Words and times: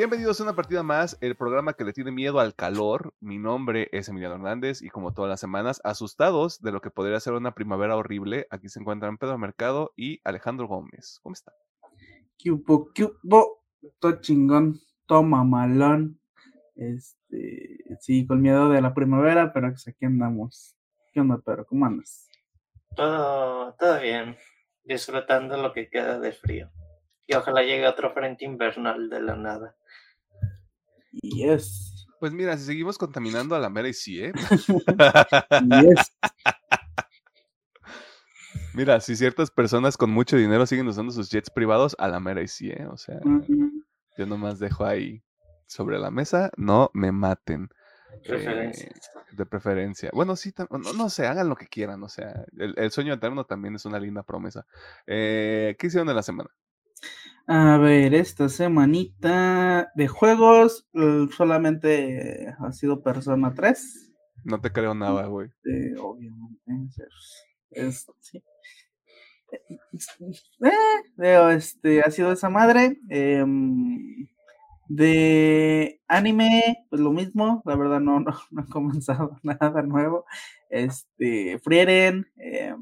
Bienvenidos 0.00 0.40
a 0.40 0.44
una 0.44 0.56
partida 0.56 0.82
más, 0.82 1.18
el 1.20 1.36
programa 1.36 1.74
que 1.74 1.84
le 1.84 1.92
tiene 1.92 2.10
miedo 2.10 2.40
al 2.40 2.54
calor. 2.54 3.12
Mi 3.20 3.36
nombre 3.36 3.90
es 3.92 4.08
Emiliano 4.08 4.36
Hernández 4.36 4.80
y 4.80 4.88
como 4.88 5.12
todas 5.12 5.28
las 5.28 5.40
semanas, 5.40 5.78
asustados 5.84 6.58
de 6.62 6.72
lo 6.72 6.80
que 6.80 6.88
podría 6.88 7.20
ser 7.20 7.34
una 7.34 7.52
primavera 7.52 7.98
horrible, 7.98 8.46
aquí 8.48 8.70
se 8.70 8.80
encuentran 8.80 9.18
Pedro 9.18 9.36
Mercado 9.36 9.92
y 9.96 10.18
Alejandro 10.24 10.68
Gómez. 10.68 11.20
¿Cómo 11.22 11.34
está? 11.34 11.52
Cupo, 12.42 12.88
cupo, 12.96 13.62
todo 13.98 14.22
chingón, 14.22 14.80
todo 15.04 15.22
mamalón. 15.22 16.18
Este, 16.76 17.84
sí, 18.00 18.26
con 18.26 18.40
miedo 18.40 18.70
de 18.70 18.80
la 18.80 18.94
primavera, 18.94 19.52
pero 19.52 19.68
pues 19.68 19.86
aquí 19.86 20.06
andamos. 20.06 20.78
¿Qué 21.12 21.20
onda, 21.20 21.42
Pedro? 21.44 21.66
¿Cómo 21.66 21.84
andas? 21.84 22.26
Todo, 22.96 23.74
todo 23.74 24.00
bien, 24.00 24.34
disfrutando 24.82 25.58
lo 25.58 25.74
que 25.74 25.90
queda 25.90 26.18
de 26.18 26.32
frío. 26.32 26.70
Y 27.26 27.34
ojalá 27.34 27.62
llegue 27.62 27.86
otro 27.86 28.14
frente 28.14 28.46
invernal 28.46 29.10
de 29.10 29.20
la 29.20 29.36
nada. 29.36 29.76
Yes. 31.12 32.06
Pues 32.18 32.32
mira, 32.32 32.56
si 32.58 32.64
seguimos 32.64 32.98
contaminando 32.98 33.54
a 33.54 33.58
la 33.58 33.70
mera 33.70 33.88
y 33.88 33.94
sí, 33.94 34.22
¿eh? 34.22 34.32
Yes. 35.82 36.12
Mira, 38.74 39.00
si 39.00 39.16
ciertas 39.16 39.50
personas 39.50 39.96
con 39.96 40.10
mucho 40.10 40.36
dinero 40.36 40.64
siguen 40.66 40.86
usando 40.86 41.12
sus 41.12 41.28
jets 41.30 41.50
privados, 41.50 41.96
a 41.98 42.08
la 42.08 42.20
mera 42.20 42.42
y 42.42 42.48
sí, 42.48 42.70
¿eh? 42.70 42.86
O 42.86 42.96
sea, 42.96 43.18
Ujú. 43.24 43.84
yo 44.16 44.26
nomás 44.26 44.58
dejo 44.58 44.84
ahí 44.84 45.22
sobre 45.66 45.98
la 45.98 46.10
mesa, 46.10 46.50
no 46.56 46.90
me 46.94 47.10
maten. 47.10 47.68
Eh, 48.24 48.90
de 49.32 49.46
preferencia. 49.46 50.10
Bueno, 50.12 50.36
sí, 50.36 50.52
no, 50.70 50.92
no 50.92 51.08
sé, 51.08 51.26
hagan 51.26 51.48
lo 51.48 51.56
que 51.56 51.66
quieran, 51.66 52.02
o 52.02 52.08
sea, 52.08 52.44
el, 52.56 52.74
el 52.76 52.90
sueño 52.90 53.14
eterno 53.14 53.44
también 53.44 53.74
es 53.76 53.84
una 53.86 53.98
linda 53.98 54.22
promesa. 54.22 54.66
Eh, 55.06 55.76
¿Qué 55.78 55.86
hicieron 55.86 56.08
en 56.08 56.16
la 56.16 56.22
semana? 56.22 56.50
A 57.46 57.78
ver, 57.78 58.14
esta 58.14 58.48
semanita 58.48 59.90
de 59.94 60.06
juegos 60.08 60.86
solamente 61.36 62.54
ha 62.58 62.72
sido 62.72 63.02
Persona 63.02 63.52
3. 63.54 64.12
No 64.44 64.60
te 64.60 64.70
creo 64.72 64.94
nada, 64.94 65.26
güey. 65.26 65.48
eh, 65.64 65.94
obviamente. 66.00 67.02
es- 67.02 67.44
es- 67.70 68.06
sí. 68.20 68.42
Eh, 70.62 70.70
veo, 71.16 71.50
este, 71.50 72.00
ha 72.02 72.10
sido 72.10 72.32
esa 72.32 72.48
madre. 72.50 72.98
em, 73.08 74.28
de 74.88 76.00
anime, 76.08 76.86
pues 76.90 77.00
lo 77.00 77.12
mismo. 77.12 77.62
La 77.64 77.76
verdad, 77.76 78.00
no, 78.00 78.20
no, 78.20 78.32
no 78.50 78.62
he 78.62 78.66
comenzado 78.68 79.36
nada 79.42 79.82
nuevo. 79.82 80.24
Este, 80.70 81.58
Frieren. 81.60 82.26
em, 82.36 82.80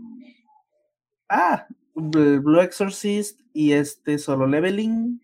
ah, 1.28 1.66
Blue 1.98 2.60
Exorcist 2.60 3.40
y 3.52 3.72
este 3.72 4.18
Solo 4.18 4.46
Leveling. 4.46 5.20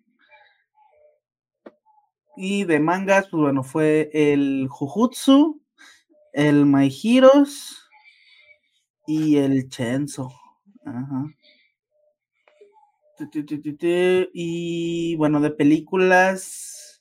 Y 2.37 2.65
de 2.65 2.81
mangas, 2.81 3.29
pues 3.31 3.41
bueno, 3.41 3.63
fue 3.63 4.11
el 4.13 4.67
Jujutsu, 4.69 5.63
el 6.33 6.67
My 6.67 6.93
Heroes 7.03 7.79
y 9.07 9.37
el 9.37 9.69
Chenzo. 9.69 10.33
Ajá. 10.85 11.27
Y 14.33 15.15
bueno, 15.15 15.41
de 15.41 15.51
películas, 15.51 17.01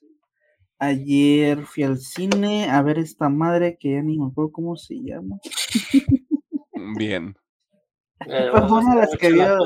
ayer 0.78 1.66
fui 1.66 1.84
al 1.84 1.98
cine 1.98 2.70
a 2.70 2.84
ver 2.84 3.00
esta 3.00 3.30
madre 3.30 3.78
que 3.80 3.94
ya 3.94 4.04
ni 4.04 4.20
me 4.20 4.28
acuerdo 4.28 4.52
cómo 4.52 4.76
se 4.76 5.02
llama. 5.02 5.40
Bien. 6.96 7.36
Eh, 8.28 8.48
Fue 8.52 8.62
vamos 8.62 8.84
una 8.86 8.96
de 8.96 9.02
las 9.02 9.18
que 9.18 9.30
vio- 9.32 9.58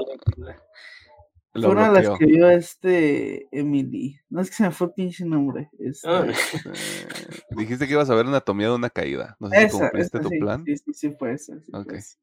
Fue 1.53 1.68
una 1.69 1.91
de 1.91 2.01
las 2.01 2.18
que 2.19 2.25
vio 2.25 2.50
este 2.50 3.47
Emily. 3.51 4.19
No 4.29 4.41
es 4.41 4.50
que 4.50 4.56
se 4.57 4.63
me 4.63 4.72
fue 4.72 4.88
el 4.88 4.94
pinche 4.94 5.25
nombre. 5.25 5.69
este, 5.79 6.07
Ah, 6.07 6.25
Eh, 6.66 7.07
dijiste 7.51 7.88
que 7.88 7.94
ibas 7.94 8.09
a 8.09 8.16
ver 8.16 8.25
anatomía 8.28 8.68
de 8.68 8.75
una 8.75 8.90
caída. 8.90 9.35
No 9.40 9.50
sé 9.50 9.57
si 9.57 9.63
esa, 9.66 9.78
cumpliste 9.79 10.18
esa, 10.18 10.23
tu 10.23 10.29
sí, 10.29 10.40
plan. 10.40 10.63
Sí, 10.66 10.78
sí, 10.78 10.94
sí, 10.94 11.16
fue 11.18 11.34
esa. 11.34 11.59
sí 11.62 11.72
fue 11.72 11.79
Ok. 11.81 11.94
esa. 11.94 12.18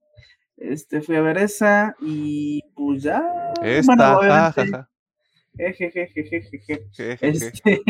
Este, 0.56 1.02
fui 1.02 1.16
a 1.16 1.20
ver 1.20 1.38
esa 1.38 1.96
y 2.00 2.62
pues 2.76 3.02
ya. 3.02 3.22
Esta, 3.62 4.14
bueno, 4.16 4.32
ja, 4.32 4.52
ja. 4.52 4.88
Este, 7.20 7.82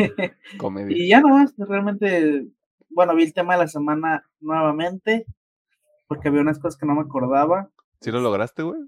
Comedia. 0.57 0.95
y 0.97 1.09
ya 1.09 1.19
nomás, 1.21 1.53
realmente, 1.57 2.45
bueno, 2.89 3.15
vi 3.15 3.23
el 3.23 3.33
tema 3.33 3.53
de 3.53 3.59
la 3.61 3.67
semana 3.67 4.23
nuevamente, 4.39 5.25
porque 6.07 6.27
había 6.27 6.41
unas 6.41 6.59
cosas 6.59 6.79
que 6.79 6.85
no 6.85 6.95
me 6.95 7.01
acordaba. 7.01 7.69
¿Sí 8.05 8.11
lo 8.11 8.21
lograste, 8.21 8.61
güey? 8.61 8.79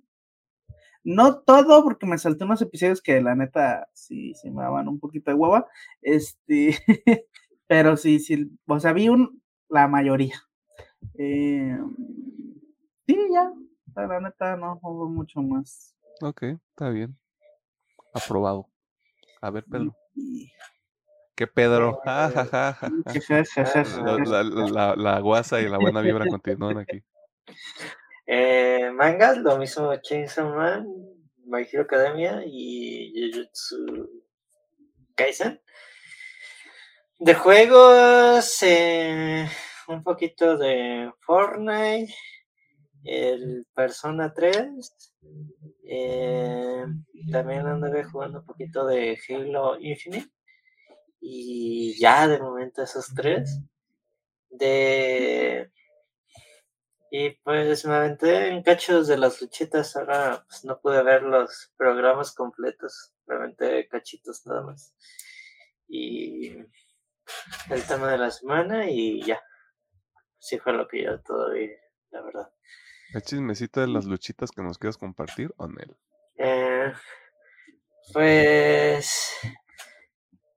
No 1.04 1.40
todo, 1.40 1.84
porque 1.84 2.06
me 2.06 2.20
salté 2.20 2.44
unos 2.44 2.62
episodios 2.62 3.02
que 3.02 3.20
la 3.20 3.34
neta 3.34 3.90
sí, 3.92 4.36
sí 4.36 4.52
me 4.52 4.62
daban 4.62 4.88
un 4.88 5.00
poquito 5.00 5.32
de 5.32 5.36
hueva. 5.38 5.66
Este, 6.04 6.78
pero 7.68 7.98
sí, 7.98 8.20
sí, 8.20 8.48
o 8.68 8.80
sea, 8.80 8.94
vi 8.94 9.10
un, 9.10 9.42
la 9.70 9.88
mayoría. 9.88 10.36
Eh, 11.18 11.76
sí, 13.08 13.18
ya, 13.34 13.52
la 14.08 14.20
neta 14.20 14.56
no 14.56 14.80
hubo 14.84 15.10
mucho 15.10 15.42
más. 15.42 15.96
Ok, 16.22 16.44
está 16.44 16.90
bien. 16.92 17.18
Aprobado. 18.14 18.70
A 19.42 19.50
ver, 19.50 19.66
Pedro. 19.66 19.96
Y- 20.14 20.52
¿Qué 21.34 21.48
Pedro? 21.48 22.02
Ja, 22.06 22.30
ja, 22.30 22.46
ja, 22.46 22.92
la- 24.72 24.96
la 24.96 25.20
guasa 25.22 25.60
y 25.60 25.68
la 25.68 25.80
buena 25.80 26.02
vibra 26.02 26.26
continúan 26.30 26.78
aquí. 26.78 27.02
Eh, 28.30 28.92
mangas, 28.94 29.38
lo 29.38 29.58
mismo 29.58 29.96
Chainsaw 29.96 30.54
Man, 30.54 30.86
My 31.46 31.62
Hero 31.62 31.84
Academia 31.84 32.44
y 32.46 33.32
Jujutsu 33.32 34.10
Kaisen. 35.16 35.62
De 37.20 37.34
juegos, 37.34 38.62
eh, 38.64 39.48
un 39.88 40.04
poquito 40.04 40.58
de 40.58 41.10
Fortnite, 41.22 42.14
el 43.06 43.66
Persona 43.74 44.34
3, 44.34 45.14
eh, 45.86 46.86
también 47.32 47.66
anduve 47.66 48.04
jugando 48.04 48.40
un 48.40 48.46
poquito 48.46 48.86
de 48.86 49.18
Halo 49.30 49.80
Infinite 49.80 50.30
y 51.22 51.98
ya 51.98 52.28
de 52.28 52.40
momento 52.40 52.84
esos 52.84 53.08
tres. 53.16 53.58
De 54.50 55.72
y 57.10 57.32
pues 57.32 57.86
me 57.86 57.96
aventé 57.96 58.50
en 58.50 58.64
cachos 58.64 59.08
de 59.08 59.18
las 59.18 59.42
luchitas, 59.42 59.96
ahora 59.96 60.46
pues 60.48 60.66
no 60.66 60.80
pude 60.80 61.02
ver 61.04 61.24
los 61.24 61.72
programas 61.78 62.34
completos, 62.34 63.14
me 63.26 63.36
aventé 63.36 63.88
cachitos 63.88 64.46
nada 64.46 64.62
más. 64.62 64.94
Y 65.88 66.58
el 67.70 67.84
tema 67.88 68.12
de 68.12 68.18
la 68.18 68.32
semana 68.32 68.90
y 68.90 69.22
ya. 69.24 69.42
Sí 70.40 70.60
fue 70.60 70.74
lo 70.74 70.88
que 70.88 71.04
yo 71.04 71.22
todo 71.22 71.52
vi, 71.52 71.70
la 72.12 72.22
verdad. 72.22 72.54
¿El 73.14 73.22
chismecito 73.22 73.82
de 73.82 73.88
las 73.88 74.06
luchitas 74.06 74.52
que 74.52 74.62
nos 74.62 74.78
quieras 74.78 74.98
compartir, 74.98 75.54
Onel? 75.58 75.96
Eh, 76.36 76.94
pues 78.14 79.40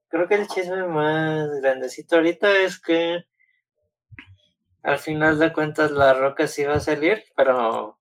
creo 0.08 0.28
que 0.28 0.34
el 0.34 0.48
chisme 0.48 0.86
más 0.86 1.48
grandecito 1.60 2.16
ahorita 2.16 2.58
es 2.58 2.80
que 2.80 3.24
al 4.82 4.98
final 4.98 5.38
de 5.38 5.52
cuentas 5.52 5.90
la 5.90 6.14
roca 6.14 6.46
sí 6.46 6.64
va 6.64 6.74
a 6.74 6.80
salir, 6.80 7.24
pero 7.36 7.98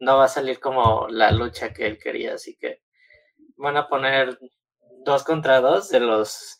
no 0.00 0.16
va 0.16 0.24
a 0.24 0.28
salir 0.28 0.60
como 0.60 1.08
la 1.08 1.30
lucha 1.32 1.72
que 1.72 1.86
él 1.86 1.98
quería, 1.98 2.34
así 2.34 2.56
que 2.56 2.82
van 3.56 3.76
a 3.76 3.88
poner 3.88 4.38
dos 5.04 5.24
contra 5.24 5.60
dos 5.60 5.88
de 5.90 6.00
los 6.00 6.58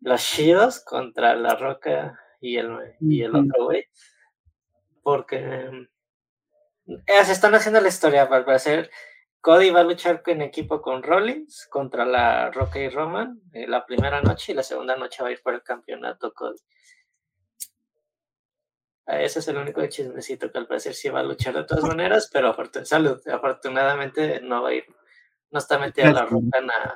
los 0.00 0.20
chidos 0.24 0.84
contra 0.84 1.36
la 1.36 1.54
roca 1.54 2.18
y 2.40 2.56
el, 2.56 2.76
y 3.00 3.22
el 3.22 3.36
otro 3.36 3.66
güey, 3.66 3.86
porque 5.02 5.86
eh, 6.86 7.24
se 7.24 7.32
están 7.32 7.54
haciendo 7.54 7.80
la 7.80 7.88
historia 7.88 8.28
para 8.28 8.44
parecer 8.44 8.90
Cody 9.42 9.70
va 9.70 9.80
a 9.80 9.84
luchar 9.84 10.22
en 10.26 10.40
equipo 10.40 10.80
con 10.80 11.02
Rollins 11.02 11.66
contra 11.68 12.04
la 12.04 12.52
Roca 12.52 12.78
y 12.78 12.88
Roman 12.88 13.40
eh, 13.52 13.66
la 13.66 13.84
primera 13.84 14.22
noche 14.22 14.52
y 14.52 14.54
la 14.54 14.62
segunda 14.62 14.96
noche 14.96 15.20
va 15.20 15.30
a 15.30 15.32
ir 15.32 15.42
por 15.42 15.54
el 15.54 15.64
campeonato 15.64 16.32
Cody. 16.32 16.60
Ah, 19.06 19.20
Ese 19.20 19.40
es 19.40 19.48
el 19.48 19.56
único 19.56 19.84
chismecito 19.86 20.50
que 20.50 20.58
al 20.58 20.66
parecer 20.66 20.94
sí 20.94 21.08
va 21.08 21.20
a 21.20 21.24
luchar 21.24 21.54
de 21.54 21.64
todas 21.64 21.84
maneras, 21.84 22.30
pero 22.32 22.54
afortun- 22.56 22.84
salud, 22.84 23.20
afortunadamente 23.28 24.40
no 24.40 24.62
va 24.62 24.68
a 24.70 24.74
ir, 24.74 24.84
no 25.50 25.58
está 25.58 25.78
metida 25.78 26.12
la 26.12 26.24
roca 26.24 26.58
en 26.58 26.66
la, 26.68 26.94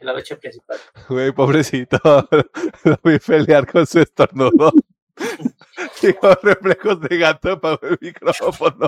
en 0.00 0.06
la 0.06 0.12
lucha 0.12 0.36
principal. 0.36 0.78
Güey, 1.08 1.30
pobrecito. 1.32 1.98
Lo 2.84 2.98
vi 3.04 3.18
pelear 3.18 3.70
con 3.70 3.86
su 3.86 4.00
estornudo. 4.00 4.72
Digo, 6.02 6.34
reflejos 6.42 7.00
de 7.02 7.18
gato 7.18 7.60
para 7.60 7.78
el 7.82 7.98
micrófono. 8.00 8.86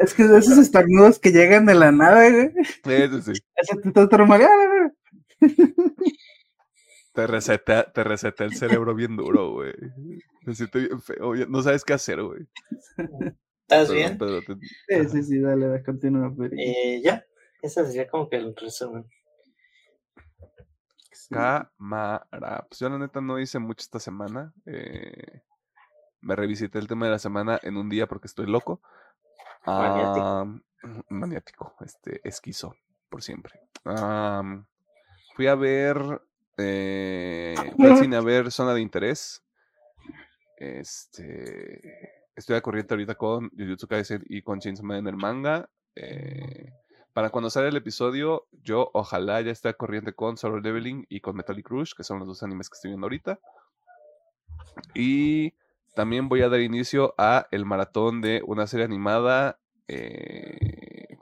Es 0.00 0.14
que 0.14 0.22
esos 0.24 0.58
estornudos 0.58 1.18
que 1.18 1.30
llegan 1.30 1.66
de 1.66 1.74
la 1.74 1.92
nada, 1.92 2.28
güey. 2.30 2.50
Eso 2.84 3.20
sí. 3.20 3.32
Ese 3.56 3.76
te 3.76 3.88
está. 3.88 4.92
Te 7.12 7.26
reseta, 7.26 7.92
te 7.92 8.04
reseta 8.04 8.44
el 8.44 8.54
cerebro 8.54 8.94
bien 8.94 9.16
duro, 9.16 9.50
güey. 9.52 9.74
Me 10.46 10.54
siento 10.54 10.78
bien 10.78 11.00
feo. 11.00 11.34
No 11.48 11.62
sabes 11.62 11.84
qué 11.84 11.92
hacer, 11.92 12.22
güey. 12.22 12.46
¿Estás 12.96 13.88
Perdón, 13.88 13.94
bien? 13.96 14.18
Pedro, 14.18 14.42
te- 14.42 14.56
Sí, 14.88 15.08
sí, 15.10 15.22
sí, 15.22 15.40
dale, 15.40 15.66
dale, 15.66 15.82
continúa, 15.82 16.34
Peri. 16.34 16.56
Y 16.58 17.02
ya, 17.02 17.24
ese 17.60 17.84
sería 17.86 18.08
como 18.08 18.28
que 18.28 18.36
el 18.36 18.54
resumen. 18.56 19.04
Cámara. 21.30 22.66
Pues 22.68 22.80
yo 22.80 22.88
la 22.88 22.98
neta 22.98 23.20
no 23.20 23.38
hice 23.38 23.58
mucho 23.58 23.82
esta 23.82 23.98
semana. 24.00 24.52
eh, 24.66 25.42
me 26.20 26.36
revisité 26.36 26.78
el 26.78 26.86
tema 26.86 27.06
de 27.06 27.12
la 27.12 27.18
semana 27.18 27.58
en 27.62 27.76
un 27.76 27.88
día 27.88 28.06
porque 28.06 28.26
estoy 28.28 28.46
loco. 28.46 28.80
Maniático. 29.66 30.26
Am, 30.26 30.62
maniático, 31.08 31.74
este, 31.80 32.20
esquizo, 32.26 32.74
por 33.08 33.22
siempre. 33.22 33.60
Fui 35.34 35.46
a 35.46 35.54
ver, 35.54 36.20
eh, 36.58 37.54
a 38.16 38.20
ver 38.20 38.50
Zona 38.50 38.74
de 38.74 38.80
Interés. 38.80 39.42
Este, 40.56 41.80
estoy 42.36 42.56
a 42.56 42.60
corriente 42.60 42.94
ahorita 42.94 43.14
con 43.16 43.50
Jujutsu 43.50 43.88
Kaisen 43.88 44.22
y 44.28 44.42
con 44.42 44.60
Chainsaw 44.60 44.84
Man 44.84 44.98
en 44.98 45.06
el 45.08 45.16
manga. 45.16 45.68
eh, 45.94 46.72
para 47.12 47.28
cuando 47.28 47.50
sale 47.50 47.68
el 47.68 47.76
episodio, 47.76 48.46
yo 48.52 48.90
ojalá 48.94 49.40
ya 49.42 49.50
esté 49.50 49.68
a 49.68 49.74
corriente 49.74 50.14
con 50.14 50.38
Solo 50.38 50.60
Leveling 50.60 51.04
y 51.10 51.20
con 51.20 51.36
Metallic 51.36 51.68
Rush, 51.68 51.92
que 51.94 52.04
son 52.04 52.18
los 52.18 52.26
dos 52.26 52.42
animes 52.42 52.70
que 52.70 52.74
estoy 52.74 52.90
viendo 52.90 53.04
ahorita. 53.04 53.38
Y 54.94 55.52
también 55.94 56.30
voy 56.30 56.40
a 56.40 56.48
dar 56.48 56.60
inicio 56.60 57.14
a 57.18 57.48
el 57.50 57.66
maratón 57.66 58.22
de 58.22 58.42
una 58.46 58.66
serie 58.66 58.86
animada, 58.86 59.58
eh, 59.88 60.71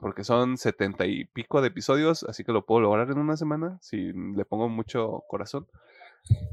porque 0.01 0.23
son 0.23 0.57
setenta 0.57 1.05
y 1.05 1.25
pico 1.25 1.61
de 1.61 1.67
episodios, 1.67 2.23
así 2.23 2.43
que 2.43 2.51
lo 2.51 2.65
puedo 2.65 2.81
lograr 2.81 3.09
en 3.11 3.19
una 3.19 3.37
semana, 3.37 3.77
si 3.81 4.11
le 4.11 4.43
pongo 4.45 4.67
mucho 4.67 5.23
corazón. 5.27 5.67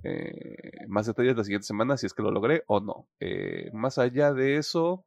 Eh, 0.04 0.86
más 0.86 1.06
detalles 1.06 1.36
la 1.36 1.44
siguiente 1.44 1.66
semana, 1.66 1.96
si 1.96 2.06
es 2.06 2.12
que 2.12 2.22
lo 2.22 2.30
logré 2.30 2.62
o 2.66 2.80
no. 2.80 3.08
Eh, 3.20 3.70
más 3.72 3.98
allá 3.98 4.34
de 4.34 4.56
eso, 4.56 5.06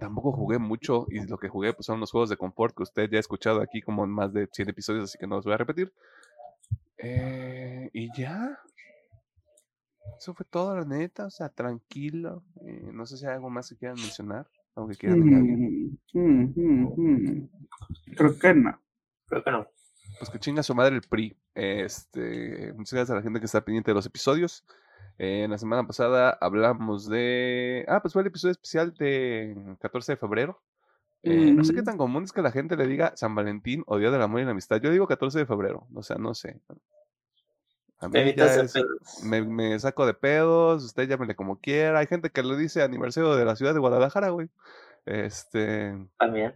tampoco 0.00 0.32
jugué 0.32 0.58
mucho 0.58 1.06
y 1.08 1.24
lo 1.26 1.38
que 1.38 1.48
jugué 1.48 1.72
pues, 1.72 1.86
son 1.86 2.00
los 2.00 2.10
juegos 2.10 2.28
de 2.28 2.36
confort 2.36 2.76
que 2.76 2.82
usted 2.82 3.08
ya 3.08 3.18
ha 3.18 3.20
escuchado 3.20 3.62
aquí 3.62 3.80
como 3.80 4.04
en 4.04 4.10
más 4.10 4.32
de 4.32 4.48
100 4.50 4.70
episodios, 4.70 5.04
así 5.04 5.16
que 5.16 5.28
no 5.28 5.36
los 5.36 5.44
voy 5.44 5.54
a 5.54 5.58
repetir. 5.58 5.92
Eh, 6.98 7.88
y 7.92 8.10
ya. 8.18 8.58
Eso 10.18 10.34
fue 10.34 10.44
todo, 10.44 10.76
la 10.76 10.84
neta. 10.84 11.26
O 11.26 11.30
sea, 11.30 11.48
tranquilo. 11.50 12.42
Eh, 12.66 12.90
no 12.92 13.06
sé 13.06 13.16
si 13.16 13.26
hay 13.26 13.34
algo 13.34 13.50
más 13.50 13.68
que 13.68 13.76
quieran 13.76 13.96
mencionar. 13.96 14.48
Algo 14.76 14.88
que 14.88 14.96
quieran. 14.96 15.20
Mm, 15.20 15.98
mm, 16.12 16.52
mm, 16.56 16.94
mm. 16.96 17.48
Creo 18.16 18.38
que 18.38 18.54
no. 18.54 18.80
Creo 19.26 19.44
que 19.44 19.50
no. 19.50 19.66
Pues 20.18 20.30
que 20.30 20.38
chinga 20.38 20.62
su 20.62 20.74
madre 20.74 20.96
el 20.96 21.02
PRI. 21.02 21.36
Este, 21.54 22.72
muchas 22.76 22.92
gracias 22.92 23.10
a 23.10 23.14
la 23.16 23.22
gente 23.22 23.40
que 23.40 23.46
está 23.46 23.64
pendiente 23.64 23.90
de 23.90 23.94
los 23.94 24.06
episodios. 24.06 24.64
Eh, 25.18 25.44
en 25.44 25.50
la 25.50 25.58
semana 25.58 25.86
pasada 25.86 26.36
hablamos 26.40 27.08
de. 27.08 27.84
Ah, 27.88 28.00
pues 28.02 28.12
fue 28.12 28.22
el 28.22 28.28
episodio 28.28 28.52
especial 28.52 28.94
de 28.94 29.76
14 29.80 30.12
de 30.12 30.16
febrero. 30.16 30.60
Eh, 31.22 31.52
No 31.52 31.64
sé 31.64 31.74
qué 31.74 31.82
tan 31.82 31.96
común 31.96 32.24
es 32.24 32.32
que 32.32 32.42
la 32.42 32.50
gente 32.52 32.76
le 32.76 32.86
diga 32.86 33.12
San 33.16 33.34
Valentín 33.34 33.82
o 33.86 33.98
Día 33.98 34.10
del 34.10 34.20
Amor 34.22 34.40
y 34.40 34.44
la 34.44 34.50
Amistad. 34.50 34.80
Yo 34.80 34.90
digo 34.90 35.06
14 35.06 35.38
de 35.38 35.46
febrero. 35.46 35.86
O 35.94 36.02
sea, 36.02 36.16
no 36.16 36.34
sé. 36.34 36.60
A 38.00 38.08
mí 38.08 38.34
ya 38.34 38.46
es- 38.54 38.72
pedos. 38.72 39.22
me, 39.24 39.42
me 39.42 39.78
saco 39.78 40.04
de 40.06 40.14
pedos, 40.14 40.84
usted 40.84 41.08
llámele 41.08 41.34
como 41.34 41.58
quiera. 41.60 41.98
Hay 42.00 42.06
gente 42.06 42.30
que 42.30 42.42
le 42.42 42.56
dice 42.56 42.82
aniversario 42.82 43.34
de 43.36 43.44
la 43.44 43.56
ciudad 43.56 43.72
de 43.74 43.80
Guadalajara, 43.80 44.28
güey. 44.30 44.48
Este, 45.06 45.94
También. 46.18 46.54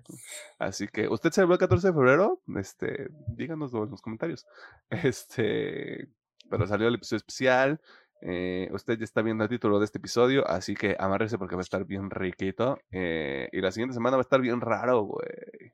así 0.59 0.89
que, 0.89 1.07
¿usted 1.09 1.31
celebró 1.31 1.55
el 1.55 1.61
14 1.61 1.89
de 1.89 1.93
febrero? 1.93 2.41
Este, 2.57 3.09
díganoslo 3.29 3.85
en 3.85 3.91
los 3.91 4.03
comentarios. 4.03 4.47
Este, 4.91 6.09
pero 6.51 6.67
salió 6.67 6.89
el 6.89 6.95
episodio 6.95 7.19
especial. 7.19 7.81
eh, 8.23 8.69
usted 8.73 8.99
ya 8.99 9.05
está 9.05 9.23
viendo 9.23 9.45
el 9.45 9.51
título 9.51 9.79
de 9.79 9.85
este 9.85 9.99
episodio, 9.99 10.47
así 10.49 10.75
que 10.75 10.97
amárrese 10.99 11.39
porque 11.39 11.55
va 11.57 11.61
a 11.61 11.63
estar 11.63 11.85
bien 11.85 12.11
riquito. 12.11 12.79
eh, 12.91 13.49
y 13.53 13.61
la 13.61 13.71
siguiente 13.71 13.95
semana 13.95 14.17
va 14.17 14.23
a 14.23 14.29
estar 14.29 14.41
bien 14.41 14.61
raro, 14.61 15.03
güey. 15.03 15.73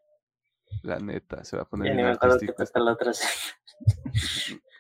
La 0.83 0.99
neta, 0.99 1.45
se 1.45 1.57
va 1.57 1.63
a 1.63 1.67
poner 1.69 1.95
bien 1.95 2.05
me 2.07 2.13
acuerdo 2.13 2.39
que 2.39 2.47
artístico. 2.47 2.65
toca 2.67 2.81
la 2.81 2.93
otra. 2.93 3.13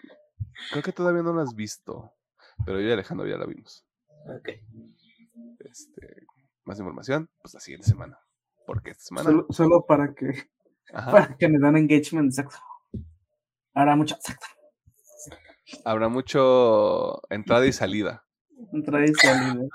Creo 0.71 0.83
que 0.83 0.93
todavía 0.93 1.23
no 1.23 1.33
lo 1.33 1.41
has 1.41 1.55
visto, 1.55 2.13
pero 2.65 2.81
yo 2.81 2.89
y 2.89 2.93
Alejandro 2.93 3.27
ya 3.27 3.37
la 3.37 3.47
vimos. 3.47 3.85
Ok. 4.27 4.49
Este, 5.61 6.27
más 6.65 6.79
información, 6.79 7.31
pues 7.41 7.55
la 7.55 7.61
siguiente 7.61 7.89
semana. 7.89 8.19
Porque 8.67 8.91
esta 8.91 9.05
semana. 9.05 9.31
Solo, 9.31 9.47
solo 9.51 9.87
para 9.87 10.15
que, 10.15 10.49
ajá, 10.93 11.11
para 11.11 11.37
que 11.37 11.49
me 11.49 11.59
dan 11.59 11.77
engagement, 11.77 12.31
exacto. 12.31 12.57
Ahora 13.75 13.97
mucho, 13.97 14.15
exacto. 14.15 14.47
habrá 15.85 16.09
mucho 16.09 17.21
entrada 17.31 17.67
y 17.67 17.73
salida. 17.73 18.25
Entrada 18.73 19.05
y 19.05 19.15
salida. 19.15 19.67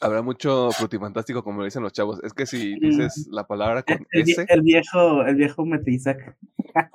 Habrá 0.00 0.22
mucho 0.22 0.70
frutifantástico, 0.72 1.44
como 1.44 1.62
dicen 1.62 1.82
los 1.82 1.92
chavos. 1.92 2.20
Es 2.22 2.32
que 2.32 2.46
si 2.46 2.78
dices 2.80 3.28
la 3.30 3.46
palabra 3.46 3.82
con 3.82 4.06
El, 4.10 4.30
S, 4.30 4.46
el 4.48 4.62
viejo, 4.62 5.22
el 5.24 5.36
viejo 5.36 5.66
Meteisac. 5.66 6.36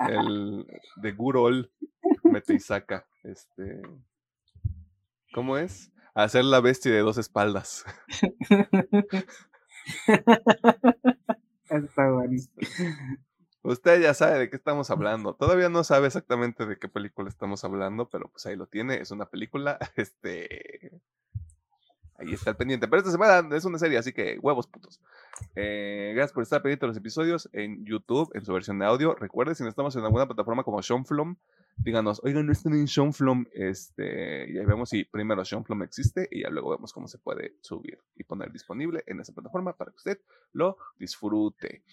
el 0.10 0.66
de 0.98 1.12
Gurol 1.12 1.72
mete 2.24 2.56
y 2.56 2.60
saca. 2.60 3.06
Este. 3.24 3.82
¿Cómo 5.34 5.58
es? 5.58 5.92
Hacer 6.14 6.46
la 6.46 6.62
bestia 6.62 6.92
de 6.92 7.00
dos 7.00 7.18
espaldas. 7.18 7.84
Está 11.70 12.12
bueno. 12.12 12.42
Usted 13.64 14.02
ya 14.02 14.14
sabe 14.14 14.40
de 14.40 14.50
qué 14.50 14.56
estamos 14.56 14.92
hablando. 14.92 15.36
Todavía 15.36 15.70
no 15.70 15.84
sabe 15.84 16.08
exactamente 16.08 16.66
de 16.66 16.78
qué 16.78 16.88
película 16.88 17.28
estamos 17.30 17.64
hablando, 17.64 18.10
pero 18.10 18.30
pues 18.30 18.46
ahí 18.46 18.56
lo 18.56 18.68
tiene. 18.68 19.02
Es 19.02 19.12
una 19.12 19.26
película. 19.26 19.78
Este. 19.96 21.02
Ahí 22.26 22.34
está 22.34 22.50
el 22.50 22.56
pendiente. 22.56 22.88
Pero 22.88 23.00
esta 23.00 23.12
semana 23.12 23.56
es 23.56 23.66
una 23.66 23.78
serie, 23.78 23.98
así 23.98 24.12
que 24.12 24.40
huevos 24.42 24.68
putos. 24.68 25.00
Eh, 25.56 26.14
gracias 26.16 26.34
por 26.34 26.44
estar 26.44 26.62
pendiente 26.62 26.86
de 26.86 26.88
los 26.88 26.98
episodios 26.98 27.50
en 27.54 27.86
YouTube, 27.86 28.32
en 28.34 28.44
su 28.44 28.54
versión 28.54 28.80
de 28.80 28.86
audio. 28.86 29.16
Recuerde, 29.16 29.56
si 29.56 29.64
no 29.64 29.70
estamos 29.70 29.96
en 29.96 30.04
alguna 30.04 30.26
plataforma 30.26 30.64
como 30.64 30.82
Shonflom, 30.82 31.36
díganos, 31.78 32.22
oigan, 32.24 32.46
no 32.46 32.52
están 32.52 32.74
en 32.74 32.86
Shonflom. 32.86 33.46
Este, 33.54 34.52
y 34.52 34.58
ahí 34.58 34.66
vemos 34.66 34.90
si 34.90 35.04
primero 35.04 35.44
Shonflom 35.44 35.84
existe 35.84 36.28
y 36.32 36.42
ya 36.44 36.50
luego 36.50 36.72
vemos 36.72 36.94
cómo 36.94 37.08
se 37.08 37.18
puede 37.20 37.56
subir 37.62 38.00
y 38.16 38.24
poner 38.24 38.52
disponible 38.52 39.04
en 39.06 39.20
esa 39.20 39.34
plataforma 39.34 39.74
para 39.74 39.92
que 39.92 39.98
usted 39.98 40.20
lo 40.54 40.78
disfrute. 40.98 41.84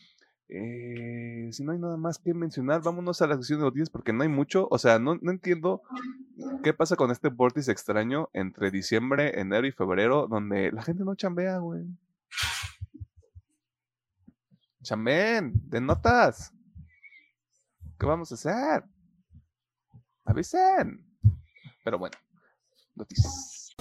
Eh, 0.49 1.49
si 1.53 1.65
no 1.65 1.73
hay 1.73 1.79
nada 1.79 1.97
más 1.97 2.19
que 2.19 2.35
mencionar, 2.35 2.83
vámonos 2.83 3.23
a 3.23 3.27
la 3.27 3.37
sección 3.37 3.61
de 3.61 3.67
noticias 3.67 3.91
porque 3.91 4.13
no 4.13 4.23
hay 4.23 4.29
mucho. 4.29 4.69
O 4.71 4.79
sea, 4.79 4.99
no, 4.99 5.15
entiendo 5.23 5.83
qué 6.63 6.75
pasa 6.75 6.97
con 6.97 7.11
este 7.11 7.29
vórtice 7.29 7.73
extraño 7.73 8.29
entre 8.33 8.71
diciembre, 8.71 9.41
enero 9.41 9.67
y 9.67 9.73
febrero, 9.73 10.27
donde 10.29 10.71
la 10.73 10.83
gente 10.83 11.05
no 11.05 11.15
chambea, 11.15 11.59
güey. 11.59 11.85
Chambeen, 14.83 15.53
de 15.69 15.81
notas. 15.81 16.53
¿Qué 17.99 18.07
vamos 18.07 18.33
a 18.33 18.35
hacer? 18.35 18.85
Avisen. 20.25 21.07
Pero 21.85 21.99
bueno, 21.99 22.17
noticias. 22.95 23.75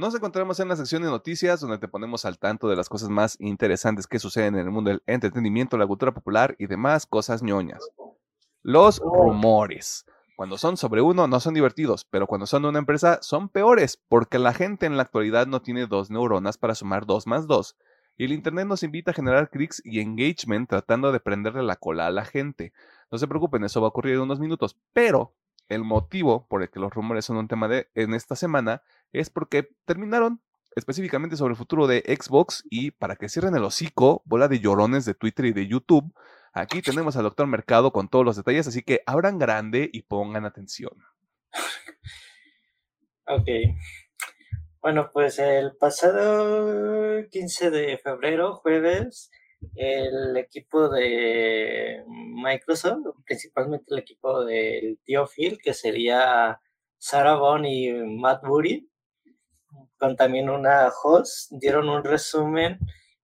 Nos 0.00 0.14
encontramos 0.14 0.58
en 0.60 0.68
la 0.68 0.76
sección 0.76 1.02
de 1.02 1.10
noticias 1.10 1.60
donde 1.60 1.76
te 1.76 1.86
ponemos 1.86 2.24
al 2.24 2.38
tanto 2.38 2.70
de 2.70 2.74
las 2.74 2.88
cosas 2.88 3.10
más 3.10 3.36
interesantes 3.38 4.06
que 4.06 4.18
suceden 4.18 4.54
en 4.54 4.62
el 4.62 4.70
mundo 4.70 4.88
del 4.88 5.02
entretenimiento, 5.06 5.76
la 5.76 5.86
cultura 5.86 6.14
popular 6.14 6.56
y 6.58 6.68
demás 6.68 7.04
cosas 7.04 7.42
ñoñas. 7.42 7.86
Los 8.62 8.98
rumores. 8.98 10.06
Cuando 10.36 10.56
son 10.56 10.78
sobre 10.78 11.02
uno 11.02 11.26
no 11.26 11.38
son 11.38 11.52
divertidos, 11.52 12.06
pero 12.06 12.26
cuando 12.26 12.46
son 12.46 12.62
de 12.62 12.70
una 12.70 12.78
empresa 12.78 13.18
son 13.20 13.50
peores, 13.50 14.02
porque 14.08 14.38
la 14.38 14.54
gente 14.54 14.86
en 14.86 14.96
la 14.96 15.02
actualidad 15.02 15.46
no 15.46 15.60
tiene 15.60 15.86
dos 15.86 16.10
neuronas 16.10 16.56
para 16.56 16.74
sumar 16.74 17.04
dos 17.04 17.26
más 17.26 17.46
dos. 17.46 17.76
Y 18.16 18.24
el 18.24 18.32
Internet 18.32 18.68
nos 18.68 18.82
invita 18.82 19.10
a 19.10 19.14
generar 19.14 19.50
clics 19.50 19.82
y 19.84 20.00
engagement 20.00 20.70
tratando 20.70 21.12
de 21.12 21.20
prenderle 21.20 21.62
la 21.62 21.76
cola 21.76 22.06
a 22.06 22.10
la 22.10 22.24
gente. 22.24 22.72
No 23.12 23.18
se 23.18 23.28
preocupen, 23.28 23.64
eso 23.64 23.82
va 23.82 23.88
a 23.88 23.90
ocurrir 23.90 24.14
en 24.14 24.22
unos 24.22 24.40
minutos, 24.40 24.78
pero 24.94 25.34
el 25.68 25.84
motivo 25.84 26.46
por 26.48 26.62
el 26.62 26.70
que 26.70 26.80
los 26.80 26.92
rumores 26.92 27.24
son 27.24 27.36
un 27.36 27.48
tema 27.48 27.68
de 27.68 27.88
en 27.94 28.12
esta 28.12 28.34
semana 28.34 28.82
es 29.12 29.30
porque 29.30 29.68
terminaron 29.84 30.42
específicamente 30.76 31.36
sobre 31.36 31.52
el 31.52 31.58
futuro 31.58 31.86
de 31.86 32.02
Xbox 32.06 32.64
y 32.70 32.92
para 32.92 33.16
que 33.16 33.28
cierren 33.28 33.54
el 33.56 33.64
hocico, 33.64 34.22
bola 34.24 34.48
de 34.48 34.60
llorones 34.60 35.04
de 35.04 35.14
Twitter 35.14 35.46
y 35.46 35.52
de 35.52 35.66
YouTube, 35.66 36.12
aquí 36.52 36.80
tenemos 36.82 37.16
al 37.16 37.24
doctor 37.24 37.46
Mercado 37.46 37.92
con 37.92 38.08
todos 38.08 38.24
los 38.24 38.36
detalles, 38.36 38.68
así 38.68 38.82
que 38.82 39.02
abran 39.06 39.38
grande 39.38 39.90
y 39.92 40.02
pongan 40.02 40.44
atención. 40.44 40.92
Ok. 43.26 43.46
Bueno, 44.82 45.10
pues 45.12 45.38
el 45.38 45.76
pasado 45.76 47.22
15 47.30 47.70
de 47.70 47.98
febrero, 47.98 48.56
jueves, 48.56 49.30
el 49.74 50.36
equipo 50.36 50.88
de 50.88 52.02
Microsoft, 52.08 53.06
principalmente 53.24 53.86
el 53.90 53.98
equipo 53.98 54.44
del 54.44 54.98
tío 55.04 55.26
Phil, 55.26 55.58
que 55.62 55.74
sería 55.74 56.60
Sarah 56.98 57.36
Bond 57.36 57.66
y 57.66 57.92
Matt 57.92 58.42
Booty, 58.42 58.90
con 59.98 60.16
también 60.16 60.50
una 60.50 60.88
host, 60.88 61.52
dieron 61.52 61.88
un 61.88 62.04
resumen 62.04 62.78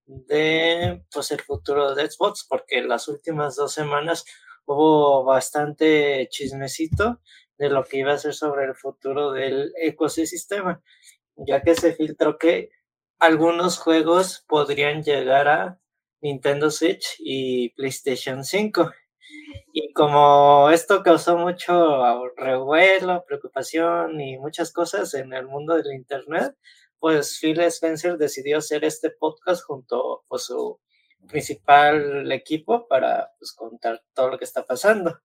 de 0.07 1.03
pues 1.13 1.31
el 1.33 1.41
futuro 1.41 1.95
de 1.95 2.11
Xbox, 2.11 2.47
porque 2.49 2.83
las 2.83 3.09
últimas 3.09 3.57
dos 3.57 3.73
semanas 3.73 4.25
hubo 4.65 5.25
bastante 5.25 6.29
chismecito 6.31 7.21
de 7.59 7.71
lo 7.71 7.85
que 7.85 7.99
iba 7.99 8.13
a 8.13 8.19
ser 8.19 8.35
sobre 8.35 8.67
el 8.67 8.75
futuro 8.75 9.33
del 9.33 9.73
ecosistema, 9.81 10.83
ya 11.37 11.63
que 11.63 11.75
se 11.75 11.95
filtró 11.95 12.39
que 12.39 12.71
algunos 13.19 13.79
juegos 13.79 14.45
podrían 14.47 15.03
llegar 15.03 15.49
a 15.49 15.81
Nintendo 16.21 16.71
Switch 16.71 17.17
y 17.19 17.71
PlayStation 17.71 18.45
5. 18.45 18.91
Como 19.97 20.69
esto 20.69 21.03
causó 21.03 21.39
mucho 21.39 22.29
revuelo, 22.37 23.25
preocupación 23.27 24.21
y 24.21 24.37
muchas 24.37 24.71
cosas 24.71 25.15
en 25.15 25.33
el 25.33 25.47
mundo 25.47 25.75
del 25.75 25.95
Internet, 25.95 26.55
pues 26.99 27.39
Phil 27.41 27.59
Spencer 27.61 28.19
decidió 28.19 28.59
hacer 28.59 28.85
este 28.85 29.09
podcast 29.09 29.65
junto 29.65 30.23
a 30.31 30.37
su 30.37 30.79
principal 31.27 32.31
equipo 32.31 32.87
para 32.87 33.33
pues, 33.39 33.55
contar 33.55 34.03
todo 34.13 34.29
lo 34.29 34.39
que 34.39 34.45
está 34.45 34.67
pasando. 34.67 35.19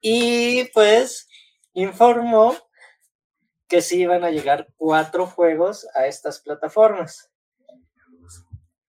Y 0.00 0.64
pues 0.72 1.28
informó 1.74 2.56
que 3.68 3.82
sí 3.82 4.00
iban 4.00 4.24
a 4.24 4.30
llegar 4.30 4.66
cuatro 4.78 5.26
juegos 5.26 5.86
a 5.94 6.06
estas 6.06 6.40
plataformas. 6.40 7.30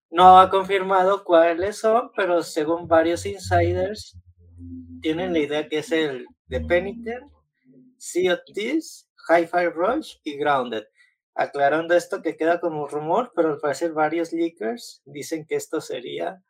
No 0.10 0.40
ha 0.40 0.50
confirmado 0.50 1.26
cuáles 1.26 1.80
son, 1.80 2.14
pero 2.16 2.42
según 2.44 2.88
varios 2.88 3.26
insiders, 3.26 4.18
tienen 5.02 5.34
la 5.34 5.40
idea 5.40 5.68
que 5.68 5.80
es 5.80 5.92
el 5.92 6.26
de 6.48 6.62
Penitent, 6.62 7.32
Sea 7.98 8.34
of 8.34 8.40
Thieves, 8.54 9.10
Hi-Fi 9.30 9.68
Rush 9.74 10.16
y 10.24 10.38
Grounded. 10.38 10.84
Aclarando 11.34 11.96
esto 11.96 12.22
que 12.22 12.38
queda 12.38 12.60
como 12.60 12.88
rumor, 12.88 13.32
pero 13.36 13.50
al 13.50 13.60
parecer 13.60 13.92
varios 13.92 14.32
leakers 14.32 15.02
dicen 15.06 15.46
que 15.46 15.56
esto 15.56 15.82
sería 15.82 16.42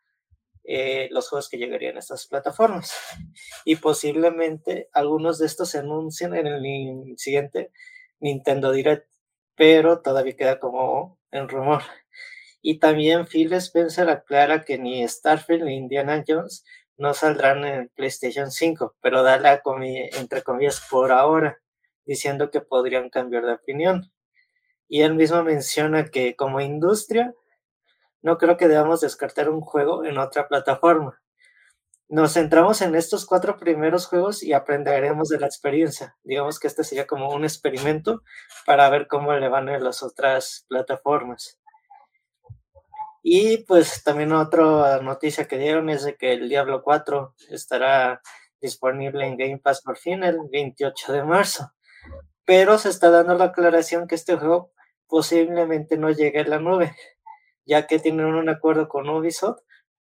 eh, 0.64 1.08
los 1.10 1.28
juegos 1.28 1.48
que 1.48 1.58
llegarían 1.58 1.96
a 1.96 2.00
estas 2.00 2.26
plataformas. 2.26 2.92
Y 3.64 3.76
posiblemente 3.76 4.88
algunos 4.92 5.38
de 5.38 5.46
estos 5.46 5.70
se 5.70 5.78
anuncien 5.78 6.34
en 6.34 6.46
el 6.46 7.18
siguiente 7.18 7.72
Nintendo 8.20 8.72
Direct, 8.72 9.08
pero 9.54 10.02
todavía 10.02 10.36
queda 10.36 10.60
como 10.60 11.18
en 11.30 11.48
rumor. 11.48 11.82
Y 12.62 12.78
también 12.78 13.26
Phil 13.26 13.52
Spencer 13.54 14.08
aclara 14.08 14.64
que 14.64 14.78
ni 14.78 15.06
Starfield 15.06 15.64
ni 15.64 15.76
Indiana 15.76 16.24
Jones 16.26 16.64
no 16.98 17.14
saldrán 17.14 17.64
en 17.64 17.88
PlayStation 17.90 18.50
5, 18.50 18.96
pero 19.00 19.22
da 19.22 19.38
la 19.38 19.62
entre 19.66 20.42
comillas 20.42 20.82
por 20.90 21.12
ahora, 21.12 21.60
diciendo 22.04 22.50
que 22.50 22.60
podrían 22.60 23.10
cambiar 23.10 23.44
de 23.44 23.52
opinión. 23.52 24.10
Y 24.88 25.02
él 25.02 25.14
mismo 25.14 25.42
menciona 25.42 26.06
que 26.06 26.36
como 26.36 26.60
industria 26.60 27.34
no 28.22 28.38
creo 28.38 28.56
que 28.56 28.68
debamos 28.68 29.00
descartar 29.00 29.50
un 29.50 29.60
juego 29.60 30.04
en 30.04 30.18
otra 30.18 30.48
plataforma. 30.48 31.20
Nos 32.08 32.34
centramos 32.34 32.82
en 32.82 32.94
estos 32.94 33.26
cuatro 33.26 33.56
primeros 33.56 34.06
juegos 34.06 34.42
y 34.42 34.52
aprenderemos 34.52 35.28
de 35.28 35.40
la 35.40 35.46
experiencia. 35.46 36.16
Digamos 36.22 36.60
que 36.60 36.68
este 36.68 36.84
sería 36.84 37.06
como 37.06 37.30
un 37.30 37.44
experimento 37.44 38.22
para 38.64 38.88
ver 38.90 39.08
cómo 39.08 39.32
le 39.32 39.48
van 39.48 39.68
en 39.68 39.82
las 39.82 40.04
otras 40.04 40.66
plataformas. 40.68 41.58
Y 43.28 43.64
pues 43.64 44.04
también 44.04 44.30
otra 44.30 45.02
noticia 45.02 45.48
que 45.48 45.58
dieron 45.58 45.90
es 45.90 46.04
de 46.04 46.14
que 46.14 46.34
el 46.34 46.48
Diablo 46.48 46.84
4 46.84 47.34
estará 47.50 48.22
disponible 48.60 49.26
en 49.26 49.36
Game 49.36 49.58
Pass 49.58 49.82
por 49.82 49.96
fin 49.98 50.22
el 50.22 50.38
28 50.48 51.12
de 51.12 51.24
marzo. 51.24 51.72
Pero 52.44 52.78
se 52.78 52.88
está 52.88 53.10
dando 53.10 53.34
la 53.34 53.46
aclaración 53.46 54.06
que 54.06 54.14
este 54.14 54.36
juego 54.36 54.70
posiblemente 55.08 55.98
no 55.98 56.12
llegue 56.12 56.38
a 56.38 56.46
la 56.46 56.60
nube, 56.60 56.94
ya 57.64 57.88
que 57.88 57.98
tienen 57.98 58.26
un 58.26 58.48
acuerdo 58.48 58.86
con 58.86 59.08
Ubisoft 59.08 59.58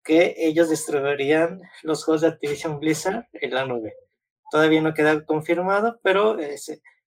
que 0.01 0.35
ellos 0.37 0.69
distribuirían 0.69 1.59
los 1.83 2.05
juegos 2.05 2.21
de 2.21 2.29
Activision 2.29 2.79
Blizzard 2.79 3.27
en 3.33 3.53
la 3.53 3.65
nube. 3.65 3.95
Todavía 4.49 4.81
no 4.81 4.93
queda 4.93 5.25
confirmado, 5.25 5.99
pero 6.03 6.37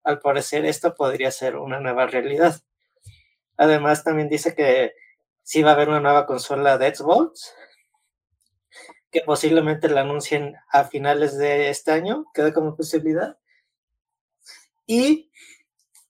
al 0.05 0.19
parecer 0.21 0.63
esto 0.63 0.95
podría 0.95 1.31
ser 1.31 1.57
una 1.57 1.81
nueva 1.81 2.07
realidad. 2.07 2.55
Además, 3.57 4.05
también 4.05 4.29
dice 4.29 4.55
que 4.55 4.93
sí 5.47 5.63
va 5.63 5.69
a 5.71 5.73
haber 5.75 5.87
una 5.87 6.01
nueva 6.01 6.25
consola 6.25 6.77
de 6.77 6.93
Xbox, 6.93 7.55
que 9.09 9.21
posiblemente 9.21 9.87
la 9.87 10.01
anuncien 10.01 10.57
a 10.69 10.83
finales 10.83 11.37
de 11.37 11.69
este 11.69 11.91
año, 11.91 12.25
queda 12.33 12.53
como 12.53 12.75
posibilidad. 12.75 13.37
Y 14.85 15.31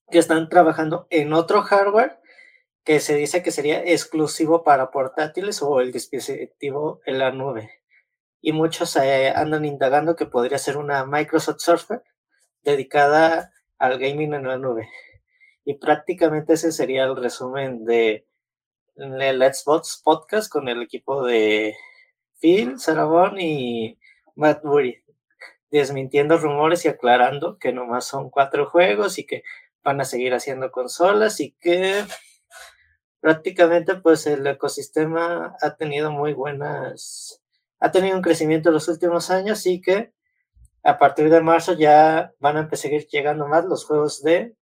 que 0.10 0.18
están 0.18 0.50
trabajando 0.50 1.06
en 1.12 1.34
otro 1.34 1.62
hardware 1.62 2.20
que 2.84 3.00
se 3.00 3.14
dice 3.14 3.44
que 3.44 3.52
sería 3.52 3.84
exclusivo 3.84 4.64
para 4.64 4.90
portátiles 4.90 5.62
o 5.62 5.82
el 5.82 5.92
dispositivo 5.92 7.02
en 7.06 7.20
la 7.20 7.32
nube. 7.32 7.70
Y 8.42 8.54
muchos 8.54 8.96
eh, 8.96 9.32
andan 9.36 9.66
indagando 9.66 10.16
que 10.16 10.26
podría 10.26 10.58
ser 10.58 10.78
una 10.78 11.06
Microsoft 11.06 11.60
Surfer 11.60 12.02
dedicada 12.64 13.54
al 13.78 14.00
gaming 14.00 14.34
en 14.34 14.48
la 14.48 14.58
nube. 14.58 14.90
Y 15.64 15.76
prácticamente 15.76 16.54
ese 16.54 16.72
sería 16.72 17.04
el 17.04 17.16
resumen 17.16 17.86
de 17.86 18.27
el 18.98 19.54
Xbox 19.54 20.02
Podcast 20.04 20.52
con 20.52 20.68
el 20.68 20.82
equipo 20.82 21.24
de 21.24 21.76
Phil, 22.40 22.80
Sarabón 22.80 23.40
y 23.40 24.00
Matt 24.36 24.64
Murray, 24.64 25.04
desmintiendo 25.70 26.38
rumores 26.38 26.86
y 26.86 26.88
aclarando 26.88 27.58
que 27.60 27.72
nomás 27.72 28.06
son 28.06 28.30
cuatro 28.30 28.70
juegos 28.70 29.20
y 29.20 29.26
que 29.26 29.44
van 29.84 30.02
a 30.02 30.06
seguir 30.06 30.34
haciendo 30.34 30.72
consolas 30.72 31.40
y 31.40 31.52
que 31.60 32.04
prácticamente 33.20 33.96
pues 33.96 34.26
el 34.26 34.46
ecosistema 34.48 35.56
ha 35.62 35.76
tenido 35.76 36.12
muy 36.12 36.34
buenas, 36.34 37.42
ha 37.80 37.92
tenido 37.92 38.16
un 38.16 38.24
crecimiento 38.24 38.70
en 38.70 38.74
los 38.74 38.88
últimos 38.88 39.30
años 39.30 39.66
y 39.68 39.80
que 39.80 40.12
a 40.84 40.98
partir 40.98 41.30
de 41.30 41.42
marzo 41.42 41.74
ya 41.74 42.34
van 42.40 42.58
a 42.58 42.76
seguir 42.76 43.08
llegando 43.08 43.48
más 43.48 43.66
los 43.66 43.86
juegos 43.86 44.24
de... 44.24 44.56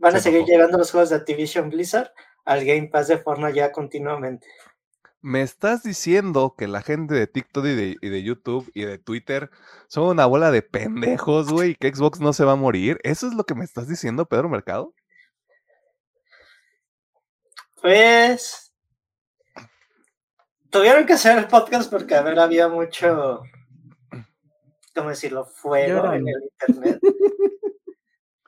van 0.00 0.16
a 0.16 0.20
seguir 0.20 0.44
llegando 0.44 0.78
los 0.78 0.90
juegos 0.90 1.10
de 1.10 1.16
Activision 1.16 1.70
Blizzard 1.70 2.12
al 2.44 2.64
Game 2.64 2.88
Pass 2.88 3.08
de 3.08 3.18
forma 3.18 3.50
ya 3.50 3.70
continuamente. 3.70 4.48
Me 5.22 5.42
estás 5.42 5.82
diciendo 5.82 6.54
que 6.56 6.66
la 6.66 6.80
gente 6.80 7.14
de 7.14 7.26
TikTok 7.26 7.66
y 7.66 7.74
de, 7.74 7.96
y 8.00 8.08
de, 8.08 8.22
YouTube 8.22 8.70
y 8.72 8.84
de 8.84 8.96
Twitter 8.96 9.50
son 9.86 10.08
una 10.08 10.24
bola 10.24 10.50
de 10.50 10.62
pendejos, 10.62 11.52
güey, 11.52 11.72
y 11.72 11.74
que 11.74 11.94
Xbox 11.94 12.20
no 12.20 12.32
se 12.32 12.44
va 12.44 12.52
a 12.52 12.56
morir. 12.56 12.98
¿Eso 13.02 13.26
es 13.26 13.34
lo 13.34 13.44
que 13.44 13.54
me 13.54 13.64
estás 13.64 13.86
diciendo, 13.86 14.24
Pedro 14.24 14.48
Mercado? 14.48 14.94
Pues 17.82 18.72
tuvieron 20.70 21.04
que 21.04 21.12
hacer 21.12 21.36
el 21.36 21.48
podcast 21.48 21.90
porque, 21.90 22.14
a 22.14 22.22
ver, 22.22 22.38
había 22.38 22.68
mucho, 22.68 23.42
¿cómo 24.94 25.10
decirlo?, 25.10 25.44
fuego 25.44 26.14
en 26.14 26.28
el 26.28 26.50
internet. 26.58 27.00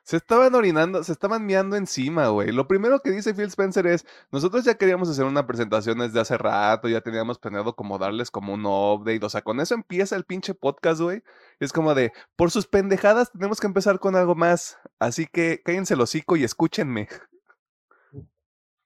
Se 0.05 0.17
estaban 0.17 0.53
orinando, 0.57 1.05
se 1.05 1.13
estaban 1.13 1.47
miando 1.47 1.77
encima, 1.77 2.27
güey. 2.29 2.51
Lo 2.51 2.67
primero 2.67 3.01
que 3.01 3.11
dice 3.11 3.35
Phil 3.35 3.47
Spencer 3.47 3.87
es, 3.87 4.05
nosotros 4.33 4.65
ya 4.65 4.75
queríamos 4.75 5.09
hacer 5.09 5.25
una 5.25 5.47
presentación 5.47 5.99
desde 5.99 6.19
hace 6.19 6.37
rato, 6.37 6.89
ya 6.89 7.01
teníamos 7.03 7.39
planeado 7.39 7.77
como 7.77 7.99
darles 7.99 8.31
como 8.31 8.53
un 8.53 8.67
update, 8.67 9.25
o 9.25 9.29
sea, 9.29 9.43
con 9.43 9.61
eso 9.61 9.75
empieza 9.75 10.17
el 10.17 10.25
pinche 10.25 10.55
podcast, 10.55 11.01
güey. 11.01 11.23
Es 11.61 11.73
como 11.73 11.95
de, 11.95 12.13
por 12.35 12.51
sus 12.51 12.67
pendejadas 12.67 13.31
tenemos 13.31 13.61
que 13.61 13.69
empezar 13.69 14.01
con 14.01 14.17
algo 14.17 14.35
más, 14.35 14.79
así 14.99 15.27
que 15.27 15.63
cállense 15.65 15.95
el 15.95 16.01
hocico 16.01 16.37
y 16.37 16.43
escúchenme. 16.45 17.09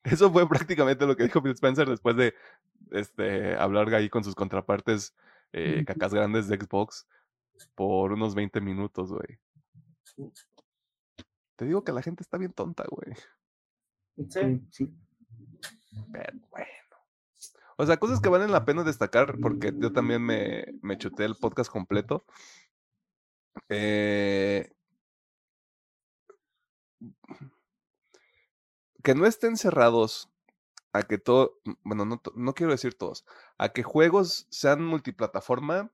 Eso 0.04 0.30
fue 0.30 0.48
prácticamente 0.48 1.06
lo 1.06 1.16
que 1.16 1.24
dijo 1.24 1.42
Phil 1.42 1.52
Spencer 1.52 1.88
después 1.88 2.14
de 2.16 2.34
este, 2.92 3.56
hablar 3.56 3.92
ahí 3.94 4.08
con 4.10 4.22
sus 4.22 4.34
contrapartes 4.34 5.14
eh, 5.52 5.84
cacas 5.86 6.12
grandes 6.12 6.46
de 6.48 6.58
Xbox 6.58 7.06
por 7.74 8.12
unos 8.12 8.34
20 8.34 8.60
minutos, 8.60 9.10
güey. 9.12 9.38
Te 11.56 11.64
digo 11.64 11.84
que 11.84 11.92
la 11.92 12.02
gente 12.02 12.22
está 12.22 12.38
bien 12.38 12.52
tonta, 12.52 12.84
güey. 12.88 13.16
Sí, 14.28 14.66
sí. 14.70 14.94
Pero 16.12 16.38
bueno. 16.50 16.66
O 17.78 17.84
sea, 17.84 17.98
cosas 17.98 18.20
que 18.20 18.28
valen 18.28 18.52
la 18.52 18.64
pena 18.64 18.84
destacar, 18.84 19.38
porque 19.40 19.72
yo 19.76 19.92
también 19.92 20.22
me, 20.22 20.64
me 20.80 20.96
chuté 20.96 21.24
el 21.24 21.36
podcast 21.36 21.70
completo. 21.70 22.24
Eh, 23.68 24.70
que 29.02 29.14
no 29.14 29.26
estén 29.26 29.56
cerrados 29.56 30.30
a 30.92 31.02
que 31.02 31.18
todo, 31.18 31.60
bueno, 31.82 32.04
no, 32.04 32.20
no 32.34 32.54
quiero 32.54 32.72
decir 32.72 32.96
todos, 32.96 33.24
a 33.58 33.68
que 33.68 33.82
juegos 33.82 34.46
sean 34.50 34.84
multiplataforma, 34.84 35.92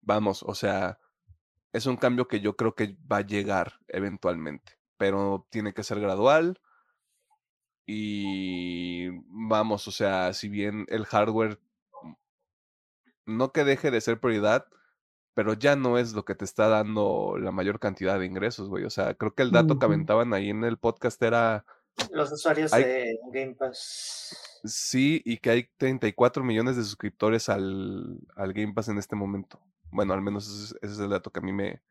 vamos, 0.00 0.42
o 0.42 0.54
sea, 0.54 0.98
es 1.76 1.86
un 1.86 1.96
cambio 1.96 2.26
que 2.26 2.40
yo 2.40 2.56
creo 2.56 2.74
que 2.74 2.96
va 3.10 3.18
a 3.18 3.26
llegar 3.26 3.80
eventualmente, 3.88 4.78
pero 4.96 5.46
tiene 5.50 5.74
que 5.74 5.82
ser 5.82 6.00
gradual. 6.00 6.58
Y 7.86 9.08
vamos, 9.28 9.86
o 9.86 9.92
sea, 9.92 10.32
si 10.32 10.48
bien 10.48 10.86
el 10.88 11.04
hardware 11.04 11.60
no 13.26 13.52
que 13.52 13.64
deje 13.64 13.90
de 13.90 14.00
ser 14.00 14.18
prioridad, 14.18 14.66
pero 15.34 15.52
ya 15.52 15.76
no 15.76 15.98
es 15.98 16.14
lo 16.14 16.24
que 16.24 16.34
te 16.34 16.46
está 16.46 16.68
dando 16.68 17.36
la 17.38 17.52
mayor 17.52 17.78
cantidad 17.78 18.18
de 18.18 18.24
ingresos, 18.24 18.70
güey. 18.70 18.84
O 18.84 18.90
sea, 18.90 19.14
creo 19.14 19.34
que 19.34 19.42
el 19.42 19.50
dato 19.50 19.78
que 19.78 19.84
aventaban 19.84 20.32
ahí 20.32 20.48
en 20.48 20.64
el 20.64 20.78
podcast 20.78 21.22
era... 21.22 21.66
Los 22.10 22.32
usuarios 22.32 22.70
de 22.70 23.18
Game 23.32 23.54
Pass. 23.54 24.60
Sí, 24.64 25.20
y 25.24 25.38
que 25.38 25.50
hay 25.50 25.68
34 25.76 26.42
millones 26.42 26.76
de 26.76 26.84
suscriptores 26.84 27.50
al, 27.50 28.18
al 28.34 28.52
Game 28.54 28.72
Pass 28.72 28.88
en 28.88 28.98
este 28.98 29.14
momento. 29.14 29.60
Bueno, 29.90 30.14
al 30.14 30.22
menos 30.22 30.48
ese, 30.48 30.76
es 30.82 30.98
el 30.98 31.10
dato 31.10 31.30
que 31.32 31.40
a 31.40 31.42
mí 31.42 31.52
me, 31.52 31.82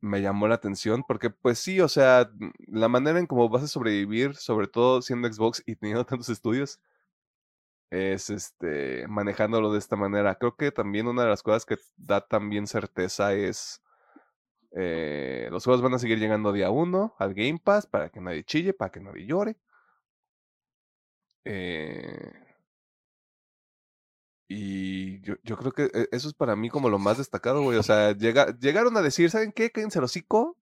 me 0.00 0.20
llamó 0.22 0.48
la 0.48 0.56
atención, 0.56 1.04
porque 1.06 1.30
pues 1.30 1.58
sí, 1.58 1.80
o 1.80 1.88
sea, 1.88 2.30
la 2.66 2.88
manera 2.88 3.18
en 3.18 3.26
cómo 3.26 3.48
vas 3.48 3.64
a 3.64 3.68
sobrevivir, 3.68 4.34
sobre 4.36 4.66
todo 4.68 5.02
siendo 5.02 5.32
Xbox 5.32 5.62
y 5.66 5.76
teniendo 5.76 6.06
tantos 6.06 6.28
estudios, 6.28 6.80
es 7.90 8.30
este 8.30 9.06
manejándolo 9.08 9.72
de 9.72 9.78
esta 9.78 9.96
manera. 9.96 10.34
Creo 10.36 10.56
que 10.56 10.72
también 10.72 11.06
una 11.08 11.22
de 11.22 11.28
las 11.28 11.42
cosas 11.42 11.66
que 11.66 11.76
da 11.96 12.22
también 12.22 12.66
certeza 12.66 13.34
es 13.34 13.82
eh, 14.74 15.48
los 15.50 15.64
juegos 15.64 15.82
van 15.82 15.94
a 15.94 15.98
seguir 15.98 16.18
llegando 16.18 16.52
día 16.52 16.70
uno 16.70 17.14
al 17.18 17.34
Game 17.34 17.60
Pass 17.62 17.86
para 17.86 18.08
que 18.08 18.20
nadie 18.20 18.44
chille, 18.44 18.72
para 18.72 18.90
que 18.90 19.00
nadie 19.00 19.26
llore. 19.26 19.56
Eh, 21.44 22.32
y 24.54 25.20
yo, 25.22 25.34
yo, 25.44 25.56
creo 25.56 25.72
que 25.72 25.84
e, 25.84 26.08
eso 26.12 26.28
es 26.28 26.34
para 26.34 26.56
mí 26.56 26.68
como 26.68 26.90
lo 26.90 26.98
más 26.98 27.18
destacado, 27.18 27.62
güey. 27.62 27.78
O 27.78 27.82
sea, 27.82 28.12
llega, 28.12 28.56
llegaron 28.58 28.96
a 28.96 29.02
decir, 29.02 29.30
¿saben 29.30 29.50
qué? 29.52 29.70
Cállense 29.70 29.98
el 29.98 30.04
hocico. 30.04 30.58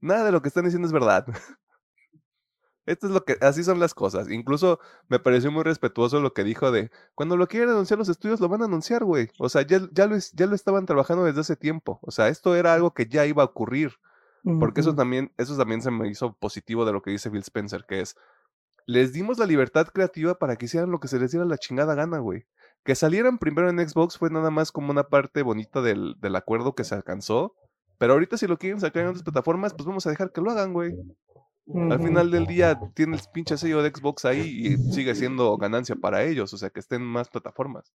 Nada 0.00 0.24
de 0.24 0.32
lo 0.32 0.42
que 0.42 0.48
están 0.48 0.64
diciendo 0.64 0.86
es 0.86 0.92
verdad. 0.92 1.26
Esto 2.86 3.06
es 3.06 3.12
lo 3.12 3.24
que, 3.24 3.36
así 3.40 3.62
son 3.62 3.78
las 3.78 3.94
cosas. 3.94 4.28
Incluso 4.30 4.80
me 5.08 5.20
pareció 5.20 5.52
muy 5.52 5.62
respetuoso 5.62 6.20
lo 6.20 6.32
que 6.32 6.42
dijo 6.42 6.72
de, 6.72 6.90
cuando 7.14 7.36
lo 7.36 7.46
quieren 7.46 7.68
anunciar 7.68 7.98
los 7.98 8.08
estudios, 8.08 8.40
lo 8.40 8.48
van 8.48 8.62
a 8.62 8.64
anunciar, 8.64 9.04
güey. 9.04 9.28
O 9.38 9.48
sea, 9.48 9.62
ya, 9.62 9.80
ya, 9.92 10.08
lo, 10.08 10.16
ya 10.16 10.46
lo 10.46 10.56
estaban 10.56 10.86
trabajando 10.86 11.24
desde 11.24 11.42
hace 11.42 11.54
tiempo. 11.54 12.00
O 12.02 12.10
sea, 12.10 12.28
esto 12.28 12.56
era 12.56 12.74
algo 12.74 12.94
que 12.94 13.06
ya 13.06 13.26
iba 13.26 13.44
a 13.44 13.46
ocurrir. 13.46 13.92
Porque 14.58 14.80
eso 14.80 14.94
también, 14.94 15.32
eso 15.36 15.56
también 15.56 15.82
se 15.82 15.90
me 15.90 16.08
hizo 16.08 16.32
positivo 16.32 16.86
de 16.86 16.92
lo 16.92 17.02
que 17.02 17.10
dice 17.10 17.28
Bill 17.28 17.42
Spencer, 17.42 17.84
que 17.86 18.00
es, 18.00 18.16
les 18.86 19.12
dimos 19.12 19.38
la 19.38 19.44
libertad 19.44 19.86
creativa 19.88 20.38
para 20.38 20.56
que 20.56 20.64
hicieran 20.64 20.90
lo 20.90 20.98
que 20.98 21.08
se 21.08 21.18
les 21.18 21.30
diera 21.30 21.44
la 21.44 21.58
chingada 21.58 21.94
gana, 21.94 22.18
güey. 22.18 22.46
Que 22.84 22.94
salieran 22.94 23.38
primero 23.38 23.68
en 23.68 23.88
Xbox 23.88 24.16
fue 24.18 24.30
nada 24.30 24.50
más 24.50 24.72
como 24.72 24.90
una 24.90 25.04
parte 25.04 25.42
bonita 25.42 25.82
del, 25.82 26.16
del 26.18 26.36
acuerdo 26.36 26.74
que 26.74 26.84
se 26.84 26.94
alcanzó. 26.94 27.54
Pero 27.98 28.14
ahorita 28.14 28.38
si 28.38 28.46
lo 28.46 28.58
quieren 28.58 28.80
sacar 28.80 29.02
en 29.02 29.08
otras 29.10 29.22
plataformas, 29.22 29.74
pues 29.74 29.86
vamos 29.86 30.06
a 30.06 30.10
dejar 30.10 30.32
que 30.32 30.40
lo 30.40 30.50
hagan, 30.50 30.72
güey. 30.72 30.94
Al 31.74 32.02
final 32.02 32.30
del 32.30 32.46
día 32.46 32.80
tiene 32.94 33.16
el 33.16 33.22
pinche 33.32 33.56
sello 33.56 33.82
de 33.82 33.90
Xbox 33.90 34.24
ahí 34.24 34.40
y 34.40 34.76
sigue 34.92 35.14
siendo 35.14 35.56
ganancia 35.56 35.94
para 35.94 36.24
ellos, 36.24 36.52
o 36.52 36.56
sea, 36.56 36.70
que 36.70 36.80
estén 36.80 37.02
más 37.02 37.28
plataformas. 37.28 37.92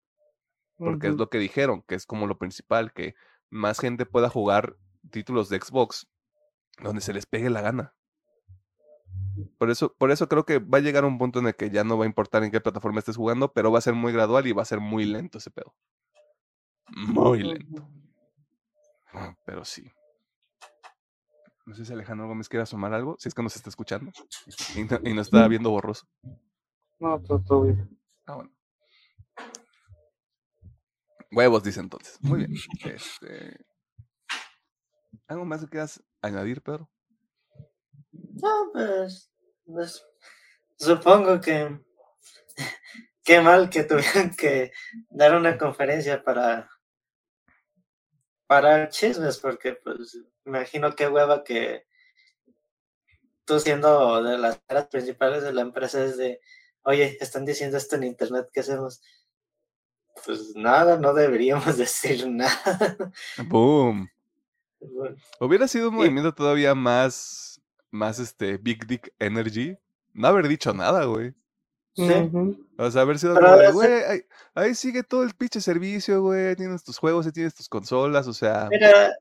Porque 0.76 1.08
es 1.08 1.14
lo 1.14 1.30
que 1.30 1.38
dijeron, 1.38 1.82
que 1.86 1.94
es 1.94 2.04
como 2.04 2.26
lo 2.26 2.36
principal, 2.36 2.92
que 2.92 3.14
más 3.48 3.78
gente 3.78 4.04
pueda 4.04 4.28
jugar 4.28 4.76
títulos 5.10 5.48
de 5.48 5.60
Xbox 5.60 6.08
donde 6.82 7.00
se 7.00 7.12
les 7.12 7.26
pegue 7.26 7.50
la 7.50 7.60
gana. 7.60 7.94
Por 9.58 9.70
eso, 9.70 9.94
por 9.96 10.10
eso 10.10 10.28
creo 10.28 10.44
que 10.44 10.58
va 10.58 10.78
a 10.78 10.80
llegar 10.80 11.04
un 11.04 11.18
punto 11.18 11.38
en 11.38 11.46
el 11.46 11.54
que 11.54 11.70
ya 11.70 11.84
no 11.84 11.96
va 11.96 12.04
a 12.04 12.08
importar 12.08 12.44
en 12.44 12.50
qué 12.50 12.60
plataforma 12.60 12.98
estés 12.98 13.16
jugando, 13.16 13.52
pero 13.52 13.72
va 13.72 13.78
a 13.78 13.82
ser 13.82 13.94
muy 13.94 14.12
gradual 14.12 14.46
y 14.46 14.52
va 14.52 14.62
a 14.62 14.66
ser 14.66 14.80
muy 14.80 15.04
lento 15.04 15.38
ese 15.38 15.50
pedo. 15.50 15.74
Muy 16.88 17.42
lento. 17.42 17.88
Pero 19.44 19.64
sí. 19.64 19.90
No 21.64 21.74
sé 21.74 21.84
si 21.84 21.92
Alejandro 21.92 22.26
Gómez 22.26 22.48
quiere 22.48 22.62
asomar 22.62 22.92
algo, 22.92 23.16
si 23.18 23.28
es 23.28 23.34
que 23.34 23.42
nos 23.42 23.54
está 23.54 23.68
escuchando 23.68 24.10
y, 24.74 24.84
no, 24.84 24.98
nos 25.14 25.26
está 25.28 25.46
viendo 25.46 25.70
borroso. 25.70 26.06
No, 26.98 27.20
todo, 27.20 27.62
bien. 27.62 27.98
Ah, 28.26 28.34
bueno. 28.34 28.52
Huevos, 31.30 31.62
dice 31.62 31.80
entonces. 31.80 32.18
Muy 32.20 32.40
bien. 32.40 32.54
Este... 32.84 33.64
¿Algo 35.28 35.44
más 35.44 35.62
que 35.62 35.68
quieras 35.68 36.02
añadir, 36.20 36.62
Pedro? 36.62 36.90
No, 38.40 38.70
pues, 38.72 39.30
pues 39.64 40.04
supongo 40.78 41.40
que 41.40 41.78
qué 43.24 43.40
mal 43.40 43.70
que 43.70 43.84
tuvieron 43.84 44.34
que 44.36 44.72
dar 45.10 45.34
una 45.34 45.58
conferencia 45.58 46.22
para 46.22 46.68
para 48.46 48.90
chismes, 48.90 49.38
porque 49.38 49.74
pues 49.82 50.18
imagino 50.44 50.94
qué 50.94 51.08
hueva 51.08 51.42
que 51.42 51.86
tú 53.44 53.58
siendo 53.58 54.22
de 54.22 54.36
las 54.38 54.60
caras 54.66 54.88
principales 54.88 55.42
de 55.42 55.52
la 55.52 55.62
empresa 55.62 56.04
es 56.04 56.16
de, 56.16 56.40
oye, 56.82 57.16
están 57.20 57.44
diciendo 57.44 57.76
esto 57.76 57.96
en 57.96 58.04
internet, 58.04 58.48
¿qué 58.52 58.60
hacemos? 58.60 59.02
Pues 60.26 60.54
nada, 60.54 60.98
no 60.98 61.14
deberíamos 61.14 61.76
decir 61.78 62.28
nada. 62.28 62.96
Boom. 63.46 64.10
Hubiera 65.40 65.68
sido 65.68 65.88
un 65.88 65.94
movimiento 65.94 66.34
todavía 66.34 66.74
más, 66.74 67.51
más 67.92 68.18
este, 68.18 68.56
Big 68.56 68.86
Dick 68.86 69.14
Energy. 69.20 69.78
No 70.12 70.26
haber 70.26 70.48
dicho 70.48 70.74
nada, 70.74 71.04
güey. 71.04 71.32
Sí. 71.94 72.10
O 72.78 72.90
sea, 72.90 73.02
haber 73.02 73.18
sido 73.18 73.38
güey, 73.72 74.24
ahí, 74.54 74.74
sigue 74.74 75.02
todo 75.02 75.22
el 75.22 75.34
pinche 75.34 75.60
servicio, 75.60 76.22
güey, 76.22 76.56
tienes 76.56 76.82
tus 76.82 76.98
juegos 76.98 77.26
y 77.26 77.32
tienes 77.32 77.54
tus 77.54 77.68
consolas, 77.68 78.26
o 78.26 78.32
sea... 78.32 78.68
Mira, 78.70 79.14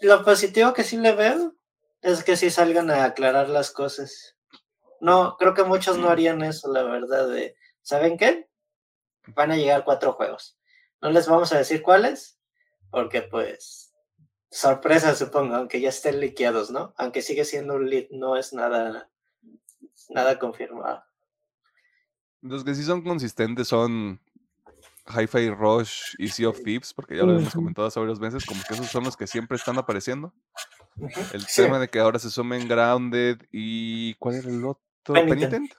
lo 0.00 0.24
positivo 0.24 0.72
que 0.72 0.84
sí 0.84 0.96
le 0.96 1.14
veo 1.14 1.54
es 2.00 2.24
que 2.24 2.36
sí 2.36 2.50
salgan 2.50 2.90
a 2.90 3.04
aclarar 3.04 3.50
las 3.50 3.70
cosas. 3.70 4.36
No, 5.00 5.36
creo 5.38 5.52
que 5.52 5.64
muchos 5.64 5.98
no 5.98 6.08
harían 6.08 6.42
eso, 6.42 6.72
la 6.72 6.82
verdad, 6.82 7.28
de, 7.28 7.56
¿saben 7.82 8.16
qué? 8.16 8.48
Van 9.28 9.50
a 9.50 9.56
llegar 9.56 9.84
cuatro 9.84 10.14
juegos. 10.14 10.58
No 11.02 11.10
les 11.10 11.28
vamos 11.28 11.52
a 11.52 11.58
decir 11.58 11.82
cuáles, 11.82 12.38
porque 12.90 13.20
pues, 13.20 13.83
sorpresa 14.54 15.16
supongo, 15.16 15.56
aunque 15.56 15.80
ya 15.80 15.88
estén 15.88 16.20
liqueados, 16.20 16.70
¿no? 16.70 16.94
Aunque 16.96 17.22
sigue 17.22 17.44
siendo 17.44 17.74
un 17.74 17.90
lead, 17.90 18.06
no 18.10 18.36
es 18.36 18.52
nada, 18.52 19.10
nada 20.10 20.38
confirmado. 20.38 21.02
Los 22.40 22.62
que 22.62 22.74
sí 22.74 22.84
son 22.84 23.02
consistentes 23.02 23.66
son 23.66 24.20
Hi-Fi 25.08 25.50
Rush 25.50 26.14
y 26.18 26.28
Sea 26.28 26.50
of 26.50 26.62
Thieves, 26.62 26.94
porque 26.94 27.16
ya 27.16 27.24
lo 27.24 27.36
hemos 27.36 27.52
comentado 27.52 27.88
hace 27.88 27.98
varios 27.98 28.20
meses, 28.20 28.46
como 28.46 28.62
que 28.62 28.74
esos 28.74 28.86
son 28.86 29.04
los 29.04 29.16
que 29.16 29.26
siempre 29.26 29.56
están 29.56 29.76
apareciendo. 29.76 30.32
El 31.32 31.44
tema 31.46 31.80
de 31.80 31.88
que 31.88 31.98
ahora 31.98 32.20
se 32.20 32.30
sumen 32.30 32.68
Grounded 32.68 33.38
y. 33.50 34.14
¿Cuál 34.14 34.36
era 34.36 34.48
el 34.48 34.64
otro? 34.64 35.14
Penitent. 35.14 35.72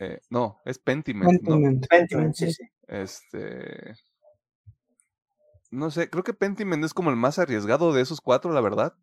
Eh, 0.00 0.20
no, 0.30 0.60
es 0.64 0.78
Pentiment. 0.78 1.28
Pentiment, 1.28 1.80
¿no? 1.80 1.88
Pentiment 1.88 2.34
sí, 2.34 2.52
sí. 2.52 2.62
Este. 2.86 3.96
No 5.70 5.90
sé, 5.90 6.08
creo 6.08 6.24
que 6.24 6.34
Pentiment 6.34 6.84
es 6.84 6.94
como 6.94 7.10
el 7.10 7.16
más 7.16 7.38
arriesgado 7.38 7.92
de 7.92 8.02
esos 8.02 8.20
cuatro, 8.20 8.52
la 8.52 8.60
verdad. 8.60 8.94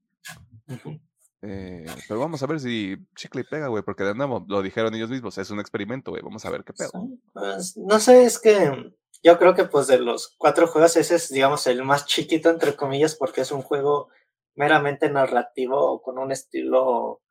Eh, 1.41 1.85
pero 2.07 2.19
vamos 2.19 2.41
a 2.41 2.47
ver 2.47 2.59
si 2.59 2.97
chicle 3.15 3.41
y 3.41 3.43
pega, 3.43 3.67
güey, 3.67 3.83
porque 3.83 4.03
de 4.03 4.15
nuevo 4.15 4.43
lo 4.47 4.63
dijeron 4.63 4.95
ellos 4.95 5.11
mismos, 5.11 5.37
es 5.37 5.51
un 5.51 5.59
experimento, 5.59 6.09
güey, 6.09 6.23
vamos 6.23 6.43
a 6.45 6.49
ver 6.49 6.63
qué 6.63 6.73
pedo. 6.73 6.91
Pues, 7.33 7.77
no 7.77 7.99
sé, 7.99 8.23
es 8.23 8.39
que 8.39 8.93
yo 9.23 9.37
creo 9.37 9.53
que 9.53 9.65
pues 9.65 9.87
de 9.87 9.99
los 9.99 10.33
cuatro 10.37 10.67
juegos 10.67 10.97
ese 10.97 11.15
es, 11.15 11.29
digamos, 11.29 11.67
el 11.67 11.83
más 11.83 12.07
chiquito, 12.07 12.49
entre 12.49 12.75
comillas, 12.75 13.15
porque 13.15 13.41
es 13.41 13.51
un 13.51 13.61
juego 13.61 14.09
meramente 14.55 15.09
narrativo 15.09 16.01
con 16.01 16.17
un 16.17 16.31
estilo 16.31 17.21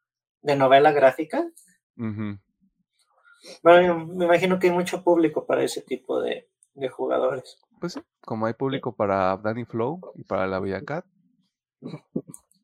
de 0.42 0.56
novela 0.56 0.92
gráfica. 0.92 1.48
Bueno, 3.62 4.06
me 4.06 4.24
imagino 4.26 4.58
que 4.58 4.68
hay 4.68 4.72
mucho 4.72 5.02
público 5.02 5.46
para 5.46 5.64
ese 5.64 5.82
tipo 5.82 6.20
de, 6.20 6.48
de 6.74 6.88
jugadores. 6.88 7.58
Pues 7.80 7.94
sí, 7.94 8.02
como 8.20 8.46
hay 8.46 8.54
público 8.54 8.94
para 8.94 9.36
Danny 9.36 9.64
Flow 9.64 10.00
y 10.14 10.24
para 10.24 10.46
la 10.46 10.60
Bella 10.60 10.82
Cat. 10.82 11.04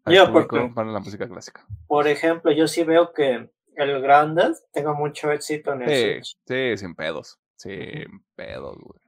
Yo, 0.07 0.33
porque, 0.33 0.73
para 0.75 0.91
la 0.91 0.99
música 0.99 1.29
clásica. 1.29 1.67
Por 1.87 2.09
ejemplo, 2.09 2.51
yo 2.53 2.67
sí 2.67 2.85
veo 2.85 3.13
que 3.13 3.51
el 3.75 4.03
Grounded 4.03 4.55
tenga 4.73 4.93
mucho 4.93 5.31
éxito 5.31 5.73
en 5.73 5.83
el 5.83 5.89
sí, 5.89 6.13
Switch. 6.13 6.39
Sí, 6.47 6.77
sin 6.79 6.95
pedos. 6.95 7.39
Sin 7.57 8.25
pedos, 8.35 8.79
güey. 8.79 9.01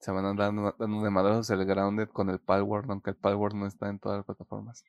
Se 0.00 0.10
van 0.10 0.26
a 0.26 0.34
dando, 0.34 0.74
dando 0.78 1.02
de 1.02 1.10
madrazos 1.10 1.48
el 1.50 1.64
Grounded 1.64 2.08
con 2.08 2.28
el 2.28 2.38
Palworld, 2.38 2.90
aunque 2.90 3.10
el 3.10 3.16
Palworld 3.16 3.56
no 3.56 3.66
está 3.66 3.88
en 3.88 3.98
todas 3.98 4.18
las 4.18 4.26
plataformas. 4.26 4.84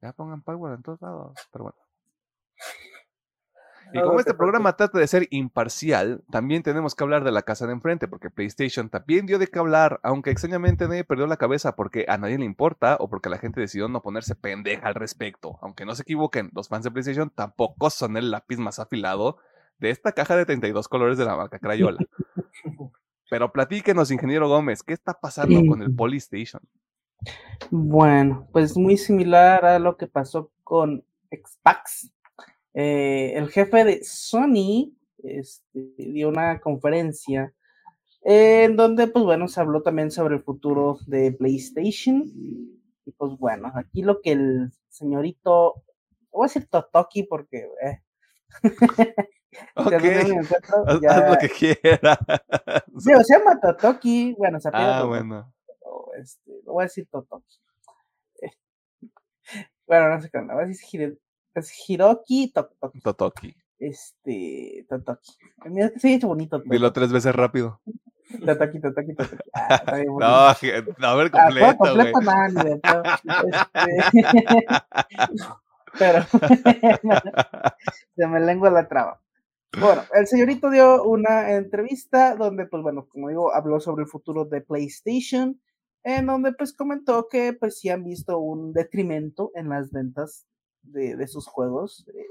Ya 0.00 0.12
pongan 0.12 0.42
Palworld 0.42 0.76
en 0.76 0.82
todos 0.82 1.00
lados, 1.00 1.34
pero 1.50 1.64
bueno. 1.64 1.78
Y 3.92 4.00
como 4.00 4.20
este 4.20 4.34
programa 4.34 4.76
trata 4.76 4.98
de 4.98 5.06
ser 5.06 5.26
imparcial, 5.30 6.22
también 6.30 6.62
tenemos 6.62 6.94
que 6.94 7.04
hablar 7.04 7.24
de 7.24 7.32
la 7.32 7.42
casa 7.42 7.66
de 7.66 7.72
enfrente, 7.72 8.08
porque 8.08 8.30
PlayStation 8.30 8.88
también 8.88 9.26
dio 9.26 9.38
de 9.38 9.48
qué 9.48 9.58
hablar, 9.58 10.00
aunque 10.02 10.30
extrañamente 10.30 10.86
nadie 10.86 11.04
perdió 11.04 11.26
la 11.26 11.36
cabeza 11.36 11.76
porque 11.76 12.06
a 12.08 12.18
nadie 12.18 12.38
le 12.38 12.44
importa 12.44 12.96
o 13.00 13.08
porque 13.08 13.28
la 13.28 13.38
gente 13.38 13.60
decidió 13.60 13.88
no 13.88 14.02
ponerse 14.02 14.34
pendeja 14.34 14.86
al 14.86 14.94
respecto. 14.94 15.58
Aunque 15.62 15.84
no 15.84 15.94
se 15.94 16.02
equivoquen, 16.02 16.50
los 16.54 16.68
fans 16.68 16.84
de 16.84 16.90
PlayStation 16.90 17.30
tampoco 17.30 17.90
son 17.90 18.16
el 18.16 18.30
lápiz 18.30 18.58
más 18.58 18.78
afilado 18.78 19.38
de 19.78 19.90
esta 19.90 20.12
caja 20.12 20.36
de 20.36 20.46
32 20.46 20.88
colores 20.88 21.18
de 21.18 21.24
la 21.24 21.36
marca 21.36 21.58
Crayola. 21.58 21.98
Pero 23.30 23.52
platíquenos, 23.52 24.10
ingeniero 24.10 24.48
Gómez, 24.48 24.82
¿qué 24.82 24.92
está 24.92 25.14
pasando 25.14 25.60
con 25.68 25.82
el 25.82 25.94
Polystation? 25.94 26.62
Bueno, 27.70 28.48
pues 28.52 28.76
muy 28.76 28.96
similar 28.96 29.64
a 29.64 29.78
lo 29.78 29.96
que 29.96 30.08
pasó 30.08 30.50
con 30.64 31.04
Xbox 31.30 32.10
eh, 32.74 33.32
el 33.34 33.48
jefe 33.48 33.84
de 33.84 34.04
Sony 34.04 34.94
este, 35.18 35.94
dio 35.96 36.28
una 36.28 36.60
conferencia 36.60 37.52
en 38.22 38.76
donde, 38.76 39.06
pues 39.06 39.24
bueno, 39.24 39.48
se 39.48 39.60
habló 39.60 39.82
también 39.82 40.10
sobre 40.10 40.36
el 40.36 40.42
futuro 40.42 40.98
de 41.06 41.32
PlayStation. 41.32 42.22
Y 42.34 43.12
pues 43.16 43.32
bueno, 43.38 43.72
aquí 43.74 44.02
lo 44.02 44.20
que 44.20 44.32
el 44.32 44.72
señorito, 44.88 45.82
voy 46.30 46.44
a 46.44 46.48
decir 46.48 46.68
Totoki 46.68 47.24
porque... 47.24 47.68
Eh, 47.82 48.00
haz, 49.74 49.84
lo 49.84 51.38
que 51.38 51.48
quiera. 51.48 52.18
Sí, 52.98 53.10
se 53.24 53.38
llama 53.38 53.60
Totoki, 53.60 54.34
bueno, 54.38 54.60
se 54.60 54.70
Ah, 54.72 55.04
bueno. 55.04 55.52
Este, 56.20 56.52
lo 56.64 56.74
voy 56.74 56.82
a 56.82 56.86
decir 56.86 57.08
Totoki. 57.10 57.56
Bueno, 59.86 60.08
no 60.08 60.20
sé 60.20 60.30
qué, 60.30 60.38
voy 60.38 60.62
a 60.62 60.66
decir 60.66 61.18
es 61.54 61.72
Hiroki 61.88 62.52
Totoki. 62.52 63.00
Totoki. 63.00 63.56
Este, 63.78 64.86
Totoki. 64.88 65.32
Mira 65.66 65.90
que 65.90 65.98
se 65.98 66.08
ha 66.08 66.16
hecho 66.16 66.28
bonito. 66.28 66.62
Dilo 66.64 66.92
tres 66.92 67.12
veces 67.12 67.34
rápido. 67.34 67.80
Totoki, 68.46 68.80
Totoki, 68.80 69.14
Totoki. 69.14 69.50
Ah, 69.54 69.98
no, 70.98 71.06
a 71.06 71.16
ver, 71.16 71.30
completo, 71.30 71.66
ah, 71.66 71.76
completo 71.76 72.20
güey. 72.22 72.80
este... 73.96 74.66
pero 75.98 76.22
se 78.16 78.26
me 78.26 78.40
lengua 78.40 78.70
la 78.70 78.86
traba. 78.86 79.20
Bueno, 79.78 80.02
el 80.14 80.26
señorito 80.26 80.70
dio 80.70 81.04
una 81.04 81.52
entrevista 81.52 82.34
donde, 82.34 82.66
pues 82.66 82.82
bueno, 82.82 83.06
como 83.08 83.28
digo, 83.28 83.54
habló 83.54 83.80
sobre 83.80 84.02
el 84.02 84.08
futuro 84.08 84.44
de 84.44 84.60
PlayStation, 84.62 85.60
en 86.02 86.26
donde 86.26 86.52
pues 86.52 86.72
comentó 86.72 87.28
que 87.28 87.52
pues 87.52 87.78
sí 87.78 87.88
han 87.88 88.04
visto 88.04 88.38
un 88.38 88.72
detrimento 88.72 89.52
en 89.54 89.68
las 89.68 89.92
ventas 89.92 90.46
de, 90.82 91.26
sus 91.26 91.46
juegos. 91.46 92.06
Eh, 92.14 92.26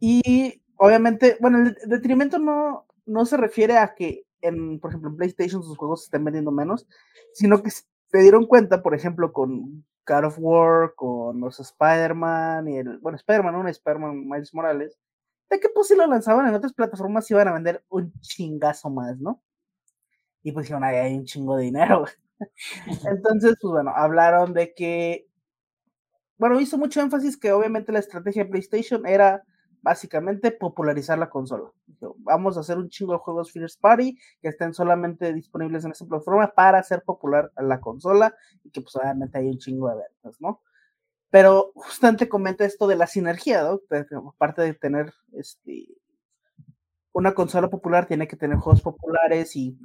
y 0.00 0.62
obviamente, 0.76 1.36
bueno, 1.40 1.58
el 1.58 1.76
detrimento 1.86 2.38
no, 2.38 2.86
no 3.06 3.24
se 3.26 3.36
refiere 3.36 3.78
a 3.78 3.94
que, 3.94 4.24
en, 4.40 4.80
por 4.80 4.90
ejemplo, 4.90 5.10
en 5.10 5.16
PlayStation 5.16 5.62
sus 5.62 5.76
juegos 5.76 6.02
se 6.02 6.06
estén 6.06 6.24
vendiendo 6.24 6.50
menos, 6.50 6.86
sino 7.32 7.62
que 7.62 7.70
se 7.70 8.18
dieron 8.18 8.46
cuenta, 8.46 8.82
por 8.82 8.94
ejemplo, 8.94 9.32
con 9.32 9.84
God 10.06 10.24
of 10.24 10.36
War, 10.38 10.94
con 10.94 11.40
los 11.40 11.60
Spider-Man 11.60 12.68
y 12.68 12.78
el, 12.78 12.98
bueno, 12.98 13.16
Spider-Man, 13.16 13.54
un 13.54 13.68
Spider-Man 13.68 14.28
Miles 14.28 14.52
Morales, 14.54 14.98
de 15.48 15.60
que 15.60 15.68
pues 15.68 15.88
si 15.88 15.96
lo 15.96 16.06
lanzaban 16.06 16.46
en 16.48 16.54
otras 16.54 16.72
plataformas 16.72 17.30
iban 17.30 17.48
a 17.48 17.52
vender 17.52 17.84
un 17.88 18.12
chingazo 18.20 18.90
más, 18.90 19.18
¿no? 19.18 19.42
Y 20.42 20.52
pues 20.52 20.66
dijeron, 20.66 20.84
ahí 20.84 20.96
hay 20.96 21.14
un 21.14 21.24
chingo 21.24 21.56
de 21.56 21.64
dinero. 21.64 22.04
Entonces, 23.04 23.54
pues 23.60 23.72
bueno, 23.72 23.92
hablaron 23.94 24.52
de 24.52 24.74
que, 24.74 25.28
bueno, 26.42 26.58
hizo 26.60 26.76
mucho 26.76 27.00
énfasis 27.00 27.36
que 27.36 27.52
obviamente 27.52 27.92
la 27.92 28.00
estrategia 28.00 28.42
de 28.42 28.50
PlayStation 28.50 29.06
era 29.06 29.44
básicamente 29.80 30.50
popularizar 30.50 31.16
la 31.16 31.30
consola. 31.30 31.70
Vamos 32.16 32.56
a 32.56 32.62
hacer 32.62 32.78
un 32.78 32.88
chingo 32.88 33.12
de 33.12 33.20
juegos 33.20 33.52
First 33.52 33.80
Party 33.80 34.18
que 34.40 34.48
estén 34.48 34.74
solamente 34.74 35.32
disponibles 35.32 35.84
en 35.84 35.92
esa 35.92 36.04
plataforma 36.04 36.52
para 36.52 36.80
hacer 36.80 37.04
popular 37.04 37.52
la 37.56 37.80
consola 37.80 38.34
y 38.64 38.70
que 38.70 38.80
pues 38.80 38.96
obviamente 38.96 39.38
hay 39.38 39.50
un 39.50 39.58
chingo 39.58 39.88
de 39.90 39.94
ventas, 39.94 40.40
¿no? 40.40 40.60
Pero 41.30 41.70
justamente 41.76 42.28
comenta 42.28 42.64
esto 42.64 42.88
de 42.88 42.96
la 42.96 43.06
sinergia, 43.06 43.62
¿no? 43.62 43.80
Aparte 44.30 44.62
de 44.62 44.74
tener 44.74 45.14
este, 45.34 45.86
una 47.12 47.34
consola 47.34 47.70
popular, 47.70 48.06
tiene 48.06 48.26
que 48.26 48.34
tener 48.34 48.56
juegos 48.56 48.82
populares 48.82 49.54
y 49.54 49.78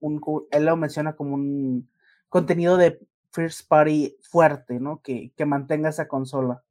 un, 0.00 0.20
él 0.50 0.66
lo 0.66 0.76
menciona 0.76 1.16
como 1.16 1.36
un 1.36 1.88
contenido 2.28 2.76
de 2.76 3.00
first 3.32 3.68
party 3.68 4.16
fuerte, 4.22 4.78
¿no? 4.80 5.00
Que, 5.02 5.32
que 5.36 5.46
mantenga 5.46 5.90
esa 5.90 6.08
consola. 6.08 6.62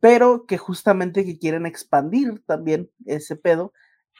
Pero 0.00 0.46
que 0.46 0.58
justamente 0.58 1.24
que 1.24 1.38
quieren 1.38 1.66
expandir 1.66 2.42
también 2.46 2.90
ese 3.04 3.36
pedo. 3.36 3.72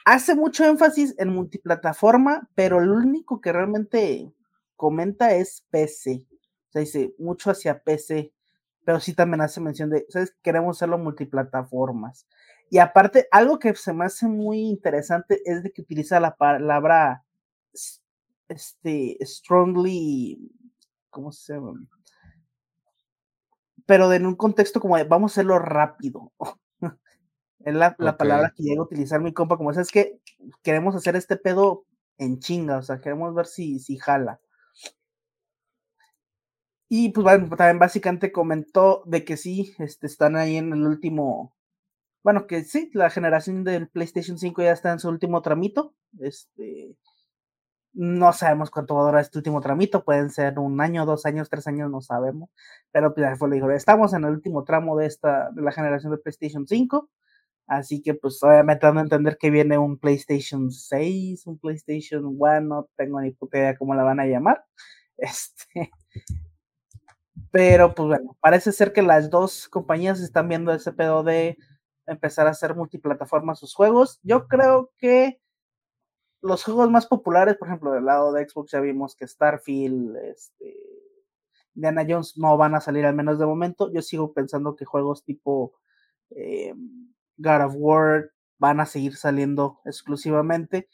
Hace 0.05 0.35
mucho 0.35 0.65
énfasis 0.65 1.15
en 1.17 1.29
multiplataforma, 1.29 2.49
pero 2.55 2.79
lo 2.79 2.95
único 2.95 3.41
que 3.41 3.51
realmente 3.51 4.31
comenta 4.75 5.33
es 5.33 5.65
PC. 5.71 6.25
O 6.69 6.71
sea, 6.71 6.81
dice 6.81 7.15
mucho 7.17 7.51
hacia 7.51 7.81
PC 7.83 8.33
pero 8.89 8.99
sí 8.99 9.13
también 9.13 9.41
hace 9.41 9.61
mención 9.61 9.91
de, 9.91 10.07
¿sabes? 10.09 10.35
Queremos 10.41 10.77
hacerlo 10.77 10.97
multiplataformas. 10.97 12.27
Y 12.71 12.79
aparte, 12.79 13.27
algo 13.29 13.59
que 13.59 13.75
se 13.75 13.93
me 13.93 14.05
hace 14.05 14.27
muy 14.27 14.61
interesante 14.61 15.43
es 15.45 15.61
de 15.61 15.71
que 15.71 15.83
utiliza 15.83 16.19
la 16.19 16.35
palabra, 16.35 17.23
este, 18.47 19.17
strongly, 19.21 20.39
¿cómo 21.09 21.31
se 21.31 21.53
llama? 21.53 21.73
Pero 23.85 24.11
en 24.13 24.25
un 24.25 24.35
contexto 24.35 24.79
como 24.79 24.97
de, 24.97 25.03
vamos 25.03 25.31
a 25.31 25.33
hacerlo 25.33 25.59
rápido. 25.59 26.31
es 27.59 27.73
la, 27.73 27.95
palabra 27.95 28.53
que 28.55 28.63
llega 28.63 28.81
a 28.81 28.85
utilizar 28.85 29.19
mi 29.21 29.33
compa, 29.33 29.57
como, 29.57 29.73
¿sabes 29.73 29.91
que 29.91 30.19
Queremos 30.63 30.95
hacer 30.95 31.15
este 31.15 31.35
pedo 31.35 31.85
en 32.17 32.39
chinga, 32.39 32.77
o 32.77 32.81
sea, 32.81 32.99
queremos 33.01 33.33
ver 33.33 33.45
si, 33.45 33.79
si 33.79 33.97
jala. 33.97 34.39
Y 36.89 37.09
pues 37.09 37.23
bueno, 37.23 37.55
también 37.55 37.77
básicamente 37.77 38.31
comentó 38.31 39.03
de 39.05 39.23
que 39.23 39.37
sí, 39.37 39.75
este, 39.77 40.07
están 40.07 40.35
ahí 40.35 40.57
en 40.57 40.73
el 40.73 40.87
último, 40.87 41.55
bueno, 42.23 42.47
que 42.47 42.63
sí, 42.63 42.89
la 42.93 43.11
generación 43.11 43.63
del 43.63 43.89
PlayStation 43.89 44.39
5 44.39 44.63
ya 44.63 44.71
está 44.71 44.91
en 44.91 44.99
su 44.99 45.07
último 45.07 45.41
tramito. 45.43 45.93
Este, 46.19 46.95
no 47.93 48.33
sabemos 48.33 48.69
cuánto 48.71 48.95
va 48.95 49.01
a 49.01 49.05
durar 49.05 49.21
este 49.21 49.39
último 49.39 49.61
tramito, 49.61 50.03
pueden 50.03 50.29
ser 50.29 50.59
un 50.59 50.79
año, 50.81 51.05
dos 51.05 51.25
años, 51.25 51.49
tres 51.49 51.67
años, 51.67 51.89
no 51.89 52.01
sabemos. 52.01 52.49
Pero 52.91 53.13
pues 53.13 53.37
fue, 53.37 53.49
dijo, 53.49 53.69
estamos 53.71 54.13
en 54.13 54.23
el 54.25 54.31
último 54.31 54.63
tramo 54.63 54.97
de 54.97 55.07
esta, 55.07 55.49
de 55.51 55.61
la 55.61 55.71
generación 55.71 56.11
de 56.11 56.19
PlayStation 56.19 56.67
5. 56.67 57.09
Así 57.67 58.01
que 58.01 58.15
pues 58.15 58.41
obviamente 58.43 58.85
dando 58.85 59.01
a 59.01 59.03
entender 59.03 59.37
que 59.39 59.51
viene 59.51 59.77
un 59.77 59.97
PlayStation 59.99 60.71
6, 60.71 61.45
un 61.47 61.59
PlayStation 61.59 62.25
1, 62.25 62.61
no 62.61 62.89
tengo 62.95 63.21
ni 63.21 63.31
puta 63.31 63.59
idea 63.59 63.77
cómo 63.77 63.93
la 63.95 64.03
van 64.03 64.19
a 64.19 64.25
llamar. 64.25 64.65
Este, 65.21 65.91
pero 67.51 67.93
pues 67.93 68.07
bueno, 68.07 68.37
parece 68.39 68.71
ser 68.71 68.93
que 68.93 69.01
las 69.01 69.29
dos 69.29 69.67
compañías 69.67 70.21
están 70.21 70.47
viendo 70.47 70.71
ese 70.71 70.93
pedo 70.93 71.23
de 71.23 71.57
empezar 72.05 72.47
a 72.47 72.51
hacer 72.51 72.75
multiplataforma 72.75 73.55
sus 73.55 73.73
juegos. 73.73 74.19
Yo 74.23 74.47
creo 74.47 74.91
que 74.97 75.41
los 76.41 76.63
juegos 76.63 76.89
más 76.89 77.07
populares, 77.07 77.57
por 77.57 77.67
ejemplo, 77.67 77.91
del 77.91 78.05
lado 78.05 78.31
de 78.33 78.47
Xbox 78.47 78.71
ya 78.71 78.79
vimos 78.79 79.15
que 79.15 79.27
Starfield, 79.27 80.15
este, 80.17 80.75
Diana 81.73 82.05
Jones 82.07 82.37
no 82.37 82.57
van 82.57 82.75
a 82.75 82.81
salir 82.81 83.05
al 83.05 83.15
menos 83.15 83.39
de 83.39 83.45
momento. 83.45 83.91
Yo 83.91 84.01
sigo 84.01 84.33
pensando 84.33 84.75
que 84.75 84.85
juegos 84.85 85.23
tipo 85.23 85.73
eh, 86.31 86.73
God 87.37 87.65
of 87.65 87.73
War 87.77 88.31
van 88.57 88.79
a 88.79 88.85
seguir 88.85 89.15
saliendo 89.15 89.79
exclusivamente 89.85 90.89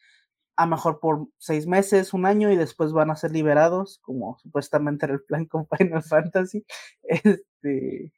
a 0.58 0.66
mejor 0.66 1.00
por 1.00 1.28
seis 1.38 1.68
meses, 1.68 2.14
un 2.14 2.26
año 2.26 2.52
y 2.52 2.56
después 2.56 2.94
van 2.94 3.12
a 3.12 3.16
ser 3.16 3.32
liberados, 3.32 4.00
como 4.02 4.38
supuestamente 4.40 5.06
era 5.06 5.16
el 5.16 5.24
plan 5.24 5.46
con 5.46 5.68
Final 5.78 6.04
Fantasy. 6.04 6.66
Este, 7.04 8.14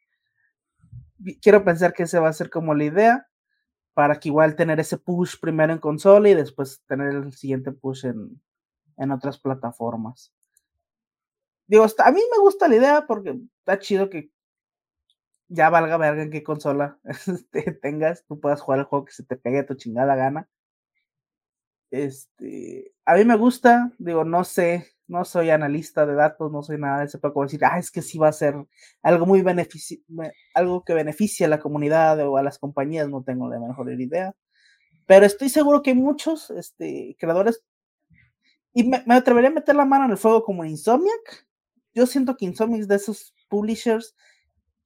quiero 1.42 1.64
pensar 1.64 1.92
que 1.92 2.04
ese 2.04 2.18
va 2.20 2.28
a 2.28 2.32
ser 2.32 2.50
como 2.50 2.74
la 2.74 2.84
idea, 2.84 3.27
para 3.98 4.20
que 4.20 4.28
igual 4.28 4.54
tener 4.54 4.78
ese 4.78 4.96
push 4.96 5.40
primero 5.40 5.72
en 5.72 5.80
consola 5.80 6.28
y 6.28 6.34
después 6.34 6.80
tener 6.86 7.08
el 7.08 7.32
siguiente 7.32 7.72
push 7.72 8.04
en, 8.06 8.40
en 8.96 9.10
otras 9.10 9.40
plataformas. 9.40 10.32
Digo, 11.66 11.84
a 11.84 12.12
mí 12.12 12.20
me 12.30 12.38
gusta 12.38 12.68
la 12.68 12.76
idea 12.76 13.06
porque 13.08 13.40
está 13.58 13.80
chido 13.80 14.08
que 14.08 14.30
ya 15.48 15.68
valga 15.68 15.96
verga 15.96 16.22
en 16.22 16.30
qué 16.30 16.44
consola 16.44 16.96
este, 17.26 17.72
tengas, 17.72 18.24
tú 18.24 18.38
puedas 18.38 18.60
jugar 18.60 18.78
el 18.78 18.84
juego 18.84 19.04
que 19.06 19.14
se 19.14 19.24
te 19.24 19.34
pegue 19.34 19.58
a 19.58 19.66
tu 19.66 19.74
chingada 19.74 20.14
gana 20.14 20.48
este, 21.90 22.94
a 23.04 23.16
mí 23.16 23.24
me 23.24 23.36
gusta, 23.36 23.90
digo, 23.98 24.24
no 24.24 24.44
sé, 24.44 24.86
no 25.08 25.24
soy 25.24 25.50
analista 25.50 26.06
de 26.06 26.14
datos, 26.14 26.52
no 26.52 26.62
soy 26.62 26.78
nada 26.78 27.00
de 27.00 27.06
ese 27.06 27.18
poco 27.18 27.42
decir, 27.42 27.64
ah, 27.64 27.78
es 27.78 27.90
que 27.90 28.02
sí 28.02 28.18
va 28.18 28.28
a 28.28 28.32
ser 28.32 28.54
algo 29.02 29.26
muy 29.26 29.42
beneficio, 29.42 29.98
algo 30.54 30.84
que 30.84 30.94
beneficie 30.94 31.46
a 31.46 31.48
la 31.48 31.58
comunidad 31.60 32.20
o 32.26 32.36
a 32.36 32.42
las 32.42 32.58
compañías, 32.58 33.08
no 33.08 33.22
tengo 33.24 33.48
la 33.48 33.58
mejor 33.58 33.90
idea. 33.90 34.34
Pero 35.06 35.26
estoy 35.26 35.48
seguro 35.48 35.82
que 35.82 35.90
hay 35.90 35.96
muchos 35.96 36.50
este, 36.50 37.16
creadores, 37.18 37.64
y 38.74 38.84
me, 38.84 39.02
atrevería 39.08 39.50
a 39.50 39.54
meter 39.54 39.74
la 39.74 39.86
mano 39.86 40.04
en 40.04 40.12
el 40.12 40.18
fuego 40.18 40.44
como 40.44 40.64
Insomniac. 40.64 41.46
Yo 41.94 42.06
siento 42.06 42.36
que 42.36 42.44
Insomniac 42.44 42.82
es 42.82 42.88
de 42.88 42.96
esos 42.96 43.34
publishers 43.48 44.14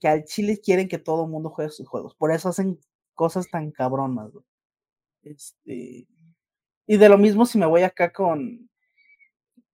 que 0.01 0.09
al 0.09 0.25
chile 0.25 0.61
quieren 0.65 0.89
que 0.89 0.99
todo 0.99 1.25
el 1.25 1.31
mundo 1.31 1.51
juegue 1.51 1.71
sus 1.71 1.89
juegos. 1.89 2.15
Por 2.15 2.33
eso 2.33 2.49
hacen 2.49 2.79
cosas 3.15 3.51
tan 3.51 3.71
cabronas. 3.73 4.31
Este, 5.23 6.07
y 6.87 6.97
de 6.97 7.09
lo 7.09 7.19
mismo 7.19 7.45
si 7.45 7.59
me 7.59 7.67
voy 7.67 7.83
acá 7.83 8.13
con, 8.13 8.71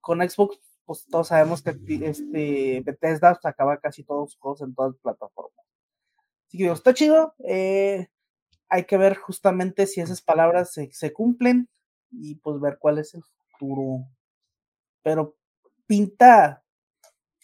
con 0.01 0.27
Xbox, 0.27 0.59
pues 0.85 1.05
todos 1.05 1.27
sabemos 1.27 1.61
que 1.61 1.71
este 2.01 2.81
Bethesda 2.83 3.39
acaba 3.43 3.77
casi 3.77 4.03
todos 4.03 4.31
sus 4.31 4.39
juegos 4.39 4.61
en 4.61 4.73
todas 4.73 4.93
las 4.93 5.01
plataformas. 5.01 5.65
Así 6.47 6.57
que 6.57 6.63
digo, 6.63 6.73
está 6.73 6.93
chido. 6.93 7.35
Eh, 7.45 8.07
hay 8.69 8.85
que 8.85 8.97
ver 8.97 9.15
justamente 9.15 9.85
si 9.85 10.01
esas 10.01 10.21
palabras 10.21 10.73
se, 10.73 11.13
cumplen 11.13 11.69
y 12.11 12.35
pues 12.35 12.59
ver 12.59 12.77
cuál 12.79 12.97
es 12.97 13.13
el 13.13 13.23
futuro. 13.23 14.07
Pero 15.03 15.35
pinta 15.85 16.63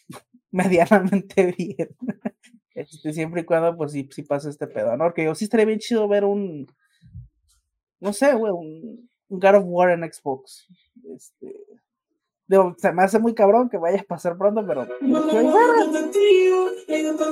medianamente 0.50 1.54
bien. 1.56 1.96
Este, 2.74 3.12
siempre 3.12 3.42
y 3.42 3.44
cuando, 3.44 3.76
pues, 3.76 3.92
sí, 3.92 4.08
sí 4.10 4.22
pasa 4.22 4.50
este 4.50 4.66
pedo, 4.66 4.96
¿no? 4.96 5.04
Porque 5.04 5.24
yo 5.24 5.34
sí 5.34 5.44
estaría 5.44 5.66
bien 5.66 5.78
chido 5.78 6.06
ver 6.08 6.24
un, 6.24 6.66
no 8.00 8.12
sé, 8.12 8.34
güey, 8.34 8.52
un, 8.52 9.08
un 9.28 9.40
God 9.40 9.54
of 9.54 9.64
War 9.66 9.90
en 9.90 10.12
Xbox. 10.12 10.66
Este, 11.14 11.54
digo, 12.46 12.74
se 12.78 12.92
me 12.92 13.02
hace 13.02 13.18
muy 13.18 13.34
cabrón 13.34 13.68
que 13.68 13.78
vaya 13.78 14.00
a 14.00 14.04
pasar 14.04 14.36
pronto, 14.36 14.64
pero... 14.66 14.82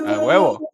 A 0.06 0.18
huevo. 0.24 0.70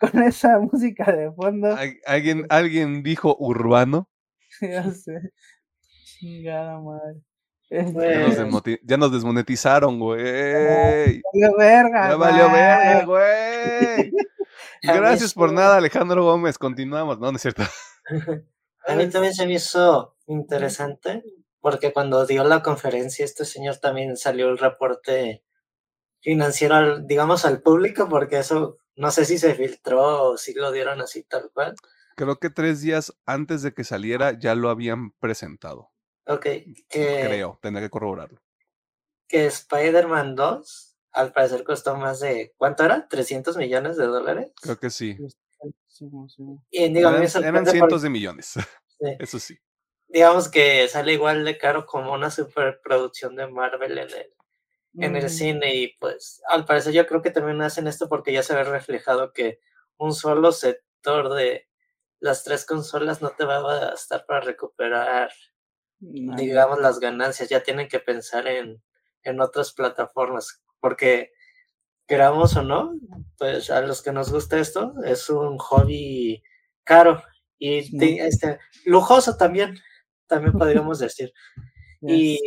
Con 0.00 0.22
esa 0.22 0.58
música 0.58 1.12
de 1.12 1.32
fondo. 1.32 1.74
Al- 1.74 1.98
¿Alguien, 2.06 2.46
¿Alguien 2.48 3.02
dijo 3.02 3.36
urbano? 3.38 4.08
Ya 4.60 4.90
sé. 4.92 5.32
Chingada 6.04 6.78
madre. 6.80 7.20
Ya 7.70 7.82
nos, 7.82 8.38
desmoti- 8.38 8.78
ya 8.84 8.96
nos 8.96 9.10
desmonetizaron, 9.10 9.98
güey. 9.98 10.22
Valió 11.32 11.56
verga. 11.58 12.08
Ya 12.10 12.16
valió 12.16 12.44
verga, 12.52 13.04
güey. 13.04 14.12
Gracias 14.82 15.34
por 15.34 15.52
nada, 15.52 15.78
Alejandro 15.78 16.22
Gómez. 16.22 16.56
Continuamos. 16.56 17.18
No, 17.18 17.32
no 17.32 17.36
es 17.36 17.42
cierto. 17.42 17.62
A 18.86 18.94
mí 18.94 19.08
también 19.10 19.34
se 19.34 19.46
me 19.46 19.54
hizo 19.54 20.16
interesante 20.26 21.22
porque 21.60 21.92
cuando 21.92 22.26
dio 22.26 22.44
la 22.44 22.62
conferencia 22.62 23.24
este 23.24 23.44
señor 23.44 23.76
también 23.78 24.16
salió 24.16 24.48
el 24.50 24.58
reporte 24.58 25.42
financiero, 26.20 26.74
al- 26.74 27.06
digamos, 27.06 27.44
al 27.44 27.62
público 27.62 28.08
porque 28.08 28.38
eso 28.38 28.78
no 28.96 29.10
sé 29.10 29.24
si 29.24 29.38
se 29.38 29.54
filtró 29.54 30.30
o 30.30 30.36
si 30.36 30.54
lo 30.54 30.72
dieron 30.72 31.00
así 31.00 31.22
tal 31.24 31.50
cual. 31.52 31.74
Creo 32.16 32.38
que 32.38 32.50
tres 32.50 32.80
días 32.80 33.12
antes 33.26 33.62
de 33.62 33.74
que 33.74 33.84
saliera 33.84 34.38
ya 34.38 34.54
lo 34.54 34.70
habían 34.70 35.10
presentado. 35.12 35.90
Ok, 36.26 36.42
que, 36.42 37.20
Creo, 37.22 37.58
tendré 37.60 37.82
que 37.82 37.90
corroborarlo. 37.90 38.40
que 39.28 39.46
Spider-Man 39.46 40.34
2 40.36 40.96
al 41.12 41.32
parecer 41.32 41.64
costó 41.64 41.96
más 41.96 42.20
de, 42.20 42.54
¿cuánto 42.56 42.84
era? 42.84 43.08
¿300 43.08 43.56
millones 43.56 43.96
de 43.96 44.06
dólares? 44.06 44.52
Creo 44.60 44.78
que 44.78 44.90
sí. 44.90 45.16
Sí. 45.94 46.06
Y 46.72 46.98
Eran, 46.98 47.22
eran 47.22 47.66
cientos 47.66 48.02
de 48.02 48.10
millones. 48.10 48.54
sí. 48.98 49.16
Eso 49.20 49.38
sí. 49.38 49.56
digamos 50.08 50.48
que 50.48 50.88
sale 50.88 51.12
igual 51.12 51.44
de 51.44 51.56
caro 51.56 51.86
como 51.86 52.12
una 52.12 52.30
superproducción 52.30 53.36
de 53.36 53.46
Marvel 53.46 53.98
en 53.98 54.08
el, 54.10 54.34
en 54.98 55.16
el 55.16 55.24
Mm, 55.24 55.28
cine 55.28 55.74
y 55.74 55.96
pues 55.98 56.42
al 56.48 56.64
parecer 56.64 56.92
yo 56.92 57.06
creo 57.06 57.22
que 57.22 57.30
también 57.30 57.62
hacen 57.62 57.86
esto 57.86 58.08
porque 58.08 58.32
ya 58.32 58.42
se 58.42 58.56
ve 58.56 58.64
reflejado 58.64 59.32
que 59.32 59.60
un 59.96 60.12
solo 60.14 60.50
sector 60.50 61.32
de 61.32 61.68
las 62.18 62.42
tres 62.42 62.66
consolas 62.66 63.22
no 63.22 63.30
te 63.30 63.44
va 63.44 63.58
a 63.58 63.60
bastar 63.60 64.26
para 64.26 64.40
recuperar 64.40 65.32
no, 66.00 66.36
digamos 66.36 66.80
las 66.80 66.98
ganancias 66.98 67.48
ya 67.48 67.62
tienen 67.62 67.88
que 67.88 68.00
pensar 68.00 68.48
en, 68.48 68.82
en 69.22 69.40
otras 69.40 69.72
plataformas 69.72 70.60
porque 70.80 71.33
queramos 72.06 72.56
o 72.56 72.62
no 72.62 72.92
pues 73.38 73.70
a 73.70 73.80
los 73.80 74.02
que 74.02 74.12
nos 74.12 74.30
gusta 74.32 74.58
esto 74.58 74.94
es 75.04 75.28
un 75.30 75.58
hobby 75.58 76.42
caro 76.84 77.22
y 77.58 77.82
Sí. 77.82 77.96
te- 77.98 78.26
este, 78.26 78.58
lujoso 78.84 79.36
también 79.36 79.78
también 80.26 80.52
podríamos 80.58 80.98
decir 80.98 81.32
yes. 82.00 82.10
y 82.16 82.38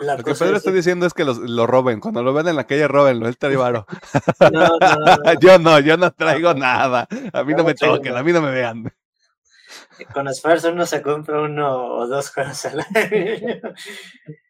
la 0.00 0.16
Lo 0.18 0.24
que 0.24 0.34
Pedro 0.34 0.50
es 0.52 0.58
está 0.58 0.70
diciendo 0.72 1.06
es 1.06 1.14
que 1.14 1.24
los- 1.24 1.38
lo 1.38 1.66
roben. 1.66 2.00
Cuando 2.00 2.22
lo 2.22 2.34
ven 2.34 2.46
en 2.48 2.56
la 2.56 2.66
calle, 2.66 2.86
robenlo. 2.86 3.28
Él 3.28 3.38
trae 3.38 3.56
varo. 3.56 3.86
no, 4.52 4.68
no, 4.68 4.68
no, 4.78 5.16
yo 5.40 5.58
no, 5.58 5.78
yo 5.80 5.96
no 5.96 6.10
traigo 6.12 6.52
nada. 6.52 7.08
A 7.32 7.44
mí 7.44 7.54
no 7.54 7.64
me 7.64 7.72
traigo 7.74 7.96
toquen, 7.96 8.14
a 8.14 8.22
mí 8.22 8.30
no 8.30 8.42
me 8.42 8.50
vean. 8.50 8.92
con 10.12 10.28
esfuerzo 10.28 10.70
uno 10.70 10.84
se 10.84 11.00
compra 11.00 11.40
uno 11.40 11.94
o 11.96 12.06
dos 12.06 12.28
juegos 12.30 12.62
al 12.66 12.80
año. 12.80 13.60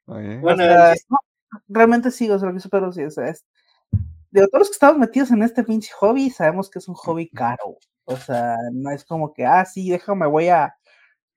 Oye, 0.06 0.36
Bueno, 0.38 0.64
O 0.64 0.66
sea, 0.66 0.94
realmente 1.68 2.10
sí, 2.10 2.30
o 2.30 2.38
sea, 2.38 2.48
lo 2.48 2.54
que 2.54 2.60
sí, 2.92 3.04
o 3.04 3.10
sea, 3.10 3.28
es, 3.28 3.44
de 4.30 4.46
todos 4.48 4.60
los 4.60 4.68
que 4.68 4.74
estamos 4.74 4.98
metidos 4.98 5.30
en 5.30 5.42
este 5.42 5.64
pinche 5.64 5.92
hobby, 5.98 6.30
sabemos 6.30 6.68
que 6.70 6.78
es 6.78 6.88
un 6.88 6.94
hobby 6.94 7.28
caro. 7.30 7.78
O 8.04 8.16
sea, 8.16 8.56
no 8.72 8.90
es 8.90 9.04
como 9.04 9.32
que, 9.32 9.44
ah, 9.44 9.64
sí, 9.64 9.90
déjame, 9.90 10.26
voy 10.26 10.48
a 10.48 10.76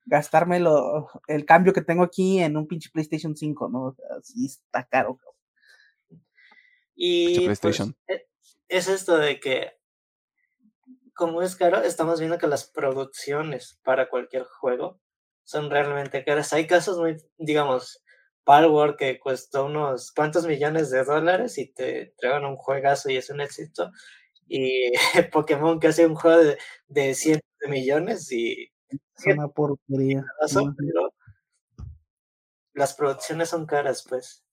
gastarme 0.05 0.59
lo- 0.59 1.07
el 1.27 1.45
cambio 1.45 1.73
que 1.73 1.81
tengo 1.81 2.03
aquí 2.03 2.39
en 2.39 2.57
un 2.57 2.67
pinche 2.67 2.89
PlayStation 2.91 3.35
5, 3.35 3.69
¿no? 3.69 3.85
O 3.85 3.93
sea, 3.93 4.05
sí 4.21 4.45
está 4.45 4.83
caro. 4.85 5.17
cabrón. 5.17 5.35
Y 6.95 7.45
pues, 7.45 7.59
PlayStation. 7.59 7.95
e- 8.07 8.27
es 8.67 8.87
esto 8.87 9.17
de 9.17 9.39
que, 9.39 9.71
como 11.15 11.41
es 11.41 11.55
caro, 11.55 11.81
estamos 11.81 12.19
viendo 12.19 12.37
que 12.37 12.47
las 12.47 12.65
producciones 12.65 13.79
para 13.83 14.09
cualquier 14.09 14.43
juego 14.43 14.99
son 15.43 15.69
realmente 15.69 16.23
caras. 16.23 16.53
Hay 16.53 16.67
casos 16.67 16.97
muy, 16.97 17.17
digamos, 17.37 18.03
Palworld 18.43 18.95
que 18.97 19.19
cuesta 19.19 19.63
unos 19.63 20.11
cuantos 20.11 20.47
millones 20.47 20.89
de 20.89 21.03
dólares 21.03 21.57
y 21.57 21.67
te 21.73 22.03
entregan 22.03 22.45
un 22.45 22.55
juegazo 22.57 23.09
y 23.09 23.17
es 23.17 23.29
un 23.29 23.41
éxito. 23.41 23.91
Y 24.47 24.91
Pokémon 25.31 25.79
que 25.79 25.87
hace 25.87 26.05
un 26.07 26.15
juego 26.15 26.43
de, 26.43 26.57
de 26.87 27.13
cientos 27.15 27.49
de 27.61 27.69
millones 27.69 28.31
y 28.31 28.71
Es 28.89 29.25
una 29.35 29.47
porquería. 29.49 30.25
razón, 30.41 30.69
Ujú. 30.69 30.75
pero 30.77 31.13
las 32.73 32.93
producciones 32.93 33.49
son 33.49 33.65
caras, 33.65 34.05
pues. 34.07 34.43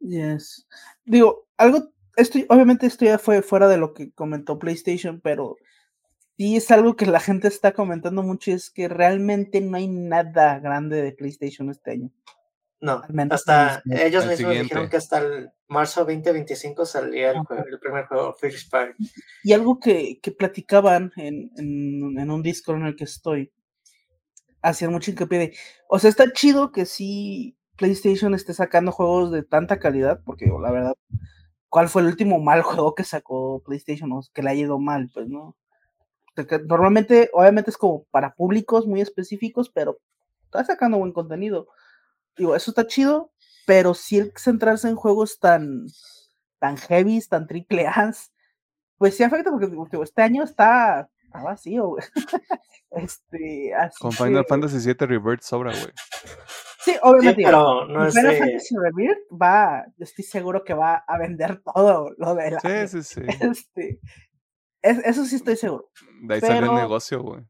Yes. 0.00 0.66
Digo, 1.04 1.48
algo, 1.56 1.90
esto, 2.16 2.38
obviamente 2.48 2.86
esto 2.86 3.04
ya 3.04 3.18
fue 3.18 3.42
fuera 3.42 3.68
de 3.68 3.78
lo 3.78 3.94
que 3.94 4.12
comentó 4.12 4.58
PlayStation, 4.58 5.20
pero 5.20 5.56
sí 6.36 6.56
es 6.56 6.70
algo 6.70 6.94
que 6.96 7.06
la 7.06 7.20
gente 7.20 7.48
está 7.48 7.72
comentando 7.72 8.22
mucho, 8.22 8.50
y 8.50 8.54
es 8.54 8.70
que 8.70 8.88
realmente 8.88 9.60
no 9.60 9.76
hay 9.76 9.88
nada 9.88 10.58
grande 10.60 11.02
de 11.02 11.12
PlayStation 11.12 11.70
este 11.70 11.92
año. 11.92 12.10
No, 12.80 13.02
hasta 13.34 13.82
ellos 14.06 14.22
el 14.24 14.30
mismos 14.30 14.52
dijeron 14.62 14.84
que 14.90 14.96
hasta 14.98 15.18
el 15.18 15.50
marzo 15.66 16.04
2025 16.04 16.86
salía 16.86 17.32
el, 17.32 17.38
juego- 17.40 17.64
el 17.70 17.78
primer 17.80 18.06
juego. 18.06 18.36
Y 19.42 19.52
algo 19.52 19.80
que, 19.80 20.20
que 20.22 20.30
platicaban 20.30 21.12
en, 21.16 21.50
en, 21.56 22.18
en 22.18 22.30
un 22.30 22.42
Discord 22.42 22.76
en 22.76 22.86
el 22.86 22.96
que 22.96 23.04
estoy, 23.04 23.52
hacían 24.62 24.92
mucho 24.92 25.10
hincapié 25.10 25.38
de, 25.38 25.56
o 25.88 25.98
sea, 25.98 26.10
está 26.10 26.32
chido 26.32 26.72
que 26.72 26.86
sí 26.86 27.56
PlayStation 27.76 28.34
esté 28.34 28.54
sacando 28.54 28.92
juegos 28.92 29.30
de 29.30 29.42
tanta 29.42 29.78
calidad, 29.78 30.20
porque 30.24 30.46
digo, 30.46 30.60
la 30.60 30.70
verdad, 30.72 30.94
¿cuál 31.68 31.88
fue 31.88 32.02
el 32.02 32.08
último 32.08 32.40
mal 32.40 32.62
juego 32.62 32.94
que 32.94 33.04
sacó 33.04 33.62
PlayStation 33.64 34.12
o 34.12 34.22
que 34.34 34.42
le 34.42 34.50
haya 34.50 34.62
ido 34.62 34.78
mal? 34.78 35.10
Pues 35.12 35.28
no. 35.28 35.56
Normalmente, 36.68 37.30
obviamente 37.32 37.70
es 37.70 37.76
como 37.76 38.04
para 38.12 38.32
públicos 38.34 38.86
muy 38.86 39.00
específicos, 39.00 39.70
pero 39.70 39.98
está 40.44 40.64
sacando 40.64 40.98
buen 40.98 41.12
contenido. 41.12 41.68
Digo, 42.38 42.54
eso 42.54 42.70
está 42.70 42.86
chido, 42.86 43.32
pero 43.66 43.94
sí 43.94 44.18
el 44.18 44.32
centrarse 44.36 44.88
en 44.88 44.96
juegos 44.96 45.38
tan, 45.40 45.86
tan 46.58 46.76
heavy, 46.76 47.20
tan 47.28 47.46
triple 47.46 47.86
A, 47.86 48.12
pues 48.96 49.16
sí 49.16 49.22
afecta 49.22 49.50
porque 49.50 49.66
digo, 49.66 50.02
este 50.02 50.22
año 50.22 50.42
está, 50.42 51.08
está 51.24 51.42
vacío, 51.42 51.88
güey. 51.88 52.04
este, 52.90 53.74
así 53.74 53.98
Con 54.00 54.12
Final 54.12 54.44
Fantasy 54.48 54.78
VII 54.78 55.06
Rebirth 55.06 55.42
sobra, 55.42 55.72
güey. 55.72 55.92
Sí, 56.80 56.94
obviamente. 57.02 57.42
pero 57.44 57.86
no 57.86 58.10
Final 58.10 58.36
Fantasy 58.36 58.74
Rebirth 58.76 59.18
va, 59.30 59.84
yo 59.96 60.04
estoy 60.04 60.24
seguro 60.24 60.64
que 60.64 60.74
va 60.74 61.04
a 61.06 61.18
vender 61.18 61.60
todo 61.62 62.14
lo 62.16 62.34
de 62.34 62.50
la. 62.52 62.60
Sí, 62.60 63.02
sí, 63.02 63.02
sí. 63.02 63.20
Este, 63.50 64.00
es- 64.82 65.04
eso 65.04 65.24
sí 65.24 65.36
estoy 65.36 65.56
seguro. 65.56 65.90
De 66.22 66.34
ahí 66.34 66.40
salió 66.40 66.70
el 66.70 66.76
negocio, 66.78 67.22
güey. 67.22 67.44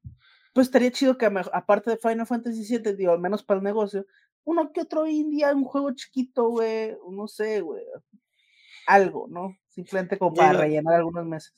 Pues 0.54 0.66
estaría 0.66 0.90
chido 0.90 1.16
que, 1.16 1.26
aparte 1.26 1.90
de 1.90 1.98
Final 1.98 2.26
Fantasy 2.26 2.64
VII, 2.68 2.94
digo, 2.96 3.12
al 3.12 3.20
menos 3.20 3.44
para 3.44 3.58
el 3.58 3.64
negocio, 3.64 4.06
uno 4.44 4.72
que 4.72 4.80
otro 4.82 5.06
indie, 5.06 5.44
un 5.52 5.64
juego 5.64 5.92
chiquito, 5.92 6.48
güey, 6.48 6.96
no 7.10 7.26
sé, 7.28 7.60
güey. 7.60 7.84
Algo, 8.86 9.26
¿no? 9.28 9.56
Simplemente 9.68 10.18
como 10.18 10.34
para 10.34 10.50
Digo- 10.50 10.60
rellenar 10.62 10.94
algunos 10.94 11.24
meses. 11.26 11.54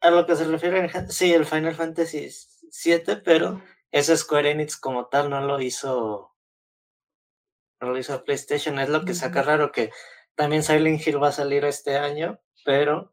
A 0.00 0.10
lo 0.10 0.26
que 0.26 0.34
se 0.36 0.44
refiere, 0.44 0.88
sí, 1.10 1.32
el 1.32 1.44
Final 1.46 1.74
Fantasy 1.74 2.28
7, 2.70 3.16
pero 3.18 3.62
ese 3.90 4.16
Square 4.16 4.50
Enix 4.50 4.76
como 4.76 5.06
tal 5.06 5.30
no 5.30 5.40
lo 5.40 5.60
hizo. 5.60 6.32
No 7.80 7.90
lo 7.90 7.98
hizo 7.98 8.22
PlayStation. 8.24 8.78
Es 8.78 8.88
lo 8.88 9.04
que 9.04 9.14
saca 9.14 9.42
raro 9.42 9.70
que 9.72 9.90
también 10.34 10.62
Silent 10.62 11.04
Hill 11.06 11.22
va 11.22 11.28
a 11.28 11.32
salir 11.32 11.64
este 11.64 11.96
año, 11.98 12.40
pero 12.64 13.12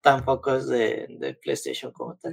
tampoco 0.00 0.54
es 0.56 0.66
de, 0.66 1.06
de 1.18 1.34
PlayStation 1.34 1.92
como 1.92 2.16
tal. 2.16 2.32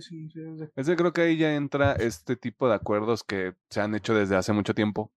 Ese 0.75 0.95
creo 0.95 1.13
que 1.13 1.21
ahí 1.21 1.37
ya 1.37 1.53
entra 1.55 1.93
este 1.93 2.35
tipo 2.35 2.67
de 2.67 2.75
acuerdos 2.75 3.23
que 3.23 3.53
se 3.69 3.81
han 3.81 3.93
hecho 3.95 4.13
desde 4.15 4.35
hace 4.35 4.51
mucho 4.53 4.73
tiempo, 4.73 5.11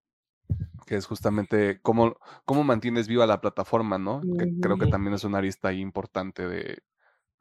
que 0.87 0.97
es 0.97 1.07
justamente 1.07 1.81
cómo, 1.83 2.17
cómo 2.45 2.65
mantienes 2.65 3.09
viva 3.09 3.27
la 3.27 3.41
plataforma, 3.41 3.99
¿no? 3.99 4.21
Que 4.21 4.53
creo 4.61 4.79
que 4.79 4.87
también 4.87 5.15
es 5.15 5.25
una 5.25 5.39
arista 5.39 5.69
ahí 5.69 5.81
importante 5.81 6.49
de, 6.49 6.83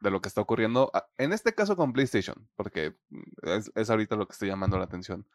de 0.00 0.10
lo 0.10 0.20
que 0.20 0.28
está 0.28 0.40
ocurriendo, 0.40 0.90
en 1.16 1.32
este 1.32 1.54
caso 1.54 1.76
con 1.76 1.92
PlayStation, 1.92 2.48
porque 2.56 2.96
mm, 3.10 3.22
es, 3.42 3.72
es 3.74 3.90
ahorita 3.90 4.16
lo 4.16 4.26
que 4.26 4.32
está 4.32 4.46
llamando 4.46 4.76
la 4.78 4.84
atención. 4.84 5.26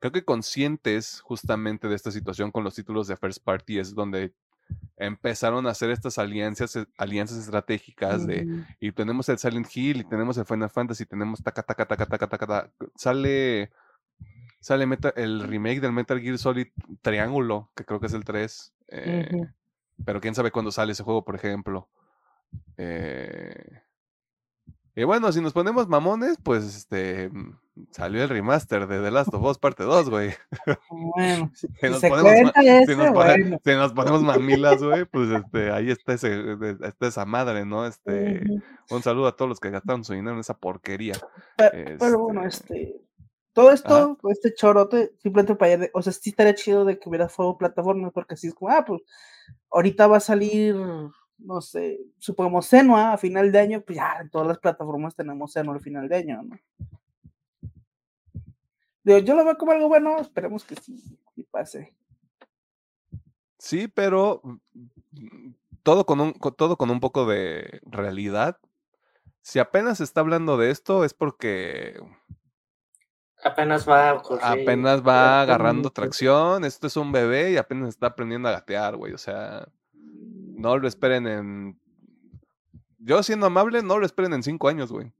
Creo 0.00 0.12
que 0.12 0.24
conscientes 0.24 1.20
justamente 1.20 1.88
de 1.88 1.94
esta 1.94 2.10
situación 2.10 2.50
con 2.50 2.64
los 2.64 2.74
títulos 2.74 3.06
de 3.06 3.16
First 3.16 3.44
Party 3.44 3.78
es 3.78 3.94
donde 3.94 4.34
empezaron 4.96 5.66
a 5.66 5.70
hacer 5.70 5.90
estas 5.90 6.18
alianzas, 6.18 6.76
eh, 6.76 6.86
alianzas 6.96 7.38
estratégicas 7.38 8.26
de 8.26 8.64
y 8.80 8.92
tenemos 8.92 9.28
el 9.28 9.38
Silent 9.38 9.68
Hill 9.74 10.00
y 10.00 10.04
tenemos 10.04 10.38
el 10.38 10.46
Final 10.46 10.70
Fantasy, 10.70 11.04
tenemos 11.04 11.42
taca 11.42 11.62
taca 11.62 11.86
taca 11.86 12.06
taca 12.06 12.28
taca, 12.28 12.46
taca. 12.46 12.72
sale 12.96 13.70
sale 14.64 14.86
Meta- 14.86 15.12
el 15.16 15.42
remake 15.42 15.80
del 15.80 15.92
Metal 15.92 16.18
Gear 16.20 16.38
Solid 16.38 16.68
Triángulo, 17.02 17.70
que 17.76 17.84
creo 17.84 18.00
que 18.00 18.06
es 18.06 18.14
el 18.14 18.24
3. 18.24 18.72
eh. 18.88 19.46
Pero 20.04 20.20
quién 20.20 20.34
sabe 20.34 20.50
cuándo 20.50 20.72
sale 20.72 20.92
ese 20.92 21.04
juego, 21.04 21.24
por 21.24 21.34
ejemplo. 21.36 21.88
Eh, 22.76 23.80
y 24.96 25.04
bueno, 25.04 25.30
si 25.32 25.40
nos 25.40 25.52
ponemos 25.52 25.88
mamones, 25.88 26.36
pues 26.42 26.64
este 26.64 27.28
mm, 27.28 27.58
salió 27.90 28.22
el 28.22 28.28
remaster 28.28 28.86
de 28.86 29.00
The 29.00 29.10
Last 29.10 29.32
of 29.34 29.42
Us 29.44 29.58
parte 29.58 29.82
2, 29.84 30.08
güey. 30.10 30.30
Bueno, 30.90 31.50
si, 31.54 31.66
Si 31.80 31.88
nos 31.88 32.00
ponemos, 32.00 32.52
ese, 32.56 32.86
si 32.86 32.96
nos 32.96 33.10
pone- 33.10 33.12
bueno. 33.42 33.60
si 33.64 33.70
nos 33.72 33.92
ponemos 33.92 34.22
mamilas, 34.24 34.82
güey, 34.82 35.04
pues 35.04 35.30
este, 35.30 35.70
ahí 35.72 35.90
está, 35.90 36.14
ese, 36.14 36.56
está 36.82 37.06
esa 37.08 37.24
madre, 37.24 37.64
¿no? 37.64 37.86
Este, 37.86 38.44
un 38.90 39.02
saludo 39.02 39.26
a 39.28 39.36
todos 39.36 39.48
los 39.48 39.60
que 39.60 39.70
gastaron 39.70 40.04
su 40.04 40.12
dinero 40.14 40.34
en 40.34 40.40
esa 40.40 40.56
porquería. 40.56 41.14
Pe- 41.56 41.96
Pero 41.98 42.18
bueno, 42.20 42.44
Este, 42.44 42.82
este. 42.82 43.00
Todo 43.54 43.70
esto, 43.70 44.18
este 44.30 44.52
chorote, 44.54 45.12
simplemente 45.22 45.54
para 45.54 45.72
allá 45.74 45.82
de- 45.84 45.90
o 45.94 46.02
sea, 46.02 46.12
sí 46.12 46.30
estaría 46.30 46.54
chido 46.54 46.84
de 46.84 46.98
que 46.98 47.08
hubiera 47.08 47.28
fuego 47.28 47.56
plataformas, 47.56 48.12
porque 48.12 48.34
así 48.34 48.48
es 48.48 48.54
como, 48.54 48.70
ah, 48.72 48.84
pues, 48.84 49.00
ahorita 49.70 50.06
va 50.08 50.16
a 50.18 50.20
salir, 50.20 50.74
no 51.38 51.60
sé, 51.60 52.00
supongamos 52.18 52.66
Senua 52.66 53.12
a 53.12 53.18
final 53.18 53.52
de 53.52 53.58
año, 53.60 53.80
pues 53.82 53.96
ya 53.96 54.18
en 54.20 54.30
todas 54.30 54.48
las 54.48 54.58
plataformas 54.58 55.14
tenemos 55.14 55.52
Senua 55.52 55.74
al 55.74 55.80
final 55.80 56.08
de 56.08 56.16
año, 56.16 56.42
¿no? 56.42 56.56
Digo, 59.04 59.18
yo 59.18 59.34
lo 59.36 59.44
veo 59.44 59.56
como 59.56 59.72
algo 59.72 59.88
bueno, 59.88 60.18
esperemos 60.18 60.64
que 60.64 60.76
sí, 60.76 60.98
sí 61.34 61.42
pase. 61.44 61.94
Sí, 63.58 63.86
pero 63.88 64.42
todo 65.82 66.06
con 66.06 66.20
un, 66.20 66.32
con- 66.32 66.54
todo 66.54 66.76
con 66.76 66.90
un 66.90 67.00
poco 67.00 67.26
de 67.26 67.80
realidad. 67.84 68.58
Si 69.42 69.58
apenas 69.58 69.98
se 69.98 70.04
está 70.04 70.20
hablando 70.20 70.56
de 70.56 70.70
esto 70.70 71.04
es 71.04 71.14
porque 71.14 72.00
Apenas 73.44 73.86
va 73.86 74.10
a 74.10 74.14
ocurrir. 74.14 74.42
apenas 74.42 75.06
va 75.06 75.42
agarrando 75.42 75.90
tracción. 75.90 76.64
Esto 76.64 76.86
es 76.86 76.96
un 76.96 77.12
bebé 77.12 77.52
y 77.52 77.56
apenas 77.58 77.90
está 77.90 78.08
aprendiendo 78.08 78.48
a 78.48 78.52
gatear, 78.52 78.96
güey. 78.96 79.12
O 79.12 79.18
sea, 79.18 79.68
no 79.92 80.78
lo 80.78 80.88
esperen 80.88 81.26
en. 81.26 81.78
Yo 82.98 83.22
siendo 83.22 83.46
amable, 83.46 83.82
no 83.82 83.98
lo 83.98 84.06
esperen 84.06 84.32
en 84.32 84.42
cinco 84.42 84.68
años, 84.68 84.90
güey. 84.90 85.12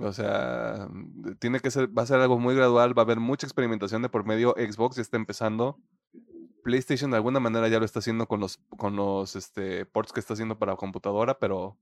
O 0.00 0.12
sea, 0.12 0.88
tiene 1.38 1.60
que 1.60 1.70
ser, 1.70 1.96
va 1.96 2.02
a 2.02 2.06
ser 2.06 2.20
algo 2.20 2.38
muy 2.38 2.54
gradual, 2.54 2.96
va 2.96 3.02
a 3.02 3.04
haber 3.04 3.20
mucha 3.20 3.46
experimentación 3.46 4.00
de 4.00 4.08
por 4.08 4.24
medio. 4.24 4.54
Xbox 4.56 4.96
ya 4.96 5.02
está 5.02 5.18
empezando. 5.18 5.78
PlayStation 6.62 7.10
de 7.10 7.18
alguna 7.18 7.40
manera 7.40 7.68
ya 7.68 7.78
lo 7.78 7.84
está 7.84 7.98
haciendo 7.98 8.26
con 8.26 8.40
los, 8.40 8.56
con 8.78 8.96
los 8.96 9.36
este, 9.36 9.84
ports 9.84 10.14
que 10.14 10.20
está 10.20 10.32
haciendo 10.32 10.58
para 10.58 10.76
computadora, 10.76 11.38
pero 11.38 11.76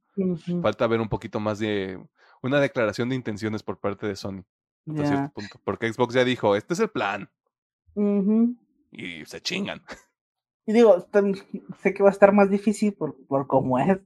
falta 0.61 0.89
ver 0.89 1.01
un 1.01 1.09
poquito 1.09 1.39
más 1.39 1.61
de 1.61 2.05
una 2.43 2.61
declaración 2.61 3.09
de 3.09 3.17
intenciones 3.17 3.63
por 3.63 3.79
parte 3.79 4.07
de 4.07 4.17
Sony 4.17 4.45
hasta 4.89 5.07
cierto 5.07 5.33
punto. 5.33 5.61
Porque 5.65 5.93
Xbox 5.93 6.15
ya 6.15 6.25
dijo, 6.25 6.57
este 6.57 6.75
es 6.75 6.81
el 6.81 6.91
plan. 6.91 7.31
Y 8.91 9.25
se 9.25 9.41
chingan. 9.41 9.83
Y 10.67 10.73
digo, 10.73 11.07
sé 11.83 11.95
que 11.95 12.03
va 12.03 12.09
a 12.09 12.13
estar 12.13 12.33
más 12.33 12.51
difícil 12.51 12.93
por, 12.95 13.17
por 13.27 13.47
cómo 13.47 13.79
es, 13.79 13.99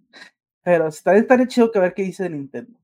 pero 0.63 0.87
está, 0.87 1.15
estaría 1.15 1.47
chido 1.47 1.71
que 1.71 1.79
ver 1.79 1.95
qué 1.95 2.03
dice 2.03 2.29
Nintendo. 2.31 2.79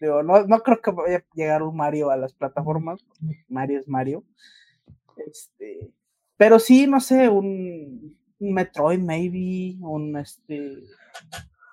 Digo, 0.00 0.22
no, 0.22 0.44
no 0.44 0.60
creo 0.60 0.80
que 0.80 0.90
vaya 0.92 1.18
a 1.18 1.34
llegar 1.34 1.62
un 1.62 1.76
Mario 1.76 2.10
a 2.10 2.16
las 2.16 2.32
plataformas, 2.32 3.04
Mario 3.48 3.80
es 3.80 3.88
Mario. 3.88 4.24
Este, 5.16 5.92
pero 6.36 6.60
sí, 6.60 6.86
no 6.86 7.00
sé, 7.00 7.28
un, 7.28 8.16
un 8.38 8.54
Metroid, 8.54 9.00
maybe, 9.00 9.76
un 9.80 10.16
este. 10.16 10.84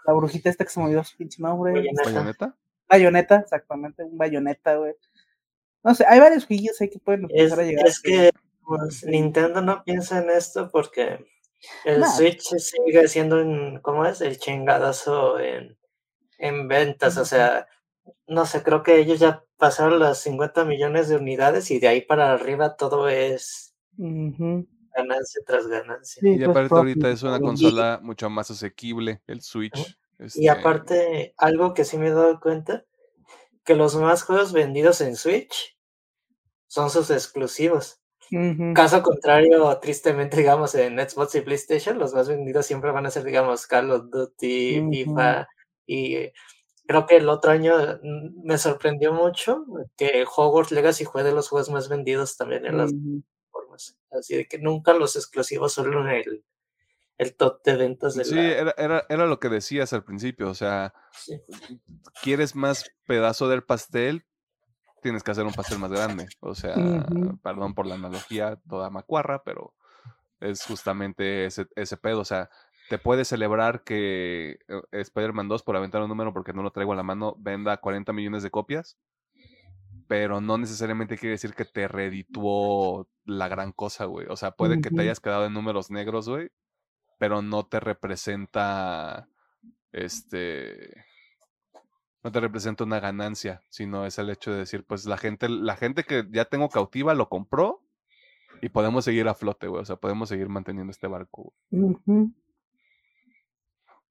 La 0.08 0.14
brujita 0.14 0.50
esta 0.50 0.64
que 0.64 0.72
se 0.72 0.80
me 0.80 0.88
olvidó 0.88 1.04
su 1.04 1.16
pinche 1.18 1.42
nombre. 1.42 1.86
Bayonetta. 2.04 2.56
Bayonetta, 2.90 3.38
exactamente, 3.38 4.04
un 4.04 4.18
bayoneta, 4.18 4.76
güey. 4.76 4.94
No 5.84 5.94
sé, 5.96 6.06
hay 6.08 6.20
varios 6.20 6.46
jueguillos 6.46 6.80
ahí 6.82 6.90
que 6.90 7.00
pueden 7.00 7.26
Es, 7.26 7.52
empezar 7.52 7.60
a 7.60 7.64
llegar. 7.64 7.88
es 7.88 8.00
que 8.00 8.32
pues, 8.66 9.04
Nintendo 9.06 9.62
no 9.62 9.84
piensa 9.84 10.20
en 10.24 10.30
esto 10.32 10.70
porque 10.72 11.26
el 11.86 12.00
No. 12.02 12.12
Switch 12.12 12.42
sigue 12.58 13.08
siendo, 13.08 13.38
un- 13.42 13.80
¿cómo 13.82 14.06
es? 14.06 14.22
El 14.22 14.38
chingadazo 14.40 15.40
en, 15.40 15.78
en 16.40 16.68
ventas. 16.68 17.18
O 17.18 17.26
sea, 17.26 17.68
no 18.28 18.46
sé, 18.46 18.64
creo 18.64 18.82
que 18.84 18.98
ellos 19.00 19.20
ya 19.20 19.44
pasaron 19.58 20.00
las 20.00 20.20
50 20.20 20.66
millones 20.66 21.08
de 21.10 21.16
unidades 21.18 21.70
y 21.72 21.80
de 21.80 21.88
ahí 21.88 22.02
para 22.02 22.34
arriba 22.34 22.76
todo 22.76 23.08
es 23.10 23.76
ganancia 24.96 25.42
tras 25.46 25.68
ganancia. 25.68 26.22
Sí, 26.22 26.30
Y 26.34 26.38
pues, 26.38 26.50
aparte 26.50 26.74
ahorita 26.76 27.00
profit, 27.02 27.14
es 27.16 27.24
una 27.24 27.40
consola 27.40 28.00
mucho 28.02 28.30
más 28.30 28.50
asequible, 28.52 29.22
el 29.28 29.42
Switch. 29.42 29.98
Y 30.20 30.26
este, 30.26 30.50
aparte, 30.50 31.34
algo 31.38 31.74
que 31.74 31.84
sí 31.84 31.98
me 31.98 32.08
he 32.08 32.12
dado 32.12 32.40
cuenta, 32.40 32.86
que 33.64 33.76
los 33.76 33.96
más 33.96 34.24
juegos 34.24 34.54
vendidos 34.54 35.02
en 35.02 35.16
Switch 35.16 35.78
son 36.68 36.90
sus 36.90 37.10
exclusivos. 37.10 38.02
Caso 38.74 39.04
contrario, 39.04 39.78
tristemente, 39.80 40.38
digamos, 40.38 40.74
en 40.76 40.98
Xbox 40.98 41.36
y 41.36 41.42
PlayStation, 41.42 42.00
los 42.00 42.14
más 42.14 42.28
vendidos 42.28 42.66
siempre 42.66 42.92
van 42.92 43.06
a 43.06 43.12
ser, 43.12 43.24
digamos, 43.24 43.68
Call 43.68 43.92
of 43.92 44.10
Duty. 44.10 44.90
FIFA. 44.90 45.48
Y 45.86 46.32
creo 46.88 47.06
que 47.06 47.18
el 47.18 47.30
otro 47.30 47.52
año 47.52 47.78
mm, 48.02 48.46
me 48.46 48.58
sorprendió 48.58 49.14
mucho 49.14 49.66
que 49.96 50.26
Hogwarts 50.26 50.72
Legacy 50.72 51.06
fue 51.06 51.24
de 51.24 51.34
los 51.34 51.50
juegos 51.50 51.70
más 51.70 51.88
vendidos 51.88 52.38
también 52.38 52.66
en 52.66 52.78
las 52.78 52.92
Ujú. 52.92 53.22
plataformas. 53.52 53.98
Así 54.12 54.36
de 54.36 54.48
que 54.48 54.58
nunca 54.58 54.94
los 54.94 55.16
exclusivos 55.16 55.74
son 55.74 56.08
el, 56.10 56.44
el 57.18 57.36
top 57.36 57.64
de 57.64 57.76
ventas 57.78 58.16
de 58.16 58.26
Sí, 58.26 58.36
la... 58.36 58.42
era, 58.42 58.76
era, 58.78 59.04
era 59.10 59.26
lo 59.26 59.40
que 59.40 59.50
decías 59.50 59.94
al 59.94 60.04
principio, 60.04 60.50
o 60.50 60.56
sea, 60.56 60.94
sí. 61.12 61.42
quieres 62.22 62.56
más 62.56 62.90
pedazo 63.06 63.48
del 63.48 63.64
pastel, 63.64 64.26
tienes 65.06 65.24
que 65.24 65.32
hacer 65.32 65.46
un 65.46 65.54
pastel 65.54 65.78
más 65.78 65.92
grande. 65.92 66.28
O 66.40 66.56
sea, 66.56 66.76
perdón 67.44 67.76
por 67.76 67.86
la 67.86 67.94
analogía 67.94 68.60
toda 68.68 68.90
macuarra, 68.90 69.44
pero 69.44 69.76
es 70.40 70.64
justamente 70.64 71.46
ese, 71.46 71.68
ese 71.76 71.96
pedo. 71.96 72.22
O 72.22 72.26
sea, 72.26 72.50
te 72.90 72.98
puedes 72.98 73.28
celebrar 73.28 73.84
que 73.84 74.58
eh, 74.68 74.82
Spider-Man 74.92 75.48
2, 75.48 75.62
por 75.62 75.76
aventar 75.76 76.02
un 76.02 76.10
número 76.10 76.34
porque 76.34 76.54
no 76.54 76.64
lo 76.64 76.72
traigo 76.72 76.94
a 76.94 76.96
la 76.96 77.04
mano, 77.04 77.36
venda 77.38 77.78
40 77.78 78.14
millones 78.14 78.42
de 78.42 78.50
copias, 78.50 78.98
pero 80.08 80.42
no 80.42 80.58
necesariamente 80.58 81.18
quiere 81.18 81.34
decir 81.34 81.54
que 81.54 81.66
te 81.66 81.88
redituó 81.88 83.08
la 83.26 83.48
gran 83.48 83.74
cosa, 83.74 84.06
güey. 84.06 84.26
O 84.30 84.36
sea, 84.36 84.52
puede 84.52 84.82
que 84.82 84.90
te 84.90 85.02
hayas 85.02 85.20
quedado 85.20 85.46
en 85.46 85.54
números 85.54 85.92
negros, 85.92 86.28
güey, 86.28 86.50
pero 87.18 87.42
no 87.42 87.66
te 87.66 87.80
representa 87.80 89.28
este 89.92 91.06
no 92.26 92.32
te 92.32 92.40
representa 92.40 92.84
una 92.84 93.00
ganancia, 93.00 93.62
sino 93.70 94.08
es 94.08 94.18
el 94.18 94.32
hecho 94.32 94.52
de 94.52 94.58
decir, 94.58 94.84
pues 94.84 95.06
la 95.06 95.16
gente, 95.16 95.48
la 95.48 95.76
gente 95.76 96.04
que 96.04 96.26
ya 96.32 96.46
tengo 96.46 96.70
cautiva 96.70 97.14
lo 97.14 97.30
compró 97.30 97.84
y 98.64 98.70
podemos 98.70 99.06
seguir 99.06 99.28
a 99.28 99.36
flote, 99.36 99.68
güey. 99.68 99.84
O 99.84 99.86
sea, 99.86 99.98
podemos 99.98 100.30
seguir 100.30 100.50
manteniendo 100.50 100.90
este 100.90 101.06
barco. 101.06 101.54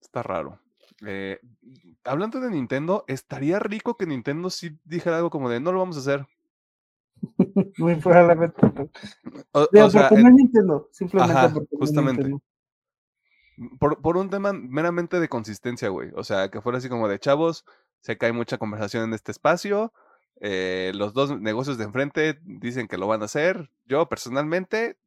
Está 0.01 0.23
raro. 0.23 0.61
Eh, 1.05 1.41
hablando 2.05 2.39
de 2.39 2.51
Nintendo, 2.51 3.05
estaría 3.09 3.59
rico 3.59 3.97
que 3.97 4.07
Nintendo 4.07 4.49
sí 4.49 4.79
dijera 4.85 5.17
algo 5.17 5.31
como 5.31 5.51
de 5.51 5.59
no 5.59 5.73
lo 5.73 5.81
vamos 5.81 5.97
a 5.97 6.01
hacer. 6.01 6.27
Muy 7.79 7.97
probablemente. 7.97 8.65
O, 9.51 9.63
o 9.63 9.91
sea, 9.91 10.09
porque 10.09 10.23
no 10.23 10.29
es 10.29 10.35
Nintendo, 10.37 10.89
simplemente 10.93 11.37
Ajá, 11.37 11.53
porque 11.53 11.69
no 11.73 11.85
es 11.85 11.91
justamente. 11.91 12.23
Nintendo. 12.23 12.45
Por, 13.79 14.01
por 14.03 14.17
un 14.17 14.31
tema 14.31 14.53
meramente 14.53 15.21
de 15.21 15.29
consistencia, 15.29 15.89
güey. 15.89 16.11
O 16.17 16.25
sea, 16.25 16.51
que 16.51 16.61
fuera 16.61 16.79
así 16.79 16.89
como 16.89 17.09
de 17.09 17.19
chavos, 17.19 17.65
sé 18.01 18.17
que 18.19 18.27
hay 18.27 18.33
mucha 18.33 18.59
conversación 18.59 19.05
en 19.05 19.15
este 19.15 19.33
espacio. 19.33 19.93
eh, 20.41 20.93
los 20.95 21.15
dos 21.15 21.41
negocios 21.41 21.79
de 21.79 21.85
enfrente 21.85 22.39
dicen 22.45 22.89
que 22.89 22.99
lo 22.99 23.07
van 23.07 23.23
a 23.23 23.27
hacer. 23.27 23.71
Yo 23.87 24.09
personalmente, 24.09 24.99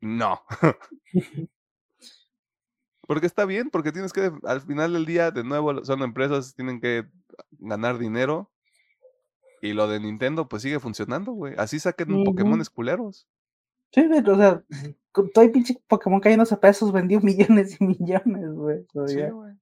no. 0.00 0.42
porque 3.06 3.26
está 3.26 3.44
bien, 3.44 3.70
porque 3.70 3.92
tienes 3.92 4.12
que, 4.12 4.32
al 4.44 4.60
final 4.60 4.92
del 4.92 5.06
día, 5.06 5.30
de 5.30 5.44
nuevo, 5.44 5.84
son 5.84 6.02
empresas, 6.02 6.54
tienen 6.54 6.80
que 6.80 7.04
ganar 7.58 7.98
dinero. 7.98 8.50
Y 9.62 9.74
lo 9.74 9.86
de 9.88 10.00
Nintendo, 10.00 10.48
pues 10.48 10.62
sigue 10.62 10.80
funcionando, 10.80 11.32
güey. 11.32 11.54
Así 11.56 11.78
saquen 11.78 12.12
Ujú. 12.12 12.24
Pokémones 12.24 12.68
culeros. 12.70 13.28
Sí, 13.92 14.00
o 14.00 14.36
sea, 14.36 14.64
con 15.12 15.30
todo 15.30 15.44
el 15.44 15.52
pinche 15.52 15.80
Pokémon 15.86 16.20
cayéndose 16.20 16.54
a 16.54 16.60
pesos 16.60 16.92
vendió 16.92 17.20
millones 17.20 17.78
y 17.80 17.84
millones, 17.84 18.50
güey. 18.54 18.86
Sí, 19.06 19.22
güey. 19.30 19.54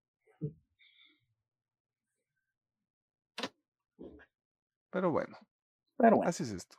Pero 4.92 5.12
bueno, 5.12 5.38
pero 5.96 6.16
bueno. 6.16 6.28
así 6.28 6.42
es 6.42 6.50
esto. 6.50 6.76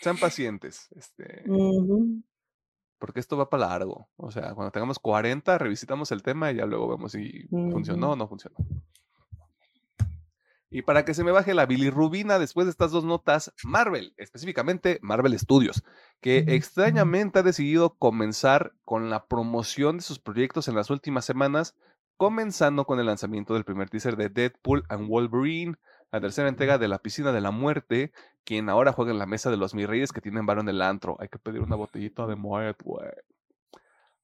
Sean 0.00 0.16
pacientes, 0.18 0.88
este, 0.96 1.44
porque 2.98 3.20
esto 3.20 3.36
va 3.36 3.48
para 3.48 3.68
largo. 3.68 4.08
O 4.16 4.30
sea, 4.30 4.54
cuando 4.54 4.72
tengamos 4.72 4.98
40, 4.98 5.56
revisitamos 5.58 6.10
el 6.10 6.22
tema 6.22 6.50
y 6.50 6.56
ya 6.56 6.66
luego 6.66 6.88
vemos 6.88 7.12
si 7.12 7.46
funcionó 7.48 8.12
o 8.12 8.16
no 8.16 8.26
funcionó. 8.26 8.56
Y 10.70 10.82
para 10.82 11.04
que 11.04 11.14
se 11.14 11.24
me 11.24 11.30
baje 11.30 11.54
la 11.54 11.64
bilirrubina 11.64 12.38
después 12.38 12.66
de 12.66 12.72
estas 12.72 12.90
dos 12.90 13.04
notas, 13.04 13.54
Marvel, 13.64 14.12
específicamente 14.18 14.98
Marvel 15.00 15.38
Studios, 15.38 15.82
que 16.20 16.38
extrañamente 16.48 17.38
ha 17.38 17.42
decidido 17.42 17.94
comenzar 17.96 18.72
con 18.84 19.10
la 19.10 19.26
promoción 19.26 19.98
de 19.98 20.02
sus 20.02 20.18
proyectos 20.18 20.68
en 20.68 20.74
las 20.74 20.90
últimas 20.90 21.24
semanas, 21.24 21.76
comenzando 22.16 22.84
con 22.84 22.98
el 22.98 23.06
lanzamiento 23.06 23.54
del 23.54 23.64
primer 23.64 23.88
teaser 23.88 24.16
de 24.16 24.28
Deadpool 24.28 24.84
and 24.88 25.08
Wolverine, 25.08 25.76
la 26.10 26.20
tercera 26.20 26.48
entrega 26.48 26.78
de 26.78 26.88
La 26.88 26.98
Piscina 26.98 27.32
de 27.32 27.40
la 27.40 27.50
Muerte, 27.50 28.12
quien 28.44 28.68
ahora 28.68 28.92
juega 28.92 29.12
en 29.12 29.18
la 29.18 29.26
mesa 29.26 29.50
de 29.50 29.56
los 29.56 29.74
mis 29.74 29.86
reyes 29.86 30.12
que 30.12 30.20
tienen 30.20 30.46
varón 30.46 30.66
del 30.66 30.82
antro. 30.82 31.16
Hay 31.20 31.28
que 31.28 31.38
pedir 31.38 31.60
una 31.60 31.76
botellita 31.76 32.26
de 32.26 32.34
Moet, 32.34 32.82
güey. 32.82 33.10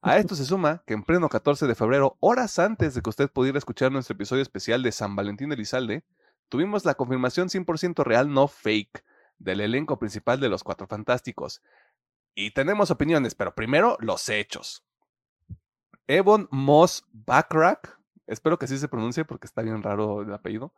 A 0.00 0.18
esto 0.18 0.34
se 0.34 0.44
suma 0.44 0.82
que 0.86 0.94
en 0.94 1.02
pleno 1.02 1.28
14 1.28 1.66
de 1.66 1.74
febrero, 1.74 2.16
horas 2.20 2.58
antes 2.58 2.94
de 2.94 3.00
que 3.00 3.08
usted 3.08 3.30
pudiera 3.30 3.56
escuchar 3.56 3.90
nuestro 3.90 4.14
episodio 4.14 4.42
especial 4.42 4.82
de 4.82 4.92
San 4.92 5.16
Valentín 5.16 5.48
de 5.48 5.54
Elizalde, 5.54 6.04
tuvimos 6.48 6.84
la 6.84 6.94
confirmación 6.94 7.48
100% 7.48 8.04
real, 8.04 8.30
no 8.30 8.48
fake, 8.48 9.02
del 9.38 9.60
elenco 9.60 9.98
principal 9.98 10.40
de 10.40 10.48
Los 10.48 10.62
Cuatro 10.62 10.86
Fantásticos. 10.86 11.62
Y 12.34 12.50
tenemos 12.50 12.90
opiniones, 12.90 13.34
pero 13.34 13.54
primero 13.54 13.96
los 14.00 14.28
hechos. 14.28 14.84
Evon 16.06 16.48
Moss 16.50 17.04
Backrack, 17.12 17.98
espero 18.26 18.58
que 18.58 18.66
así 18.66 18.78
se 18.78 18.88
pronuncie 18.88 19.24
porque 19.24 19.46
está 19.46 19.62
bien 19.62 19.82
raro 19.82 20.22
el 20.22 20.32
apellido, 20.32 20.74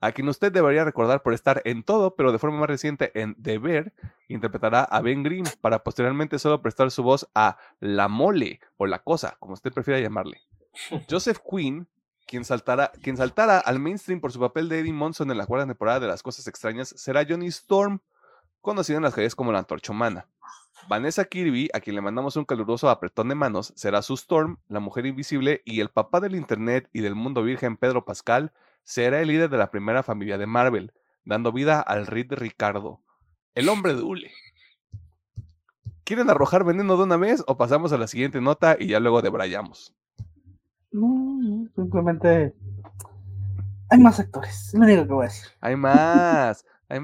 a 0.00 0.12
quien 0.12 0.28
usted 0.28 0.50
debería 0.50 0.84
recordar 0.84 1.22
por 1.22 1.32
estar 1.32 1.62
en 1.64 1.84
todo, 1.84 2.16
pero 2.16 2.32
de 2.32 2.38
forma 2.38 2.58
más 2.58 2.68
reciente 2.68 3.12
en 3.20 3.36
Deber, 3.38 3.92
interpretará 4.28 4.82
a 4.82 5.00
Ben 5.00 5.22
Grimm 5.22 5.44
para 5.60 5.84
posteriormente 5.84 6.40
solo 6.40 6.60
prestar 6.60 6.90
su 6.90 7.02
voz 7.02 7.28
a 7.34 7.56
La 7.78 8.08
Mole 8.08 8.60
o 8.78 8.86
La 8.86 8.98
Cosa, 9.00 9.36
como 9.38 9.54
usted 9.54 9.72
prefiera 9.72 10.00
llamarle. 10.00 10.40
Joseph 11.08 11.38
Quinn, 11.48 11.86
quien 12.26 12.44
saltará, 12.44 12.90
quien 13.02 13.16
saltará 13.16 13.58
al 13.58 13.78
mainstream 13.78 14.20
por 14.20 14.32
su 14.32 14.40
papel 14.40 14.68
de 14.68 14.80
Eddie 14.80 14.92
Monson 14.92 15.30
en 15.30 15.38
la 15.38 15.46
cuarta 15.46 15.66
temporada 15.66 16.00
de 16.00 16.08
Las 16.08 16.22
Cosas 16.22 16.48
Extrañas, 16.48 16.88
será 16.96 17.24
Johnny 17.28 17.46
Storm, 17.46 18.00
conocido 18.60 18.96
en 18.96 19.04
las 19.04 19.14
calles 19.14 19.36
como 19.36 19.52
la 19.52 19.60
Antorcha 19.60 19.92
Humana. 19.92 20.26
Vanessa 20.88 21.24
Kirby, 21.24 21.70
a 21.72 21.80
quien 21.80 21.96
le 21.96 22.02
mandamos 22.02 22.36
un 22.36 22.44
caluroso 22.44 22.90
apretón 22.90 23.28
de 23.28 23.34
manos, 23.34 23.72
será 23.76 24.02
su 24.02 24.14
Storm, 24.14 24.58
la 24.68 24.80
mujer 24.80 25.06
invisible, 25.06 25.62
y 25.64 25.80
el 25.80 25.88
papá 25.88 26.20
del 26.20 26.34
internet 26.34 26.88
y 26.92 27.00
del 27.00 27.14
mundo 27.14 27.42
virgen 27.42 27.76
Pedro 27.76 28.04
Pascal 28.04 28.52
será 28.84 29.20
el 29.20 29.28
líder 29.28 29.48
de 29.48 29.58
la 29.58 29.70
primera 29.70 30.02
familia 30.02 30.38
de 30.38 30.46
Marvel, 30.46 30.92
dando 31.24 31.52
vida 31.52 31.80
al 31.80 32.06
Reed 32.06 32.32
Ricardo, 32.32 33.00
el 33.54 33.68
hombre 33.68 33.94
de 33.94 34.02
Hule. 34.02 34.32
¿Quieren 36.04 36.30
arrojar 36.30 36.64
veneno 36.64 36.96
de 36.96 37.04
una 37.04 37.16
vez 37.16 37.44
o 37.46 37.56
pasamos 37.56 37.92
a 37.92 37.98
la 37.98 38.08
siguiente 38.08 38.40
nota 38.40 38.76
y 38.78 38.88
ya 38.88 39.00
luego 39.00 39.22
debrayamos? 39.22 39.94
No, 40.90 41.68
simplemente 41.74 42.54
hay 43.88 43.98
más 43.98 44.18
actores, 44.18 44.68
es 44.68 44.74
lo 44.74 44.84
único 44.84 45.06
que 45.06 45.12
voy 45.12 45.24
a 45.26 45.28
decir. 45.28 45.48
Hay 45.60 45.76
más, 45.76 46.64
hay, 46.88 47.00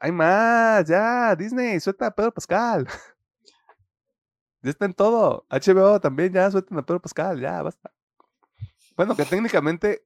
hay 0.00 0.12
más, 0.12 0.86
ya, 0.86 1.36
Disney, 1.36 1.78
suelta 1.78 2.06
a 2.06 2.10
Pedro 2.10 2.32
Pascal. 2.32 2.88
Ya 4.62 4.70
está 4.70 4.86
en 4.86 4.94
todo. 4.94 5.46
HBO 5.50 6.00
también, 6.00 6.32
ya 6.32 6.50
suelten 6.50 6.78
a 6.78 6.82
Pedro 6.84 7.00
Pascal, 7.00 7.40
ya, 7.40 7.62
basta. 7.62 7.92
Bueno, 8.96 9.14
que 9.14 9.24
técnicamente 9.24 10.04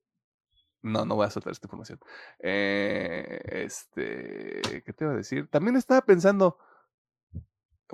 no, 0.83 1.05
no 1.05 1.15
voy 1.15 1.27
a 1.27 1.31
soltar 1.31 1.53
esta 1.53 1.67
información. 1.67 2.01
Eh, 2.41 3.41
este, 3.65 4.83
¿qué 4.85 4.93
te 4.93 5.05
iba 5.05 5.13
a 5.13 5.17
decir? 5.17 5.49
También 5.49 5.77
estaba 5.77 6.03
pensando, 6.03 6.59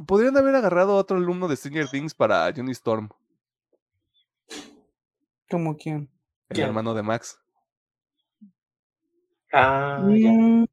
podrían 0.06 0.36
haber 0.36 0.54
agarrado 0.54 0.92
a 0.92 0.96
otro 0.96 1.18
alumno 1.18 1.48
de 1.48 1.56
Stranger 1.56 1.88
Things 1.88 2.14
para 2.14 2.50
Johnny 2.54 2.72
Storm, 2.72 3.10
¿Cómo 5.50 5.76
quién? 5.76 6.08
el 6.48 6.56
¿Quién? 6.56 6.68
hermano 6.68 6.94
de 6.94 7.02
Max. 7.02 7.38
Ah, 9.52 9.98
ya. 10.16 10.30
Mm, 10.30 10.64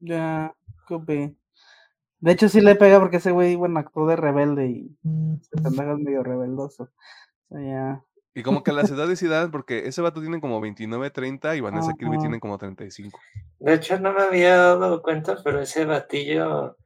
ya, 0.00 0.54
be. 1.06 1.34
De 2.24 2.32
hecho, 2.32 2.48
sí 2.48 2.60
le 2.62 2.74
pega 2.74 2.98
porque 3.00 3.18
ese 3.18 3.32
güey, 3.32 3.54
bueno, 3.54 3.78
actuó 3.80 4.06
de 4.06 4.16
rebelde 4.16 4.66
y 4.66 4.96
se 5.42 5.56
pendeja 5.62 5.94
medio 5.96 6.22
rebeldoso. 6.22 6.84
O 7.50 7.56
sea, 7.58 7.60
ya. 7.62 8.04
Y 8.34 8.42
como 8.42 8.62
que 8.64 8.72
las 8.72 8.90
edades 8.90 9.18
sí 9.18 9.26
dan, 9.28 9.50
porque 9.50 9.86
ese 9.86 10.00
vato 10.00 10.22
tiene 10.22 10.40
como 10.40 10.58
29, 10.60 11.10
30 11.10 11.54
y 11.54 11.60
Vanessa 11.60 11.92
Kirby 11.92 12.12
Ajá. 12.14 12.20
tiene 12.22 12.40
como 12.40 12.56
35. 12.56 13.20
De 13.58 13.74
hecho, 13.74 14.00
no 14.00 14.12
me 14.14 14.22
había 14.22 14.56
dado 14.56 15.02
cuenta, 15.02 15.36
pero 15.44 15.60
ese 15.60 15.84
batillo 15.84 16.76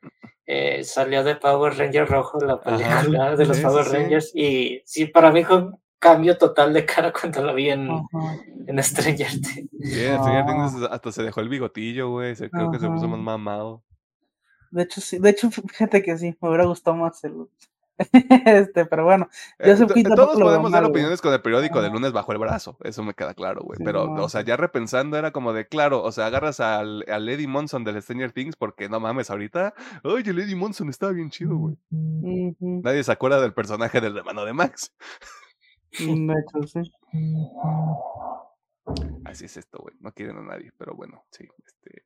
eh, 0.45 0.83
salió 0.83 1.23
de 1.23 1.37
Power 1.37 1.75
Ranger 1.79 2.09
Rojo, 2.09 2.41
la 2.41 2.55
Ajá, 2.65 3.01
película 3.03 3.37
de 3.37 3.47
los 3.47 3.57
sí, 3.59 3.63
Power 3.63 3.85
sí. 3.85 3.93
Rangers. 3.97 4.33
Y 4.35 4.83
sí, 4.85 5.07
para 5.07 5.31
mí 5.31 5.45
fue 5.45 5.59
un 5.59 5.79
cambio 6.01 6.37
total 6.37 6.73
de 6.73 6.85
cara 6.85 7.13
cuando 7.13 7.43
lo 7.45 7.55
vi 7.55 7.71
en, 7.71 7.89
en 8.67 8.83
Stranger 8.83 9.31
Things. 9.31 9.71
Sí, 9.85 10.01
en 10.05 10.19
Stranger 10.19 10.47
Things 10.47 10.83
hasta 10.91 11.13
se 11.13 11.23
dejó 11.23 11.41
el 11.41 11.49
bigotillo, 11.49 12.11
güey. 12.11 12.35
se- 12.35 12.51
Creo 12.51 12.73
que 12.73 12.81
se 12.81 12.89
puso 12.89 13.07
más 13.09 13.21
mamado. 13.21 13.85
De 14.71 14.83
hecho, 14.83 15.01
sí, 15.01 15.19
de 15.19 15.31
hecho, 15.31 15.51
fíjate 15.51 16.03
que 16.03 16.17
sí, 16.19 16.37
me 16.41 16.49
hubiera 16.49 16.65
gustado 16.67 16.97
más 16.97 17.23
el. 17.25 17.49
este, 18.47 18.87
pero 18.87 19.05
bueno, 19.05 19.29
Eh, 19.59 19.75
Quinn 19.93 20.05
tampoco 20.05 20.15
todos 20.15 20.41
podemos 20.41 20.71
dar 20.71 20.83
güey. 20.83 20.91
opiniones 20.93 21.21
con 21.21 21.33
el 21.33 21.43
periódico 21.43 21.83
de 21.83 21.91
lunes 21.91 22.13
bajo 22.13 22.31
el 22.31 22.39
brazo, 22.39 22.77
eso 22.85 23.03
me 23.03 23.13
queda 23.15 23.35
claro, 23.35 23.63
güey. 23.63 23.77
Sí, 23.77 23.83
Pero, 23.85 24.07
no, 24.07 24.25
o 24.25 24.29
sea, 24.29 24.43
ya 24.43 24.57
repensando 24.57 25.17
era 25.17 25.33
como 25.33 25.53
de, 25.53 25.67
claro, 25.67 26.03
o 26.05 26.13
sea, 26.13 26.27
agarras 26.27 26.61
al, 26.61 27.05
al 27.09 27.29
Eddie 27.29 27.49
Monson 27.49 27.83
del 27.83 28.01
Stranger 28.01 28.31
Things 28.31 28.55
porque 28.55 28.89
no 28.89 29.01
mames, 29.01 29.31
ahorita, 29.31 29.75
ay, 30.05 30.23
el 30.27 30.39
Eddie 30.39 30.55
Monson 30.55 30.89
estaba 30.91 31.11
bien 31.13 31.31
chido, 31.31 31.57
güey. 31.57 31.77
Nadie 31.91 33.03
se 33.03 33.11
acuerda 33.11 33.41
del 33.41 33.53
personaje 33.53 34.01
del 34.01 34.17
hermano 34.17 34.45
de 34.45 34.53
Max. 34.53 34.93
mm, 35.99 36.27
De 36.29 36.35
hecho, 36.41 36.63
sí. 36.69 36.93
Así 39.25 39.45
es 39.47 39.57
esto, 39.57 39.79
güey. 39.81 39.95
No 40.01 40.13
quieren 40.13 40.39
a 40.39 40.43
nadie, 40.43 40.71
pero 40.79 40.95
bueno, 40.95 41.25
sí, 41.33 41.47
este. 41.67 42.05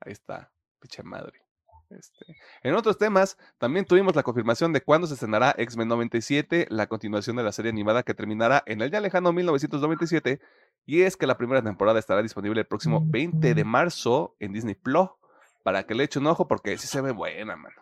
Ahí 0.00 0.12
está, 0.12 0.52
pinche 0.84 1.02
madre. 1.02 1.40
Este. 1.90 2.24
En 2.62 2.74
otros 2.74 2.98
temas, 2.98 3.38
también 3.58 3.84
tuvimos 3.84 4.16
la 4.16 4.22
confirmación 4.22 4.72
de 4.72 4.80
cuándo 4.80 5.06
se 5.06 5.14
estrenará 5.14 5.54
X-Men 5.58 5.88
97, 5.88 6.66
la 6.70 6.86
continuación 6.88 7.36
de 7.36 7.42
la 7.42 7.52
serie 7.52 7.70
animada 7.70 8.02
que 8.02 8.14
terminará 8.14 8.62
en 8.66 8.82
el 8.82 8.90
ya 8.90 9.00
lejano 9.00 9.32
1997, 9.32 10.40
y 10.86 11.02
es 11.02 11.16
que 11.16 11.26
la 11.26 11.36
primera 11.36 11.62
temporada 11.62 11.98
estará 11.98 12.22
disponible 12.22 12.60
el 12.60 12.66
próximo 12.66 13.02
20 13.04 13.54
de 13.54 13.64
marzo 13.64 14.34
en 14.40 14.52
Disney 14.52 14.74
Plus, 14.74 15.08
para 15.62 15.84
que 15.84 15.94
le 15.94 16.04
eche 16.04 16.18
un 16.18 16.26
ojo 16.26 16.48
porque 16.48 16.76
sí 16.78 16.86
se 16.86 17.00
ve 17.00 17.12
buena, 17.12 17.56
mano. 17.56 17.76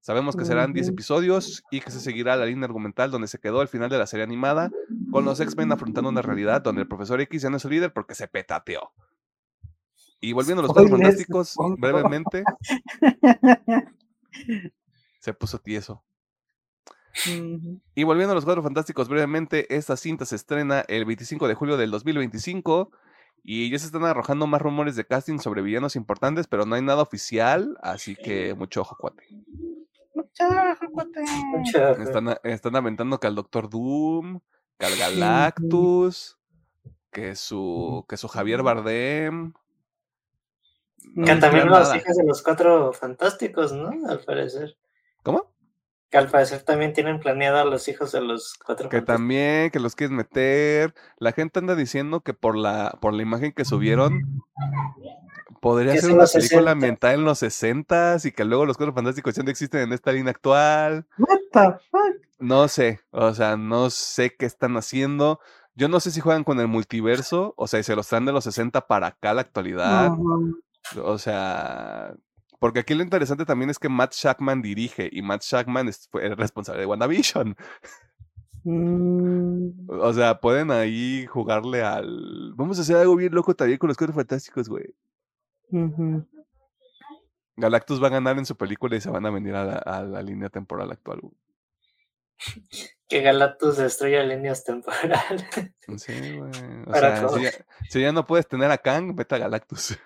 Sabemos 0.00 0.36
que 0.36 0.44
serán 0.44 0.72
10 0.72 0.86
Ujú. 0.86 0.94
episodios 0.94 1.64
y 1.70 1.80
que 1.80 1.90
se 1.90 2.00
seguirá 2.00 2.36
la 2.36 2.46
línea 2.46 2.66
argumental 2.66 3.10
donde 3.10 3.28
se 3.28 3.38
quedó 3.38 3.60
al 3.60 3.68
final 3.68 3.90
de 3.90 3.98
la 3.98 4.06
serie 4.06 4.24
animada, 4.24 4.70
con 5.10 5.24
los 5.24 5.40
X-Men 5.40 5.72
afrontando 5.72 6.08
una 6.08 6.22
realidad 6.22 6.62
donde 6.62 6.82
el 6.82 6.88
profesor 6.88 7.20
X 7.20 7.42
ya 7.42 7.50
no 7.50 7.56
es 7.56 7.62
su 7.62 7.68
líder 7.68 7.92
porque 7.92 8.14
se 8.14 8.28
petateó. 8.28 8.92
Y 10.20 10.32
volviendo 10.32 10.60
a 10.60 10.66
los 10.66 10.72
cuatro 10.72 10.90
fantásticos, 10.98 11.54
brevemente, 11.78 12.44
se 15.20 15.32
puso 15.34 15.58
tieso. 15.60 16.04
Y 17.94 18.04
volviendo 18.04 18.32
a 18.32 18.34
los 18.34 18.44
cuatro 18.44 18.62
fantásticos 18.62 19.08
brevemente, 19.08 19.74
esta 19.74 19.96
cinta 19.96 20.24
se 20.24 20.36
estrena 20.36 20.84
el 20.88 21.04
25 21.04 21.48
de 21.48 21.54
julio 21.54 21.76
del 21.76 21.90
2025 21.90 22.90
y 23.42 23.70
ya 23.70 23.78
se 23.78 23.86
están 23.86 24.04
arrojando 24.04 24.46
más 24.46 24.60
rumores 24.62 24.94
de 24.94 25.04
casting 25.06 25.38
sobre 25.38 25.62
villanos 25.62 25.96
importantes, 25.96 26.46
pero 26.46 26.64
no 26.66 26.74
hay 26.76 26.82
nada 26.82 27.02
oficial, 27.02 27.76
así 27.82 28.14
que 28.14 28.54
mucho 28.54 28.82
ojo, 28.82 28.96
cuate. 28.98 29.24
Muchacho, 30.14 30.86
cuate. 30.92 31.20
Mucho- 31.56 31.90
Están, 32.02 32.36
están 32.44 32.76
aventando 32.76 33.18
que 33.18 33.26
al 33.26 33.34
Doctor 33.34 33.68
Doom, 33.70 34.40
que 34.78 34.86
al 34.86 34.96
Galactus, 34.96 36.38
que 37.10 37.34
su, 37.34 38.04
que 38.08 38.16
su 38.16 38.28
Javier 38.28 38.62
Bardem. 38.62 39.54
No 41.14 41.24
Que 41.24 41.36
también 41.36 41.66
nada. 41.66 41.96
hijos 41.96 42.16
de 42.16 42.24
los 42.26 42.42
cuatro 42.42 42.92
fantásticos, 42.92 43.72
¿no? 43.72 43.90
Al 44.08 44.20
parecer. 44.20 44.76
¿Cómo? 45.22 45.52
Que 46.10 46.16
al 46.18 46.28
parecer 46.30 46.62
también 46.62 46.92
tienen 46.94 47.20
planeado 47.20 47.58
a 47.58 47.64
los 47.64 47.86
hijos 47.88 48.12
de 48.12 48.20
los 48.22 48.54
cuatro 48.54 48.88
Que 48.88 48.98
fantásticos. 48.98 49.16
también, 49.18 49.70
que 49.70 49.78
los 49.80 49.94
quieres 49.94 50.16
meter. 50.16 50.94
La 51.18 51.32
gente 51.32 51.58
anda 51.58 51.74
diciendo 51.74 52.20
que 52.20 52.32
por 52.34 52.56
la, 52.56 52.96
por 53.00 53.12
la 53.12 53.22
imagen 53.22 53.52
que 53.52 53.64
subieron, 53.66 54.42
podría 55.60 55.96
ser 55.96 56.12
una 56.12 56.24
película 56.24 56.40
60. 56.40 56.70
ambientada 56.70 57.14
en 57.14 57.24
los 57.24 57.38
60 57.40 58.16
y 58.24 58.32
que 58.32 58.44
luego 58.44 58.64
los 58.64 58.76
cuatro 58.76 58.94
fantásticos 58.94 59.34
ya 59.34 59.42
no 59.42 59.50
existen 59.50 59.80
en 59.82 59.92
esta 59.92 60.12
línea 60.12 60.30
actual. 60.30 61.06
What 61.18 61.38
the 61.52 61.78
fuck? 61.90 62.26
No 62.38 62.68
sé, 62.68 63.00
o 63.10 63.34
sea, 63.34 63.56
no 63.56 63.90
sé 63.90 64.34
qué 64.36 64.46
están 64.46 64.76
haciendo. 64.76 65.40
Yo 65.74 65.88
no 65.88 66.00
sé 66.00 66.10
si 66.10 66.20
juegan 66.20 66.44
con 66.44 66.58
el 66.60 66.68
multiverso, 66.68 67.54
o 67.56 67.66
sea, 67.66 67.80
y 67.80 67.82
se 67.82 67.94
los 67.96 68.08
traen 68.08 68.24
de 68.24 68.32
los 68.32 68.44
60 68.44 68.86
para 68.86 69.08
acá 69.08 69.34
la 69.34 69.42
actualidad. 69.42 70.06
Ajá. 70.06 70.16
O 70.96 71.18
sea, 71.18 72.14
porque 72.58 72.80
aquí 72.80 72.94
lo 72.94 73.02
interesante 73.02 73.44
también 73.44 73.70
es 73.70 73.78
que 73.78 73.88
Matt 73.88 74.14
Shackman 74.14 74.62
dirige 74.62 75.08
y 75.10 75.22
Matt 75.22 75.42
Shackman 75.42 75.88
es, 75.88 76.08
fue 76.10 76.26
el 76.26 76.36
responsable 76.36 76.80
de 76.80 76.86
WandaVision. 76.86 77.56
Mm, 78.64 79.88
O 79.88 80.12
sea, 80.12 80.40
pueden 80.40 80.70
ahí 80.70 81.26
jugarle 81.26 81.82
al. 81.82 82.52
Vamos 82.54 82.78
a 82.78 82.82
hacer 82.82 82.96
algo 82.96 83.16
bien 83.16 83.34
loco 83.34 83.54
también 83.54 83.78
con 83.78 83.88
los 83.88 83.96
cuatro 83.96 84.14
fantásticos, 84.14 84.68
güey. 84.68 84.94
Galactus 87.56 88.02
va 88.02 88.08
a 88.08 88.10
ganar 88.10 88.38
en 88.38 88.46
su 88.46 88.56
película 88.56 88.96
y 88.96 89.00
se 89.00 89.10
van 89.10 89.26
a 89.26 89.30
venir 89.30 89.54
a 89.54 89.64
la, 89.64 89.76
a 89.76 90.02
la 90.02 90.22
línea 90.22 90.48
temporal 90.48 90.90
actual, 90.90 91.20
güey. 91.20 91.34
Que 93.08 93.22
Galactus 93.22 93.78
destruya 93.78 94.22
líneas 94.22 94.64
temporales. 94.64 95.44
Sí, 95.96 96.36
güey. 96.36 96.50
O 96.86 96.90
Para 96.92 97.16
sea, 97.16 97.28
si 97.28 97.42
ya, 97.42 97.50
si 97.88 98.00
ya 98.00 98.12
no 98.12 98.26
puedes 98.26 98.46
tener 98.46 98.70
a 98.70 98.78
Kang, 98.78 99.14
vete 99.14 99.34
a 99.34 99.38
Galactus. 99.38 99.98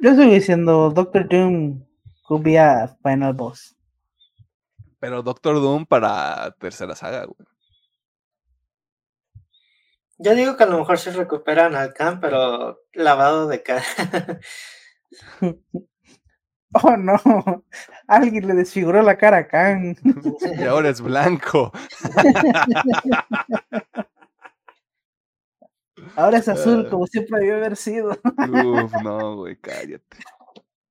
Yo 0.00 0.14
sigo 0.14 0.32
diciendo 0.32 0.90
Doctor 0.90 1.28
Doom 1.28 1.84
could 2.26 2.42
be 2.42 2.58
a 2.58 2.96
final 3.02 3.34
boss. 3.34 3.76
Pero 4.98 5.22
Doctor 5.22 5.56
Doom 5.56 5.86
para 5.86 6.54
tercera 6.58 6.94
saga, 6.94 7.26
güey. 7.26 7.48
Yo 10.18 10.34
digo 10.34 10.56
que 10.56 10.64
a 10.64 10.66
lo 10.66 10.78
mejor 10.78 10.98
se 10.98 11.12
recuperan 11.12 11.74
al 11.74 11.94
Khan, 11.94 12.20
pero 12.20 12.80
lavado 12.92 13.46
de 13.46 13.62
cara. 13.62 13.84
Oh 16.72 16.96
no, 16.96 17.16
alguien 18.06 18.46
le 18.46 18.54
desfiguró 18.54 19.02
la 19.02 19.18
cara 19.18 19.38
a 19.38 19.48
Kang. 19.48 19.96
y 20.56 20.62
ahora 20.62 20.90
es 20.90 21.00
blanco. 21.00 21.72
Ahora 26.16 26.38
es 26.38 26.48
azul, 26.48 26.88
como 26.90 27.06
siempre 27.06 27.38
debió 27.40 27.56
haber 27.56 27.76
sido. 27.76 28.10
Uf, 28.10 28.92
no, 29.02 29.36
güey, 29.36 29.56
cállate. 29.56 30.04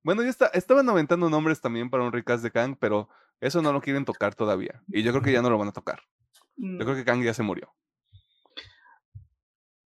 Bueno, 0.04 0.24
ya 0.24 0.30
está, 0.30 0.48
estaban 0.48 0.88
aumentando 0.90 1.30
nombres 1.30 1.62
también 1.62 1.90
para 1.90 2.04
un 2.04 2.12
recast 2.12 2.44
de 2.44 2.52
Kang, 2.52 2.76
pero 2.80 3.10
eso 3.42 3.62
no 3.62 3.72
lo 3.74 3.82
quieren 3.82 4.06
tocar 4.06 4.34
todavía. 4.36 4.82
Y 4.88 5.04
yo 5.04 5.12
creo 5.12 5.24
que 5.24 5.32
ya 5.32 5.42
no 5.42 5.50
lo 5.50 5.58
van 5.58 5.68
a 5.70 5.74
tocar. 5.74 6.02
Yo 6.56 6.80
creo 6.80 6.96
que 6.96 7.06
Kang 7.06 7.22
ya 7.24 7.34
se 7.34 7.44
murió. 7.44 7.74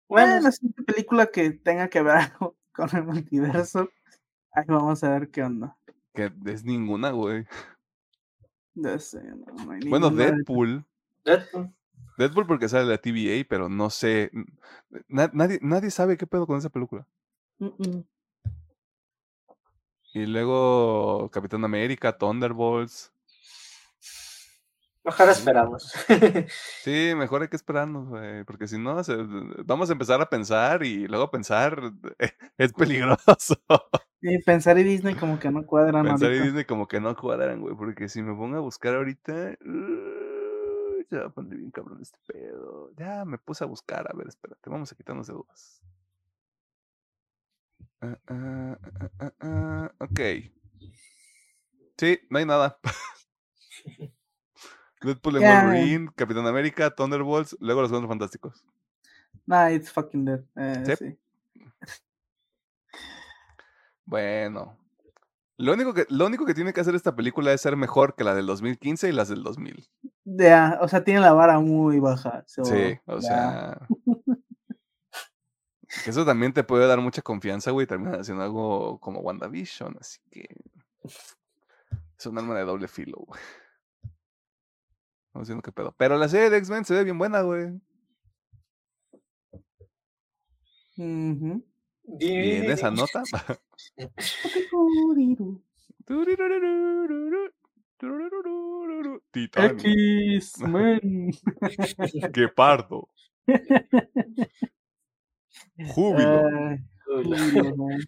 Bueno, 0.08 0.40
la 0.42 0.52
siguiente 0.52 0.84
película 0.84 1.28
que 1.28 1.52
tenga 1.52 1.88
que 1.90 2.02
ver 2.02 2.16
algo 2.34 2.56
con 2.74 2.90
el 2.96 3.04
multiverso, 3.04 3.90
ahí 4.54 4.66
vamos 4.68 5.04
a 5.04 5.10
ver 5.12 5.30
qué 5.32 5.44
onda. 5.44 5.78
Que 6.14 6.32
es 6.46 6.64
ninguna, 6.66 7.12
güey. 7.12 7.46
Ya 8.74 9.00
sé, 9.00 9.22
no, 9.24 9.72
hay 9.72 9.80
Bueno, 9.90 10.10
ninguna 10.10 10.26
de- 10.26 10.32
Deadpool. 10.32 10.86
Deadpool. 11.26 11.74
Deadpool 12.22 12.47
porque 12.47 12.69
sale 12.69 12.86
la 12.86 12.97
TVA, 12.97 13.45
pero 13.49 13.69
no 13.69 13.89
sé. 13.89 14.32
na- 15.07 15.30
nadie, 15.34 15.59
nadie 15.61 15.91
sabe 15.91 16.17
qué 16.17 16.26
pedo 16.28 16.47
con 16.47 16.57
esa 16.57 16.69
película. 16.69 17.05
Mm, 17.59 17.65
mm. 17.78 18.03
Y 20.13 20.26
luego 20.26 21.30
Capitán 21.32 21.63
América, 21.63 22.17
Thunderbolts. 22.17 23.11
Mejor 25.03 25.30
esperamos. 25.30 25.93
Sí, 26.84 27.13
mejor 27.15 27.41
hay 27.41 27.47
que 27.47 27.55
esperarnos, 27.55 28.07
güey, 28.09 28.43
porque 28.43 28.67
si 28.67 28.78
no, 28.78 29.03
se- 29.03 29.17
vamos 29.65 29.89
a 29.89 29.93
empezar 29.93 30.22
a 30.22 30.30
pensar 30.30 30.84
y 30.84 31.07
luego 31.07 31.32
pensar 31.32 31.82
es 32.57 32.74
peligroso. 32.78 33.55
Y 34.24 34.38
pensar 34.43 34.78
y 34.78 34.84
Disney 34.84 35.15
como 35.15 35.39
que 35.39 35.49
no 35.49 35.65
cuadran 35.65 36.03
Pensar 36.05 36.28
y 36.30 36.34
ahorita. 36.34 36.43
Disney 36.45 36.65
como 36.65 36.88
que 36.88 36.99
no 36.99 37.15
cuadran, 37.15 37.59
güey, 37.59 37.76
porque 37.76 38.07
si 38.07 38.22
me 38.22 38.36
pongo 38.36 38.55
a 38.57 38.59
buscar 38.59 38.93
ahorita, 38.93 39.55
uh, 39.65 40.20
ya 41.12 41.20
va 41.22 41.28
a 41.28 41.34
poner 41.34 41.57
bien 41.57 41.72
cabrón 41.72 42.01
este 42.01 42.20
pedo. 42.26 42.91
Ya 42.95 43.26
me 43.26 43.38
puse 43.38 43.64
a 43.64 43.68
buscar, 43.68 44.07
a 44.12 44.16
ver, 44.18 44.28
espérate, 44.28 44.70
vamos 44.70 44.91
a 44.91 44.95
quitarnos 44.95 45.28
de 45.28 45.34
dudas. 45.34 45.82
Ah, 48.01 48.18
ah, 48.28 48.78
ah, 49.41 49.91
ok. 49.99 50.20
Sí, 51.97 52.20
no 52.30 52.39
hay 52.39 52.45
nada. 52.45 52.80
Deadpool 55.03 55.38
and 55.38 55.45
Ya. 55.45 55.64
Wolverine, 55.64 56.09
Capitán 56.16 56.47
América, 56.47 56.89
Thunderbolts, 56.89 57.55
luego 57.59 57.82
los 57.82 57.91
Cuatro 57.91 58.07
Fantásticos. 58.07 58.66
Nah, 59.45 59.70
it's 59.70 59.91
fucking 59.91 60.26
dead. 60.26 60.43
Eh, 60.55 60.84
Sí. 60.86 60.95
sí. 60.95 61.18
Bueno. 64.05 64.78
Lo 65.57 65.74
único, 65.74 65.93
que, 65.93 66.05
lo 66.09 66.26
único 66.26 66.45
que 66.45 66.53
tiene 66.55 66.74
que 66.74 66.82
hacer 66.82 66.95
esta 66.95 67.16
película 67.16 67.53
es 67.53 67.62
ser 67.62 67.78
mejor 67.78 68.16
que 68.16 68.24
la 68.24 68.34
del 68.34 68.47
2015 68.47 69.09
y 69.09 69.12
las 69.12 69.30
del 69.30 69.43
2000. 69.43 69.88
Ya, 70.24 70.78
o 70.82 70.88
sea, 70.88 71.03
tiene 71.03 71.19
la 71.19 71.34
vara 71.34 71.59
muy 71.59 71.99
baja. 71.99 72.43
so, 72.47 72.63
Sí, 72.63 72.97
o 73.05 73.19
ya. 73.19 73.22
sea. 73.22 73.88
eso 76.05 76.26
también 76.26 76.53
te 76.53 76.63
puede 76.63 76.88
dar 76.88 76.99
mucha 77.01 77.22
confianza, 77.22 77.72
güey. 77.72 77.88
Terminas 77.88 78.19
haciendo 78.22 78.43
algo 78.43 78.99
como 78.99 79.19
WandaVision, 79.22 79.97
así 79.99 80.19
que. 80.30 80.47
Es 81.03 82.26
un 82.28 82.38
arma 82.38 82.55
de 82.55 82.65
doble 82.65 82.88
filo, 82.88 83.17
güey. 83.26 83.39
Vamos 85.34 85.47
viendo 85.47 85.63
qué 85.63 85.72
pedo. 85.72 85.95
Pero 85.97 86.17
la 86.17 86.28
serie 86.30 86.49
de 86.49 86.57
X-Men 86.57 86.86
se 86.86 86.93
ve 86.93 87.03
bien 87.03 87.17
buena, 87.17 87.41
güey. 87.41 87.72
Ujú. 90.97 91.65
Y 92.19 92.55
en 92.57 92.72
esa 92.72 92.91
nota. 92.91 93.24
Titanic. 99.32 99.82
X-Men. 99.86 101.32
Qué 102.34 102.47
pardo. 102.49 103.10
Júbilo. 105.93 106.41
Júbilo, 107.06 107.76
man. 107.76 107.99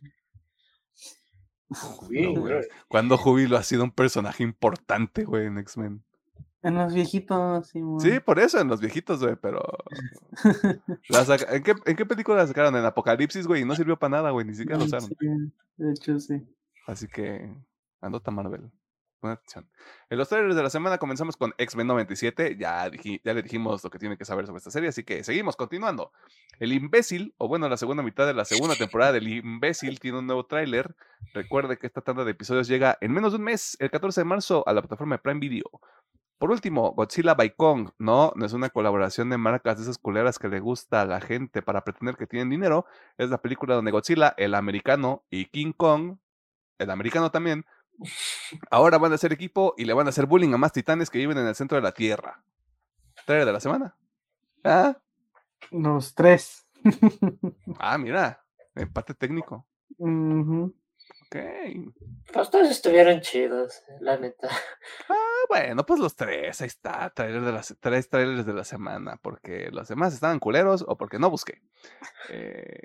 Júbilo, 1.69 2.33
güey. 2.41 2.61
Cuando 2.87 3.17
Júbilo 3.17 3.57
ha 3.57 3.63
sido 3.63 3.83
un 3.83 3.91
personaje 3.91 4.43
importante, 4.43 5.23
güey, 5.25 5.47
en 5.47 5.57
X-Men. 5.59 6.03
En 6.61 6.75
los 6.75 6.93
viejitos, 6.93 7.67
sí. 7.67 7.81
Sí, 7.99 8.19
por 8.21 8.39
eso, 8.39 8.59
en 8.59 8.69
los 8.69 8.79
viejitos, 8.79 9.21
güey, 9.21 9.35
pero. 9.35 9.61
la 11.09 11.25
saca- 11.25 11.53
¿En, 11.53 11.63
qué, 11.63 11.73
¿En 11.85 11.95
qué 11.97 12.05
película 12.05 12.37
la 12.37 12.47
sacaron? 12.47 12.75
En 12.77 12.85
Apocalipsis, 12.85 13.45
güey, 13.47 13.63
y 13.63 13.65
no 13.65 13.75
sirvió 13.75 13.99
para 13.99 14.11
nada, 14.11 14.29
güey, 14.31 14.45
ni 14.45 14.55
siquiera 14.55 14.77
lo 14.79 14.85
usaron. 14.85 15.09
Sí, 15.09 15.15
de 15.77 15.91
hecho, 15.91 16.19
sí. 16.19 16.41
Así 16.87 17.07
que. 17.07 17.53
Andota 17.99 18.31
Marvel. 18.31 18.69
Atención. 19.31 19.69
En 20.09 20.17
los 20.17 20.29
trailers 20.29 20.55
de 20.55 20.63
la 20.63 20.69
semana 20.69 20.97
comenzamos 20.97 21.37
con 21.37 21.53
X-Men 21.57 21.87
97. 21.87 22.57
Ya, 22.59 22.89
ya 22.89 23.33
le 23.33 23.41
dijimos 23.41 23.83
lo 23.83 23.89
que 23.89 23.99
tiene 23.99 24.17
que 24.17 24.25
saber 24.25 24.45
sobre 24.45 24.57
esta 24.57 24.71
serie, 24.71 24.89
así 24.89 25.03
que 25.03 25.23
seguimos, 25.23 25.55
continuando. 25.55 26.11
El 26.59 26.73
imbécil, 26.73 27.33
o 27.37 27.47
bueno, 27.47 27.69
la 27.69 27.77
segunda 27.77 28.03
mitad 28.03 28.25
de 28.25 28.33
la 28.33 28.45
segunda 28.45 28.75
temporada 28.75 29.13
del 29.13 29.27
imbécil 29.27 29.99
tiene 29.99 30.19
un 30.19 30.27
nuevo 30.27 30.45
tráiler. 30.45 30.95
Recuerde 31.33 31.77
que 31.77 31.87
esta 31.87 32.01
tanda 32.01 32.23
de 32.23 32.31
episodios 32.31 32.67
llega 32.67 32.97
en 33.01 33.11
menos 33.11 33.31
de 33.31 33.37
un 33.37 33.45
mes, 33.45 33.77
el 33.79 33.89
14 33.89 34.21
de 34.21 34.25
marzo, 34.25 34.63
a 34.67 34.73
la 34.73 34.81
plataforma 34.81 35.15
de 35.15 35.21
Prime 35.21 35.39
Video. 35.39 35.69
Por 36.43 36.51
último, 36.51 36.91
Godzilla 36.91 37.35
by 37.35 37.55
Kong, 37.55 37.91
no, 37.99 38.33
no 38.35 38.45
es 38.45 38.51
una 38.51 38.69
colaboración 38.69 39.29
de 39.29 39.37
marcas 39.37 39.77
de 39.77 39.83
esas 39.83 39.97
culeras 39.97 40.39
que 40.39 40.49
le 40.49 40.59
gusta 40.59 41.01
a 41.01 41.05
la 41.05 41.21
gente 41.21 41.61
para 41.61 41.85
pretender 41.85 42.17
que 42.17 42.27
tienen 42.27 42.49
dinero. 42.49 42.85
Es 43.17 43.29
la 43.29 43.41
película 43.41 43.75
donde 43.75 43.91
Godzilla, 43.91 44.33
el 44.35 44.53
americano, 44.53 45.23
y 45.29 45.45
King 45.45 45.71
Kong, 45.71 46.17
el 46.79 46.89
americano 46.89 47.31
también, 47.31 47.65
ahora 48.69 48.97
van 48.97 49.13
a 49.13 49.17
ser 49.17 49.33
equipo 49.33 49.73
y 49.77 49.85
le 49.85 49.93
van 49.93 50.07
a 50.07 50.09
hacer 50.09 50.25
bullying 50.25 50.53
a 50.53 50.57
más 50.57 50.71
titanes 50.71 51.09
que 51.09 51.19
viven 51.19 51.37
en 51.37 51.47
el 51.47 51.55
centro 51.55 51.75
de 51.75 51.81
la 51.81 51.91
Tierra. 51.91 52.43
Trailer 53.25 53.45
de 53.45 53.53
la 53.53 53.59
semana. 53.59 53.95
Ah, 54.63 54.97
Los 55.71 56.13
tres. 56.13 56.65
ah 57.79 57.97
mira, 57.97 58.43
empate 58.75 59.13
técnico. 59.13 59.65
Ujú. 59.97 60.75
Ok. 61.27 61.35
Los 62.35 62.51
dos 62.51 62.69
estuvieron 62.69 63.21
chidos, 63.21 63.83
la 63.99 64.17
neta. 64.17 64.49
Ah, 65.09 65.45
bueno, 65.49 65.85
pues 65.85 65.99
los 65.99 66.15
tres, 66.15 66.61
ahí 66.61 66.67
está, 66.67 67.09
trailer 67.09 67.41
de 67.41 67.51
las, 67.51 67.75
tres 67.79 68.09
trailers 68.09 68.45
de 68.45 68.53
la 68.53 68.63
semana, 68.63 69.17
porque 69.21 69.69
los 69.71 69.87
demás 69.87 70.13
estaban 70.13 70.39
culeros 70.39 70.85
o 70.87 70.97
porque 70.97 71.19
no 71.19 71.29
busqué. 71.29 71.61
Eh, 72.29 72.79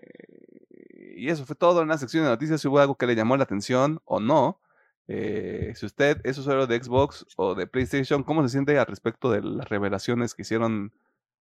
y 1.16 1.28
eso 1.30 1.44
fue 1.46 1.56
todo 1.56 1.82
en 1.82 1.88
la 1.88 1.98
sección 1.98 2.24
de 2.24 2.30
noticias, 2.30 2.61
si 2.61 2.68
hubo 2.68 2.78
algo 2.78 2.96
que 2.96 3.06
le 3.06 3.14
llamó 3.14 3.36
la 3.36 3.44
atención 3.44 4.00
o 4.04 4.20
no. 4.20 4.61
Eh, 5.09 5.72
si 5.74 5.86
usted 5.86 6.20
es 6.24 6.36
usuario 6.36 6.66
de 6.66 6.82
Xbox 6.82 7.26
o 7.36 7.54
de 7.54 7.66
PlayStation, 7.66 8.22
¿cómo 8.22 8.42
se 8.42 8.50
siente 8.50 8.78
al 8.78 8.86
respecto 8.86 9.30
de 9.30 9.42
las 9.42 9.68
revelaciones 9.68 10.34
que 10.34 10.42
hicieron 10.42 10.92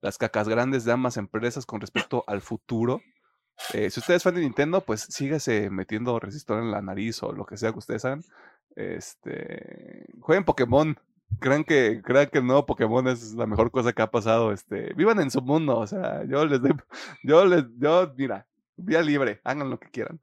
las 0.00 0.16
cacas 0.16 0.48
grandes 0.48 0.84
de 0.84 0.92
ambas 0.92 1.16
empresas 1.16 1.66
con 1.66 1.80
respecto 1.80 2.22
al 2.28 2.40
futuro? 2.40 3.02
Eh, 3.74 3.90
si 3.90 3.98
usted 3.98 4.14
es 4.14 4.22
fan 4.22 4.36
de 4.36 4.42
Nintendo, 4.42 4.80
pues 4.80 5.00
sígase 5.10 5.70
metiendo 5.70 6.20
resistor 6.20 6.62
en 6.62 6.70
la 6.70 6.80
nariz 6.80 7.20
o 7.24 7.32
lo 7.32 7.44
que 7.44 7.56
sea 7.56 7.72
que 7.72 7.78
ustedes 7.78 8.04
hagan. 8.04 8.22
Este, 8.76 10.06
jueguen 10.20 10.44
Pokémon. 10.44 10.96
Crean 11.40 11.64
que, 11.64 12.00
crean 12.02 12.28
que 12.30 12.38
el 12.38 12.46
nuevo 12.46 12.64
Pokémon 12.64 13.06
es 13.08 13.34
la 13.34 13.46
mejor 13.46 13.70
cosa 13.72 13.92
que 13.92 14.02
ha 14.02 14.10
pasado. 14.10 14.52
Este, 14.52 14.94
vivan 14.94 15.20
en 15.20 15.32
su 15.32 15.42
mundo. 15.42 15.78
O 15.78 15.86
sea, 15.86 16.24
yo 16.24 16.46
les 16.46 16.62
doy, 16.62 16.72
yo 17.24 17.44
les, 17.44 17.64
yo, 17.76 18.14
mira, 18.16 18.46
vía 18.76 19.02
libre, 19.02 19.40
hagan 19.44 19.68
lo 19.68 19.80
que 19.80 19.90
quieran. 19.90 20.20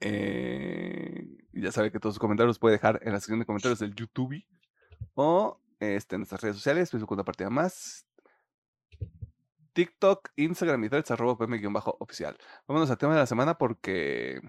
Eh, 0.00 1.26
y 1.56 1.62
ya 1.62 1.72
sabe 1.72 1.90
que 1.90 1.98
todos 1.98 2.16
sus 2.16 2.20
comentarios 2.20 2.50
los 2.50 2.58
puede 2.58 2.74
dejar 2.74 3.00
en 3.02 3.14
la 3.14 3.18
sección 3.18 3.38
de 3.38 3.46
comentarios 3.46 3.78
del 3.78 3.94
YouTube 3.94 4.44
o 5.14 5.58
este, 5.80 6.16
en 6.16 6.20
nuestras 6.20 6.42
redes 6.42 6.56
sociales, 6.56 6.90
Facebook 6.90 7.12
una 7.12 7.24
partida 7.24 7.48
más. 7.48 8.06
TikTok, 9.72 10.32
Instagram 10.36 10.84
y 10.84 10.90
threads, 10.90 11.10
arroba 11.12 11.38
pm-oficial. 11.38 12.36
Vámonos 12.68 12.90
al 12.90 12.98
tema 12.98 13.14
de 13.14 13.20
la 13.20 13.26
semana 13.26 13.56
porque... 13.56 14.42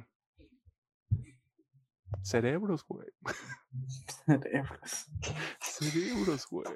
Cerebros, 2.24 2.86
güey. 2.86 3.08
Cerebros. 4.26 5.06
Cerebros, 5.62 6.46
güey. 6.50 6.76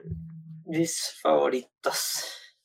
Mis 0.66 1.20
favoritos. 1.22 2.56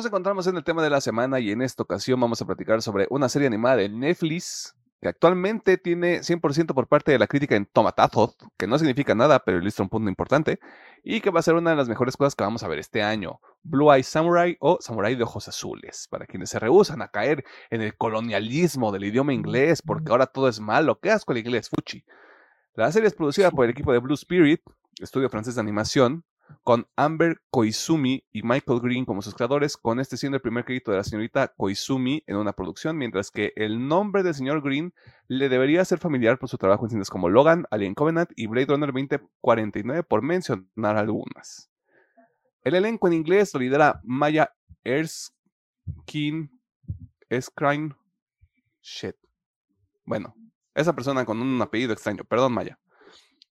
Nos 0.00 0.06
encontramos 0.06 0.46
en 0.46 0.56
el 0.56 0.64
tema 0.64 0.82
de 0.82 0.88
la 0.88 1.02
semana 1.02 1.40
y 1.40 1.50
en 1.50 1.60
esta 1.60 1.82
ocasión 1.82 2.18
vamos 2.18 2.40
a 2.40 2.46
platicar 2.46 2.80
sobre 2.80 3.06
una 3.10 3.28
serie 3.28 3.48
animada 3.48 3.76
de 3.76 3.90
Netflix 3.90 4.74
que 4.98 5.08
actualmente 5.08 5.76
tiene 5.76 6.20
100% 6.20 6.72
por 6.72 6.88
parte 6.88 7.12
de 7.12 7.18
la 7.18 7.26
crítica 7.26 7.54
en 7.54 7.66
Tomatazos, 7.66 8.34
que 8.56 8.66
no 8.66 8.78
significa 8.78 9.14
nada, 9.14 9.40
pero 9.44 9.58
ilustra 9.58 9.82
un 9.82 9.90
punto 9.90 10.08
importante, 10.08 10.58
y 11.04 11.20
que 11.20 11.28
va 11.28 11.40
a 11.40 11.42
ser 11.42 11.52
una 11.52 11.68
de 11.68 11.76
las 11.76 11.90
mejores 11.90 12.16
cosas 12.16 12.34
que 12.34 12.42
vamos 12.42 12.62
a 12.62 12.68
ver 12.68 12.78
este 12.78 13.02
año. 13.02 13.40
Blue 13.62 13.92
Eye 13.92 14.02
Samurai 14.02 14.56
o 14.60 14.78
Samurai 14.80 15.16
de 15.16 15.24
Ojos 15.24 15.48
Azules, 15.48 16.08
para 16.08 16.24
quienes 16.24 16.48
se 16.48 16.58
rehusan 16.58 17.02
a 17.02 17.08
caer 17.08 17.44
en 17.68 17.82
el 17.82 17.94
colonialismo 17.94 18.92
del 18.92 19.04
idioma 19.04 19.34
inglés, 19.34 19.82
porque 19.82 20.10
ahora 20.10 20.24
todo 20.24 20.48
es 20.48 20.60
malo. 20.60 20.98
¿Qué 20.98 21.10
asco 21.10 21.32
el 21.32 21.40
inglés, 21.40 21.68
Fuchi? 21.68 22.06
La 22.72 22.90
serie 22.90 23.08
es 23.08 23.14
producida 23.14 23.50
por 23.50 23.66
el 23.66 23.72
equipo 23.72 23.92
de 23.92 23.98
Blue 23.98 24.14
Spirit, 24.14 24.62
estudio 24.98 25.28
francés 25.28 25.56
de 25.56 25.60
animación, 25.60 26.24
con 26.62 26.86
Amber 26.96 27.40
Koizumi 27.50 28.24
y 28.32 28.42
Michael 28.42 28.80
Green 28.80 29.04
como 29.04 29.22
sus 29.22 29.34
creadores, 29.34 29.76
con 29.76 30.00
este 30.00 30.16
siendo 30.16 30.36
el 30.36 30.42
primer 30.42 30.64
crédito 30.64 30.90
de 30.90 30.98
la 30.98 31.04
señorita 31.04 31.48
Koizumi 31.48 32.22
en 32.26 32.36
una 32.36 32.52
producción, 32.52 32.96
mientras 32.96 33.30
que 33.30 33.52
el 33.56 33.88
nombre 33.88 34.22
del 34.22 34.34
señor 34.34 34.62
Green 34.62 34.94
le 35.28 35.48
debería 35.48 35.84
ser 35.84 35.98
familiar 35.98 36.38
por 36.38 36.48
su 36.48 36.58
trabajo 36.58 36.84
en 36.84 36.90
cines 36.90 37.10
como 37.10 37.28
Logan, 37.28 37.66
Alien 37.70 37.94
Covenant 37.94 38.30
y 38.36 38.46
Blade 38.46 38.66
Runner 38.66 38.92
2049, 38.92 40.02
por 40.02 40.22
mencionar 40.22 40.96
algunas. 40.96 41.70
El 42.62 42.74
elenco 42.74 43.08
en 43.08 43.14
inglés 43.14 43.54
lo 43.54 43.60
lidera 43.60 44.00
Maya 44.04 44.54
Erskine. 44.84 46.50
Shit. 48.82 49.16
Bueno, 50.04 50.34
esa 50.74 50.94
persona 50.94 51.24
con 51.24 51.40
un 51.40 51.62
apellido 51.62 51.92
extraño. 51.92 52.24
Perdón, 52.24 52.52
Maya 52.52 52.78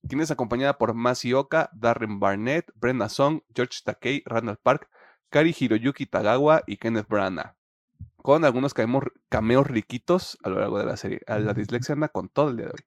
quien 0.08 0.22
es 0.22 0.32
acompañada 0.32 0.78
por 0.78 0.94
Masi 0.94 1.34
Oka, 1.34 1.70
Darren 1.74 2.20
Barnett, 2.20 2.72
Brenda 2.76 3.10
Song, 3.10 3.42
George 3.54 3.80
Takei, 3.84 4.24
Randall 4.26 4.58
Park, 4.58 4.90
Kari 5.30 5.56
Hiroyuki 5.58 6.06
Tagawa 6.06 6.64
y 6.66 6.78
Kenneth 6.78 7.08
Branagh. 7.08 7.56
Con 8.18 8.46
algunos 8.46 8.74
cameos 8.74 9.68
riquitos 9.68 10.38
a 10.44 10.50
lo 10.50 10.60
largo 10.60 10.80
de 10.80 10.86
la 10.86 10.98
serie. 10.98 11.22
A 11.28 11.40
la 11.40 11.54
dislexia 11.54 11.94
anda 11.94 12.10
con 12.10 12.30
todo 12.30 12.50
el 12.50 12.58
día 12.58 12.66
de 12.66 12.72
hoy. 12.72 12.86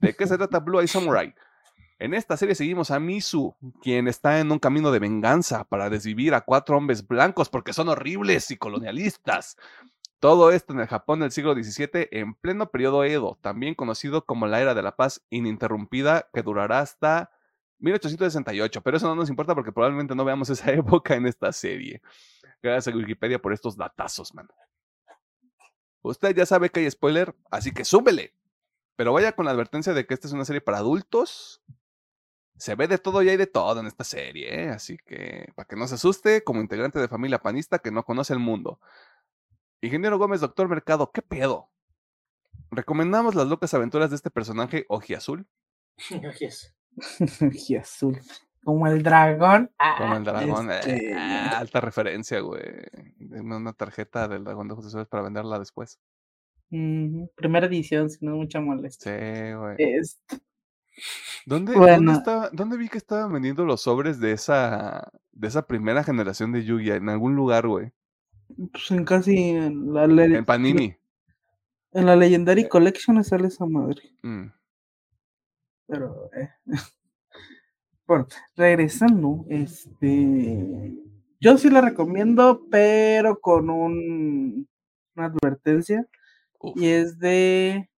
¿De 0.00 0.14
qué 0.14 0.26
se 0.26 0.36
trata 0.36 0.60
Blue 0.60 0.80
Eye 0.80 0.88
Samurai? 0.88 1.34
En 1.98 2.12
esta 2.12 2.36
serie 2.36 2.54
seguimos 2.54 2.90
a 2.90 2.98
Misu, 2.98 3.54
quien 3.80 4.08
está 4.08 4.40
en 4.40 4.50
un 4.50 4.58
camino 4.58 4.90
de 4.90 4.98
venganza 4.98 5.64
para 5.64 5.88
desvivir 5.88 6.34
a 6.34 6.40
cuatro 6.40 6.76
hombres 6.76 7.06
blancos 7.06 7.48
porque 7.48 7.72
son 7.72 7.88
horribles 7.88 8.50
y 8.50 8.56
colonialistas. 8.56 9.56
Todo 10.20 10.50
esto 10.50 10.72
en 10.72 10.80
el 10.80 10.86
Japón 10.86 11.20
del 11.20 11.32
siglo 11.32 11.54
XVII 11.54 12.08
en 12.10 12.34
pleno 12.34 12.70
periodo 12.70 13.04
Edo, 13.04 13.38
también 13.42 13.74
conocido 13.74 14.24
como 14.24 14.46
la 14.46 14.60
Era 14.60 14.74
de 14.74 14.82
la 14.82 14.96
Paz 14.96 15.22
ininterrumpida, 15.30 16.28
que 16.32 16.42
durará 16.42 16.80
hasta 16.80 17.30
1868. 17.78 18.82
Pero 18.82 18.96
eso 18.96 19.06
no 19.06 19.14
nos 19.14 19.28
importa 19.28 19.54
porque 19.54 19.72
probablemente 19.72 20.14
no 20.14 20.24
veamos 20.24 20.48
esa 20.50 20.72
época 20.72 21.14
en 21.14 21.26
esta 21.26 21.52
serie. 21.52 22.00
Gracias 22.62 22.94
a 22.94 22.96
Wikipedia 22.96 23.38
por 23.38 23.52
estos 23.52 23.76
datazos, 23.76 24.34
man. 24.34 24.48
Usted 26.02 26.36
ya 26.36 26.44
sabe 26.44 26.70
que 26.70 26.80
hay 26.80 26.90
spoiler, 26.90 27.34
así 27.50 27.72
que 27.72 27.84
súbele. 27.84 28.34
Pero 28.96 29.12
vaya 29.12 29.32
con 29.32 29.46
la 29.46 29.50
advertencia 29.52 29.92
de 29.92 30.06
que 30.06 30.14
esta 30.14 30.28
es 30.28 30.32
una 30.32 30.44
serie 30.44 30.60
para 30.60 30.78
adultos. 30.78 31.62
Se 32.56 32.74
ve 32.74 32.86
de 32.86 32.98
todo 32.98 33.22
y 33.22 33.28
hay 33.28 33.36
de 33.36 33.46
todo 33.46 33.80
en 33.80 33.86
esta 33.86 34.04
serie, 34.04 34.64
¿eh? 34.64 34.68
así 34.68 34.96
que 34.98 35.50
para 35.56 35.66
que 35.66 35.74
no 35.74 35.88
se 35.88 35.96
asuste 35.96 36.44
como 36.44 36.60
integrante 36.60 37.00
de 37.00 37.08
familia 37.08 37.40
panista 37.40 37.80
que 37.80 37.90
no 37.90 38.04
conoce 38.04 38.32
el 38.32 38.38
mundo. 38.38 38.78
Ingeniero 39.84 40.18
Gómez, 40.18 40.40
doctor 40.40 40.68
Mercado, 40.68 41.10
¿qué 41.12 41.20
pedo? 41.22 41.68
¿Recomendamos 42.70 43.34
las 43.34 43.46
locas 43.46 43.74
aventuras 43.74 44.10
de 44.10 44.16
este 44.16 44.30
personaje 44.30 44.86
ojiazul? 44.88 45.46
Ojiazul. 47.42 48.18
Como 48.64 48.86
el 48.86 49.02
dragón. 49.02 49.70
Como 49.98 50.14
el 50.16 50.20
ah, 50.28 50.32
dragón. 50.32 50.70
eh, 50.70 50.78
este, 50.78 51.12
alta 51.14 51.82
referencia, 51.82 52.40
güey. 52.40 52.62
Deme 53.18 53.56
una 53.56 53.74
tarjeta 53.74 54.26
del 54.26 54.42
dragón 54.44 54.68
de 54.68 54.72
ojos 54.72 54.86
azules 54.86 55.06
para 55.06 55.22
venderla 55.22 55.58
después. 55.58 55.98
Primera 56.70 57.66
edición, 57.66 58.08
si 58.08 58.24
no 58.24 58.36
mucha 58.36 58.60
Sí, 58.60 58.64
molestia. 58.64 59.56
güey. 59.58 59.76
Este, 59.78 60.38
¿Dónde, 61.44 61.74
bueno. 61.76 61.96
¿dónde, 61.96 62.12
estaba- 62.14 62.48
dónde 62.52 62.78
vi 62.78 62.88
que 62.88 62.96
estaban 62.96 63.30
vendiendo 63.34 63.66
los 63.66 63.82
sobres 63.82 64.18
de 64.18 64.32
esa, 64.32 65.12
de 65.32 65.46
esa 65.48 65.66
primera 65.66 66.02
generación 66.02 66.50
de 66.52 66.64
Yugi? 66.64 66.90
En 66.90 67.10
algún 67.10 67.36
lugar, 67.36 67.68
güey. 67.68 67.92
Pues 68.72 68.90
en 68.90 69.04
casi 69.04 69.36
en 69.36 69.92
la, 69.92 70.04
En 70.04 70.44
Panini. 70.44 70.96
en 71.92 72.06
la 72.06 72.16
Legendary 72.16 72.68
Collection 72.68 73.22
sale 73.24 73.48
esa 73.48 73.66
madre. 73.66 74.02
Mm. 74.22 74.46
Pero, 75.86 76.30
eh. 76.34 76.50
Bueno, 78.06 78.26
regresando, 78.54 79.46
este. 79.48 80.92
Yo 81.40 81.56
sí 81.56 81.70
la 81.70 81.80
recomiendo, 81.80 82.66
pero 82.70 83.40
con 83.40 83.70
un, 83.70 84.68
una 85.16 85.26
advertencia. 85.26 86.06
Uf. 86.60 86.76
Y 86.76 86.88
es 86.88 87.18
de. 87.18 87.88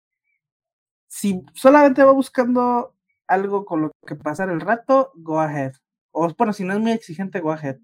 Si 1.08 1.42
solamente 1.54 2.04
va 2.04 2.12
buscando 2.12 2.94
algo 3.26 3.64
con 3.64 3.82
lo 3.82 3.92
que 4.06 4.14
pasar 4.14 4.50
el 4.50 4.60
rato, 4.60 5.10
go 5.16 5.40
ahead. 5.40 5.72
O 6.12 6.28
bueno, 6.38 6.52
si 6.52 6.64
no 6.64 6.74
es 6.74 6.80
muy 6.80 6.92
exigente, 6.92 7.40
go 7.40 7.50
ahead. 7.52 7.78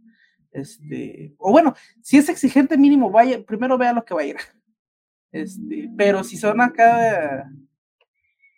Este, 0.53 1.35
o 1.39 1.51
bueno, 1.51 1.75
si 2.03 2.19
es 2.19 2.29
exigente, 2.29 2.77
mínimo, 2.77 3.11
vaya, 3.11 3.43
primero 3.45 3.79
vea 3.79 3.93
lo 3.93 4.05
que 4.05 4.15
va 4.15 4.21
a 4.21 4.27
ir. 4.27 4.37
Este, 5.33 5.91
pero 5.97 6.23
si 6.23 6.37
son 6.37 6.61
acá 6.61 7.51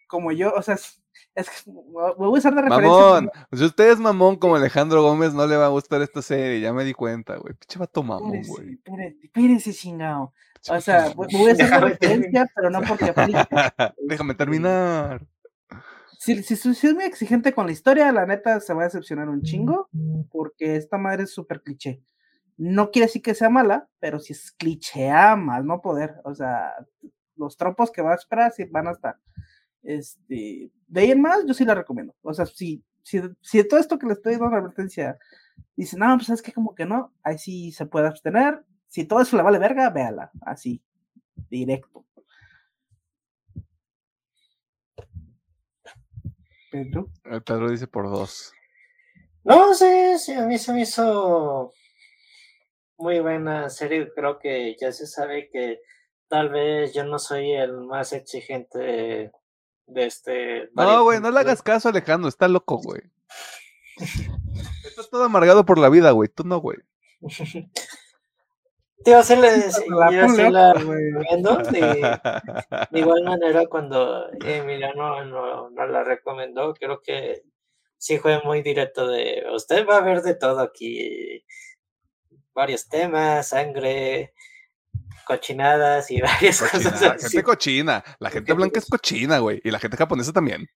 como 0.08 0.32
yo, 0.32 0.52
o 0.52 0.62
sea, 0.62 0.76
es 1.34 1.62
voy 1.66 2.26
a 2.26 2.28
usar 2.28 2.54
de 2.54 2.62
referencia. 2.62 2.90
Mamón. 2.90 3.30
Si 3.52 3.64
usted 3.64 3.90
es 3.90 3.98
mamón 3.98 4.36
como 4.36 4.56
Alejandro 4.56 5.02
Gómez, 5.02 5.34
no 5.34 5.46
le 5.46 5.56
va 5.56 5.66
a 5.66 5.70
gustar 5.70 6.02
esta 6.02 6.22
serie. 6.22 6.60
Ya 6.60 6.72
me 6.72 6.84
di 6.84 6.94
cuenta, 6.94 7.36
güey. 7.36 7.54
Pinche 7.54 7.78
vato 7.78 8.02
mamón, 8.02 8.42
güey. 8.42 8.74
espérese, 8.74 9.18
espérese, 9.22 9.72
chingado. 9.72 10.32
O 10.68 10.80
sea, 10.80 11.12
voy 11.14 11.26
a 11.26 11.52
hacer 11.52 11.56
Déjame 11.56 11.88
referencia, 11.88 12.50
pero 12.54 12.70
no 12.70 12.80
porque 12.82 13.06
aplique. 13.06 13.40
Déjame 13.98 14.34
terminar. 14.34 15.26
Si, 16.18 16.42
si, 16.42 16.54
es 16.54 16.94
muy 16.94 17.04
exigente 17.04 17.52
con 17.52 17.66
la 17.66 17.72
historia, 17.72 18.12
la 18.12 18.26
neta 18.26 18.60
se 18.60 18.74
va 18.74 18.82
a 18.82 18.84
decepcionar 18.86 19.28
un 19.28 19.42
chingo, 19.42 19.88
porque 20.30 20.76
esta 20.76 20.98
madre 20.98 21.24
es 21.24 21.30
súper 21.30 21.62
cliché. 21.62 22.02
No 22.56 22.90
quiere 22.90 23.06
decir 23.06 23.22
que 23.22 23.34
sea 23.34 23.50
mala, 23.50 23.88
pero 23.98 24.20
si 24.20 24.32
es 24.32 24.52
clichea 24.52 25.36
más 25.36 25.64
no 25.64 25.80
poder. 25.80 26.14
O 26.24 26.34
sea, 26.34 26.72
los 27.36 27.56
tropos 27.56 27.90
que 27.90 28.02
va 28.02 28.12
a 28.12 28.16
esperar 28.16 28.52
sí 28.52 28.64
van 28.64 28.88
a 28.88 28.92
estar. 28.92 29.18
Este, 29.82 30.70
de 30.86 31.00
ahí 31.00 31.10
en 31.10 31.20
más, 31.20 31.44
yo 31.46 31.54
sí 31.54 31.64
la 31.64 31.74
recomiendo. 31.74 32.14
O 32.22 32.32
sea, 32.32 32.46
si, 32.46 32.84
si, 33.02 33.20
si 33.40 33.58
de 33.58 33.64
todo 33.64 33.80
esto 33.80 33.98
que 33.98 34.06
le 34.06 34.12
estoy 34.12 34.34
dando 34.34 34.50
la 34.50 34.58
advertencia, 34.58 35.18
dice, 35.76 35.96
no, 35.96 36.16
pues 36.16 36.30
es 36.30 36.42
que 36.42 36.52
como 36.52 36.74
que 36.74 36.86
no, 36.86 37.12
ahí 37.22 37.38
sí 37.38 37.72
se 37.72 37.86
puede 37.86 38.06
abstener. 38.06 38.64
Si 38.88 39.04
todo 39.04 39.20
eso 39.20 39.36
le 39.36 39.42
vale 39.42 39.58
verga, 39.58 39.90
véala, 39.90 40.30
así, 40.42 40.82
directo. 41.50 42.06
Pedro. 46.74 47.08
El 47.24 47.40
Pedro 47.44 47.70
dice 47.70 47.86
por 47.86 48.10
dos. 48.10 48.52
No, 49.44 49.74
sí, 49.74 50.18
sí, 50.18 50.32
a 50.32 50.44
mí 50.44 50.58
se 50.58 50.72
me 50.72 50.80
hizo 50.80 51.72
muy 52.96 53.20
buena 53.20 53.70
serie. 53.70 54.10
Creo 54.12 54.40
que 54.40 54.76
ya 54.80 54.90
se 54.90 55.06
sabe 55.06 55.48
que 55.52 55.78
tal 56.26 56.48
vez 56.48 56.92
yo 56.92 57.04
no 57.04 57.20
soy 57.20 57.52
el 57.52 57.82
más 57.82 58.12
exigente 58.12 58.78
de, 58.80 59.32
de 59.86 60.06
este. 60.06 60.70
No, 60.74 61.04
güey, 61.04 61.20
no 61.20 61.30
le 61.30 61.38
hagas 61.38 61.62
caso 61.62 61.86
a 61.86 61.90
Alejandro. 61.92 62.28
Está 62.28 62.48
loco, 62.48 62.78
güey. 62.78 63.02
Estás 64.84 65.08
todo 65.10 65.22
amargado 65.22 65.64
por 65.64 65.78
la 65.78 65.88
vida, 65.88 66.10
güey. 66.10 66.28
Tú 66.28 66.42
no, 66.42 66.58
güey. 66.58 66.78
Tío, 69.02 69.22
sí 69.22 69.36
le- 69.36 69.70
sí, 69.70 69.82
La 69.88 70.10
yo 70.10 70.28
sí 70.28 70.50
la 70.50 70.72
recomiendo. 70.74 71.56
De, 71.56 71.80
de 72.90 72.98
igual 73.00 73.22
manera, 73.24 73.66
cuando 73.66 74.30
Emiliano 74.44 75.24
no, 75.24 75.70
no 75.70 75.86
la 75.86 76.04
recomendó, 76.04 76.72
creo 76.74 77.00
que 77.02 77.42
sí 77.98 78.18
fue 78.18 78.42
muy 78.44 78.62
directo 78.62 79.06
de 79.08 79.44
usted 79.54 79.86
va 79.86 79.96
a 79.98 80.02
ver 80.02 80.22
de 80.22 80.34
todo 80.34 80.60
aquí. 80.60 81.44
Varios 82.54 82.88
temas, 82.88 83.48
sangre, 83.48 84.32
cochinadas 85.26 86.10
y 86.10 86.20
varias 86.22 86.60
Cochina, 86.60 86.90
cosas 86.90 87.02
la 87.02 87.08
así. 87.14 87.22
gente 87.28 87.42
cochina. 87.42 88.04
La 88.20 88.30
gente 88.30 88.52
blanca 88.52 88.78
es 88.78 88.86
cochina, 88.86 89.38
güey. 89.38 89.60
Y 89.64 89.70
la 89.70 89.80
gente 89.80 89.96
japonesa 89.96 90.32
también. 90.32 90.66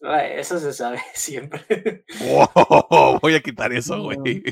Eso 0.00 0.58
se 0.60 0.72
sabe 0.72 1.00
siempre. 1.14 2.04
Wow, 2.20 3.18
voy 3.20 3.34
a 3.34 3.40
quitar 3.40 3.72
eso, 3.72 4.00
güey. 4.00 4.44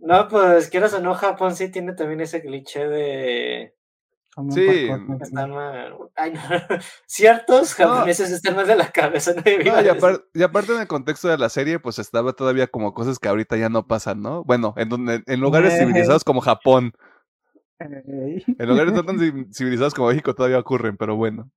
No, 0.00 0.28
pues 0.28 0.68
quieras 0.70 0.94
o 0.94 1.00
no, 1.00 1.14
Japón 1.14 1.54
sí 1.54 1.70
tiene 1.70 1.92
también 1.92 2.20
ese 2.22 2.40
cliché 2.40 2.88
de 2.88 3.74
También 4.34 4.54
Sí, 4.54 4.86
están 5.22 5.50
mal. 5.50 5.98
Ay, 6.16 6.32
no. 6.32 6.40
Ciertos 7.06 7.78
No. 7.78 7.86
japoneses 7.88 8.30
están 8.30 8.56
mal 8.56 8.66
de 8.66 8.76
la 8.76 8.90
cabeza, 8.90 9.32
no 9.34 9.42
No, 9.44 9.80
y, 9.82 10.38
y 10.40 10.42
aparte 10.42 10.72
en 10.74 10.80
el 10.80 10.88
contexto 10.88 11.28
de 11.28 11.36
la 11.38 11.48
serie, 11.50 11.78
pues 11.78 11.98
estaba 11.98 12.32
todavía 12.32 12.66
como 12.66 12.94
cosas 12.94 13.18
que 13.18 13.28
ahorita 13.28 13.56
ya 13.56 13.68
no 13.68 13.86
pasan, 13.86 14.22
¿no? 14.22 14.42
Bueno, 14.44 14.74
en 14.76 14.88
donde, 14.88 15.22
en 15.26 15.40
lugares 15.40 15.76
civilizados 15.76 16.24
como 16.24 16.40
Japón, 16.40 16.92
en 17.78 18.68
lugares 18.68 18.92
no 18.92 19.04
tan 19.04 19.16
ci- 19.18 19.52
civilizados 19.54 19.94
como 19.94 20.08
México 20.08 20.34
todavía 20.34 20.58
ocurren, 20.58 20.96
pero 20.96 21.16
bueno. 21.16 21.50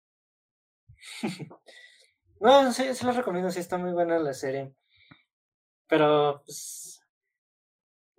No, 2.39 2.71
sí, 2.73 2.93
sí 2.93 3.05
la 3.05 3.13
recomiendo, 3.13 3.49
sí 3.51 3.59
está 3.59 3.77
muy 3.77 3.91
buena 3.93 4.17
la 4.19 4.33
serie. 4.33 4.73
Pero, 5.87 6.41
pues, 6.45 7.02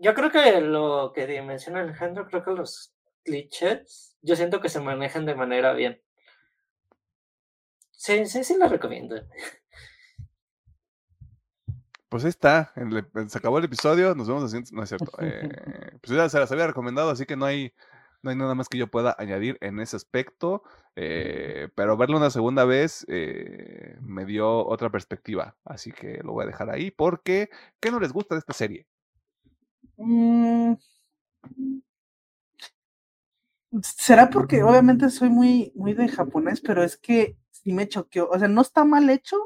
yo 0.04 0.12
creo 0.12 0.30
que 0.30 0.60
lo 0.60 1.12
que 1.14 1.40
menciona 1.40 1.80
Alejandro, 1.80 2.26
creo 2.26 2.44
que 2.44 2.50
los 2.50 2.94
clichés, 3.22 4.18
yo 4.20 4.36
siento 4.36 4.60
que 4.60 4.68
se 4.68 4.78
manejan 4.78 5.24
de 5.24 5.34
manera 5.34 5.72
bien. 5.72 5.98
Sí, 7.90 8.26
sí, 8.26 8.44
sí 8.44 8.54
lo 8.58 8.68
recomiendo. 8.68 9.16
Pues 12.10 12.22
ahí 12.22 12.28
está, 12.28 12.70
el 12.76 13.30
se 13.30 13.38
acabó 13.38 13.56
el 13.56 13.64
episodio, 13.64 14.14
nos 14.14 14.28
vemos 14.28 14.72
no 14.72 14.82
es 14.82 14.88
cierto. 14.90 15.10
eh, 15.22 15.48
pues 16.02 16.14
ya 16.14 16.28
se 16.28 16.38
las 16.38 16.52
había 16.52 16.66
recomendado, 16.66 17.08
así 17.08 17.24
que 17.24 17.34
no 17.34 17.46
hay, 17.46 17.72
no 18.20 18.28
hay 18.28 18.36
nada 18.36 18.54
más 18.54 18.68
que 18.68 18.76
yo 18.76 18.88
pueda 18.88 19.16
añadir 19.18 19.56
en 19.62 19.80
ese 19.80 19.96
aspecto, 19.96 20.64
eh, 20.96 21.70
pero 21.74 21.96
verlo 21.96 22.18
una 22.18 22.28
segunda 22.28 22.66
vez 22.66 23.06
eh, 23.08 23.96
me 24.02 24.26
dio 24.26 24.66
otra 24.66 24.90
perspectiva, 24.90 25.56
así 25.64 25.92
que 25.92 26.20
lo 26.22 26.32
voy 26.32 26.44
a 26.44 26.48
dejar 26.48 26.68
ahí 26.68 26.90
porque, 26.90 27.48
¿qué 27.80 27.90
no 27.90 28.00
les 28.00 28.12
gusta 28.12 28.34
de 28.34 28.40
esta 28.40 28.52
serie? 28.52 28.86
Mm. 29.96 30.74
Será 33.82 34.30
porque 34.30 34.62
obviamente 34.62 35.10
soy 35.10 35.30
muy, 35.30 35.72
muy 35.74 35.94
de 35.94 36.08
japonés, 36.08 36.60
pero 36.60 36.84
es 36.84 36.96
que 36.96 37.36
sí 37.50 37.72
me 37.72 37.88
choqueó. 37.88 38.28
O 38.30 38.38
sea, 38.38 38.48
no 38.48 38.60
está 38.60 38.84
mal 38.84 39.10
hecho. 39.10 39.36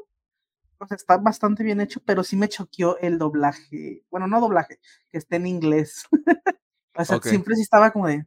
O 0.79 0.87
sea, 0.87 0.97
está 0.97 1.17
bastante 1.17 1.65
bien 1.65 1.81
hecho, 1.81 2.01
pero 2.05 2.23
sí 2.23 2.37
me 2.37 2.49
choqueó 2.49 2.99
el 2.99 3.19
doblaje. 3.19 4.05
Bueno, 4.11 4.29
no 4.29 4.41
doblaje, 4.41 4.79
que 5.11 5.19
esté 5.19 5.37
en 5.37 5.47
inglés. 5.47 6.05
o 6.95 7.05
sea, 7.05 7.21
siempre 7.23 7.57
sí 7.57 7.63
estaba 7.63 7.91
como 7.91 8.07
de. 8.07 8.27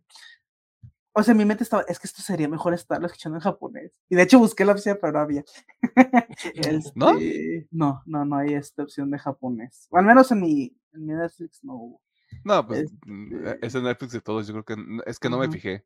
O 1.14 1.24
sea, 1.24 1.34
mi 1.34 1.44
mente 1.46 1.64
estaba, 1.64 1.84
es 1.88 2.00
que 2.00 2.08
esto 2.08 2.22
sería 2.22 2.48
mejor 2.48 2.74
estarlo 2.74 3.06
escuchando 3.06 3.38
en 3.38 3.44
japonés. 3.44 3.92
Y 4.10 4.16
de 4.16 4.24
hecho 4.24 4.40
busqué 4.40 4.66
la 4.66 4.72
opción, 4.72 4.98
pero 5.00 5.14
no 5.14 5.20
había. 5.20 5.44
¿No? 6.96 7.12
Este, 7.12 7.68
No, 7.72 8.02
no, 8.06 8.26
no 8.26 8.38
hay 8.38 8.54
esta 8.54 8.84
opción 8.84 9.12
de 9.12 9.20
japonés. 9.20 9.88
O 9.92 9.98
al 9.98 10.06
menos 10.06 10.32
en 10.32 10.42
mi, 10.42 10.76
en 10.94 11.06
mi 11.06 11.14
Netflix 11.14 11.64
no 11.64 11.76
hubo. 11.76 12.02
No, 12.44 12.66
pues 12.66 12.92
mm, 13.06 13.46
Este- 13.46 13.68
es 13.68 13.76
en 13.76 13.84
Netflix 13.84 14.12
de 14.14 14.22
todos, 14.22 14.48
yo 14.48 14.54
creo 14.54 14.66
que 14.66 14.76
es 15.06 15.20
que 15.20 15.30
no 15.30 15.38
me 15.38 15.50
fijé. 15.50 15.86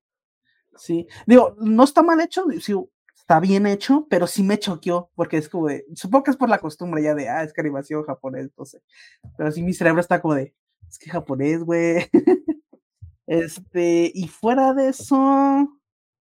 Sí, 0.77 1.07
digo, 1.25 1.55
no 1.59 1.83
está 1.83 2.03
mal 2.03 2.19
hecho, 2.21 2.45
sí, 2.59 2.73
está 3.15 3.39
bien 3.39 3.65
hecho, 3.65 4.07
pero 4.09 4.27
sí 4.27 4.43
me 4.43 4.59
choqueó, 4.59 5.09
porque 5.15 5.37
es 5.37 5.47
como 5.49 5.67
de, 5.67 5.85
supongo 5.95 6.23
que 6.25 6.31
es 6.31 6.37
por 6.37 6.49
la 6.49 6.59
costumbre 6.59 7.01
ya 7.01 7.15
de, 7.15 7.29
ah, 7.29 7.43
es 7.43 7.53
animación 7.57 8.03
japonés, 8.03 8.51
no 8.57 8.65
sé, 8.65 8.81
pero 9.37 9.51
sí 9.51 9.63
mi 9.63 9.73
cerebro 9.73 10.01
está 10.01 10.21
como 10.21 10.35
de, 10.35 10.53
es 10.89 10.99
que 10.99 11.09
japonés, 11.09 11.63
güey. 11.63 12.09
Este, 13.27 14.11
y 14.13 14.27
fuera 14.27 14.73
de 14.75 14.89
eso, 14.89 15.67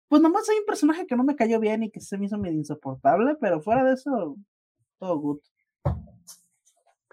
pues 0.09 0.21
nomás 0.21 0.49
hay 0.49 0.59
un 0.59 0.67
personaje 0.67 1.07
que 1.07 1.15
no 1.15 1.23
me 1.23 1.37
cayó 1.37 1.61
bien 1.61 1.85
y 1.85 1.91
que 1.93 2.01
se 2.01 2.19
me 2.19 2.27
hizo 2.27 2.39
medio 2.39 2.57
insoportable, 2.59 3.37
pero 3.41 3.61
fuera 3.61 3.85
de 3.85 3.95
eso, 3.95 4.37
todo 4.99 5.19
good. 5.19 5.39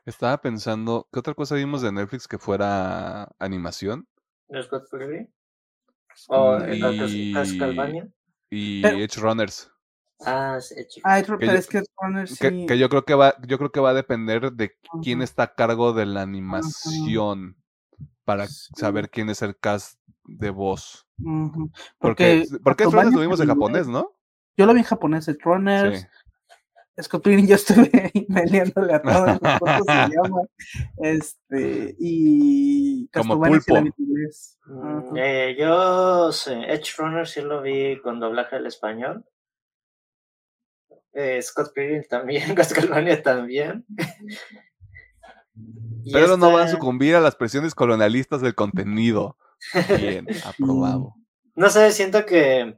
Estaba 0.05 0.39
pensando, 0.39 1.07
¿qué 1.11 1.19
otra 1.19 1.33
cosa 1.33 1.55
vimos 1.55 1.81
de 1.81 1.91
Netflix 1.91 2.27
que 2.27 2.37
fuera 2.37 3.27
animación? 3.39 4.07
¿No 4.49 4.59
es 4.59 4.67
Scott 4.67 4.87
Pilgrim? 4.91 5.27
¿O 6.27 6.55
el 6.57 6.79
Cas- 6.79 7.11
Y- 7.11 7.33
Castlevania? 7.33 8.07
Y 8.49 8.81
Pero- 8.83 8.97
Edge 8.99 9.19
Runners. 9.19 9.71
Ah, 10.25 10.59
sí. 10.61 10.75
Ay, 11.03 11.23
pero 11.27 11.37
es 11.51 11.67
que 11.67 11.83
Runner 12.01 12.27
sí. 12.27 12.37
Que, 12.39 12.65
que 12.67 12.77
yo 12.77 12.87
creo 12.87 13.03
que 13.03 13.15
va, 13.15 13.35
yo 13.47 13.57
creo 13.57 13.71
que 13.71 13.81
va 13.81 13.89
a 13.89 13.93
depender 13.93 14.53
de 14.53 14.77
quién 15.03 15.21
está 15.21 15.43
a 15.43 15.55
cargo 15.55 15.91
de 15.91 16.05
la 16.05 16.21
animación 16.21 17.57
para 18.23 18.47
Sí. 18.47 18.71
saber 18.77 19.09
quién 19.09 19.29
es 19.29 19.41
el 19.41 19.57
cast 19.57 19.99
de 20.23 20.51
voz. 20.51 21.05
ujú, 21.21 21.69
Porque, 21.97 22.45
porque 22.63 22.83
Edge 22.85 22.93
Runners 22.93 23.13
lo 23.13 23.21
vimos 23.21 23.39
en 23.41 23.47
japonés. 23.47 23.87
¿no? 23.87 24.15
Yo 24.57 24.65
lo 24.65 24.73
vi 24.73 24.79
en 24.79 24.85
japonés, 24.85 25.27
el 25.27 25.37
Runners, 25.41 26.07
Scott 27.01 27.23
Pilgrim, 27.23 27.45
yo 27.47 27.55
estuve 27.55 27.89
ahí 28.13 28.25
meleándole 28.29 28.93
a 28.93 29.01
todos 29.01 29.27
los 29.27 29.39
cómo 29.59 29.83
se 29.83 29.91
llama. 30.15 30.41
Este, 30.97 31.95
y 31.99 33.07
Como 33.09 33.35
la 33.35 33.49
vi 33.49 33.55
pulpo. 33.59 33.77
en 33.77 33.93
inglés. 33.97 34.57
Ajá. 34.63 35.03
eh, 35.17 35.55
yo 35.59 36.31
sé, 36.31 36.53
Edge 36.71 36.91
Runner 36.97 37.27
sí 37.27 37.41
lo 37.41 37.61
vi 37.61 37.99
con 38.01 38.19
doblaje 38.19 38.55
al 38.55 38.65
español. 38.67 39.25
Eh, 41.13 41.41
Scott 41.41 41.73
Pilgrim 41.73 42.03
también, 42.09 42.55
Castlevania 42.55 43.21
también. 43.21 43.85
Y 46.03 46.11
Pedro 46.13 46.37
no 46.37 46.51
va 46.51 46.61
a 46.61 46.65
esta- 46.65 46.75
sucumbir 46.77 47.15
a 47.15 47.21
las 47.21 47.35
presiones 47.35 47.73
colonialistas 47.75 48.41
del 48.41 48.55
contenido. 48.55 49.37
Bien, 49.97 50.27
aprobado. 50.45 51.15
No 51.55 51.69
sé, 51.69 51.91
siento 51.91 52.25
que 52.25 52.77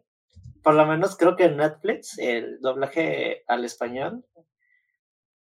por 0.68 0.76
lo 0.76 0.86
menos 0.86 1.16
creo 1.16 1.38
que 1.38 1.46
en 1.46 1.56
Netflix 1.56 2.18
el 2.20 2.60
doblaje 2.60 3.46
al 3.48 3.64
español 3.64 4.26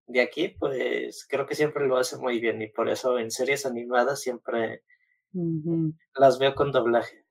de 0.07 0.21
aquí, 0.21 0.47
pues 0.57 1.25
creo 1.29 1.45
que 1.45 1.53
siempre 1.53 1.85
lo 1.85 1.97
hace 1.97 2.15
muy 2.15 2.39
bien 2.39 2.61
y 2.61 2.69
por 2.69 2.87
eso 2.87 3.19
en 3.19 3.29
series 3.29 3.65
animadas 3.65 4.21
siempre 4.21 4.83
las 6.15 6.39
veo 6.39 6.55
con 6.55 6.71
doblaje. 6.71 7.25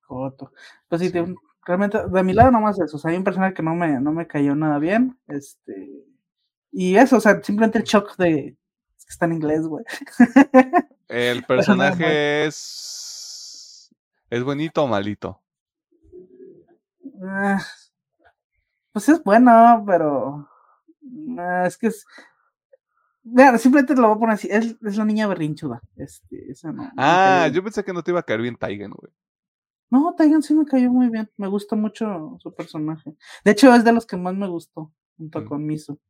joto. 0.00 0.50
Pues 0.88 1.00
sí, 1.00 1.06
Sí. 1.06 1.12
te- 1.12 1.34
realmente, 1.64 1.98
de 2.08 2.22
mi 2.24 2.32
lado 2.32 2.50
nomás 2.50 2.80
eso. 2.80 2.96
O 2.96 2.98
sea, 2.98 3.12
hay 3.12 3.16
un 3.16 3.22
personaje 3.24 3.54
que 3.54 3.62
no 3.62 3.76
me, 3.76 4.00
no 4.00 4.10
me 4.12 4.26
cayó 4.26 4.56
nada 4.56 4.80
bien. 4.80 5.16
Este, 5.28 6.04
y 6.72 6.96
eso, 6.96 7.18
o 7.18 7.20
sea, 7.20 7.40
simplemente 7.40 7.78
el 7.78 7.84
shock 7.84 8.16
de 8.16 8.56
es 8.98 9.04
que 9.06 9.10
está 9.10 9.26
en 9.26 9.34
inglés, 9.34 9.62
güey. 9.68 9.84
El 11.06 11.44
personaje 11.46 12.46
es. 12.46 13.94
¿Es 14.30 14.42
bonito 14.42 14.84
o 14.84 14.86
malito? 14.86 15.42
Ah, 17.24 17.60
pues 18.92 19.08
es 19.08 19.22
bueno, 19.22 19.84
pero 19.86 20.48
ah, 21.38 21.64
es 21.66 21.76
que 21.78 21.88
es. 21.88 22.04
Mira, 23.24 23.56
simplemente 23.58 23.94
lo 23.94 24.08
voy 24.08 24.16
a 24.16 24.20
poner 24.20 24.34
así. 24.34 24.48
Es, 24.50 24.76
es 24.82 24.96
la 24.96 25.04
niña 25.04 25.26
berrinchuda. 25.28 25.80
Este, 25.96 26.50
esa 26.50 26.72
no. 26.72 26.90
Ah, 26.96 27.48
yo 27.52 27.62
pensé 27.62 27.84
que 27.84 27.92
no 27.92 28.02
te 28.02 28.10
iba 28.10 28.20
a 28.20 28.24
caer 28.24 28.40
bien 28.42 28.56
Taigen, 28.56 28.90
güey. 28.90 29.12
No, 29.90 30.14
Taigan 30.16 30.42
sí 30.42 30.54
me 30.54 30.64
cayó 30.64 30.90
muy 30.90 31.08
bien. 31.10 31.30
Me 31.36 31.46
gusta 31.48 31.76
mucho 31.76 32.36
su 32.40 32.52
personaje. 32.54 33.14
De 33.44 33.50
hecho, 33.52 33.72
es 33.74 33.84
de 33.84 33.92
los 33.92 34.06
que 34.06 34.16
más 34.16 34.34
me 34.34 34.48
gustó, 34.48 34.92
junto 35.16 35.40
Mm. 35.42 35.44
con 35.46 35.66
Misu. 35.66 36.00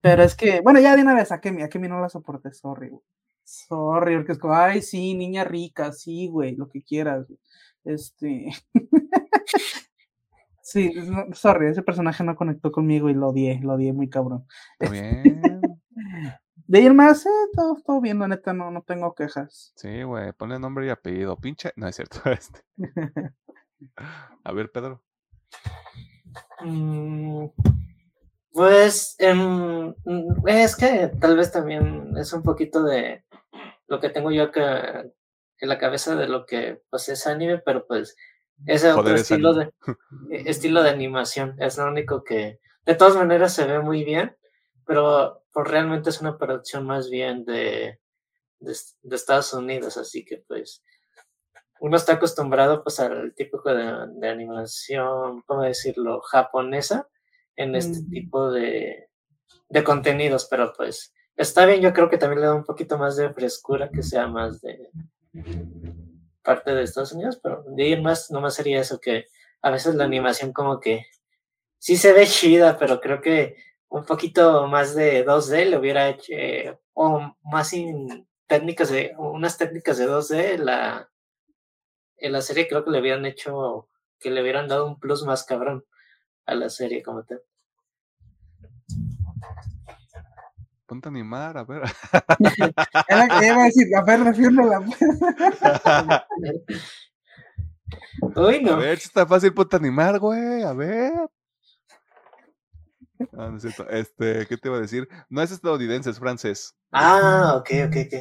Pero 0.00 0.22
es 0.22 0.36
que, 0.36 0.60
bueno, 0.60 0.78
ya 0.80 0.94
de 0.94 1.02
una 1.02 1.14
vez 1.14 1.32
a 1.32 1.40
Kemi, 1.40 1.62
a 1.62 1.68
Kemi 1.68 1.88
no 1.88 2.00
la 2.00 2.08
soporté, 2.08 2.52
sorry, 2.52 2.90
güey. 2.90 3.02
Sorry, 3.42 4.16
porque 4.16 4.32
es 4.32 4.38
como, 4.38 4.54
ay, 4.54 4.82
sí, 4.82 5.14
niña 5.14 5.42
rica, 5.44 5.90
sí, 5.92 6.28
güey, 6.28 6.54
lo 6.54 6.68
que 6.68 6.82
quieras. 6.82 7.26
güey. 7.26 7.40
Este. 7.84 8.50
sí, 10.70 10.92
no, 10.94 11.26
sorry, 11.34 11.68
ese 11.68 11.82
personaje 11.82 12.24
no 12.24 12.36
conectó 12.36 12.70
conmigo 12.72 13.08
y 13.10 13.14
lo 13.14 13.28
odié, 13.28 13.60
lo 13.62 13.74
odié 13.74 13.92
muy 13.92 14.08
cabrón. 14.08 14.46
Está 14.78 14.88
bien. 14.92 15.80
De 16.66 16.78
ahí 16.78 16.86
en 16.86 16.96
más, 16.96 17.24
eh, 17.26 17.30
todo, 17.54 17.76
todo 17.84 18.00
bien, 18.00 18.18
la 18.18 18.28
neta, 18.28 18.52
no, 18.52 18.70
no 18.70 18.82
tengo 18.82 19.14
quejas. 19.14 19.74
Sí, 19.76 20.02
güey, 20.02 20.32
ponle 20.32 20.58
nombre 20.58 20.86
y 20.86 20.90
apellido. 20.90 21.36
Pinche. 21.40 21.72
No 21.76 21.88
es 21.88 21.96
cierto. 21.96 22.20
Este. 22.30 22.60
A 24.44 24.52
ver, 24.52 24.70
Pedro. 24.72 25.02
Mm, 26.60 27.48
Pues 28.52 29.14
em, 29.18 29.94
mm, 30.04 30.48
es 30.48 30.76
que 30.76 31.08
tal 31.20 31.36
vez 31.36 31.52
también 31.52 32.16
es 32.16 32.32
un 32.32 32.42
poquito 32.42 32.82
de 32.82 33.24
lo 33.88 34.00
que 34.00 34.10
tengo 34.10 34.30
yo 34.32 34.44
acá 34.44 35.02
en 35.60 35.68
la 35.68 35.78
cabeza 35.78 36.16
de 36.16 36.28
lo 36.28 36.46
que 36.46 36.82
pues 36.90 37.08
es 37.08 37.26
anime, 37.26 37.58
pero 37.58 37.86
pues 37.86 38.16
ese 38.66 38.92
otro 38.92 39.14
estilo 39.14 39.54
de 39.54 39.72
estilo 40.30 40.82
de 40.82 40.90
animación 40.90 41.56
es 41.58 41.78
lo 41.78 41.86
único 41.86 42.24
que 42.24 42.60
de 42.84 42.94
todas 42.94 43.16
maneras 43.16 43.54
se 43.54 43.66
ve 43.66 43.80
muy 43.80 44.04
bien, 44.04 44.36
pero 44.86 45.44
pues 45.52 45.68
realmente 45.68 46.10
es 46.10 46.20
una 46.20 46.38
producción 46.38 46.86
más 46.86 47.10
bien 47.10 47.44
de, 47.44 48.00
de, 48.60 48.76
de 49.02 49.16
Estados 49.16 49.52
Unidos, 49.52 49.96
así 49.96 50.24
que 50.24 50.38
pues 50.38 50.82
uno 51.80 51.96
está 51.96 52.14
acostumbrado 52.14 52.82
pues 52.82 52.98
al 53.00 53.34
típico 53.34 53.72
de, 53.72 53.92
de 54.14 54.28
animación, 54.28 55.42
¿cómo 55.46 55.62
decirlo?, 55.62 56.20
japonesa 56.22 57.08
en 57.56 57.74
este 57.74 58.00
Ujú. 58.00 58.10
tipo 58.10 58.50
de, 58.50 59.08
de 59.68 59.84
contenidos, 59.84 60.46
pero 60.50 60.72
pues 60.76 61.12
está 61.36 61.66
bien, 61.66 61.80
yo 61.80 61.92
creo 61.92 62.08
que 62.08 62.18
también 62.18 62.40
le 62.40 62.46
da 62.46 62.54
un 62.54 62.64
poquito 62.64 62.98
más 62.98 63.16
de 63.16 63.32
frescura 63.32 63.90
que 63.90 64.02
sea 64.02 64.26
más 64.26 64.60
de 64.60 64.90
parte 66.48 66.74
de 66.74 66.82
Estados 66.82 67.12
Unidos, 67.12 67.38
pero 67.42 67.62
de 67.66 67.82
ahí 67.82 67.92
en 67.92 68.02
más 68.02 68.30
nomás 68.30 68.54
sería 68.54 68.80
eso 68.80 68.98
que 68.98 69.26
a 69.60 69.70
veces 69.70 69.94
la 69.96 70.04
animación 70.04 70.54
como 70.54 70.80
que 70.80 71.04
sí 71.76 71.98
se 71.98 72.14
ve 72.14 72.26
chida, 72.26 72.78
pero 72.78 73.02
creo 73.02 73.20
que 73.20 73.56
un 73.88 74.06
poquito 74.06 74.66
más 74.66 74.94
de 74.94 75.26
2D 75.26 75.66
le 75.66 75.76
hubiera 75.76 76.08
hecho, 76.08 76.32
eh, 76.32 76.78
o 76.94 77.36
más 77.42 77.68
sin 77.68 78.26
técnicas 78.46 78.88
de, 78.88 79.12
unas 79.18 79.58
técnicas 79.58 79.98
de 79.98 80.08
2D, 80.08 80.56
la, 80.56 81.10
en 82.16 82.32
la 82.32 82.40
serie 82.40 82.66
creo 82.66 82.82
que 82.82 82.92
le 82.92 83.00
hubieran 83.00 83.26
hecho, 83.26 83.90
que 84.18 84.30
le 84.30 84.40
hubieran 84.40 84.68
dado 84.68 84.86
un 84.86 84.98
plus 84.98 85.24
más 85.24 85.44
cabrón 85.44 85.84
a 86.46 86.54
la 86.54 86.70
serie 86.70 87.02
como 87.02 87.24
tal. 87.24 87.42
Ponte 90.88 91.06
a 91.08 91.10
animar, 91.10 91.58
a 91.58 91.64
ver. 91.64 91.82
Era, 93.08 93.44
iba 93.44 93.60
a 93.60 93.64
decir, 93.66 93.94
a 93.94 94.02
ver, 94.02 94.24
defiéndela. 94.24 94.80
Uy, 98.36 98.56
A 98.56 98.62
no. 98.62 98.76
ver 98.78 98.98
si 98.98 99.04
está 99.08 99.26
fácil, 99.26 99.52
ponte 99.52 99.76
a 99.76 99.78
animar, 99.78 100.18
güey. 100.18 100.62
A 100.62 100.72
ver. 100.72 101.12
No, 103.32 103.50
no 103.50 103.56
es 103.56 103.62
cierto. 103.62 103.86
Este, 103.90 104.46
¿qué 104.46 104.56
te 104.56 104.68
iba 104.68 104.78
a 104.78 104.80
decir? 104.80 105.06
No 105.28 105.42
es 105.42 105.50
estadounidense, 105.50 106.08
es 106.08 106.18
francés. 106.18 106.74
Ah, 106.90 107.56
ok, 107.56 107.70
ok, 107.88 107.96
ok. 108.06 108.14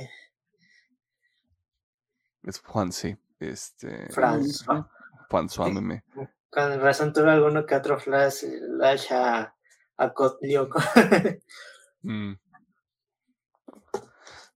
Es 2.44 2.60
Juan, 2.60 2.92
sí. 2.92 3.16
Este. 3.40 4.10
François. 4.10 4.90
François 5.30 5.72
Meme. 5.74 6.04
Con 6.50 6.82
razón 6.82 7.14
tuve 7.14 7.32
alguno 7.32 7.66
que 7.66 7.76
otro 7.76 7.98
flash, 7.98 8.44
flash 8.76 9.12
a, 9.14 9.56
a 9.98 10.14
Kotlioco. 10.14 10.82
Mm. 12.04 12.34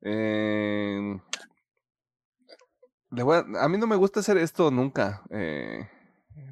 Eh, 0.01 1.19
a, 3.11 3.63
a 3.65 3.69
mí 3.69 3.77
no 3.77 3.87
me 3.87 3.95
gusta 3.95 4.21
hacer 4.21 4.37
esto 4.37 4.71
nunca, 4.71 5.23
eh, 5.29 5.89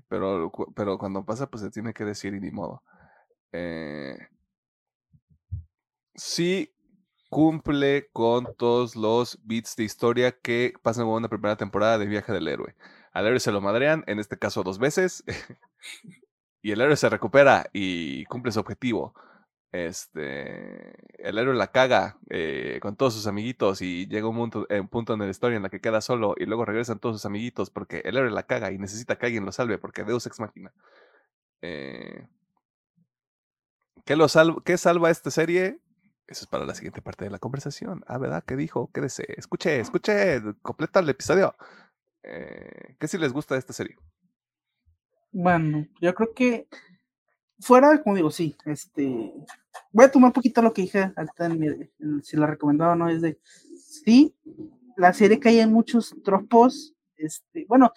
pero, 0.07 0.51
pero 0.75 0.97
cuando 0.97 1.25
pasa, 1.25 1.47
pues 1.49 1.63
se 1.63 1.71
tiene 1.71 1.93
que 1.93 2.05
decir 2.05 2.33
y 2.33 2.39
ni 2.39 2.51
modo. 2.51 2.83
Eh, 3.51 4.17
sí 6.15 6.73
cumple 7.29 8.09
con 8.11 8.55
todos 8.57 8.95
los 8.95 9.39
beats 9.43 9.75
de 9.75 9.83
historia 9.83 10.31
que 10.31 10.73
pasan 10.81 11.05
en 11.05 11.11
una 11.11 11.29
primera 11.29 11.55
temporada 11.55 11.97
de 11.97 12.07
Viaje 12.07 12.33
del 12.33 12.47
Héroe. 12.47 12.75
Al 13.13 13.27
héroe 13.27 13.39
se 13.39 13.51
lo 13.51 13.61
madrean, 13.61 14.03
en 14.07 14.19
este 14.19 14.37
caso 14.37 14.63
dos 14.63 14.79
veces, 14.79 15.23
y 16.61 16.71
el 16.71 16.81
héroe 16.81 16.95
se 16.95 17.09
recupera 17.09 17.69
y 17.73 18.25
cumple 18.25 18.51
su 18.51 18.59
objetivo. 18.59 19.13
Este, 19.71 20.95
el 21.23 21.37
héroe 21.37 21.53
la 21.55 21.71
caga 21.71 22.17
eh, 22.29 22.79
con 22.81 22.95
todos 22.95 23.13
sus 23.13 23.27
amiguitos 23.27 23.83
y 23.83 24.07
llega 24.07 24.27
un 24.27 24.35
punto, 24.35 24.65
eh, 24.69 24.79
un 24.79 24.87
punto 24.87 25.13
en 25.13 25.19
la 25.19 25.29
historia 25.29 25.57
en 25.57 25.63
la 25.63 25.69
que 25.69 25.79
queda 25.79 26.01
solo 26.01 26.33
y 26.37 26.45
luego 26.45 26.65
regresan 26.65 26.97
todos 26.99 27.17
sus 27.17 27.25
amiguitos 27.27 27.69
porque 27.69 28.01
el 28.05 28.17
héroe 28.17 28.31
la 28.31 28.43
caga 28.47 28.71
y 28.71 28.79
necesita 28.79 29.17
que 29.17 29.27
alguien 29.27 29.45
lo 29.45 29.51
salve 29.51 29.77
porque 29.77 30.03
Deus 30.03 30.25
Ex 30.25 30.39
Machina. 30.39 30.73
Eh, 31.61 32.25
¿qué, 34.05 34.15
lo 34.15 34.27
sal- 34.27 34.63
¿Qué 34.65 34.77
salva 34.77 35.11
esta 35.11 35.29
serie? 35.29 35.79
Eso 36.27 36.43
es 36.45 36.47
para 36.47 36.65
la 36.65 36.73
siguiente 36.75 37.01
parte 37.01 37.25
de 37.25 37.31
la 37.31 37.39
conversación. 37.39 38.03
Ah, 38.07 38.17
¿verdad? 38.17 38.43
¿Qué 38.45 38.55
dijo? 38.55 38.91
Quédese. 38.91 39.25
Escuche, 39.37 39.79
escuche. 39.79 40.41
Completa 40.61 40.99
el 40.99 41.09
episodio. 41.09 41.55
Eh, 42.23 42.95
¿Qué 42.99 43.07
si 43.07 43.17
les 43.17 43.33
gusta 43.33 43.55
de 43.55 43.59
esta 43.59 43.73
serie? 43.73 43.97
Bueno, 45.31 45.87
yo 46.01 46.13
creo 46.15 46.33
que 46.33 46.67
fuera, 47.59 48.01
como 48.01 48.15
digo, 48.15 48.31
sí, 48.31 48.55
este, 48.65 49.33
voy 49.91 50.05
a 50.05 50.11
tomar 50.11 50.29
un 50.29 50.33
poquito 50.33 50.61
lo 50.61 50.73
que 50.73 50.83
dije 50.83 51.13
si 52.23 52.37
la 52.37 52.47
recomendaba 52.47 52.93
o 52.93 52.95
no, 52.95 53.09
es 53.09 53.21
de, 53.21 53.39
sí, 53.77 54.35
la 54.97 55.13
serie 55.13 55.39
cae 55.39 55.61
en 55.61 55.73
muchos 55.73 56.15
tropos, 56.23 56.93
este, 57.17 57.65
bueno, 57.67 57.91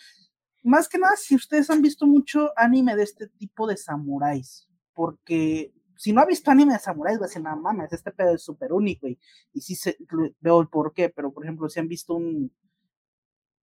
más 0.62 0.88
que 0.88 0.98
nada 0.98 1.16
si 1.16 1.34
ustedes 1.34 1.70
han 1.70 1.82
visto 1.82 2.06
mucho 2.06 2.52
anime 2.56 2.96
de 2.96 3.04
este 3.04 3.28
tipo 3.28 3.66
de 3.66 3.76
samuráis, 3.76 4.68
porque 4.94 5.72
si 5.96 6.12
no 6.12 6.20
ha 6.20 6.26
visto 6.26 6.50
anime 6.50 6.74
de 6.74 6.78
samuráis, 6.80 7.18
va 7.20 7.24
a 7.24 7.28
decir, 7.28 7.42
no 7.42 7.56
mames, 7.56 7.92
este 7.92 8.10
pedo 8.12 8.34
es 8.34 8.42
súper 8.42 8.72
único 8.72 9.08
y, 9.08 9.18
y 9.52 9.60
sí 9.60 9.74
se, 9.74 9.96
veo 10.40 10.60
el 10.60 10.68
por 10.68 10.92
qué, 10.94 11.08
pero 11.08 11.32
por 11.32 11.44
ejemplo, 11.44 11.68
si 11.68 11.80
han 11.80 11.88
visto 11.88 12.14
un, 12.14 12.52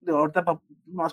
ahorita 0.07 0.43
pa- 0.43 0.61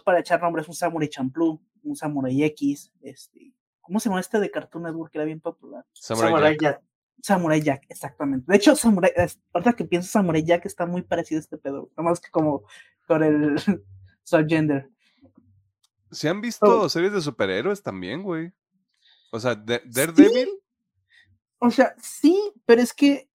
para 0.04 0.20
echar 0.20 0.40
nombres, 0.40 0.68
un 0.68 0.74
Samurai 0.74 1.08
Champloo, 1.08 1.60
un 1.82 1.96
Samurai 1.96 2.42
X, 2.44 2.92
este, 3.02 3.52
¿cómo 3.86 4.00
se 4.00 4.08
llama 4.08 4.20
este 4.20 4.38
de 4.40 4.50
Cartoon 4.50 4.84
Network 4.84 5.12
que 5.12 5.18
era 5.18 5.24
bien 5.24 5.40
popular? 5.40 5.84
Samurai 5.92 6.30
Samurai 6.30 6.52
Jack. 6.58 6.60
Jack. 6.62 6.82
Samurai 7.22 7.62
Jack, 7.62 7.82
exactamente. 7.88 8.44
De 8.50 8.56
hecho, 8.56 8.76
Samurai, 8.76 9.10
ahorita 9.52 9.72
que 9.72 9.84
pienso 9.84 10.10
Samurai 10.10 10.44
Jack 10.44 10.66
está 10.66 10.84
muy 10.86 11.02
parecido 11.02 11.38
a 11.38 11.40
este 11.40 11.56
pedo, 11.58 11.90
nomás 11.96 12.20
que 12.20 12.30
como 12.30 12.64
con 13.06 13.22
el 13.22 13.56
subgender. 14.22 14.90
¿Se 16.10 16.28
han 16.28 16.40
visto 16.40 16.66
Oh. 16.82 16.88
series 16.88 17.12
de 17.12 17.20
superhéroes 17.20 17.82
también, 17.82 18.22
güey? 18.22 18.52
O 19.32 19.40
sea, 19.40 19.54
de- 19.54 19.82
Daredevil. 19.86 20.48
O 21.58 21.70
sea, 21.70 21.94
sí, 22.00 22.38
pero 22.66 22.82
es 22.82 22.92
que 22.92 23.28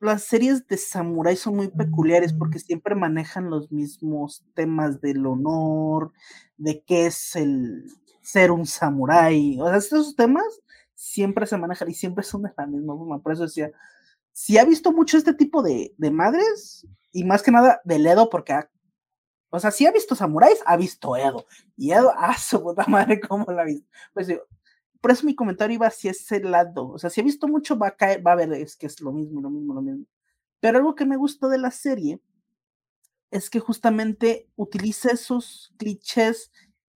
las 0.00 0.24
series 0.24 0.66
de 0.66 0.76
samurai 0.76 1.34
son 1.36 1.56
muy 1.56 1.68
peculiares 1.68 2.32
porque 2.34 2.58
siempre 2.58 2.94
manejan 2.94 3.48
los 3.48 3.70
mismos 3.72 4.44
temas 4.54 5.00
del 5.00 5.24
honor, 5.24 6.12
de 6.58 6.82
qué 6.84 7.06
es 7.06 7.36
el 7.36 7.86
ser 8.24 8.52
un 8.52 8.66
samurái. 8.66 9.60
O 9.62 9.68
sea, 9.68 9.78
estos 9.78 10.16
temas 10.16 10.44
siempre 10.94 11.46
se 11.46 11.58
manejan 11.58 11.90
y 11.90 11.94
siempre 11.94 12.24
son 12.24 12.42
de 12.44 12.52
la 12.58 12.66
misma 12.66 12.96
forma. 12.96 13.20
Por 13.22 13.34
eso 13.34 13.44
decía, 13.44 13.72
si 14.32 14.58
ha 14.58 14.66
visto 14.66 14.92
mucho 14.92 15.18
este 15.18 15.34
tipo 15.34 15.62
de, 15.62 15.94
de 15.98 16.12
madres 16.12 16.86
y 17.12 17.24
más 17.24 17.42
que 17.42 17.52
nada 17.52 17.80
del 17.84 18.06
Edo, 18.06 18.30
porque 18.30 18.54
ha- 18.54 18.70
o 19.50 19.60
sea, 19.60 19.70
si 19.70 19.86
ha 19.86 19.92
visto 19.92 20.14
samuráis, 20.16 20.60
ha 20.66 20.76
visto 20.76 21.16
Edo. 21.16 21.46
Y 21.76 21.92
Edo, 21.92 22.12
ah, 22.18 22.36
su 22.38 22.62
puta 22.62 22.86
madre, 22.88 23.20
¿cómo 23.20 23.50
la 23.52 23.62
ha 23.62 23.66
visto? 23.66 23.88
Pues 24.14 24.28
por 25.00 25.10
eso 25.12 25.26
mi 25.26 25.34
comentario 25.34 25.74
iba 25.76 25.86
hacia 25.88 26.12
ese 26.12 26.40
lado. 26.40 26.88
O 26.90 26.98
sea, 26.98 27.10
si 27.10 27.20
he 27.20 27.24
visto 27.24 27.48
mucho, 27.48 27.78
va 27.78 27.88
a 27.88 27.96
caer, 27.96 28.26
va 28.26 28.32
a 28.32 28.36
ver, 28.36 28.52
es 28.54 28.76
que 28.76 28.86
es 28.86 29.00
lo 29.00 29.12
mismo, 29.12 29.40
lo 29.42 29.50
mismo, 29.50 29.74
lo 29.74 29.82
mismo. 29.82 30.06
Pero 30.60 30.78
algo 30.78 30.94
que 30.96 31.06
me 31.06 31.16
gustó 31.18 31.48
de 31.48 31.58
la 31.58 31.70
serie 31.72 32.20
es 33.30 33.50
que 33.50 33.60
justamente 33.60 34.48
utiliza 34.56 35.10
esos 35.10 35.72
clichés 35.76 36.52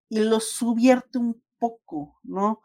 y 0.09 0.21
los 0.21 0.51
subierte 0.51 1.19
un 1.19 1.43
poco, 1.59 2.19
¿no? 2.23 2.61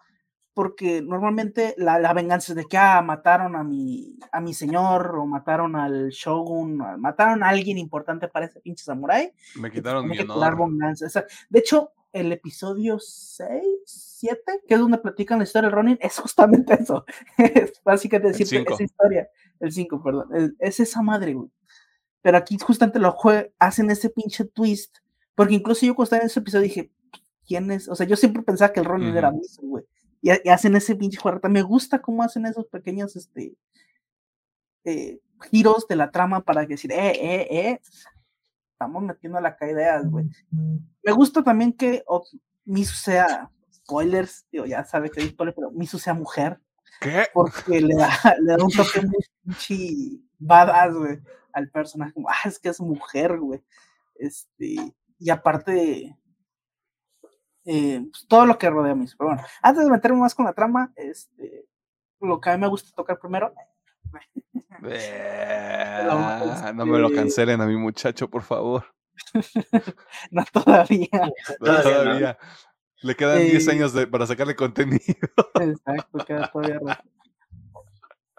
Porque 0.54 1.02
normalmente 1.02 1.74
la, 1.78 1.98
la 2.00 2.14
venganza 2.14 2.52
es 2.52 2.58
de 2.58 2.66
que, 2.66 2.78
ah, 2.78 3.02
mataron 3.02 3.56
a 3.56 3.64
mi, 3.64 4.20
a 4.32 4.40
mi 4.40 4.54
señor, 4.54 5.16
o 5.18 5.26
mataron 5.26 5.76
al 5.76 6.10
shogun, 6.10 6.80
o 6.80 6.98
mataron 7.00 7.42
a 7.44 7.50
alguien 7.50 7.80
importante 7.80 8.28
para 8.28 8.46
ese 8.46 8.60
pinche 8.62 8.84
samurái, 8.84 9.34
Me 9.56 9.62
pues 9.62 9.74
quitaron 9.74 10.08
mi 10.08 10.20
honor. 10.20 10.58
venganza. 10.60 11.08
O 11.08 11.10
sea, 11.10 11.26
de 11.50 11.60
hecho, 11.60 11.92
el 12.12 12.32
episodio 12.32 13.00
6, 13.00 13.64
7, 13.86 14.62
que 14.68 14.76
es 14.76 14.80
donde 14.80 15.00
platican 15.00 15.40
la 15.40 15.46
historia 15.46 15.70
del 15.70 15.76
Ronin, 15.76 15.98
es 16.00 16.20
justamente 16.20 16.74
eso. 16.80 17.04
es 17.40 17.82
básicamente 17.84 18.46
cinco. 18.46 18.74
esa 18.76 18.84
historia. 18.84 19.28
El 19.60 19.72
5, 19.72 20.04
perdón. 20.04 20.28
el- 20.36 20.56
es 20.60 20.80
esa 20.80 21.02
madre, 21.02 21.34
güey. 21.34 21.50
Pero 22.22 22.38
aquí 22.38 22.58
justamente 22.60 23.00
lo 23.00 23.12
jue- 23.16 23.52
hacen 23.58 23.90
ese 23.90 24.12
pinche 24.12 24.46
twist. 24.46 24.98
Porque 25.34 25.56
incluso 25.56 25.84
yo 25.86 25.96
cuando 25.96 26.06
estaba 26.06 26.22
en 26.22 26.28
ese 26.28 26.40
episodio 26.42 26.64
dije, 26.64 26.92
¿quién 27.48 27.72
es? 27.72 27.88
O 27.90 27.96
sea, 27.96 28.06
yo 28.08 28.16
siempre 28.16 28.44
pensaba 28.44 28.72
que 28.74 28.80
el 28.80 28.86
Ronin 28.86 29.16
era. 29.16 29.32
Miso, 29.32 29.62
güey. 29.62 29.86
Y, 30.22 30.30
ha- 30.32 30.40
y 30.44 30.50
hacen 30.50 30.76
ese 30.76 30.96
pinche 30.96 31.18
jugarreta. 31.18 31.50
Me 31.50 31.62
gusta 31.62 32.02
cómo 32.02 32.24
hacen 32.24 32.46
esos 32.46 32.66
pequeños, 32.68 33.16
este, 33.16 33.56
eh, 34.86 35.20
giros 35.52 35.88
de 35.88 35.96
la 35.96 36.12
trama 36.12 36.42
para 36.42 36.66
decir, 36.66 36.92
eh, 36.92 37.12
eh, 37.12 37.48
eh, 37.50 37.80
estamos 38.72 39.04
metiendo 39.04 39.40
la 39.40 39.58
ideas, 39.62 40.10
güey. 40.10 40.26
Me 40.52 41.12
gusta 41.12 41.44
también 41.44 41.74
que 41.74 42.04
o- 42.08 42.26
Misu 42.66 42.96
sea, 42.96 43.50
spoilers, 43.74 44.46
digo, 44.52 44.66
ya 44.66 44.86
sabe 44.86 45.10
que 45.10 45.22
hay 45.22 45.30
spoilers, 45.30 45.56
pero 45.56 45.72
Misu 45.72 46.00
sea 46.00 46.14
mujer, 46.14 46.60
¿Qué? 47.02 47.26
porque 47.34 47.82
le 47.82 47.96
da, 47.96 48.08
le 48.42 48.56
da 48.58 48.64
un 48.64 48.72
toque 48.72 49.02
muy 49.02 49.20
pinche 49.44 50.22
badass, 50.40 50.96
güey, 50.96 51.20
al 51.52 51.70
personaje, 51.70 52.14
como, 52.14 52.30
ah, 52.30 52.36
es 52.48 52.60
que 52.60 52.70
es 52.70 52.80
mujer, 52.80 53.38
güey. 53.40 53.62
Este, 54.16 54.76
y 55.20 55.30
aparte, 55.30 56.18
eh, 57.66 58.02
pues, 58.12 58.26
todo 58.28 58.46
lo 58.46 58.58
que 58.58 58.70
rodea 58.70 58.92
a 58.94 58.96
Misu. 58.96 59.16
Pero 59.18 59.30
bueno, 59.32 59.44
antes 59.62 59.84
de 59.86 59.92
meterme 59.92 60.20
más 60.20 60.36
con 60.36 60.46
la 60.46 60.54
trama, 60.54 60.92
este, 60.96 61.66
lo 62.20 62.40
que 62.40 62.50
a 62.50 62.58
mí 62.58 62.62
me 62.62 62.68
gusta 62.68 62.92
tocar 62.96 63.20
primero, 63.20 63.54
Ah, 66.10 66.72
no 66.76 66.86
me 66.86 67.00
lo 67.00 67.08
este- 67.08 67.18
cancelen 67.20 67.62
a 67.62 67.66
mi 67.66 67.78
muchacho, 67.78 68.30
por 68.30 68.44
favor. 68.44 68.86
no 70.32 70.44
todavía, 70.52 71.10
No, 71.60 71.66
Todavía 71.66 72.38
no. 72.42 72.48
Le 73.02 73.16
quedan 73.16 73.40
10 73.40 73.68
Eh, 73.68 73.72
años 73.72 73.94
de- 73.94 74.08
para 74.08 74.26
sacarle 74.26 74.56
contenido. 74.56 75.00
Exacto, 75.56 76.26
queda 76.26 76.50
todavía 76.52 76.80
rato. 76.84 77.04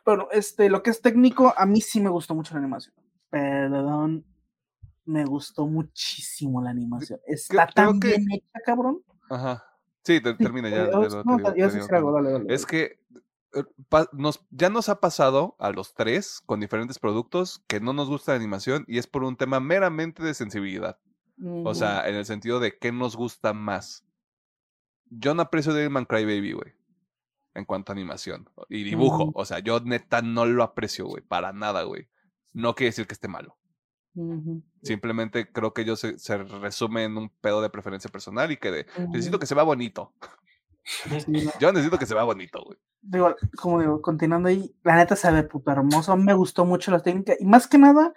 Bueno, 0.05 0.29
este, 0.33 0.69
lo 0.69 0.83
que 0.83 0.91
es 0.91 1.01
técnico, 1.01 1.55
a 1.57 1.65
mí 1.67 1.81
sí 1.81 2.01
me 2.01 2.11
gustó 2.11 2.35
mucho 2.35 2.55
la 2.55 2.61
animación. 2.61 2.95
Perdón, 3.31 4.25
me 5.07 5.25
gustó 5.25 5.67
muchísimo 5.67 6.63
la 6.63 6.71
animación. 6.71 7.21
Está 7.27 7.67
creo 7.67 7.91
tan 7.91 8.01
que- 8.01 8.09
bien 8.09 8.27
hecha, 8.33 8.61
cabrón. 8.65 9.03
Ajá. 9.31 9.65
Sí, 10.03 10.21
te- 10.21 10.33
Sí, 10.33 10.37
termina 10.39 10.69
ya. 10.69 10.85
Es 12.55 12.67
que 12.67 12.99
eh, 13.55 13.63
pa- 13.89 14.09
nos, 14.13 14.45
ya 14.51 14.69
nos 14.69 14.89
ha 14.89 15.01
pasado 15.01 15.57
a 15.59 15.71
los 15.71 15.95
tres 15.95 16.43
con 16.45 16.61
diferentes 16.61 16.99
productos 16.99 17.63
que 17.69 17.81
no 17.81 17.93
nos 17.93 18.09
gusta 18.09 18.33
la 18.33 18.37
animación 18.37 18.85
y 18.89 18.99
es 18.99 19.07
por 19.07 19.23
un 19.25 19.37
tema 19.37 19.61
meramente 19.61 20.23
de 20.23 20.35
sensibilidad. 20.35 20.99
O 21.67 21.75
sea, 21.75 22.09
en 22.09 22.15
el 22.17 22.27
sentido 22.27 22.61
de 22.61 22.77
qué 22.79 22.93
nos 22.93 23.17
gusta 23.17 23.53
más. 23.55 24.05
Yo 25.11 25.35
no 25.35 25.43
aprecio 25.43 25.73
Devilman 25.73 26.05
Crybaby, 26.05 26.53
güey. 26.53 26.73
En 27.55 27.65
cuanto 27.65 27.93
a 27.93 27.95
animación 27.95 28.49
y 28.69 28.83
dibujo. 28.83 29.31
O 29.35 29.45
sea, 29.45 29.61
yo 29.61 29.79
neta 29.81 30.23
no 30.23 30.45
lo 30.47 30.63
aprecio, 30.65 31.07
güey. 31.07 31.23
Para 31.23 31.53
nada, 31.53 31.83
güey. 31.85 32.09
No 32.53 32.75
quiere 32.75 32.89
decir 32.89 33.07
que 33.07 33.15
esté 33.15 33.29
malo. 33.29 33.57
Simplemente 34.83 35.51
creo 35.51 35.73
que 35.73 35.85
yo 35.85 35.97
se, 35.97 36.19
se 36.19 36.37
resume 36.39 37.05
en 37.05 37.17
un 37.17 37.29
pedo 37.29 37.61
de 37.61 37.71
preferencia 37.71 38.11
personal 38.11 38.51
y 38.53 38.57
que 38.57 38.71
de, 38.71 38.87
necesito 39.11 39.39
que 39.39 39.47
se 39.47 39.55
vea 39.55 39.65
bonito. 39.65 40.13
Sí, 40.85 41.09
no, 41.27 41.51
Yo 41.59 41.73
necesito 41.73 41.99
que 41.99 42.07
se 42.07 42.15
vea 42.15 42.25
bonito, 42.25 42.63
güey. 42.63 42.79
digo, 43.01 43.35
como 43.57 43.81
digo, 43.81 44.03
continuando 44.03 44.49
ahí, 44.49 44.75
la 44.83 44.97
neta 44.97 45.17
se 45.17 45.31
ve 45.31 45.43
puto 45.43 45.71
hermoso, 45.71 46.17
me 46.17 46.35
gustó 46.35 46.65
mucho 46.65 46.91
la 46.91 47.01
técnica 47.01 47.35
y 47.39 47.45
más 47.47 47.67
que 47.67 47.79
nada, 47.79 48.13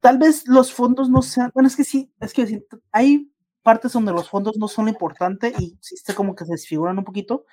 tal 0.00 0.18
vez 0.18 0.46
los 0.48 0.72
fondos 0.72 1.08
no 1.08 1.22
sean, 1.22 1.50
bueno, 1.54 1.68
es 1.68 1.76
que 1.76 1.84
sí, 1.84 2.12
es 2.20 2.32
que 2.32 2.46
sí, 2.46 2.66
hay 2.90 3.32
partes 3.62 3.92
donde 3.92 4.12
los 4.12 4.28
fondos 4.28 4.56
no 4.56 4.68
son 4.68 4.86
lo 4.86 4.90
importante 4.90 5.52
y 5.58 5.78
sí 5.80 5.96
como 6.14 6.34
que 6.34 6.44
se 6.44 6.52
desfiguran 6.52 6.98
un 6.98 7.04
poquito, 7.04 7.46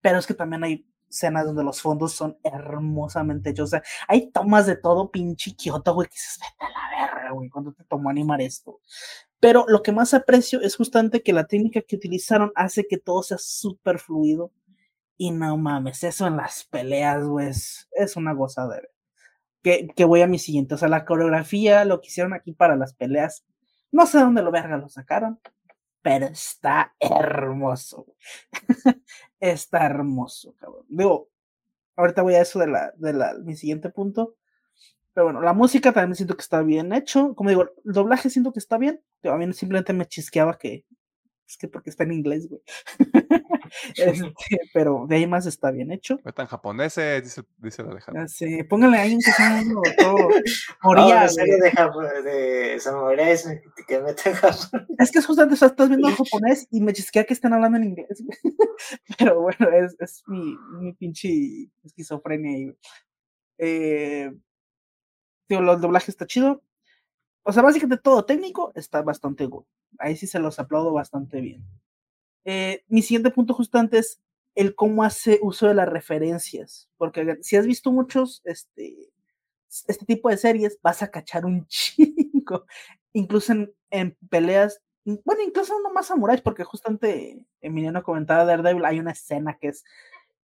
pero 0.00 0.18
es 0.18 0.26
que 0.26 0.34
también 0.34 0.62
hay 0.62 0.89
escenas 1.10 1.44
donde 1.44 1.64
los 1.64 1.82
fondos 1.82 2.12
son 2.12 2.38
hermosamente 2.42 3.50
hechos, 3.50 3.64
o 3.64 3.70
sea, 3.70 3.82
hay 4.08 4.30
tomas 4.30 4.66
de 4.66 4.76
todo 4.76 5.10
pinche 5.10 5.54
Kioto, 5.54 5.94
güey, 5.94 6.08
que 6.08 6.14
dices, 6.14 6.38
vete 6.40 6.64
a 6.64 6.70
la 6.70 7.06
verga, 7.06 7.32
güey, 7.32 7.50
cuando 7.50 7.72
te 7.72 7.84
tomó 7.84 8.10
animar 8.10 8.40
esto. 8.40 8.80
Pero 9.40 9.64
lo 9.68 9.82
que 9.82 9.92
más 9.92 10.14
aprecio 10.14 10.60
es 10.60 10.76
justamente 10.76 11.22
que 11.22 11.32
la 11.32 11.46
técnica 11.46 11.80
que 11.80 11.96
utilizaron 11.96 12.52
hace 12.54 12.86
que 12.86 12.98
todo 12.98 13.22
sea 13.22 13.38
súper 13.38 13.98
fluido. 13.98 14.52
Y 15.16 15.32
no 15.32 15.56
mames, 15.58 16.02
eso 16.04 16.26
en 16.26 16.36
las 16.36 16.64
peleas, 16.64 17.26
güey, 17.26 17.48
es, 17.48 17.88
es 17.92 18.16
una 18.16 18.32
gozadera. 18.32 18.88
Que, 19.62 19.88
que 19.94 20.04
voy 20.04 20.22
a 20.22 20.26
mi 20.26 20.38
siguiente. 20.38 20.74
O 20.74 20.78
sea, 20.78 20.88
la 20.88 21.04
coreografía, 21.04 21.84
lo 21.84 22.00
que 22.00 22.08
hicieron 22.08 22.32
aquí 22.32 22.52
para 22.52 22.76
las 22.76 22.94
peleas, 22.94 23.44
no 23.92 24.06
sé 24.06 24.18
dónde 24.18 24.42
lo 24.42 24.50
verga 24.50 24.76
lo 24.76 24.88
sacaron, 24.88 25.40
pero 26.02 26.26
está 26.26 26.94
hermoso. 26.98 28.06
está 29.40 29.86
hermoso, 29.86 30.54
cabrón. 30.58 30.84
Digo, 30.88 31.28
ahorita 31.96 32.22
voy 32.22 32.34
a 32.34 32.42
eso 32.42 32.58
de 32.58 32.68
la, 32.68 32.92
de 32.96 33.12
la, 33.12 33.34
mi 33.34 33.56
siguiente 33.56 33.90
punto. 33.90 34.36
Pero 35.12 35.26
bueno, 35.26 35.40
la 35.40 35.52
música 35.52 35.92
también 35.92 36.14
siento 36.16 36.36
que 36.36 36.42
está 36.42 36.62
bien 36.62 36.92
hecho. 36.92 37.34
Como 37.34 37.50
digo, 37.50 37.62
el 37.62 37.92
doblaje 37.92 38.30
siento 38.30 38.52
que 38.52 38.60
está 38.60 38.78
bien. 38.78 39.02
A 39.24 39.36
mí 39.36 39.52
simplemente 39.52 39.92
me 39.92 40.06
chisqueaba 40.06 40.56
que. 40.58 40.84
Es 41.50 41.56
que 41.56 41.66
porque 41.66 41.90
está 41.90 42.04
en 42.04 42.12
inglés, 42.12 42.48
güey. 42.48 42.62
este, 43.96 44.60
pero 44.72 45.06
de 45.08 45.16
ahí 45.16 45.26
más 45.26 45.46
está 45.46 45.72
bien 45.72 45.90
hecho. 45.90 46.20
Está 46.24 46.42
en 46.42 46.48
japonés, 46.48 46.96
eh, 46.98 47.20
dice, 47.20 47.42
dice 47.56 47.82
el 47.82 47.88
Alejandro. 47.88 48.28
Sí, 48.28 48.62
póngale 48.62 48.98
ahí 48.98 49.18
que 49.24 49.32
sea 49.32 49.60
todo. 49.98 50.28
Moría, 50.84 51.28
serie 51.28 51.56
de, 51.56 52.22
de 52.22 52.78
samuráis 52.78 53.48
que 53.88 54.00
meten 54.00 54.34
japonés. 54.34 54.70
Es 54.96 55.10
que 55.10 55.18
es 55.18 55.26
justamente, 55.26 55.54
o 55.54 55.56
sea, 55.56 55.66
estás 55.66 55.88
viendo 55.88 56.08
en 56.08 56.14
japonés 56.16 56.68
y 56.70 56.80
me 56.80 56.92
chisquea 56.92 57.24
que 57.24 57.34
están 57.34 57.52
hablando 57.52 57.78
en 57.78 57.84
inglés. 57.84 58.22
pero 59.18 59.40
bueno, 59.40 59.68
es, 59.72 59.96
es 59.98 60.22
mi, 60.28 60.56
mi 60.78 60.92
pinche 60.92 61.68
esquizofrenia 61.82 62.52
ahí. 62.52 62.72
Eh, 63.58 64.30
Tío, 65.48 65.58
el 65.58 65.80
doblaje 65.80 66.12
está 66.12 66.28
chido. 66.28 66.62
O 67.42 67.52
sea, 67.52 67.62
básicamente 67.62 68.02
todo 68.02 68.24
técnico 68.24 68.72
está 68.74 69.02
bastante 69.02 69.46
bueno. 69.46 69.66
Ahí 69.98 70.16
sí 70.16 70.26
se 70.26 70.38
los 70.38 70.58
aplaudo 70.58 70.92
bastante 70.92 71.40
bien. 71.40 71.64
Eh, 72.44 72.84
mi 72.88 73.02
siguiente 73.02 73.30
punto 73.30 73.54
justamente 73.54 73.98
es 73.98 74.20
el 74.54 74.74
cómo 74.74 75.04
hace 75.04 75.38
uso 75.42 75.66
de 75.66 75.74
las 75.74 75.88
referencias. 75.88 76.88
Porque 76.96 77.38
si 77.42 77.56
has 77.56 77.66
visto 77.66 77.92
muchos, 77.92 78.42
este, 78.44 79.10
este 79.86 80.04
tipo 80.06 80.28
de 80.28 80.36
series, 80.36 80.78
vas 80.82 81.02
a 81.02 81.10
cachar 81.10 81.44
un 81.46 81.66
chingo. 81.68 82.66
Incluso 83.12 83.52
en, 83.52 83.72
en 83.90 84.16
peleas, 84.28 84.80
bueno, 85.04 85.42
incluso 85.42 85.74
no 85.80 85.92
más 85.92 86.06
samuráis, 86.06 86.42
porque 86.42 86.64
justamente 86.64 87.44
Emiliano 87.60 88.02
comentaba 88.02 88.40
de 88.40 88.56
Daredevil, 88.56 88.84
hay 88.84 89.00
una 89.00 89.12
escena 89.12 89.56
que 89.58 89.68
es 89.68 89.84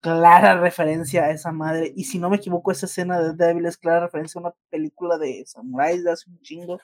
clara 0.04 0.60
referencia 0.60 1.24
a 1.24 1.30
esa 1.30 1.50
madre. 1.50 1.90
Y 1.96 2.04
si 2.04 2.18
no 2.18 2.28
me 2.28 2.36
equivoco, 2.36 2.70
esa 2.70 2.84
escena 2.84 3.18
de 3.18 3.32
Devil 3.32 3.64
es 3.64 3.78
clara 3.78 4.00
referencia 4.00 4.38
a 4.38 4.42
una 4.42 4.54
película 4.68 5.16
de 5.16 5.44
samuráis 5.46 6.04
de 6.04 6.12
hace 6.12 6.28
un 6.28 6.38
chingo. 6.42 6.78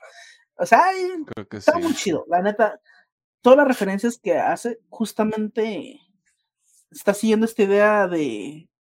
O 0.56 0.64
sea, 0.64 0.84
está 1.50 1.78
muy 1.78 1.94
chido. 1.94 2.24
La 2.28 2.40
neta, 2.40 2.80
todas 3.42 3.58
las 3.58 3.68
referencias 3.68 4.18
que 4.18 4.38
hace, 4.38 4.80
justamente 4.88 6.00
está 6.90 7.12
siguiendo 7.12 7.44
esta 7.44 7.62
idea 7.62 8.08
de. 8.08 8.70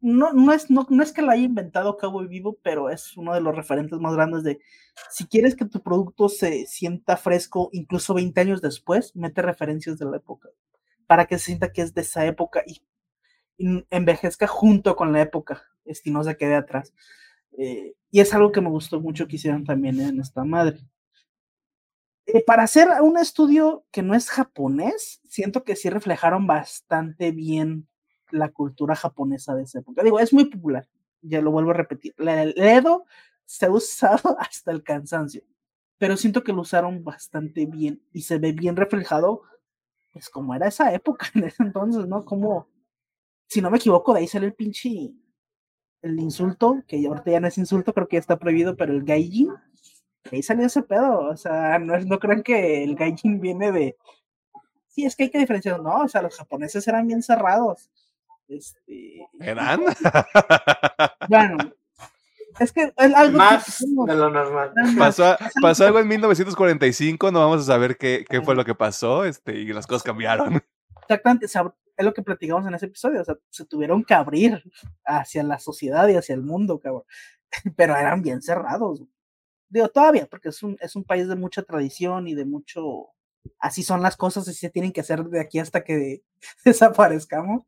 No, 0.00 0.32
no, 0.32 0.52
es, 0.52 0.70
no, 0.70 0.86
no 0.88 1.02
es 1.02 1.10
que 1.10 1.20
la 1.20 1.32
haya 1.32 1.42
inventado 1.42 1.96
Cabo 1.96 2.22
y 2.22 2.28
Vivo, 2.28 2.60
pero 2.62 2.88
es 2.88 3.16
uno 3.16 3.34
de 3.34 3.40
los 3.40 3.56
referentes 3.56 3.98
más 3.98 4.14
grandes 4.14 4.44
de 4.44 4.60
si 5.10 5.26
quieres 5.26 5.56
que 5.56 5.64
tu 5.64 5.82
producto 5.82 6.28
se 6.28 6.66
sienta 6.66 7.16
fresco 7.16 7.68
incluso 7.72 8.14
20 8.14 8.40
años 8.40 8.62
después, 8.62 9.16
mete 9.16 9.42
referencias 9.42 9.98
de 9.98 10.04
la 10.04 10.18
época 10.18 10.50
para 11.08 11.26
que 11.26 11.38
se 11.38 11.46
sienta 11.46 11.72
que 11.72 11.82
es 11.82 11.94
de 11.94 12.02
esa 12.02 12.26
época 12.26 12.62
y 12.66 12.82
envejezca 13.58 14.46
junto 14.46 14.96
con 14.96 15.12
la 15.12 15.22
época, 15.22 15.62
y 16.04 16.10
no 16.10 16.24
se 16.24 16.36
quede 16.36 16.54
atrás. 16.54 16.92
Eh, 17.56 17.94
y 18.10 18.20
es 18.20 18.32
algo 18.34 18.52
que 18.52 18.60
me 18.60 18.70
gustó 18.70 19.00
mucho 19.00 19.26
que 19.26 19.36
hicieron 19.36 19.64
también 19.64 20.00
en 20.00 20.20
esta 20.20 20.44
madre. 20.44 20.80
Eh, 22.26 22.44
para 22.46 22.62
hacer 22.62 22.88
un 23.00 23.16
estudio 23.16 23.84
que 23.90 24.02
no 24.02 24.14
es 24.14 24.28
japonés, 24.28 25.20
siento 25.28 25.64
que 25.64 25.76
sí 25.76 25.88
reflejaron 25.88 26.46
bastante 26.46 27.32
bien 27.32 27.88
la 28.30 28.50
cultura 28.50 28.94
japonesa 28.94 29.54
de 29.54 29.62
esa 29.62 29.80
época. 29.80 30.02
Digo, 30.02 30.20
es 30.20 30.32
muy 30.32 30.44
popular, 30.44 30.86
ya 31.22 31.40
lo 31.40 31.50
vuelvo 31.50 31.70
a 31.70 31.74
repetir. 31.74 32.14
El 32.18 32.54
Edo 32.58 33.06
se 33.46 33.66
ha 33.66 33.70
usado 33.70 34.36
hasta 34.38 34.72
el 34.72 34.82
cansancio, 34.82 35.42
pero 35.96 36.16
siento 36.16 36.44
que 36.44 36.52
lo 36.52 36.62
usaron 36.62 37.02
bastante 37.02 37.66
bien 37.66 38.02
y 38.12 38.22
se 38.22 38.38
ve 38.38 38.52
bien 38.52 38.76
reflejado, 38.76 39.42
pues 40.12 40.28
como 40.28 40.54
era 40.54 40.68
esa 40.68 40.92
época 40.92 41.28
en 41.34 41.44
ese 41.44 41.62
entonces, 41.62 42.06
¿no? 42.06 42.24
Como 42.26 42.68
si 43.48 43.60
no 43.62 43.70
me 43.70 43.78
equivoco, 43.78 44.12
de 44.12 44.20
ahí 44.20 44.28
sale 44.28 44.46
el 44.46 44.54
pinche, 44.54 45.10
el 46.02 46.20
insulto, 46.20 46.82
que 46.86 47.04
ahorita 47.06 47.30
ya 47.30 47.40
no 47.40 47.48
es 47.48 47.58
insulto, 47.58 47.92
creo 47.94 48.06
que 48.06 48.16
ya 48.16 48.20
está 48.20 48.38
prohibido, 48.38 48.76
pero 48.76 48.92
el 48.92 49.04
gaijin, 49.04 49.48
de 50.30 50.36
ahí 50.36 50.42
salió 50.42 50.66
ese 50.66 50.82
pedo, 50.82 51.20
o 51.20 51.36
sea, 51.36 51.78
no, 51.78 51.98
no 51.98 52.18
crean 52.18 52.42
que 52.42 52.84
el 52.84 52.94
gaijin 52.94 53.40
viene 53.40 53.72
de, 53.72 53.96
sí, 54.88 55.04
es 55.04 55.16
que 55.16 55.24
hay 55.24 55.30
que 55.30 55.38
diferenciar, 55.38 55.80
no, 55.80 56.02
o 56.02 56.08
sea, 56.08 56.22
los 56.22 56.36
japoneses 56.36 56.86
eran 56.86 57.06
bien 57.06 57.22
cerrados. 57.22 57.90
Este... 58.48 59.26
¿Eran? 59.40 59.80
Bueno, 61.28 61.58
es 62.58 62.72
que 62.72 62.92
es 62.96 63.14
algo 63.14 63.36
más 63.36 63.78
de 63.78 64.14
lo 64.14 64.30
normal. 64.30 64.72
Pasó, 64.98 65.36
pasó, 65.60 65.86
algo 65.86 65.98
en 65.98 66.08
1945, 66.08 67.30
no 67.30 67.40
vamos 67.40 67.62
a 67.62 67.64
saber 67.64 67.98
qué, 67.98 68.24
qué 68.28 68.40
fue 68.40 68.54
lo 68.54 68.64
que 68.64 68.74
pasó, 68.74 69.24
este, 69.24 69.58
y 69.58 69.66
las 69.72 69.86
cosas 69.86 70.02
cambiaron. 70.02 70.62
Exactamente, 71.02 71.46
es 71.98 72.04
lo 72.04 72.14
que 72.14 72.22
platicamos 72.22 72.64
en 72.66 72.74
ese 72.74 72.86
episodio, 72.86 73.20
o 73.20 73.24
sea, 73.24 73.36
se 73.50 73.66
tuvieron 73.66 74.04
que 74.04 74.14
abrir 74.14 74.62
hacia 75.04 75.42
la 75.42 75.58
sociedad 75.58 76.06
y 76.08 76.14
hacia 76.14 76.36
el 76.36 76.42
mundo, 76.42 76.78
cabrón, 76.78 77.02
pero 77.76 77.96
eran 77.96 78.22
bien 78.22 78.40
cerrados. 78.40 79.02
Digo, 79.68 79.88
todavía, 79.88 80.26
porque 80.26 80.50
es 80.50 80.62
un, 80.62 80.78
es 80.80 80.94
un 80.94 81.02
país 81.04 81.28
de 81.28 81.34
mucha 81.34 81.62
tradición 81.62 82.28
y 82.28 82.34
de 82.34 82.44
mucho, 82.44 83.08
así 83.58 83.82
son 83.82 84.00
las 84.00 84.16
cosas 84.16 84.46
y 84.46 84.54
se 84.54 84.70
tienen 84.70 84.92
que 84.92 85.00
hacer 85.00 85.24
de 85.24 85.40
aquí 85.40 85.58
hasta 85.58 85.82
que 85.82 86.22
desaparezcamos, 86.64 87.64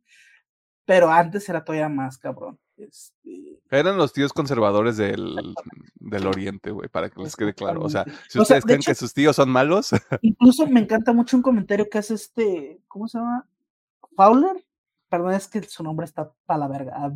pero 0.85 1.11
antes 1.11 1.49
era 1.49 1.65
todavía 1.65 1.89
más, 1.89 2.17
cabrón. 2.17 2.59
Este... 2.77 3.61
Eran 3.69 3.99
los 3.99 4.13
tíos 4.13 4.33
conservadores 4.33 4.97
del, 4.97 5.55
del 5.97 6.27
Oriente, 6.27 6.71
güey, 6.71 6.89
para 6.89 7.11
que 7.11 7.21
les 7.21 7.35
quede 7.35 7.53
claro. 7.53 7.83
O 7.83 7.91
sea, 7.91 8.05
si 8.29 8.39
ustedes 8.39 8.65
creen 8.65 8.81
que 8.81 8.95
sus 8.95 9.13
tíos 9.13 9.37
son 9.37 9.51
malos. 9.51 9.91
Incluso 10.23 10.67
me 10.69 10.81
encanta 10.81 11.13
mucho 11.13 11.37
un 11.37 11.43
comentario 11.43 11.89
que 11.91 11.99
hace 11.99 12.15
este, 12.15 12.81
¿cómo 12.89 13.07
se 13.07 13.19
llama? 13.19 13.47
Fowler, 14.17 14.65
perdón, 15.09 15.35
es 15.35 15.49
que 15.49 15.63
su 15.63 15.83
nombre 15.83 16.05
está 16.05 16.33
para 16.47 16.61
la 16.61 16.69
verga, 16.69 17.09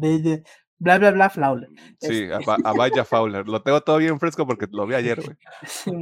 bla, 0.78 0.98
bla, 0.98 1.10
bla, 1.10 1.30
Fowler. 1.30 1.70
Sí, 2.00 2.28
a 2.30 2.72
Vaya 2.72 3.04
Fowler, 3.04 3.46
lo 3.46 3.62
tengo 3.62 3.80
todo 3.80 3.98
bien 3.98 4.18
fresco 4.18 4.46
porque 4.46 4.66
lo 4.70 4.86
vi 4.86 4.94
ayer, 4.94 5.20
güey. 5.22 5.36
Sí, 5.66 5.92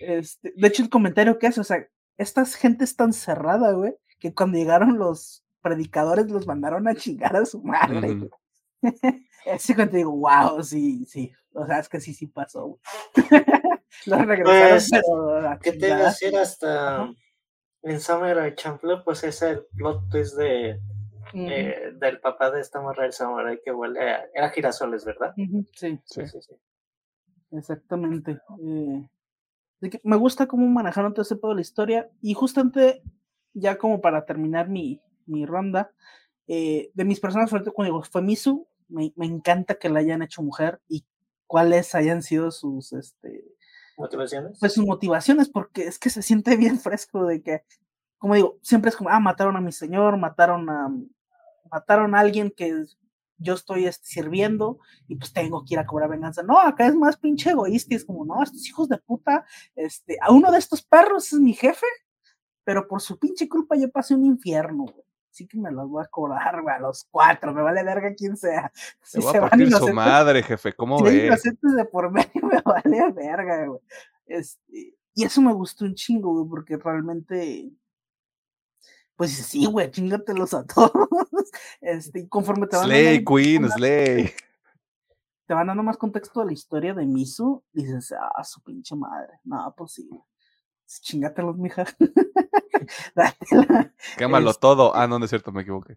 este, 0.00 0.52
de 0.56 0.68
hecho, 0.68 0.82
el 0.82 0.90
comentario 0.90 1.38
que 1.38 1.46
hace, 1.46 1.60
o 1.60 1.64
sea, 1.64 1.86
esta 2.18 2.44
gente 2.44 2.84
es 2.84 2.96
tan 2.96 3.12
cerrada, 3.12 3.72
güey, 3.72 3.94
que 4.18 4.34
cuando 4.34 4.58
llegaron 4.58 4.98
los 4.98 5.44
predicadores 5.62 6.30
los 6.30 6.46
mandaron 6.46 6.86
a 6.88 6.94
chingar 6.94 7.36
a 7.36 7.46
su 7.46 7.62
madre, 7.62 8.12
uh 8.12 8.30
Así 9.50 9.74
cuando 9.74 9.96
digo, 9.96 10.10
wow, 10.10 10.62
sí, 10.62 11.04
sí, 11.06 11.32
o 11.52 11.66
sea, 11.66 11.78
es 11.78 11.88
que 11.88 12.00
sí, 12.00 12.14
sí 12.14 12.26
pasó. 12.26 12.78
los 14.06 14.26
regresaron, 14.26 14.70
pues, 14.70 14.90
pero 14.90 15.58
¿Qué 15.60 15.72
te 15.72 15.86
iba 15.88 15.96
a 15.96 16.04
decir 16.04 16.36
hasta 16.36 17.10
en 17.84 18.00
Samurai 18.00 18.54
Champloo, 18.54 19.04
pues 19.04 19.22
es 19.24 19.42
el 19.42 19.64
plot 19.76 20.08
twist 20.10 20.36
de, 20.36 20.80
eh, 21.34 21.92
del 21.96 22.20
papá 22.20 22.50
de 22.50 22.60
esta 22.60 22.80
morra 22.80 23.04
del 23.04 23.12
samurai 23.12 23.60
que 23.62 23.72
huele 23.72 24.00
a, 24.00 24.24
era 24.34 24.50
girasoles, 24.50 25.04
¿verdad? 25.04 25.34
sí. 25.36 25.66
Sí. 25.72 26.00
sí. 26.04 26.26
sí, 26.26 26.54
Exactamente. 27.52 28.40
Eh, 28.60 29.08
me 30.02 30.16
gusta 30.16 30.46
cómo 30.46 30.66
manejaron 30.66 31.12
todo 31.12 31.22
ese 31.22 31.36
pedo 31.36 31.50
de 31.50 31.56
la 31.56 31.60
historia 31.60 32.10
y 32.22 32.34
justamente 32.34 33.02
ya 33.52 33.76
como 33.76 34.00
para 34.00 34.24
terminar 34.24 34.68
mi, 34.68 35.00
mi 35.26 35.44
ronda, 35.46 35.92
eh, 36.46 36.90
de 36.94 37.04
mis 37.04 37.20
personas 37.20 37.50
favoritas 37.50 37.74
cuando 37.74 37.92
digo, 37.92 38.02
fue 38.02 38.22
Misu, 38.22 38.66
me, 38.88 39.12
me, 39.16 39.26
encanta 39.26 39.76
que 39.76 39.88
la 39.88 40.00
hayan 40.00 40.22
hecho 40.22 40.42
mujer 40.42 40.80
y 40.88 41.04
cuáles 41.46 41.94
hayan 41.94 42.22
sido 42.22 42.50
sus, 42.50 42.92
este, 42.92 43.44
¿Motivaciones? 43.96 44.58
Pues 44.58 44.72
sus 44.72 44.84
motivaciones, 44.84 45.48
porque 45.48 45.86
es 45.86 45.98
que 45.98 46.10
se 46.10 46.22
siente 46.22 46.56
bien 46.56 46.78
fresco 46.78 47.26
de 47.26 47.42
que, 47.42 47.64
como 48.18 48.34
digo, 48.34 48.58
siempre 48.62 48.90
es 48.90 48.96
como, 48.96 49.10
ah, 49.10 49.20
mataron 49.20 49.56
a 49.56 49.60
mi 49.60 49.72
señor, 49.72 50.16
mataron 50.16 50.68
a, 50.68 50.92
mataron 51.70 52.14
a 52.14 52.20
alguien 52.20 52.52
que 52.56 52.84
yo 53.38 53.54
estoy 53.54 53.86
este, 53.86 54.06
sirviendo 54.06 54.78
y 55.08 55.16
pues 55.16 55.32
tengo 55.32 55.64
que 55.64 55.74
ir 55.74 55.78
a 55.78 55.86
cobrar 55.86 56.10
venganza. 56.10 56.42
No, 56.42 56.58
acá 56.58 56.86
es 56.86 56.94
más 56.94 57.16
pinche 57.16 57.50
egoísta 57.50 57.94
y 57.94 57.96
es 57.96 58.04
como, 58.04 58.24
no, 58.24 58.42
estos 58.42 58.66
hijos 58.66 58.88
de 58.88 58.98
puta, 58.98 59.44
este, 59.74 60.16
a 60.20 60.32
uno 60.32 60.50
de 60.50 60.58
estos 60.58 60.82
perros 60.82 61.32
es 61.32 61.38
mi 61.38 61.52
jefe, 61.52 61.86
pero 62.64 62.88
por 62.88 63.00
su 63.00 63.18
pinche 63.18 63.48
culpa 63.48 63.76
yo 63.76 63.90
pasé 63.90 64.14
un 64.14 64.24
infierno, 64.24 64.84
güey. 64.84 65.04
Así 65.34 65.48
que 65.48 65.58
me 65.58 65.72
los 65.72 65.88
voy 65.88 66.00
a 66.00 66.06
cobrar, 66.06 66.62
güey, 66.62 66.76
a 66.76 66.78
los 66.78 67.08
cuatro, 67.10 67.52
me 67.52 67.60
vale 67.60 67.82
verga 67.82 68.14
quien 68.14 68.36
sea. 68.36 68.70
Si 69.02 69.20
se, 69.20 69.26
va 69.26 69.46
a 69.46 69.50
partir 69.50 69.68
su 69.72 69.92
madre, 69.92 70.44
jefe, 70.44 70.72
¿cómo 70.72 70.98
si 70.98 71.04
ve? 71.06 71.36
de 71.60 71.84
por 71.86 72.12
medio 72.12 72.30
me 72.42 72.60
vale 72.60 73.10
verga, 73.10 73.66
güey. 73.66 73.80
Este, 74.26 74.94
y 75.12 75.24
eso 75.24 75.42
me 75.42 75.52
gustó 75.52 75.86
un 75.86 75.96
chingo, 75.96 76.32
güey, 76.34 76.48
porque 76.48 76.76
realmente, 76.76 77.68
pues 79.16 79.32
sí, 79.32 79.66
güey, 79.66 79.90
chingatelos 79.90 80.54
a 80.54 80.64
todos. 80.72 81.08
Este, 81.80 82.20
y 82.20 82.28
conforme 82.28 82.68
te 82.68 82.76
van 82.76 82.86
Slay, 82.86 83.24
Queen, 83.24 83.68
Slay. 83.68 84.32
Te 85.48 85.54
van 85.54 85.66
dando 85.66 85.82
más 85.82 85.96
contexto 85.96 86.38
de 86.40 86.46
la 86.46 86.52
historia 86.52 86.94
de 86.94 87.06
Misu, 87.06 87.60
dices, 87.72 88.12
ah, 88.12 88.44
su 88.44 88.62
pinche 88.62 88.94
madre, 88.94 89.40
no, 89.42 89.74
pues 89.76 89.94
sí. 89.94 90.08
Chingatelos, 90.86 91.56
mija. 91.56 91.84
Quémalo 94.18 94.50
Este 94.50 94.60
todo. 94.60 94.94
Ah, 94.94 95.06
no, 95.06 95.18
no 95.18 95.24
es 95.24 95.30
cierto, 95.30 95.52
me 95.52 95.62
equivoqué. 95.62 95.96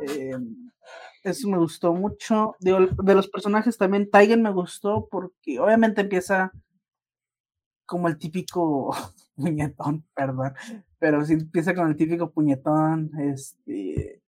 Eh, 0.00 0.36
eso 1.24 1.48
me 1.48 1.58
gustó 1.58 1.92
mucho. 1.92 2.54
De 2.60 3.14
los 3.14 3.28
personajes 3.28 3.76
también, 3.76 4.10
Tiger 4.10 4.38
me 4.38 4.52
gustó 4.52 5.08
porque 5.10 5.58
obviamente 5.60 6.00
empieza 6.00 6.52
como 7.88 8.06
el 8.08 8.18
típico 8.18 8.94
puñetón, 9.36 10.04
perdón, 10.14 10.54
pero 10.98 11.24
sí 11.24 11.32
empieza 11.32 11.74
con 11.74 11.88
el 11.88 11.96
típico 11.96 12.30
puñetón, 12.30 13.10
este, 13.18 14.22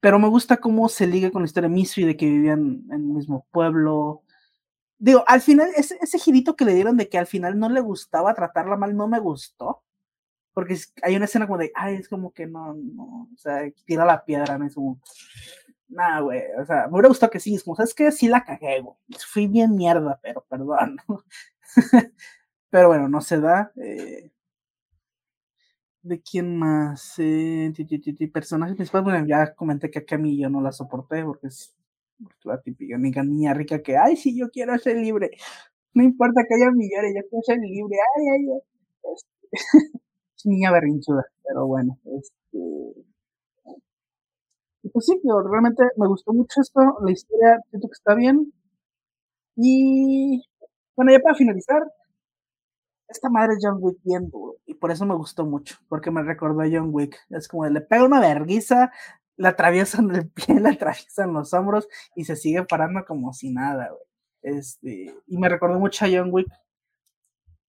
pero 0.00 0.18
me 0.18 0.28
gusta 0.28 0.58
cómo 0.58 0.88
se 0.88 1.06
liga 1.06 1.30
con 1.30 1.42
la 1.42 1.46
historia 1.46 1.68
de 1.68 1.74
Misu 1.74 2.02
y 2.02 2.04
de 2.04 2.16
que 2.16 2.26
vivían 2.26 2.84
en 2.90 2.92
el 2.92 3.00
mismo 3.00 3.46
pueblo. 3.50 4.22
Digo, 5.00 5.24
al 5.26 5.40
final, 5.40 5.70
ese, 5.76 5.98
ese 6.02 6.18
girito 6.18 6.56
que 6.56 6.66
le 6.66 6.74
dieron 6.74 6.96
de 6.98 7.08
que 7.08 7.18
al 7.18 7.26
final 7.26 7.58
no 7.58 7.70
le 7.70 7.80
gustaba 7.80 8.34
tratarla 8.34 8.76
mal, 8.76 8.94
no 8.94 9.08
me 9.08 9.18
gustó. 9.18 9.82
Porque 10.52 10.78
hay 11.02 11.16
una 11.16 11.24
escena 11.26 11.46
como 11.46 11.58
de, 11.58 11.72
ay, 11.74 11.96
es 11.96 12.08
como 12.08 12.32
que 12.32 12.46
no, 12.46 12.74
no, 12.74 13.28
o 13.34 13.38
sea, 13.38 13.62
tira 13.86 14.04
la 14.04 14.24
piedra, 14.24 14.58
no 14.58 14.66
es 14.66 14.74
como, 14.74 15.00
nada, 15.88 16.20
güey, 16.20 16.42
o 16.60 16.66
sea, 16.66 16.86
me 16.88 16.94
hubiera 16.94 17.08
gustado 17.08 17.30
que 17.30 17.40
sí, 17.40 17.54
es 17.54 17.64
como, 17.64 17.76
¿sabes 17.76 17.94
qué? 17.94 18.12
Sí 18.12 18.28
la 18.28 18.44
cagué, 18.44 18.80
güey, 18.80 18.96
fui 19.28 19.46
bien 19.46 19.74
mierda, 19.76 20.18
pero 20.22 20.44
perdón. 20.48 20.96
pero 22.70 22.88
bueno, 22.88 23.08
no 23.08 23.20
se 23.20 23.40
da. 23.40 23.72
Eh, 23.76 24.30
¿De 26.02 26.20
quién 26.22 26.56
más? 26.56 27.14
Eh, 27.18 27.72
ti, 27.74 27.84
ti, 27.84 27.98
ti, 28.00 28.26
personaje 28.26 28.74
principal, 28.74 29.02
bueno, 29.02 29.26
ya 29.26 29.54
comenté 29.54 29.90
que 29.90 30.00
a 30.00 30.04
Cami 30.04 30.38
yo 30.38 30.48
no 30.48 30.60
la 30.62 30.72
soporté 30.72 31.24
porque 31.24 31.48
es 31.48 31.74
la 32.44 32.60
típica 32.60 32.98
niña, 32.98 33.54
rica 33.54 33.82
que, 33.82 33.96
ay, 33.96 34.16
sí, 34.16 34.38
yo 34.38 34.50
quiero 34.50 34.76
ser 34.78 34.96
libre. 34.96 35.30
No 35.94 36.02
importa 36.04 36.42
que 36.48 36.54
haya 36.54 36.70
millones, 36.72 37.14
yo 37.16 37.22
quiero 37.28 37.42
ser 37.44 37.58
libre. 37.58 37.96
Ay, 38.16 38.24
ay, 38.28 38.46
ay. 38.52 38.60
Este, 39.14 39.30
es 40.36 40.46
niña 40.46 40.72
berrinchuda, 40.72 41.24
pero 41.44 41.66
bueno, 41.66 41.98
este. 42.04 42.58
Pues 44.92 45.06
sí, 45.06 45.20
yo 45.24 45.40
realmente 45.42 45.84
me 45.96 46.06
gustó 46.08 46.32
mucho 46.32 46.60
esto, 46.60 46.80
la 47.04 47.12
historia 47.12 47.60
siento 47.70 47.88
que 47.88 47.92
está 47.92 48.14
bien. 48.14 48.52
Y 49.56 50.42
bueno, 50.96 51.12
ya 51.12 51.20
para 51.20 51.34
finalizar, 51.36 51.82
esta 53.08 53.28
madre 53.28 53.54
es 53.54 53.58
John 53.62 53.78
Wick 53.80 53.98
bien 54.04 54.30
duro, 54.30 54.56
y 54.66 54.74
por 54.74 54.90
eso 54.90 55.04
me 55.04 55.16
gustó 55.16 55.44
mucho, 55.44 55.76
porque 55.88 56.10
me 56.10 56.22
recordó 56.22 56.60
a 56.62 56.68
John 56.70 56.90
Wick. 56.92 57.16
Es 57.30 57.48
como 57.48 57.66
le 57.66 57.80
pega 57.80 58.04
una 58.04 58.20
verguiza, 58.20 58.90
la 59.40 59.50
atraviesan 59.50 60.14
el 60.14 60.28
pie, 60.28 60.60
la 60.60 60.70
atraviesan 60.70 61.32
los 61.32 61.54
hombros 61.54 61.88
y 62.14 62.24
se 62.24 62.36
sigue 62.36 62.62
parando 62.64 63.06
como 63.06 63.32
si 63.32 63.50
nada, 63.50 63.88
güey. 63.88 64.02
Este, 64.42 65.14
y 65.26 65.38
me 65.38 65.48
recordó 65.48 65.78
mucho 65.78 66.04
a 66.04 66.08
John 66.12 66.28
Wick. 66.30 66.46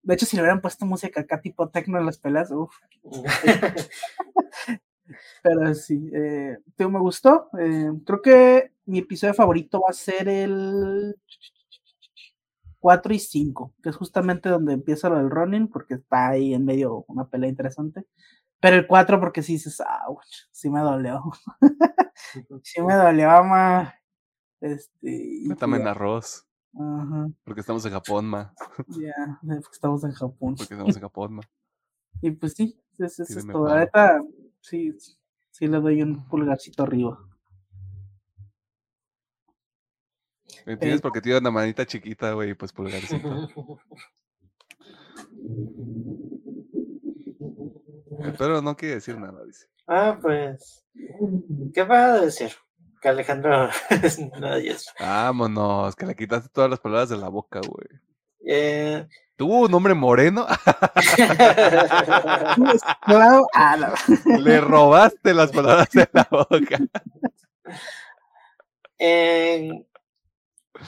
De 0.03 0.13
hecho, 0.13 0.25
si 0.25 0.35
le 0.35 0.41
hubieran 0.41 0.59
puesto 0.59 0.85
música 0.85 1.21
acá 1.21 1.39
tipo 1.39 1.69
techno 1.69 1.97
en 1.97 2.05
las 2.05 2.17
pelas, 2.17 2.51
uff. 2.51 2.75
Pero 5.43 5.73
sí, 5.73 6.11
eh, 6.13 6.57
me 6.77 6.99
gustó. 6.99 7.49
Eh, 7.57 7.91
creo 8.05 8.21
que 8.21 8.71
mi 8.85 8.99
episodio 8.99 9.33
favorito 9.33 9.79
va 9.79 9.91
a 9.91 9.93
ser 9.93 10.27
el 10.27 11.15
4 12.79 13.13
y 13.13 13.19
5, 13.19 13.75
que 13.81 13.89
es 13.89 13.95
justamente 13.95 14.49
donde 14.49 14.73
empieza 14.73 15.07
lo 15.07 15.17
del 15.17 15.29
running, 15.29 15.69
porque 15.69 15.93
está 15.93 16.29
ahí 16.29 16.53
en 16.53 16.65
medio 16.65 17.05
una 17.07 17.29
pelea 17.29 17.49
interesante. 17.49 18.05
Pero 18.61 18.75
el 18.75 18.87
4 18.87 19.19
porque 19.19 19.41
sí 19.41 19.53
dices, 19.53 19.81
ouch, 20.07 20.47
sí 20.51 20.69
me 20.69 20.81
dolió. 20.81 21.23
sí 22.63 22.81
me 22.81 22.93
dolió, 22.93 23.43
ma. 23.43 23.93
Este, 24.61 25.41
Métame 25.47 25.77
en 25.77 25.87
arroz. 25.87 26.47
Ajá. 26.75 27.27
Porque 27.43 27.61
estamos 27.61 27.83
en 27.85 27.91
Japón, 27.91 28.27
ma. 28.27 28.53
Ya, 28.87 29.39
porque 29.41 29.73
estamos 29.73 30.03
en 30.03 30.11
Japón. 30.11 30.55
Porque 30.55 30.75
estamos 30.75 30.95
en 30.95 31.01
Japón, 31.01 31.33
ma. 31.33 31.41
Y 32.21 32.29
pues 32.31 32.53
sí, 32.53 32.79
eso 32.99 33.23
es, 33.23 33.47
todo. 33.47 33.67
Ahorita 33.67 34.21
sí, 34.59 34.95
sí 35.49 35.67
le 35.67 35.79
doy 35.79 36.03
un 36.03 36.27
pulgarcito 36.27 36.83
arriba. 36.83 37.17
¿Me 40.67 40.73
entiendes? 40.73 40.99
Eh, 40.99 41.01
porque 41.01 41.21
tiene 41.21 41.39
una 41.39 41.49
manita 41.49 41.83
chiquita, 41.85 42.33
güey, 42.33 42.53
pues 42.53 42.71
pulgarcito. 42.71 43.49
Pero 48.37 48.61
no 48.61 48.75
quiere 48.75 48.95
decir 48.95 49.17
nada, 49.17 49.43
dice. 49.45 49.67
Ah, 49.87 50.17
pues. 50.21 50.83
¿Qué 51.73 51.83
va 51.83 52.13
a 52.13 52.19
decir? 52.21 52.51
Que 53.01 53.09
Alejandro 53.09 53.69
no 54.39 54.55
eso. 54.55 54.91
Vámonos, 54.99 55.95
que 55.95 56.05
le 56.05 56.15
quitaste 56.15 56.49
todas 56.49 56.69
las 56.69 56.79
palabras 56.79 57.09
de 57.09 57.17
la 57.17 57.29
boca, 57.29 57.59
güey. 57.67 57.87
Eh... 58.45 59.07
¿Tuvo 59.35 59.61
un 59.61 59.71
nombre 59.71 59.95
moreno? 59.95 60.45
Le 64.37 64.61
robaste 64.61 65.33
las 65.33 65.51
palabras 65.51 65.89
de 65.89 66.07
la 66.13 66.27
boca. 66.29 66.77
Eh, 68.99 69.67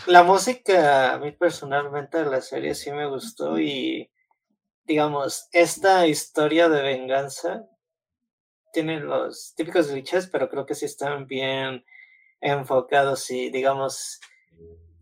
la 0.06 0.22
música, 0.22 1.14
a 1.14 1.18
mí 1.18 1.32
personalmente 1.32 2.20
de 2.20 2.30
la 2.30 2.42
serie 2.42 2.76
sí 2.76 2.92
me 2.92 3.08
gustó 3.08 3.60
y, 3.60 4.08
digamos, 4.86 5.48
esta 5.52 6.08
historia 6.08 6.70
de 6.70 6.82
venganza 6.82 7.68
tiene 8.72 9.00
los 9.00 9.54
típicos 9.56 9.92
glitches, 9.92 10.28
pero 10.28 10.50
creo 10.50 10.66
que 10.66 10.76
sí 10.76 10.86
están 10.86 11.28
bien 11.28 11.86
enfocados 12.42 13.30
y, 13.30 13.50
digamos, 13.50 14.20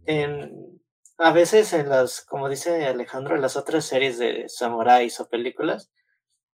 en, 0.06 0.82
a 1.18 1.32
veces 1.32 1.74
en 1.74 1.90
las, 1.90 2.22
como 2.22 2.50
dice 2.50 2.86
Alejandro, 2.86 3.36
en 3.36 3.42
las 3.42 3.56
otras 3.56 3.86
series 3.86 4.20
de 4.20 4.48
samuráis 4.50 5.20
o 5.20 5.30
películas, 5.30 5.92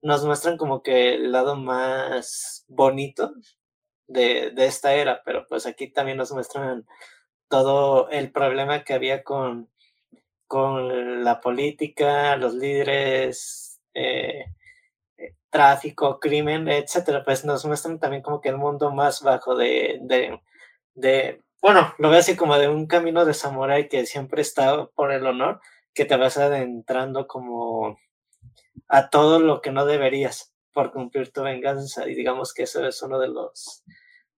nos 0.02 0.24
muestran 0.26 0.58
como 0.58 0.84
que 0.84 1.16
el 1.16 1.32
lado 1.32 1.56
más 1.56 2.66
bonito 2.68 3.34
de, 4.08 4.52
de 4.52 4.66
esta 4.66 4.94
era, 4.94 5.22
pero 5.24 5.48
pues 5.48 5.66
aquí 5.66 5.92
también 5.92 6.18
nos 6.18 6.32
muestran 6.32 6.86
todo 7.50 8.10
el 8.10 8.32
problema 8.32 8.84
que 8.84 8.94
había 8.94 9.24
con, 9.24 9.70
con 10.48 11.24
la 11.24 11.42
política, 11.42 12.36
los 12.38 12.54
líderes, 12.54 13.82
eh, 13.94 14.46
eh, 15.18 15.36
tráfico, 15.50 16.20
crimen, 16.20 16.68
etcétera, 16.68 17.24
pues 17.24 17.46
nos 17.46 17.66
muestran 17.66 18.00
también 18.00 18.22
como 18.24 18.42
que 18.42 18.50
el 18.50 18.58
mundo 18.58 18.92
más 18.92 19.22
bajo 19.22 19.56
de, 19.56 20.00
de, 20.02 20.40
de, 20.94 21.44
bueno, 21.62 21.94
lo 21.98 22.10
veo 22.10 22.20
así 22.20 22.36
como 22.36 22.58
de 22.58 22.70
un 22.70 22.88
camino 22.88 23.26
de 23.26 23.34
samurái 23.34 23.88
que 23.90 24.06
siempre 24.06 24.42
está 24.42 24.88
por 24.88 25.12
el 25.12 25.26
honor, 25.26 25.62
que 25.94 26.06
te 26.06 26.18
vas 26.18 26.38
adentrando 26.38 27.28
como 27.28 27.98
a 28.88 29.10
todo 29.10 29.40
lo 29.40 29.62
que 29.62 29.72
no 29.72 29.86
deberías 29.86 30.54
por 30.74 30.92
cumplir 30.92 31.32
tu 31.32 31.42
venganza. 31.42 32.08
Y 32.08 32.16
digamos 32.16 32.54
que 32.54 32.64
eso 32.64 32.86
es 32.86 33.02
uno 33.02 33.20
de 33.20 33.30
los 33.30 33.84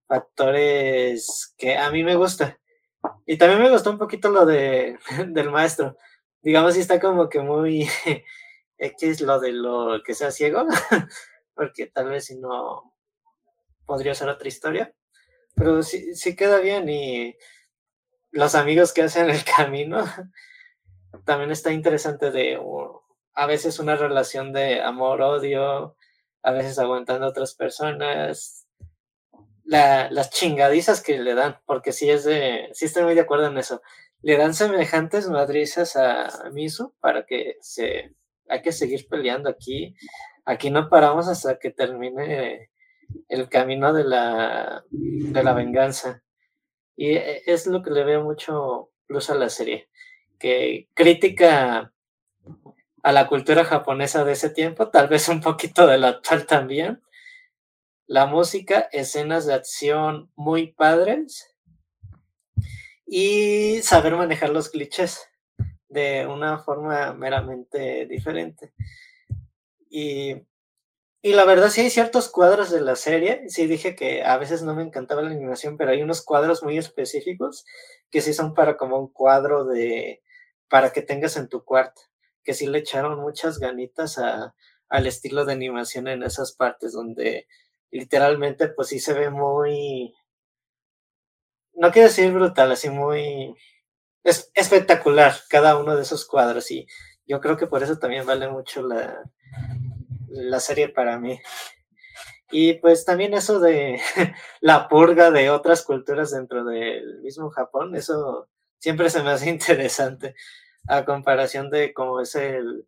factores 0.07 1.53
que 1.57 1.75
a 1.77 1.89
mí 1.91 2.03
me 2.03 2.15
gusta 2.15 2.59
y 3.25 3.37
también 3.37 3.61
me 3.61 3.69
gustó 3.69 3.91
un 3.91 3.97
poquito 3.97 4.29
lo 4.29 4.45
de, 4.45 4.97
del 5.27 5.51
maestro. 5.51 5.97
Digamos, 6.41 6.75
si 6.75 6.81
está 6.81 6.99
como 6.99 7.29
que 7.29 7.39
muy 7.39 7.87
X 8.77 9.21
lo 9.21 9.39
de 9.39 9.51
lo 9.51 10.01
que 10.03 10.13
sea 10.13 10.31
ciego, 10.31 10.65
porque 11.55 11.87
tal 11.87 12.09
vez 12.09 12.25
si 12.25 12.37
no 12.37 12.93
podría 13.85 14.13
ser 14.13 14.29
otra 14.29 14.47
historia. 14.47 14.93
Pero 15.55 15.81
sí, 15.81 16.13
sí 16.15 16.35
queda 16.35 16.59
bien 16.59 16.87
y 16.87 17.35
los 18.31 18.53
amigos 18.55 18.93
que 18.93 19.01
hacen 19.03 19.29
el 19.29 19.43
camino 19.43 20.05
también 21.25 21.51
está 21.51 21.71
interesante 21.71 22.31
de 22.31 22.59
a 23.33 23.45
veces 23.45 23.79
una 23.79 23.95
relación 23.95 24.53
de 24.53 24.81
amor-odio, 24.81 25.95
a 26.43 26.51
veces 26.51 26.77
aguantando 26.79 27.25
a 27.25 27.29
otras 27.29 27.55
personas, 27.55 28.66
las 29.67 30.29
chingadizas 30.29 31.01
que 31.01 31.19
le 31.19 31.35
dan, 31.35 31.59
porque 31.65 31.91
sí 31.91 32.09
es 32.09 32.23
de, 32.23 32.69
sí 32.73 32.85
estoy 32.85 33.03
muy 33.03 33.15
de 33.15 33.21
acuerdo 33.21 33.47
en 33.47 33.57
eso. 33.57 33.81
Le 34.21 34.37
dan 34.37 34.53
semejantes 34.53 35.29
madrizas 35.29 35.95
a, 35.95 36.49
Misu 36.51 36.93
para 36.99 37.25
que 37.25 37.57
se, 37.61 38.15
hay 38.47 38.61
que 38.61 38.71
seguir 38.71 39.07
peleando 39.09 39.49
aquí. 39.49 39.95
Aquí 40.45 40.69
no 40.69 40.89
paramos 40.89 41.27
hasta 41.27 41.59
que 41.59 41.71
termine 41.71 42.69
el 43.27 43.49
camino 43.49 43.93
de 43.93 44.05
la, 44.05 44.83
de 44.89 45.43
la 45.43 45.53
venganza. 45.53 46.23
Y 46.95 47.11
e, 47.11 47.43
es 47.45 47.67
lo 47.67 47.83
que 47.83 47.91
le 47.91 48.03
veo 48.05 48.23
mucho 48.23 48.91
plus 49.05 49.29
a 49.29 49.35
la 49.35 49.49
serie, 49.49 49.89
que 50.39 50.89
crítica 50.93 51.93
a 53.03 53.11
la 53.11 53.27
cultura 53.27 53.63
japonesa 53.63 54.23
de 54.23 54.33
ese 54.33 54.49
tiempo, 54.49 54.89
tal 54.89 55.07
vez 55.07 55.29
un 55.29 55.39
poquito 55.39 55.87
de 55.87 55.97
la 55.97 56.09
actual 56.09 56.45
también, 56.45 57.01
la 58.07 58.25
música, 58.25 58.89
escenas 58.91 59.45
de 59.45 59.53
acción 59.53 60.31
muy 60.35 60.73
padres 60.73 61.55
y 63.05 63.81
saber 63.83 64.15
manejar 64.15 64.49
los 64.49 64.69
clichés 64.69 65.21
de 65.89 66.25
una 66.27 66.59
forma 66.59 67.13
meramente 67.13 68.05
diferente. 68.07 68.73
Y, 69.89 70.35
y, 71.21 71.33
la 71.33 71.45
verdad 71.45 71.69
sí 71.69 71.81
hay 71.81 71.89
ciertos 71.89 72.29
cuadros 72.29 72.71
de 72.71 72.81
la 72.81 72.95
serie, 72.95 73.43
sí 73.49 73.67
dije 73.67 73.95
que 73.95 74.23
a 74.23 74.37
veces 74.37 74.63
no 74.63 74.75
me 74.75 74.83
encantaba 74.83 75.21
la 75.21 75.29
animación, 75.29 75.77
pero 75.77 75.91
hay 75.91 76.01
unos 76.01 76.23
cuadros 76.23 76.63
muy 76.63 76.77
específicos 76.77 77.65
que 78.09 78.21
sí 78.21 78.33
son 78.33 78.53
para 78.53 78.77
como 78.77 78.99
un 78.99 79.07
cuadro 79.07 79.65
de, 79.65 80.21
para 80.69 80.91
que 80.91 81.01
tengas 81.01 81.37
en 81.37 81.47
tu 81.47 81.63
cuarto 81.63 82.01
que 82.47 82.53
sí 82.53 82.65
le 82.65 82.77
echaron 82.79 83.19
muchas 83.19 83.59
ganitas 83.59 84.17
a, 84.17 84.55
al 84.87 85.05
estilo 85.05 85.43
de 85.43 85.51
animación 85.51 86.07
en 86.07 86.23
esas 86.23 86.53
partes 86.53 86.93
donde 86.93 87.45
literalmente 87.91 88.67
pues 88.69 88.89
sí 88.89 88.99
se 88.99 89.13
ve 89.13 89.29
muy, 89.29 90.13
no 91.73 91.91
quiero 91.91 92.07
decir 92.07 92.31
brutal, 92.31 92.71
así 92.71 92.89
muy 92.89 93.55
es 94.23 94.51
espectacular 94.55 95.33
cada 95.49 95.77
uno 95.77 95.95
de 95.95 96.01
esos 96.01 96.25
cuadros 96.25 96.69
y 96.71 96.85
yo 97.25 97.39
creo 97.39 97.55
que 97.57 97.67
por 97.67 97.83
eso 97.83 97.97
también 97.97 98.25
vale 98.25 98.49
mucho 98.49 98.81
la, 98.85 99.23
la 100.27 100.59
serie 100.59 100.89
para 100.89 101.17
mí. 101.19 101.39
Y 102.51 102.75
pues 102.75 103.05
también 103.05 103.33
eso 103.33 103.59
de 103.59 103.99
la 104.61 104.87
purga 104.87 105.31
de 105.31 105.49
otras 105.49 105.83
culturas 105.83 106.31
dentro 106.31 106.63
del 106.65 107.21
mismo 107.21 107.49
Japón, 107.49 107.95
eso 107.95 108.49
siempre 108.79 109.09
se 109.09 109.23
me 109.23 109.31
hace 109.31 109.49
interesante 109.49 110.35
a 110.87 111.05
comparación 111.05 111.69
de 111.69 111.93
cómo 111.93 112.21
es 112.21 112.35
el, 112.35 112.87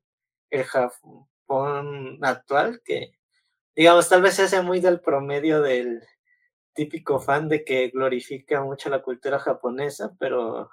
el 0.50 0.64
Japón 0.64 2.20
actual, 2.22 2.82
que 2.84 3.14
digamos 3.80 4.10
tal 4.10 4.22
vez 4.22 4.34
se 4.34 4.44
hace 4.44 4.62
muy 4.62 4.82
del 4.82 5.00
promedio 5.00 5.62
del 5.62 6.04
típico 6.74 7.18
fan 7.18 7.48
de 7.48 7.64
que 7.64 7.88
glorifica 7.88 8.62
mucho 8.62 8.90
la 8.90 9.02
cultura 9.02 9.40
japonesa, 9.40 10.18
pero 10.20 10.70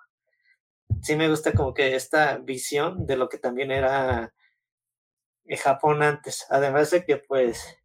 sí 1.02 1.14
me 1.14 1.28
gusta 1.28 1.52
como 1.52 1.72
que 1.72 1.94
esta 1.94 2.38
visión 2.38 3.06
de 3.06 3.16
lo 3.16 3.28
que 3.28 3.38
también 3.38 3.70
era 3.70 4.34
eh, 5.44 5.56
Japón 5.56 6.02
antes, 6.02 6.48
además 6.50 6.90
de 6.90 7.04
que 7.04 7.18
pues 7.18 7.78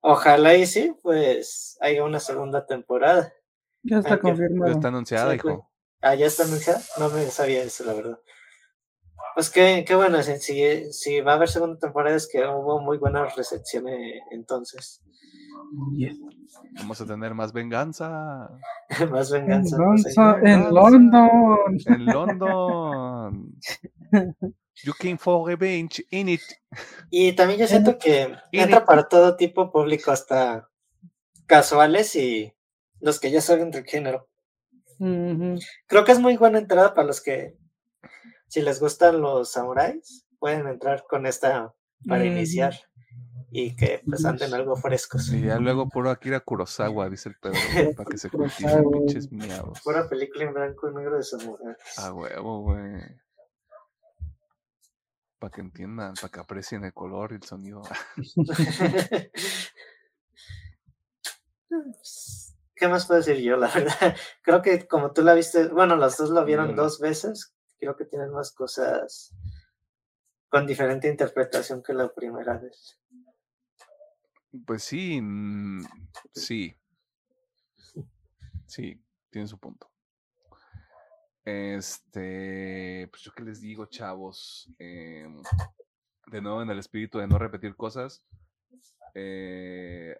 ojalá 0.00 0.54
y 0.54 0.66
sí, 0.66 0.94
pues 1.02 1.76
haya 1.80 2.04
una 2.04 2.20
segunda 2.20 2.64
temporada. 2.64 3.32
Ya 3.82 3.98
está 3.98 4.20
confirmado. 4.20 4.70
está 4.70 4.88
anunciada, 4.88 5.34
hijo. 5.34 5.68
Ah, 6.00 6.14
ya 6.14 6.26
está 6.26 6.44
anunciada. 6.44 6.80
No 7.00 7.10
me 7.10 7.24
sabía 7.26 7.64
eso, 7.64 7.82
la 7.82 7.94
verdad. 7.94 8.20
Pues 9.34 9.50
qué, 9.50 9.84
qué 9.86 9.94
bueno, 9.94 10.22
si, 10.22 10.92
si 10.92 11.20
va 11.20 11.32
a 11.32 11.34
haber 11.36 11.48
segunda 11.48 11.78
temporada 11.78 12.16
es 12.16 12.28
que 12.30 12.46
hubo 12.46 12.80
muy 12.80 12.98
buena 12.98 13.26
recepción 13.26 13.86
entonces. 14.30 15.02
Vamos 16.78 17.00
a 17.00 17.06
tener 17.06 17.34
más 17.34 17.52
venganza. 17.52 18.50
más 19.10 19.30
venganza. 19.30 19.76
Venganza 19.78 20.38
en 20.42 20.74
London. 20.74 21.78
En 21.86 22.06
London. 22.06 23.58
You 24.84 24.94
came 24.98 25.18
for 25.18 25.46
revenge 25.46 26.04
in 26.10 26.28
it. 26.28 26.40
Y 27.10 27.34
también 27.34 27.60
yo 27.60 27.66
siento 27.68 27.98
que 27.98 28.34
entra 28.50 28.84
para 28.84 29.06
todo 29.06 29.36
tipo 29.36 29.70
público, 29.70 30.10
hasta 30.10 30.68
casuales 31.46 32.16
y 32.16 32.52
los 32.98 33.20
que 33.20 33.30
ya 33.30 33.40
saben 33.40 33.70
del 33.70 33.84
género. 33.84 34.28
Creo 34.98 36.04
que 36.04 36.12
es 36.12 36.18
muy 36.18 36.36
buena 36.36 36.58
entrada 36.58 36.94
para 36.94 37.06
los 37.06 37.20
que, 37.20 37.56
si 38.52 38.60
les 38.60 38.80
gustan 38.80 39.22
los 39.22 39.52
samuráis, 39.52 40.26
pueden 40.38 40.66
entrar 40.66 41.06
con 41.08 41.24
esta 41.24 41.74
para 42.06 42.26
iniciar 42.26 42.74
y 43.50 43.74
que 43.74 44.02
pues 44.04 44.26
anden 44.26 44.52
algo 44.52 44.76
frescos. 44.76 45.32
Y 45.32 45.40
ya 45.40 45.58
luego 45.58 45.88
puro 45.88 46.10
Akira 46.10 46.40
Kurosawa, 46.40 47.08
dice 47.08 47.30
el 47.30 47.36
Pedro, 47.36 47.56
para 47.96 48.10
que 48.10 48.18
se 48.18 48.28
cultiven 48.28 48.90
pinches 48.90 49.32
miados. 49.32 49.80
Pura 49.82 50.06
película 50.06 50.44
en 50.44 50.52
blanco 50.52 50.90
y 50.90 50.94
negro 50.94 51.16
de 51.16 51.22
samuráis. 51.22 51.98
A 51.98 52.12
huevo, 52.12 52.60
güey. 52.60 53.00
Para 55.38 55.50
que 55.50 55.62
entiendan, 55.62 56.12
para 56.20 56.28
que 56.28 56.40
aprecien 56.40 56.84
el 56.84 56.92
color 56.92 57.32
y 57.32 57.36
el 57.36 57.44
sonido. 57.44 57.80
¿Qué 62.76 62.86
más 62.86 63.06
puedo 63.06 63.18
decir 63.22 63.42
yo? 63.42 63.56
La 63.56 63.68
verdad, 63.68 64.14
creo 64.42 64.60
que 64.60 64.86
como 64.86 65.12
tú 65.12 65.22
la 65.22 65.32
viste, 65.32 65.68
bueno, 65.68 65.96
los 65.96 66.18
dos 66.18 66.28
lo 66.28 66.44
vieron 66.44 66.76
dos 66.76 67.00
veces, 67.00 67.54
creo 67.82 67.96
que 67.96 68.04
tienen 68.04 68.30
más 68.30 68.52
cosas 68.52 69.34
con 70.48 70.64
diferente 70.68 71.08
interpretación 71.08 71.82
que 71.82 71.92
la 71.92 72.14
primera 72.14 72.56
vez. 72.56 72.96
Pues 74.64 74.84
sí, 74.84 75.20
mm, 75.20 75.84
sí. 76.32 76.76
Sí, 78.66 79.02
tiene 79.30 79.48
su 79.48 79.58
punto. 79.58 79.90
Este, 81.44 83.08
pues 83.10 83.22
yo 83.22 83.32
qué 83.32 83.42
les 83.42 83.60
digo, 83.60 83.86
chavos. 83.86 84.70
Em, 84.78 85.42
de 86.28 86.40
nuevo 86.40 86.62
en 86.62 86.70
el 86.70 86.78
espíritu 86.78 87.18
de 87.18 87.26
no 87.26 87.36
repetir 87.36 87.74
cosas. 87.74 88.22
Eh, 89.14 90.16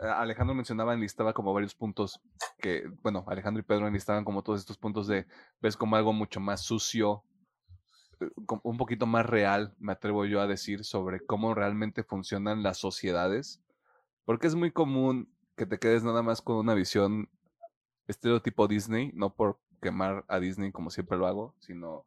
Alejandro 0.00 0.54
mencionaba, 0.54 0.94
enlistaba 0.94 1.32
como 1.32 1.52
varios 1.52 1.74
puntos 1.74 2.20
que, 2.58 2.84
bueno, 3.02 3.24
Alejandro 3.28 3.60
y 3.60 3.64
Pedro 3.64 3.86
enlistaban 3.86 4.24
como 4.24 4.42
todos 4.42 4.60
estos 4.60 4.78
puntos 4.78 5.06
de, 5.06 5.26
ves 5.60 5.76
como 5.76 5.96
algo 5.96 6.12
mucho 6.12 6.40
más 6.40 6.62
sucio, 6.62 7.22
eh, 8.20 8.30
un 8.62 8.76
poquito 8.78 9.06
más 9.06 9.26
real, 9.26 9.74
me 9.78 9.92
atrevo 9.92 10.24
yo 10.24 10.40
a 10.40 10.46
decir, 10.46 10.84
sobre 10.84 11.20
cómo 11.20 11.54
realmente 11.54 12.02
funcionan 12.02 12.62
las 12.62 12.78
sociedades, 12.78 13.62
porque 14.24 14.46
es 14.46 14.54
muy 14.54 14.70
común 14.70 15.28
que 15.56 15.66
te 15.66 15.78
quedes 15.78 16.02
nada 16.02 16.22
más 16.22 16.40
con 16.40 16.56
una 16.56 16.74
visión 16.74 17.28
estereotipo 18.06 18.68
Disney, 18.68 19.12
no 19.14 19.34
por 19.34 19.58
quemar 19.82 20.24
a 20.28 20.40
Disney 20.40 20.72
como 20.72 20.90
siempre 20.90 21.18
lo 21.18 21.26
hago, 21.26 21.54
sino 21.58 22.06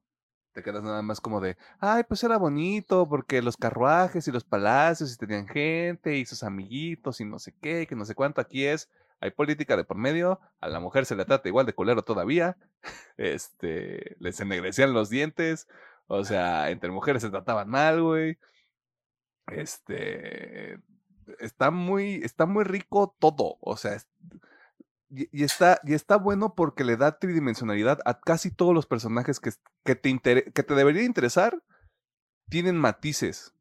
te 0.53 0.63
quedas 0.63 0.83
nada 0.83 1.01
más 1.01 1.19
como 1.19 1.41
de, 1.41 1.57
ay, 1.79 2.03
pues 2.07 2.23
era 2.23 2.37
bonito 2.37 3.07
porque 3.09 3.41
los 3.41 3.57
carruajes 3.57 4.27
y 4.27 4.31
los 4.31 4.43
palacios 4.43 5.13
y 5.13 5.17
tenían 5.17 5.47
gente 5.47 6.15
y 6.15 6.25
sus 6.25 6.43
amiguitos 6.43 7.19
y 7.19 7.25
no 7.25 7.39
sé 7.39 7.53
qué, 7.61 7.87
que 7.87 7.95
no 7.95 8.05
sé 8.05 8.15
cuánto 8.15 8.39
aquí 8.39 8.65
es. 8.65 8.89
Hay 9.19 9.31
política 9.31 9.77
de 9.77 9.85
por 9.85 9.97
medio, 9.97 10.39
a 10.59 10.67
la 10.67 10.79
mujer 10.79 11.05
se 11.05 11.15
le 11.15 11.25
trata 11.25 11.47
igual 11.47 11.65
de 11.65 11.73
culero 11.73 12.03
todavía, 12.03 12.57
este, 13.17 14.15
les 14.19 14.39
ennegrecían 14.39 14.93
los 14.93 15.09
dientes, 15.09 15.67
o 16.07 16.23
sea, 16.25 16.69
entre 16.69 16.91
mujeres 16.91 17.21
se 17.21 17.29
trataban 17.29 17.69
mal, 17.69 18.01
güey. 18.01 18.37
Este, 19.47 20.79
está 21.39 21.71
muy, 21.71 22.15
está 22.23 22.45
muy 22.45 22.63
rico 22.63 23.15
todo, 23.19 23.57
o 23.61 23.77
sea, 23.77 23.97
y, 25.15 25.43
está, 25.43 25.79
y 25.83 25.93
está 25.93 26.17
bueno 26.17 26.55
porque 26.55 26.83
le 26.83 26.97
da 26.97 27.19
tridimensionalidad 27.19 27.99
a 28.05 28.19
casi 28.19 28.49
todos 28.49 28.73
los 28.73 28.87
personajes 28.87 29.39
que, 29.39 29.51
que, 29.83 29.95
te, 29.95 30.51
que 30.51 30.63
te 30.63 30.75
debería 30.75 31.03
interesar, 31.03 31.61
tienen 32.49 32.77
matices. 32.77 33.53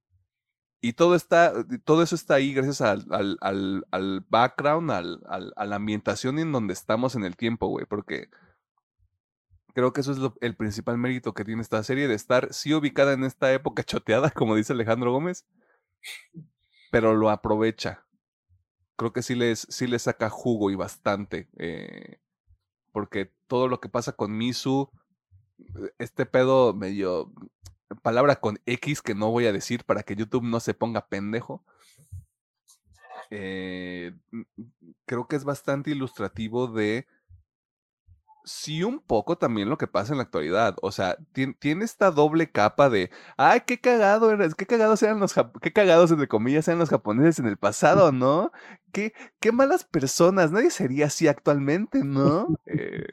Y 0.81 0.95
todo, 0.95 1.15
está, 1.15 1.53
todo 1.85 2.03
eso 2.03 2.15
está 2.15 2.35
ahí 2.35 2.55
gracias 2.55 2.81
al, 2.81 3.07
al, 3.11 3.87
al, 3.91 4.27
background, 4.29 4.91
al, 4.91 5.53
a 5.55 5.65
la 5.67 5.77
ambientación 5.77 6.39
en 6.39 6.51
donde 6.51 6.73
estamos 6.73 7.15
en 7.15 7.25
el 7.25 7.37
tiempo, 7.37 7.69
güey. 7.69 7.87
Porque 7.87 8.31
creo 9.75 9.93
que 9.93 10.01
eso 10.01 10.13
es 10.13 10.19
el 10.41 10.57
principal 10.57 10.99
mérito 10.99 11.35
que 11.35 11.45
tiene 11.45 11.63
esta 11.63 11.83
serie, 11.83 12.09
de 12.09 12.15
estar 12.15 12.53
sí 12.53 12.75
ubicada 12.75 13.13
en 13.13 13.25
esta 13.25 13.53
época 13.53 13.85
choteada, 13.85 14.31
como 14.31 14.57
dice 14.57 14.73
Alejandro 14.73 15.13
Gómez, 15.13 15.47
pero 16.91 17.15
lo 17.15 17.31
aprovecha 17.31 18.05
creo 19.03 19.13
que 19.13 19.23
sí 19.23 19.35
les, 19.35 19.67
sí 19.69 19.89
les 19.89 20.03
saca 20.03 20.31
jugo 20.31 20.71
y 20.71 20.77
bastante. 20.77 21.49
Eh, 21.59 22.21
porque 22.93 23.33
todo 23.49 23.67
lo 23.67 23.81
que 23.81 23.89
pasa 23.89 24.13
con 24.13 24.37
Misu, 24.37 24.91
eh, 25.59 25.93
este 25.99 26.25
pedo 26.25 26.73
medio 26.73 27.33
palabra 28.03 28.37
con 28.37 28.61
X 28.65 29.03
que 29.03 29.17
no 29.17 29.31
voy 29.33 29.47
a 29.47 29.53
decir 29.53 29.85
para 29.85 30.05
que 30.05 30.15
YouTube 30.15 30.45
no 30.45 30.61
se 30.61 30.73
ponga 30.73 31.09
pendejo. 31.09 31.65
Eh, 33.31 34.15
creo 35.05 35.27
que 35.27 35.35
es 35.35 35.43
bastante 35.43 35.91
ilustrativo 35.91 36.69
de 36.69 37.09
sí 38.45 38.83
un 38.83 39.01
poco 39.01 39.39
también 39.39 39.69
lo 39.69 39.79
que 39.79 39.87
pasa 39.87 40.13
en 40.13 40.19
la 40.19 40.25
actualidad. 40.25 40.77
O 40.83 40.93
sea, 40.93 41.17
tiene, 41.33 41.85
esta 41.85 42.11
doble 42.11 42.51
capa 42.51 42.91
de, 42.91 43.11
ay, 43.37 43.63
qué 43.67 43.81
cagado 43.81 44.31
eres, 44.31 44.55
qué 44.55 44.67
cagados 44.67 45.03
eran 45.03 45.21
los, 45.21 45.35
qué 45.61 45.73
cagados 45.73 46.11
entre 46.11 46.29
comillas 46.29 46.69
eran 46.69 46.79
los 46.79 46.91
japoneses 46.91 47.39
en 47.39 47.47
el 47.47 47.57
pasado, 47.57 48.13
¿no? 48.13 48.53
Qué, 48.93 49.13
qué 49.41 49.53
malas 49.53 49.85
personas, 49.85 50.53
nadie 50.53 50.71
sería 50.71 51.07
así 51.07 51.29
actualmente, 51.29 52.05
¿no? 52.05 52.49
Eh, 52.67 53.07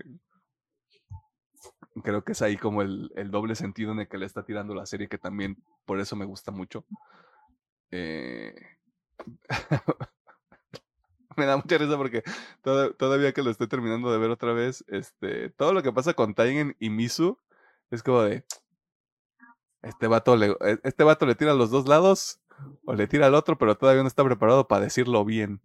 creo 2.04 2.24
que 2.24 2.34
es 2.34 2.42
ahí 2.42 2.58
como 2.58 2.82
el, 2.82 3.12
el, 3.16 3.32
doble 3.32 3.56
sentido 3.56 3.92
en 3.92 4.00
el 4.00 4.08
que 4.08 4.18
le 4.18 4.26
está 4.26 4.44
tirando 4.44 4.74
la 4.74 4.86
serie, 4.86 5.08
que 5.08 5.18
también 5.18 5.58
por 5.86 6.00
eso 6.00 6.16
me 6.16 6.26
gusta 6.26 6.52
mucho. 6.52 6.86
Eh... 7.92 8.56
me 11.40 11.46
da 11.46 11.58
mucha 11.58 11.78
risa 11.78 11.98
porque 11.98 12.24
todavía 12.62 13.34
que 13.34 13.42
lo 13.42 13.50
estoy 13.50 13.68
terminando 13.68 14.12
de 14.12 14.18
ver 14.18 14.30
otra 14.30 14.54
vez, 14.54 14.84
este, 14.88 15.50
todo 15.50 15.74
lo 15.74 15.82
que 15.82 15.92
pasa 15.92 16.14
con 16.14 16.36
Taigen 16.36 16.76
y 16.80 16.90
Misu 16.90 17.38
es 17.90 18.04
como 18.04 18.22
de 18.22 18.44
este 19.82 20.08
vato 20.08 20.36
le, 20.36 20.52
e, 20.60 20.80
este 20.84 21.04
vato 21.04 21.26
le 21.26 21.36
tira 21.36 21.52
a 21.52 21.56
los 21.56 21.72
dos 21.72 21.88
lados 21.88 22.40
o 22.86 22.94
le 22.94 23.08
tira 23.08 23.28
al 23.28 23.36
otro, 23.36 23.58
pero 23.58 23.78
todavía 23.78 24.02
no 24.04 24.08
está 24.08 24.24
preparado 24.24 24.68
para 24.68 24.84
decirlo 24.84 25.24
bien. 25.26 25.62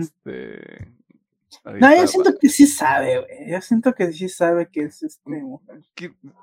Este 0.00 0.96
no, 1.64 1.96
yo 1.96 2.06
siento 2.06 2.34
que 2.40 2.48
sí 2.48 2.66
sabe, 2.66 3.20
güey. 3.20 3.50
Yo 3.50 3.60
siento 3.60 3.94
que 3.94 4.12
sí 4.12 4.28
sabe 4.28 4.68
que 4.68 4.82
es 4.84 5.02
este 5.02 5.30
mm, 5.30 5.58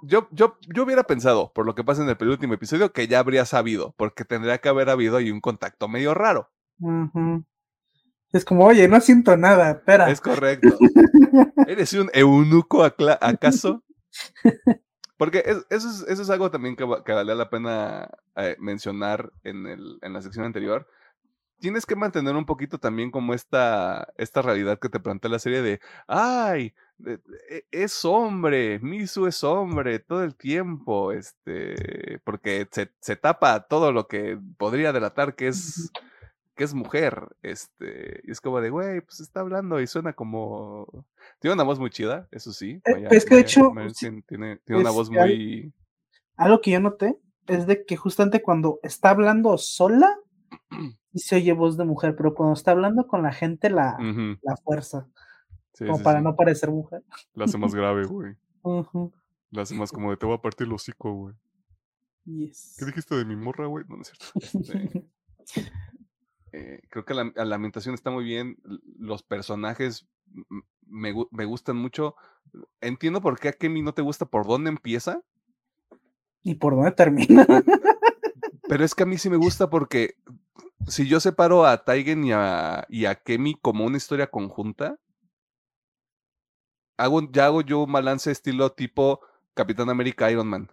Yo, 0.04 0.28
yo, 0.32 0.58
yo 0.62 0.84
hubiera 0.84 1.04
pensado, 1.04 1.52
por 1.54 1.66
lo 1.66 1.76
que 1.76 1.84
pasa 1.84 2.04
en 2.04 2.10
el 2.10 2.18
penúltimo 2.18 2.54
episodio, 2.54 2.92
que 2.92 3.08
ya 3.08 3.20
habría 3.20 3.46
sabido, 3.46 3.94
porque 3.98 4.26
tendría 4.26 4.58
que 4.60 4.70
haber 4.70 4.90
habido 4.90 5.18
ahí 5.18 5.32
un 5.32 5.42
contacto 5.42 5.88
medio 5.88 6.14
raro. 6.14 6.50
Es 8.34 8.44
como, 8.46 8.66
oye, 8.66 8.88
no 8.88 9.00
siento 9.00 9.38
nada, 9.38 9.72
espera. 9.72 10.10
Es 10.10 10.20
correcto. 10.20 10.76
¿Eres 11.68 11.94
un 11.94 12.10
eunuco 12.14 12.84
acaso? 12.84 13.84
Porque 15.18 15.44
es- 15.46 15.66
eso, 15.70 15.90
es, 15.90 16.06
eso 16.08 16.22
es 16.24 16.30
algo 16.30 16.50
también 16.52 16.76
que, 16.76 16.84
va- 16.84 17.04
que 17.04 17.14
valía 17.14 17.36
la 17.36 17.50
pena 17.50 18.10
eh, 18.36 18.56
mencionar 18.60 19.32
en, 19.44 19.68
el, 19.68 20.00
en 20.02 20.14
la 20.14 20.22
sección 20.22 20.46
anterior. 20.46 20.88
Tienes 21.60 21.86
que 21.86 21.96
mantener 21.96 22.36
un 22.36 22.46
poquito 22.46 22.80
también 22.80 23.12
como 23.12 23.34
esta, 23.34 24.10
esta 24.18 24.42
realidad 24.42 24.80
que 24.80 24.90
te 24.90 25.00
plantea 25.00 25.32
la 25.32 25.40
serie 25.40 25.62
de, 25.62 25.80
ay, 26.08 26.74
e- 27.50 27.66
es 27.72 28.04
hombre, 28.04 28.80
Misu 28.82 29.28
es 29.28 29.44
hombre 29.46 30.00
todo 30.00 30.24
el 30.24 30.36
tiempo, 30.36 31.14
este, 31.14 32.20
porque 32.26 32.68
se, 32.72 32.92
se 33.00 33.16
tapa 33.16 33.62
todo 33.68 33.92
lo 33.94 34.08
que 34.08 34.38
podría 34.58 34.92
delatar 34.92 35.36
que 35.36 35.48
es, 35.50 35.92
que 36.64 36.66
es 36.66 36.74
mujer, 36.74 37.36
este, 37.42 38.22
y 38.24 38.32
es 38.32 38.40
como 38.40 38.62
de, 38.62 38.70
güey, 38.70 39.02
pues 39.02 39.20
está 39.20 39.42
hablando 39.42 39.82
y 39.82 39.88
suena 39.88 40.14
como... 40.14 40.88
Tiene 41.40 41.54
una 41.56 41.64
voz 41.64 41.78
muy 41.78 41.90
chida, 41.90 42.28
eso 42.32 42.54
sí. 42.54 42.82
Eh, 42.86 42.94
Maya- 42.94 43.10
es 43.12 43.26
que 43.26 43.36
de 43.36 43.42
hecho, 43.42 43.72
tiene, 44.00 44.22
tiene 44.66 44.82
una 44.82 44.92
voz 44.92 45.10
al- 45.10 45.28
muy... 45.30 45.74
Algo 46.38 46.62
que 46.62 46.72
yo 46.72 46.80
noté 46.80 47.18
es 47.48 47.68
de 47.68 47.84
que 47.86 47.98
justamente 47.98 48.42
cuando 48.42 48.80
está 48.82 49.10
hablando 49.10 49.58
sola, 49.58 50.18
y 51.12 51.20
se 51.20 51.36
oye 51.36 51.52
voz 51.54 51.76
de 51.78 51.84
mujer, 51.86 52.16
pero 52.16 52.34
cuando 52.34 52.54
está 52.54 52.72
hablando 52.72 53.06
con 53.08 53.22
la 53.24 53.34
gente, 53.34 53.70
la, 53.70 53.98
la 54.42 54.56
fuerza, 54.58 55.08
sí, 55.74 55.86
como 55.86 55.98
sí, 55.98 56.04
para 56.04 56.22
no 56.22 56.36
parecer 56.36 56.72
mujer. 56.72 57.04
La 57.34 57.46
hace 57.46 57.58
más 57.58 57.76
grave, 57.76 58.06
güey. 58.08 58.36
La 59.52 59.64
hace 59.64 59.76
más 59.76 59.92
como 59.92 60.10
de 60.12 60.18
te 60.18 60.26
voy 60.26 60.36
a 60.36 60.42
partir 60.42 60.66
el 60.68 60.74
hocico, 60.74 61.12
güey. 61.14 61.36
yes. 62.26 62.78
¿Qué 62.80 62.86
dijiste 62.86 63.16
de 63.16 63.26
mi 63.26 63.36
morra, 63.36 63.66
güey? 63.68 63.84
No, 63.90 63.98
no 63.98 64.02
es 64.04 64.12
cierto. 64.12 65.04
Este, 65.46 65.70
eh, 66.54 66.82
creo 66.90 67.06
que 67.06 67.16
la, 67.16 67.32
la 67.36 67.56
ambientación 67.56 67.96
está 67.96 68.12
muy 68.12 68.26
bien. 68.26 68.58
Los 69.00 69.24
personajes 69.24 70.08
me, 70.88 71.14
me 71.32 71.46
gustan 71.46 71.78
mucho. 71.78 72.16
Entiendo 72.82 73.22
por 73.22 73.40
qué 73.40 73.50
a 73.50 73.54
Kemi 73.54 73.82
no 73.82 73.94
te 73.94 74.04
gusta 74.04 74.26
por 74.28 74.48
dónde 74.48 74.70
empieza, 74.70 75.24
¿Y 76.44 76.56
por 76.56 76.76
dónde 76.76 76.92
termina? 76.92 77.46
pero 78.68 78.84
es 78.86 78.96
que 78.96 79.04
a 79.04 79.06
mí 79.06 79.18
sí 79.18 79.30
me 79.30 79.38
gusta 79.38 79.70
porque 79.70 80.16
si 80.88 81.08
yo 81.08 81.20
separo 81.20 81.66
a 81.66 81.84
Taigen 81.86 82.24
y 82.26 82.32
a, 82.34 82.86
y 82.90 83.06
a 83.06 83.16
Kemi 83.16 83.56
como 83.62 83.86
una 83.86 83.98
historia 83.98 84.28
conjunta, 84.32 85.00
hago, 86.98 87.22
ya 87.32 87.46
hago 87.46 87.62
yo 87.62 87.84
un 87.84 87.92
balance 87.92 88.32
estilo 88.32 88.72
tipo 88.72 89.22
Capitán 89.54 89.90
América 89.90 90.32
Iron 90.32 90.48
Man, 90.48 90.72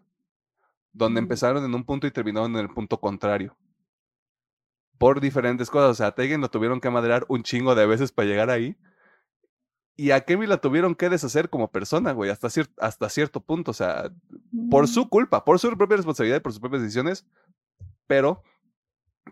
donde 0.92 1.20
Mm. 1.20 1.24
empezaron 1.24 1.64
en 1.64 1.74
un 1.74 1.84
punto 1.84 2.06
y 2.06 2.10
terminaron 2.12 2.52
en 2.56 2.60
el 2.62 2.70
punto 2.70 3.00
contrario. 3.00 3.56
Por 5.00 5.22
diferentes 5.22 5.70
cosas. 5.70 5.90
O 5.92 5.94
sea, 5.94 6.08
a 6.08 6.14
Teigen 6.14 6.42
lo 6.42 6.50
tuvieron 6.50 6.78
que 6.78 6.90
madrear 6.90 7.24
un 7.28 7.42
chingo 7.42 7.74
de 7.74 7.86
veces 7.86 8.12
para 8.12 8.28
llegar 8.28 8.50
ahí. 8.50 8.76
Y 9.96 10.10
a 10.10 10.20
Kemi 10.20 10.46
la 10.46 10.58
tuvieron 10.58 10.94
que 10.94 11.08
deshacer 11.08 11.48
como 11.48 11.70
persona, 11.70 12.12
güey, 12.12 12.30
hasta, 12.30 12.48
cier- 12.48 12.70
hasta 12.76 13.08
cierto 13.08 13.40
punto. 13.40 13.70
O 13.70 13.74
sea, 13.74 14.12
por 14.70 14.88
su 14.88 15.08
culpa, 15.08 15.42
por 15.42 15.58
su 15.58 15.74
propia 15.74 15.96
responsabilidad 15.96 16.36
y 16.36 16.40
por 16.40 16.52
sus 16.52 16.60
propias 16.60 16.82
decisiones, 16.82 17.26
pero 18.06 18.42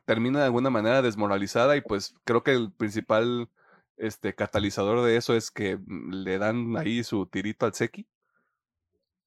termina 0.06 0.38
de 0.38 0.46
alguna 0.46 0.70
manera 0.70 1.02
desmoralizada 1.02 1.76
y 1.76 1.82
pues 1.82 2.14
creo 2.24 2.42
que 2.42 2.52
el 2.52 2.72
principal 2.72 3.50
este, 3.98 4.34
catalizador 4.34 5.04
de 5.04 5.16
eso 5.16 5.34
es 5.34 5.50
que 5.50 5.76
mm, 5.76 6.12
le 6.12 6.38
dan 6.38 6.76
ahí 6.78 7.04
su 7.04 7.26
tirito 7.26 7.66
al 7.66 7.74
Seki. 7.74 8.06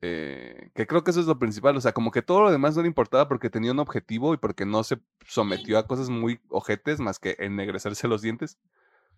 Eh, 0.03 0.71
que 0.73 0.87
creo 0.87 1.03
que 1.03 1.11
eso 1.11 1.19
es 1.19 1.27
lo 1.27 1.37
principal, 1.37 1.77
o 1.77 1.81
sea, 1.81 1.93
como 1.93 2.09
que 2.09 2.23
todo 2.23 2.41
lo 2.41 2.51
demás 2.51 2.75
no 2.75 2.81
le 2.81 2.87
importaba 2.87 3.27
porque 3.27 3.51
tenía 3.51 3.71
un 3.71 3.79
objetivo 3.79 4.33
y 4.33 4.37
porque 4.37 4.65
no 4.65 4.83
se 4.83 4.97
sometió 5.27 5.77
a 5.77 5.85
cosas 5.85 6.09
muy 6.09 6.39
ojetes 6.49 6.99
más 6.99 7.19
que 7.19 7.35
ennegrecerse 7.37 8.07
los 8.07 8.23
dientes. 8.23 8.57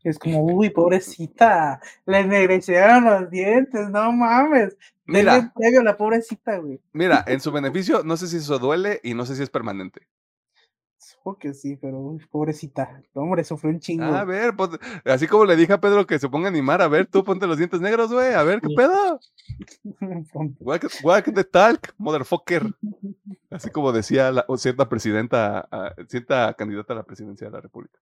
Es 0.04 0.20
como, 0.20 0.44
uy, 0.44 0.70
pobrecita, 0.70 1.80
le 2.06 2.20
ennegrecieron 2.20 3.06
los 3.06 3.30
dientes, 3.30 3.90
no 3.90 4.12
mames. 4.12 4.76
Mira, 5.06 5.54
premio 5.56 5.80
a 5.80 5.84
la 5.84 5.96
pobrecita, 5.96 6.58
güey. 6.58 6.82
mira, 6.92 7.24
en 7.28 7.40
su 7.42 7.54
beneficio, 7.54 8.04
no 8.04 8.18
sé 8.18 8.28
si 8.28 8.38
eso 8.38 8.60
duele 8.60 9.00
y 9.04 9.14
no 9.14 9.26
sé 9.26 9.38
si 9.38 9.44
es 9.44 9.50
permanente. 9.50 10.08
Supongo 11.24 11.40
que 11.40 11.54
sí, 11.54 11.78
pero 11.78 12.00
uy, 12.02 12.22
pobrecita. 12.30 13.02
Hombre, 13.14 13.46
sufrió 13.46 13.72
un 13.72 13.80
chingo. 13.80 14.04
A 14.04 14.26
ver, 14.26 14.54
ponte- 14.58 14.78
así 15.06 15.26
como 15.26 15.46
le 15.46 15.56
dije 15.56 15.72
a 15.72 15.80
Pedro 15.80 16.06
que 16.06 16.20
se 16.20 16.28
ponga 16.28 16.48
a 16.48 16.52
animar, 16.52 16.82
a 16.82 16.90
ver, 16.90 17.08
tú 17.08 17.24
ponte 17.24 17.48
los 17.48 17.58
dientes 17.58 17.80
negros, 17.80 18.12
güey, 18.12 18.34
a 18.34 18.44
ver 18.44 18.60
qué 18.60 18.68
pedo. 18.76 19.22
Walk, 20.60 20.86
walk 21.02 21.34
the 21.34 21.46
talk, 21.46 21.94
motherfucker. 21.98 22.74
Así 23.50 23.70
como 23.70 23.94
decía 23.94 24.34
la, 24.34 24.44
o 24.50 24.58
cierta 24.58 24.90
presidenta, 24.90 25.66
ah, 25.72 25.94
cierta 26.10 26.54
candidata 26.56 26.92
a 26.92 26.98
la 26.98 27.04
presidencia 27.04 27.48
de 27.48 27.52
la 27.54 27.62
República. 27.62 28.00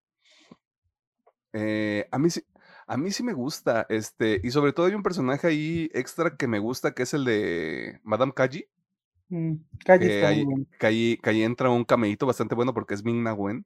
Eh, 1.53 2.07
a 2.09 2.17
mí 2.17 2.31
sí, 2.31 2.43
a 2.87 2.97
mí 2.97 3.11
sí 3.11 3.21
me 3.21 3.33
gusta, 3.33 3.85
este, 3.89 4.41
y 4.43 4.49
sobre 4.49 4.73
todo 4.73 4.87
hay 4.87 4.95
un 4.95 5.03
personaje 5.03 5.45
ahí 5.45 5.91
extra 5.93 6.35
que 6.37 6.47
me 6.47 6.57
gusta, 6.57 6.95
que 6.95 7.03
es 7.03 7.13
el 7.13 7.25
de 7.25 7.99
Madame 8.01 8.33
Kaji, 8.33 8.65
Mm, 9.31 9.53
Calle 9.85 10.07
que 10.07 10.15
está 10.15 10.27
ahí, 10.27 10.43
bueno. 10.43 10.65
entra 11.45 11.69
un 11.69 11.85
camellito 11.85 12.25
bastante 12.25 12.53
bueno 12.53 12.73
porque 12.73 12.93
es 12.93 13.03
Ming 13.03 13.25
Wen. 13.37 13.65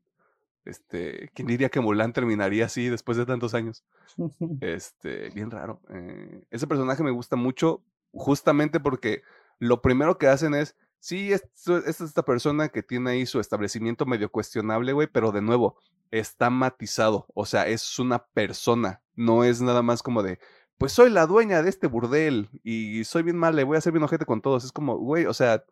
Este, 0.64 1.30
¿quién 1.34 1.48
diría 1.48 1.70
que 1.70 1.80
Mulan 1.80 2.14
terminaría 2.14 2.66
así 2.66 2.88
después 2.88 3.18
de 3.18 3.26
tantos 3.26 3.54
años? 3.54 3.84
Este, 4.62 5.30
bien 5.32 5.52
raro. 5.52 5.82
eh, 5.90 6.44
ese 6.52 6.68
personaje 6.68 7.04
me 7.04 7.12
gusta 7.12 7.36
mucho 7.36 7.84
justamente 8.12 8.80
porque 8.80 9.24
lo 9.60 9.82
primero 9.82 10.18
que 10.18 10.28
hacen 10.28 10.54
es, 10.54 10.76
sí, 11.00 11.34
esta 11.34 11.80
es 11.86 12.00
esta 12.02 12.24
persona 12.24 12.70
que 12.70 12.84
tiene 12.84 13.12
ahí 13.12 13.26
su 13.26 13.40
establecimiento 13.40 14.06
medio 14.06 14.32
cuestionable, 14.32 14.94
güey, 14.94 15.08
pero 15.08 15.32
de 15.32 15.42
nuevo, 15.42 15.78
está 16.12 16.50
matizado, 16.50 17.26
o 17.34 17.46
sea, 17.46 17.68
es 17.68 17.98
una 18.00 18.26
persona, 18.28 19.02
no 19.16 19.44
es 19.44 19.62
nada 19.62 19.82
más 19.82 20.04
como 20.04 20.24
de, 20.24 20.40
pues 20.78 20.92
soy 20.92 21.10
la 21.10 21.26
dueña 21.26 21.62
de 21.62 21.70
este 21.70 21.88
burdel 21.88 22.50
y 22.64 23.04
soy 23.06 23.24
bien 23.24 23.38
mal, 23.38 23.56
le 23.56 23.64
voy 23.64 23.76
a 23.76 23.80
hacer 23.80 23.94
bien 23.94 24.04
ojete 24.04 24.26
con 24.26 24.42
todos. 24.42 24.64
Es 24.66 24.72
como, 24.72 24.98
güey, 24.98 25.26
o 25.26 25.34
sea, 25.34 25.64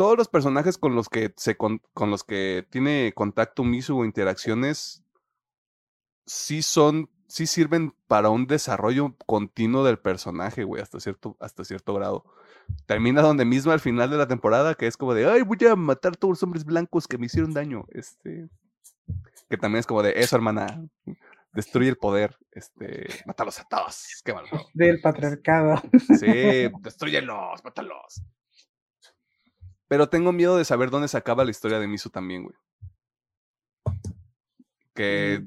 todos 0.00 0.16
los 0.16 0.28
personajes 0.28 0.78
con 0.78 0.94
los 0.94 1.10
que 1.10 1.34
se 1.36 1.58
con, 1.58 1.82
con 1.92 2.10
los 2.10 2.24
que 2.24 2.66
tiene 2.70 3.12
contacto 3.14 3.64
Misu 3.64 3.98
o 4.00 4.04
interacciones 4.06 5.04
sí 6.26 6.62
son 6.62 7.10
sí 7.26 7.46
sirven 7.46 7.94
para 8.08 8.30
un 8.30 8.46
desarrollo 8.46 9.14
continuo 9.26 9.84
del 9.84 9.98
personaje, 9.98 10.64
güey, 10.64 10.82
hasta 10.82 11.00
cierto 11.00 11.36
hasta 11.38 11.64
cierto 11.64 11.92
grado. 11.94 12.24
Termina 12.86 13.20
donde 13.20 13.44
mismo 13.44 13.72
al 13.72 13.80
final 13.80 14.10
de 14.10 14.16
la 14.16 14.26
temporada 14.26 14.74
que 14.74 14.86
es 14.86 14.96
como 14.96 15.12
de, 15.12 15.26
"Ay, 15.26 15.42
voy 15.42 15.58
a 15.68 15.76
matar 15.76 16.12
a 16.12 16.16
todos 16.16 16.32
los 16.32 16.42
hombres 16.42 16.64
blancos 16.64 17.06
que 17.06 17.18
me 17.18 17.26
hicieron 17.26 17.52
daño." 17.52 17.84
Este 17.90 18.48
que 19.50 19.56
también 19.58 19.80
es 19.80 19.86
como 19.86 20.02
de, 20.02 20.14
"Eso, 20.16 20.34
hermana, 20.36 20.82
destruye 21.52 21.88
el 21.88 21.96
poder, 21.96 22.36
este, 22.52 23.06
mátalos 23.26 23.58
a 23.60 23.64
todos." 23.64 24.22
Qué 24.24 24.32
malvado. 24.34 24.66
Del 24.74 25.00
patriarcado. 25.00 25.82
Sí, 26.18 26.70
destruyelos, 26.80 27.62
mátalos. 27.64 28.22
Pero 29.88 30.08
tengo 30.08 30.32
miedo 30.32 30.56
de 30.56 30.64
saber 30.64 30.90
dónde 30.90 31.08
se 31.08 31.16
acaba 31.16 31.44
la 31.44 31.50
historia 31.50 31.80
de 31.80 31.88
Misu 31.88 32.10
también, 32.10 32.44
güey. 32.44 32.56
Que 34.94 35.42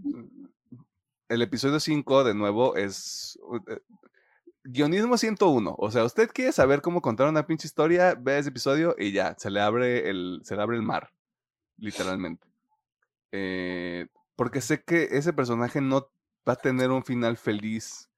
el 1.29 1.41
episodio 1.41 1.79
5, 1.79 2.23
de 2.23 2.33
nuevo, 2.33 2.75
es. 2.75 3.39
eh, 3.67 3.79
Guionismo 4.65 5.17
101. 5.17 5.75
O 5.77 5.91
sea, 5.91 6.03
usted 6.05 6.29
quiere 6.29 6.51
saber 6.51 6.81
cómo 6.81 7.01
contar 7.01 7.27
una 7.27 7.45
pinche 7.45 7.67
historia, 7.67 8.15
ve 8.15 8.37
ese 8.37 8.49
episodio 8.49 8.95
y 8.97 9.11
ya, 9.11 9.35
se 9.37 9.49
le 9.49 9.59
abre 9.59 10.09
el, 10.09 10.41
se 10.43 10.55
le 10.55 10.61
abre 10.61 10.77
el 10.77 10.83
mar. 10.83 11.11
Literalmente. 11.77 12.47
Eh, 13.31 14.07
porque 14.35 14.61
sé 14.61 14.83
que 14.83 15.09
ese 15.11 15.33
personaje 15.33 15.81
no 15.81 16.09
va 16.47 16.53
a 16.53 16.57
tener 16.57 16.91
un 16.91 17.03
final 17.03 17.37
feliz. 17.37 18.09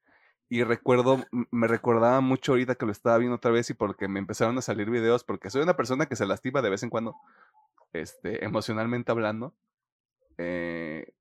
Y 0.47 0.63
recuerdo, 0.63 1.25
me 1.51 1.67
recordaba 1.67 2.21
mucho 2.21 2.51
ahorita 2.51 2.75
que 2.75 2.85
lo 2.85 2.91
estaba 2.91 3.17
viendo 3.17 3.37
otra 3.37 3.51
vez 3.51 3.69
y 3.69 3.73
porque 3.73 4.07
me 4.07 4.19
empezaron 4.19 4.57
a 4.57 4.61
salir 4.61 4.89
videos, 4.89 5.23
porque 5.23 5.49
soy 5.49 5.63
una 5.63 5.75
persona 5.75 6.05
que 6.05 6.15
se 6.15 6.25
lastima 6.25 6.61
de 6.61 6.69
vez 6.69 6.83
en 6.83 6.89
cuando, 6.89 7.15
este, 7.93 8.45
emocionalmente 8.45 9.11
hablando. 9.11 9.55
Eh, 10.37 11.13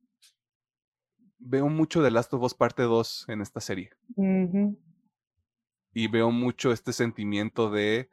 veo 1.39 1.69
mucho 1.69 2.03
de 2.03 2.11
Last 2.11 2.33
of 2.35 2.43
Us 2.43 2.55
parte 2.55 2.83
2 2.83 3.27
en 3.29 3.41
esta 3.41 3.61
serie. 3.61 3.91
Ujú. 4.17 4.79
Y 5.95 6.09
veo 6.09 6.31
mucho 6.31 6.73
este 6.73 6.93
sentimiento 6.93 7.71
de 7.71 8.11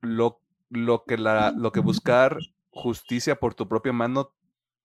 lo, 0.00 0.40
lo, 0.68 1.04
que 1.04 1.16
la, 1.16 1.52
lo 1.52 1.72
que 1.72 1.80
buscar 1.80 2.38
justicia 2.70 3.36
por 3.36 3.54
tu 3.54 3.66
propia 3.66 3.92
mano 3.92 4.34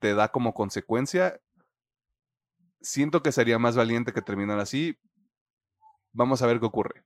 te 0.01 0.15
da 0.15 0.29
como 0.29 0.53
consecuencia. 0.53 1.39
Siento 2.81 3.21
que 3.21 3.31
sería 3.31 3.59
más 3.59 3.75
valiente 3.75 4.11
que 4.11 4.21
terminar 4.23 4.59
así. 4.59 4.97
Vamos 6.11 6.41
a 6.41 6.47
ver 6.47 6.59
qué 6.59 6.65
ocurre. 6.65 7.05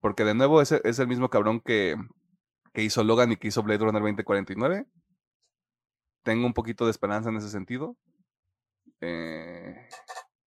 Porque 0.00 0.24
de 0.24 0.34
nuevo 0.34 0.60
es, 0.60 0.70
es 0.70 0.98
el 0.98 1.08
mismo 1.08 1.30
cabrón 1.30 1.60
que, 1.60 1.96
que 2.72 2.82
hizo 2.84 3.02
Logan 3.02 3.32
y 3.32 3.36
que 3.36 3.48
hizo 3.48 3.62
Blade 3.62 3.78
Runner 3.78 4.02
2049. 4.02 4.86
Tengo 6.22 6.46
un 6.46 6.52
poquito 6.52 6.84
de 6.84 6.90
esperanza 6.90 7.30
en 7.30 7.36
ese 7.36 7.48
sentido. 7.48 7.96
Eh, 9.00 9.88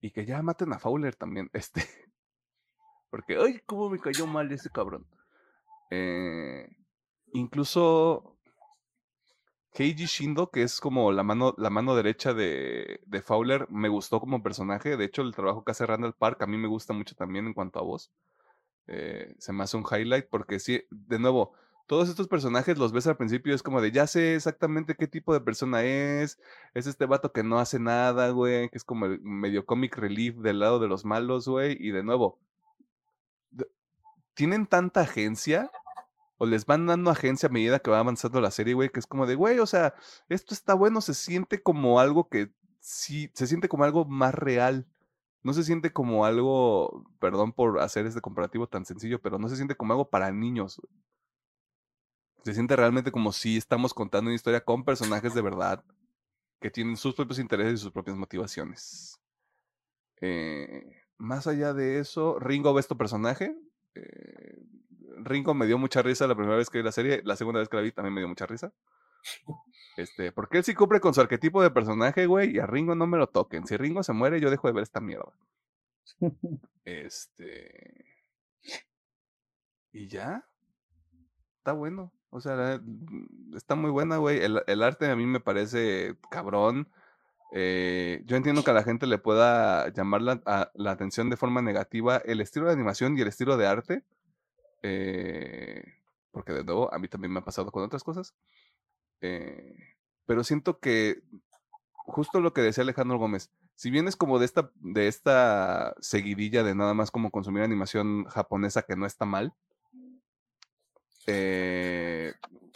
y 0.00 0.12
que 0.12 0.24
ya 0.24 0.40
maten 0.40 0.72
a 0.72 0.78
Fowler 0.78 1.16
también. 1.16 1.50
Este. 1.52 1.82
Porque, 3.10 3.36
ay, 3.36 3.60
cómo 3.66 3.90
me 3.90 3.98
cayó 3.98 4.26
mal 4.28 4.50
ese 4.52 4.70
cabrón. 4.70 5.06
Eh, 5.90 6.66
incluso 7.34 8.31
Keiji 9.74 10.04
Shindo, 10.06 10.50
que 10.50 10.62
es 10.62 10.80
como 10.80 11.12
la 11.12 11.22
mano, 11.22 11.54
la 11.58 11.70
mano 11.70 11.94
derecha 11.96 12.34
de, 12.34 13.00
de 13.06 13.22
Fowler, 13.22 13.66
me 13.70 13.88
gustó 13.88 14.20
como 14.20 14.42
personaje. 14.42 14.96
De 14.96 15.04
hecho, 15.06 15.22
el 15.22 15.34
trabajo 15.34 15.64
que 15.64 15.72
hace 15.72 15.86
Randall 15.86 16.14
Park 16.14 16.42
a 16.42 16.46
mí 16.46 16.56
me 16.58 16.68
gusta 16.68 16.92
mucho 16.92 17.14
también 17.14 17.46
en 17.46 17.54
cuanto 17.54 17.78
a 17.78 17.82
voz. 17.82 18.10
eh, 18.88 19.34
se 19.38 19.52
me 19.52 19.64
hace 19.64 19.76
un 19.76 19.84
highlight 19.90 20.28
porque 20.30 20.58
sí, 20.60 20.82
de 20.90 21.18
nuevo, 21.18 21.54
todos 21.86 22.08
estos 22.08 22.28
personajes 22.28 22.78
los 22.78 22.92
ves 22.92 23.06
al 23.06 23.16
principio, 23.16 23.54
es 23.54 23.62
como 23.62 23.80
de 23.80 23.92
ya 23.92 24.06
sé 24.06 24.36
exactamente 24.36 24.96
qué 24.96 25.08
tipo 25.08 25.34
de 25.34 25.40
persona 25.40 25.82
es. 25.84 26.38
Es 26.74 26.86
este 26.86 27.06
vato 27.06 27.32
que 27.32 27.42
no 27.44 27.58
hace 27.60 27.78
nada, 27.80 28.30
güey, 28.30 28.68
que 28.70 28.78
es 28.78 28.84
como 28.84 29.06
el 29.06 29.20
medio 29.22 29.66
comic 29.66 29.96
relief 29.96 30.36
del 30.38 30.60
lado 30.60 30.78
de 30.80 30.88
los 30.88 31.04
malos, 31.04 31.48
güey. 31.48 31.76
Y 31.80 31.90
de 31.92 32.02
nuevo, 32.04 32.38
tienen 34.34 34.66
tanta 34.66 35.02
agencia 35.02 35.70
o 36.38 36.46
les 36.46 36.66
van 36.66 36.86
dando 36.86 37.10
agencia 37.10 37.48
a 37.48 37.52
medida 37.52 37.78
que 37.78 37.90
va 37.90 38.00
avanzando 38.00 38.40
la 38.40 38.50
serie, 38.50 38.74
güey, 38.74 38.90
que 38.90 39.00
es 39.00 39.06
como 39.06 39.26
de, 39.26 39.34
güey, 39.34 39.58
o 39.58 39.66
sea, 39.66 39.94
esto 40.28 40.54
está 40.54 40.74
bueno, 40.74 41.00
se 41.00 41.14
siente 41.14 41.62
como 41.62 42.00
algo 42.00 42.28
que 42.28 42.52
sí, 42.80 43.30
se 43.34 43.46
siente 43.46 43.68
como 43.68 43.84
algo 43.84 44.04
más 44.04 44.34
real. 44.34 44.86
No 45.44 45.52
se 45.52 45.64
siente 45.64 45.92
como 45.92 46.24
algo, 46.24 47.04
perdón 47.18 47.52
por 47.52 47.80
hacer 47.80 48.06
este 48.06 48.20
comparativo 48.20 48.68
tan 48.68 48.84
sencillo, 48.84 49.20
pero 49.20 49.38
no 49.38 49.48
se 49.48 49.56
siente 49.56 49.74
como 49.76 49.92
algo 49.92 50.08
para 50.08 50.30
niños. 50.30 50.80
Se 52.44 52.54
siente 52.54 52.76
realmente 52.76 53.10
como 53.12 53.32
si 53.32 53.56
estamos 53.56 53.94
contando 53.94 54.28
una 54.28 54.36
historia 54.36 54.64
con 54.64 54.84
personajes 54.84 55.34
de 55.34 55.42
verdad 55.42 55.84
que 56.60 56.70
tienen 56.70 56.96
sus 56.96 57.14
propios 57.14 57.38
intereses 57.38 57.74
y 57.74 57.82
sus 57.82 57.92
propias 57.92 58.16
motivaciones. 58.16 59.20
Eh, 60.20 61.02
más 61.18 61.46
allá 61.46 61.74
de 61.74 61.98
eso, 61.98 62.38
Ringo 62.38 62.72
ve 62.72 62.82
tu 62.84 62.96
personaje. 62.96 63.56
Eh, 63.94 64.61
Ringo 65.24 65.54
me 65.54 65.66
dio 65.66 65.78
mucha 65.78 66.02
risa 66.02 66.26
la 66.26 66.34
primera 66.34 66.56
vez 66.56 66.70
que 66.70 66.78
vi 66.78 66.84
la 66.84 66.92
serie, 66.92 67.22
la 67.24 67.36
segunda 67.36 67.60
vez 67.60 67.68
que 67.68 67.76
la 67.76 67.82
vi 67.82 67.92
también 67.92 68.14
me 68.14 68.20
dio 68.20 68.28
mucha 68.28 68.46
risa. 68.46 68.72
Este, 69.96 70.32
porque 70.32 70.58
él 70.58 70.64
sí 70.64 70.74
cumple 70.74 71.00
con 71.00 71.14
su 71.14 71.20
arquetipo 71.20 71.62
de 71.62 71.70
personaje, 71.70 72.26
güey, 72.26 72.56
y 72.56 72.58
a 72.58 72.66
Ringo 72.66 72.94
no 72.94 73.06
me 73.06 73.18
lo 73.18 73.28
toquen. 73.28 73.66
Si 73.66 73.76
Ringo 73.76 74.02
se 74.02 74.12
muere, 74.12 74.40
yo 74.40 74.50
dejo 74.50 74.66
de 74.68 74.74
ver 74.74 74.82
esta 74.82 75.00
mierda. 75.00 75.32
Este. 76.84 78.06
Y 79.92 80.08
ya. 80.08 80.44
Está 81.58 81.72
bueno. 81.72 82.12
O 82.30 82.40
sea, 82.40 82.80
mm, 82.82 83.54
está 83.56 83.74
muy 83.76 83.90
buena, 83.90 84.16
güey. 84.16 84.40
El, 84.42 84.82
arte 84.82 85.10
a 85.10 85.14
mí 85.14 85.26
me 85.26 85.38
parece 85.38 86.16
cabrón. 86.30 86.88
Eh, 87.52 88.22
yo 88.24 88.36
entiendo 88.36 88.64
que 88.64 88.70
a 88.70 88.74
la 88.74 88.82
gente 88.82 89.06
le 89.06 89.18
pueda 89.18 89.92
llamar 89.92 90.22
la, 90.22 90.72
la, 90.74 90.90
atención 90.90 91.28
de 91.28 91.36
forma 91.36 91.60
negativa 91.60 92.16
el 92.16 92.40
estilo 92.40 92.66
de 92.66 92.72
animación 92.72 93.16
y 93.16 93.20
el 93.20 93.28
estilo 93.28 93.56
de 93.58 93.66
arte. 93.66 94.02
Eh, 94.82 95.84
porque 96.30 96.52
de 96.52 96.64
nuevo, 96.64 96.92
a 96.92 96.98
mí 96.98 97.08
también 97.08 97.32
me 97.32 97.40
ha 97.40 97.44
pasado 97.44 97.70
con 97.70 97.84
otras 97.84 98.02
cosas. 98.02 98.34
Eh, 99.20 99.76
pero 100.26 100.44
siento 100.44 100.78
que 100.78 101.22
justo 101.92 102.40
lo 102.40 102.52
que 102.52 102.62
decía 102.62 102.82
Alejandro 102.82 103.18
Gómez, 103.18 103.50
si 103.74 103.90
bien 103.90 104.08
es 104.08 104.16
como 104.16 104.38
de 104.38 104.44
esta, 104.44 104.70
de 104.76 105.08
esta 105.08 105.94
seguidilla 106.00 106.62
de 106.62 106.74
nada 106.74 106.94
más 106.94 107.10
como 107.10 107.30
consumir 107.30 107.62
animación 107.62 108.24
japonesa 108.26 108.82
que 108.82 108.96
no 108.96 109.06
está 109.06 109.24
mal, 109.24 109.54
eh, 111.26 112.34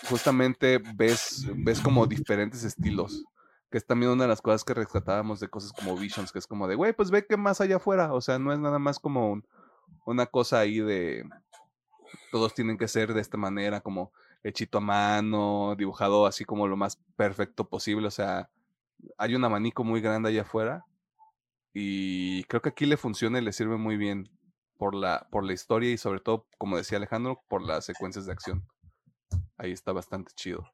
justamente 0.08 0.80
ves, 0.94 1.46
ves 1.56 1.80
como 1.80 2.06
diferentes 2.06 2.62
estilos, 2.62 3.24
que 3.70 3.78
es 3.78 3.86
también 3.86 4.12
una 4.12 4.24
de 4.24 4.28
las 4.28 4.42
cosas 4.42 4.64
que 4.64 4.74
rescatábamos 4.74 5.40
de 5.40 5.48
cosas 5.48 5.72
como 5.72 5.96
Visions, 5.96 6.30
que 6.32 6.38
es 6.38 6.46
como 6.46 6.68
de, 6.68 6.76
güey, 6.76 6.92
pues 6.92 7.10
ve 7.10 7.26
que 7.26 7.36
más 7.36 7.60
allá 7.60 7.76
afuera, 7.76 8.12
o 8.12 8.20
sea, 8.20 8.38
no 8.38 8.52
es 8.52 8.58
nada 8.58 8.78
más 8.78 8.98
como 8.98 9.42
una 10.04 10.26
cosa 10.26 10.60
ahí 10.60 10.78
de, 10.78 11.28
todos 12.30 12.54
tienen 12.54 12.78
que 12.78 12.88
ser 12.88 13.14
de 13.14 13.20
esta 13.20 13.36
manera, 13.36 13.80
como 13.80 14.12
hechito 14.42 14.78
a 14.78 14.80
mano, 14.80 15.74
dibujado 15.76 16.26
así 16.26 16.44
como 16.44 16.68
lo 16.68 16.76
más 16.76 16.96
perfecto 17.16 17.68
posible, 17.68 18.06
o 18.06 18.10
sea, 18.10 18.50
hay 19.18 19.34
un 19.34 19.44
abanico 19.44 19.84
muy 19.84 20.00
grande 20.00 20.28
allá 20.28 20.42
afuera 20.42 20.86
y 21.72 22.44
creo 22.44 22.62
que 22.62 22.70
aquí 22.70 22.86
le 22.86 22.96
funciona 22.96 23.38
y 23.38 23.42
le 23.42 23.52
sirve 23.52 23.76
muy 23.76 23.96
bien 23.96 24.30
por 24.78 24.94
la, 24.94 25.26
por 25.30 25.44
la 25.44 25.52
historia 25.52 25.90
y 25.90 25.98
sobre 25.98 26.20
todo, 26.20 26.46
como 26.58 26.76
decía 26.76 26.98
Alejandro, 26.98 27.42
por 27.48 27.62
las 27.62 27.84
secuencias 27.84 28.26
de 28.26 28.32
acción. 28.32 28.66
Ahí 29.56 29.72
está 29.72 29.92
bastante 29.92 30.32
chido. 30.34 30.70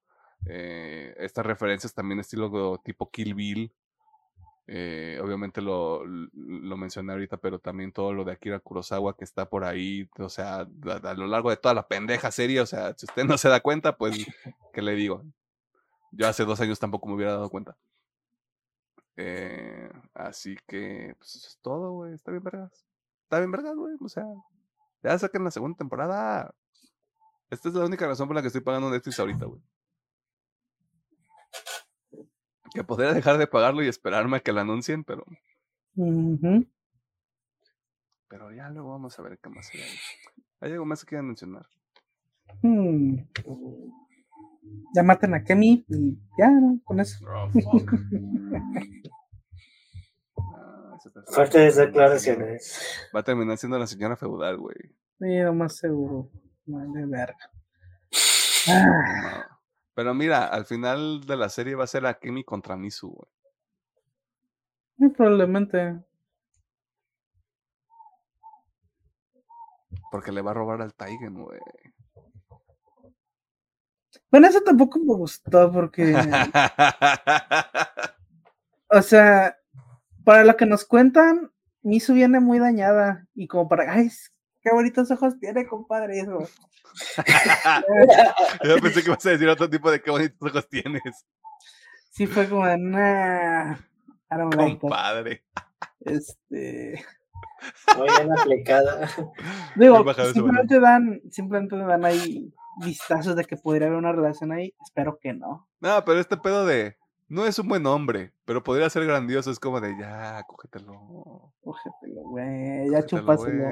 Eh, 0.46 1.14
estas 1.18 1.46
referencias 1.46 1.94
también 1.94 2.20
estilo 2.20 2.80
tipo 2.84 3.10
Kill 3.10 3.34
Bill. 3.34 3.72
Eh, 4.74 5.20
obviamente 5.22 5.60
lo, 5.60 6.02
lo, 6.06 6.76
mencioné 6.78 7.12
ahorita, 7.12 7.36
pero 7.36 7.58
también 7.58 7.92
todo 7.92 8.14
lo 8.14 8.24
de 8.24 8.32
Akira 8.32 8.58
Kurosawa 8.58 9.14
que 9.16 9.24
está 9.24 9.50
por 9.50 9.64
ahí, 9.64 10.08
o 10.18 10.30
sea, 10.30 10.60
a, 10.60 11.14
lo 11.14 11.26
largo 11.26 11.50
de 11.50 11.58
toda 11.58 11.74
la 11.74 11.86
pendeja 11.88 12.30
serie, 12.30 12.58
o 12.60 12.64
sea, 12.64 12.94
si 12.96 13.04
usted 13.04 13.24
no 13.24 13.36
se 13.36 13.50
da 13.50 13.60
cuenta, 13.60 13.98
pues, 13.98 14.26
¿qué 14.72 14.80
le 14.80 14.94
digo? 14.94 15.24
Yo 16.12 16.26
hace 16.26 16.46
dos 16.46 16.60
años 16.62 16.78
tampoco 16.78 17.06
me 17.08 17.14
hubiera 17.16 17.32
dado 17.32 17.50
cuenta. 17.50 17.76
Eh, 19.16 19.90
así 20.14 20.56
que, 20.66 21.14
pues 21.18 21.36
eso 21.36 21.48
es 21.48 21.58
todo, 21.60 21.92
güey, 21.92 22.14
está 22.14 22.30
bien 22.30 22.42
vergas 22.42 22.86
está 23.32 23.38
bien 23.38 23.50
verdad, 23.50 23.74
güey. 23.74 23.96
O 23.98 24.08
sea, 24.10 24.26
ya 25.02 25.18
saquen 25.18 25.42
la 25.42 25.50
segunda 25.50 25.78
temporada. 25.78 26.54
Esta 27.48 27.70
es 27.70 27.74
la 27.74 27.86
única 27.86 28.06
razón 28.06 28.28
por 28.28 28.36
la 28.36 28.42
que 28.42 28.48
estoy 28.48 28.60
pagando 28.60 28.90
Netflix 28.90 29.18
ahorita, 29.18 29.46
güey. 29.46 29.60
Que 32.74 32.84
podría 32.84 33.12
dejar 33.12 33.38
de 33.38 33.46
pagarlo 33.46 33.82
y 33.82 33.88
esperarme 33.88 34.38
a 34.38 34.40
que 34.40 34.52
lo 34.52 34.60
anuncien, 34.60 35.04
pero. 35.04 35.24
Pero 38.28 38.50
ya 38.52 38.70
luego 38.70 38.90
vamos 38.90 39.18
a 39.18 39.22
ver 39.22 39.38
qué 39.38 39.50
más 39.50 39.70
hay. 39.74 39.80
¿Hay 40.60 40.72
algo 40.72 40.86
más 40.86 41.00
que 41.00 41.08
quieran 41.08 41.26
mencionar? 41.26 41.66
Hmm. 42.62 43.16
Ya 44.94 45.02
maten 45.02 45.34
a 45.34 45.44
Kemi 45.44 45.84
y 45.88 46.18
ya, 46.38 46.48
¿no? 46.50 46.80
Con 46.84 47.00
eso. 47.00 47.24
Oh, 47.28 47.50
Fuertes 51.26 51.76
declaraciones. 51.76 53.08
Va 53.14 53.20
a 53.20 53.24
terminar 53.24 53.58
siendo 53.58 53.78
la 53.78 53.86
señora 53.86 54.16
feudal, 54.16 54.56
güey. 54.58 54.76
Sí, 55.18 55.38
lo 55.38 55.52
más 55.52 55.76
seguro. 55.76 56.30
Madre 56.66 57.06
verga. 57.06 57.50
Pero 59.94 60.14
mira, 60.14 60.46
al 60.46 60.64
final 60.64 61.26
de 61.26 61.36
la 61.36 61.48
serie 61.48 61.74
va 61.74 61.82
a 61.84 61.88
ser 61.88 62.06
Akemi 62.06 62.44
contra 62.44 62.76
Misu, 62.76 63.10
güey. 63.10 63.28
probablemente. 65.12 66.00
Porque 70.10 70.32
le 70.32 70.42
va 70.42 70.52
a 70.52 70.54
robar 70.54 70.80
al 70.80 70.94
Taigen, 70.94 71.42
güey. 71.42 71.60
Bueno, 74.30 74.46
eso 74.46 74.62
tampoco 74.62 74.98
me 74.98 75.14
gustó 75.14 75.70
porque. 75.70 76.14
o 78.90 79.02
sea, 79.02 79.58
para 80.24 80.44
lo 80.44 80.56
que 80.56 80.64
nos 80.64 80.86
cuentan, 80.86 81.52
Misu 81.82 82.14
viene 82.14 82.40
muy 82.40 82.58
dañada 82.58 83.26
y 83.34 83.46
como 83.46 83.68
para, 83.68 83.92
ay, 83.92 84.10
qué 84.62 84.70
bonitos 84.72 85.10
ojos 85.10 85.38
tiene, 85.38 85.66
compadre, 85.66 86.20
eso. 86.20 86.38
Yo 88.64 88.78
pensé 88.78 89.02
que 89.02 89.10
ibas 89.10 89.26
a 89.26 89.30
decir 89.30 89.48
otro 89.48 89.68
tipo 89.68 89.90
de 89.90 90.00
qué 90.00 90.10
bonitos 90.10 90.50
ojos 90.50 90.68
tienes. 90.68 91.26
Sí, 92.10 92.26
fue 92.26 92.48
como, 92.48 92.66
nah, 92.76 93.76
compadre. 94.78 95.44
Este. 96.00 97.04
Muy 97.96 98.08
bien 98.18 98.32
aplicada. 98.38 99.08
Digo, 99.76 100.04
simplemente 100.32 100.80
dan, 100.80 101.20
simplemente 101.30 101.76
dan 101.76 102.04
ahí 102.04 102.52
vistazos 102.84 103.36
de 103.36 103.44
que 103.44 103.56
podría 103.56 103.86
haber 103.86 103.98
una 103.98 104.12
relación 104.12 104.52
ahí. 104.52 104.74
Espero 104.84 105.18
que 105.20 105.32
no. 105.32 105.68
No, 105.80 106.04
pero 106.04 106.20
este 106.20 106.36
pedo 106.36 106.66
de 106.66 106.96
no 107.32 107.46
es 107.46 107.58
un 107.58 107.66
buen 107.66 107.86
hombre, 107.86 108.34
pero 108.44 108.62
podría 108.62 108.90
ser 108.90 109.06
grandioso. 109.06 109.50
Es 109.50 109.58
como 109.58 109.80
de 109.80 109.96
ya, 109.98 110.42
cógetelo. 110.46 111.54
Cógetelo, 111.62 112.22
güey. 112.24 112.90
Ya 112.90 113.06
chupáselo. 113.06 113.64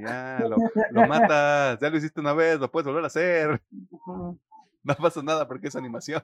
Ya, 0.00 0.38
lo, 0.40 0.56
lo, 0.90 1.06
matas. 1.08 1.78
Ya 1.80 1.90
lo 1.90 1.98
hiciste 1.98 2.20
una 2.20 2.32
vez, 2.32 2.58
lo 2.58 2.70
puedes 2.70 2.86
volver 2.86 3.04
a 3.04 3.08
hacer. 3.08 3.62
No 4.86 4.94
pasa 4.96 5.22
nada 5.22 5.48
porque 5.48 5.68
es 5.68 5.76
animación. 5.76 6.22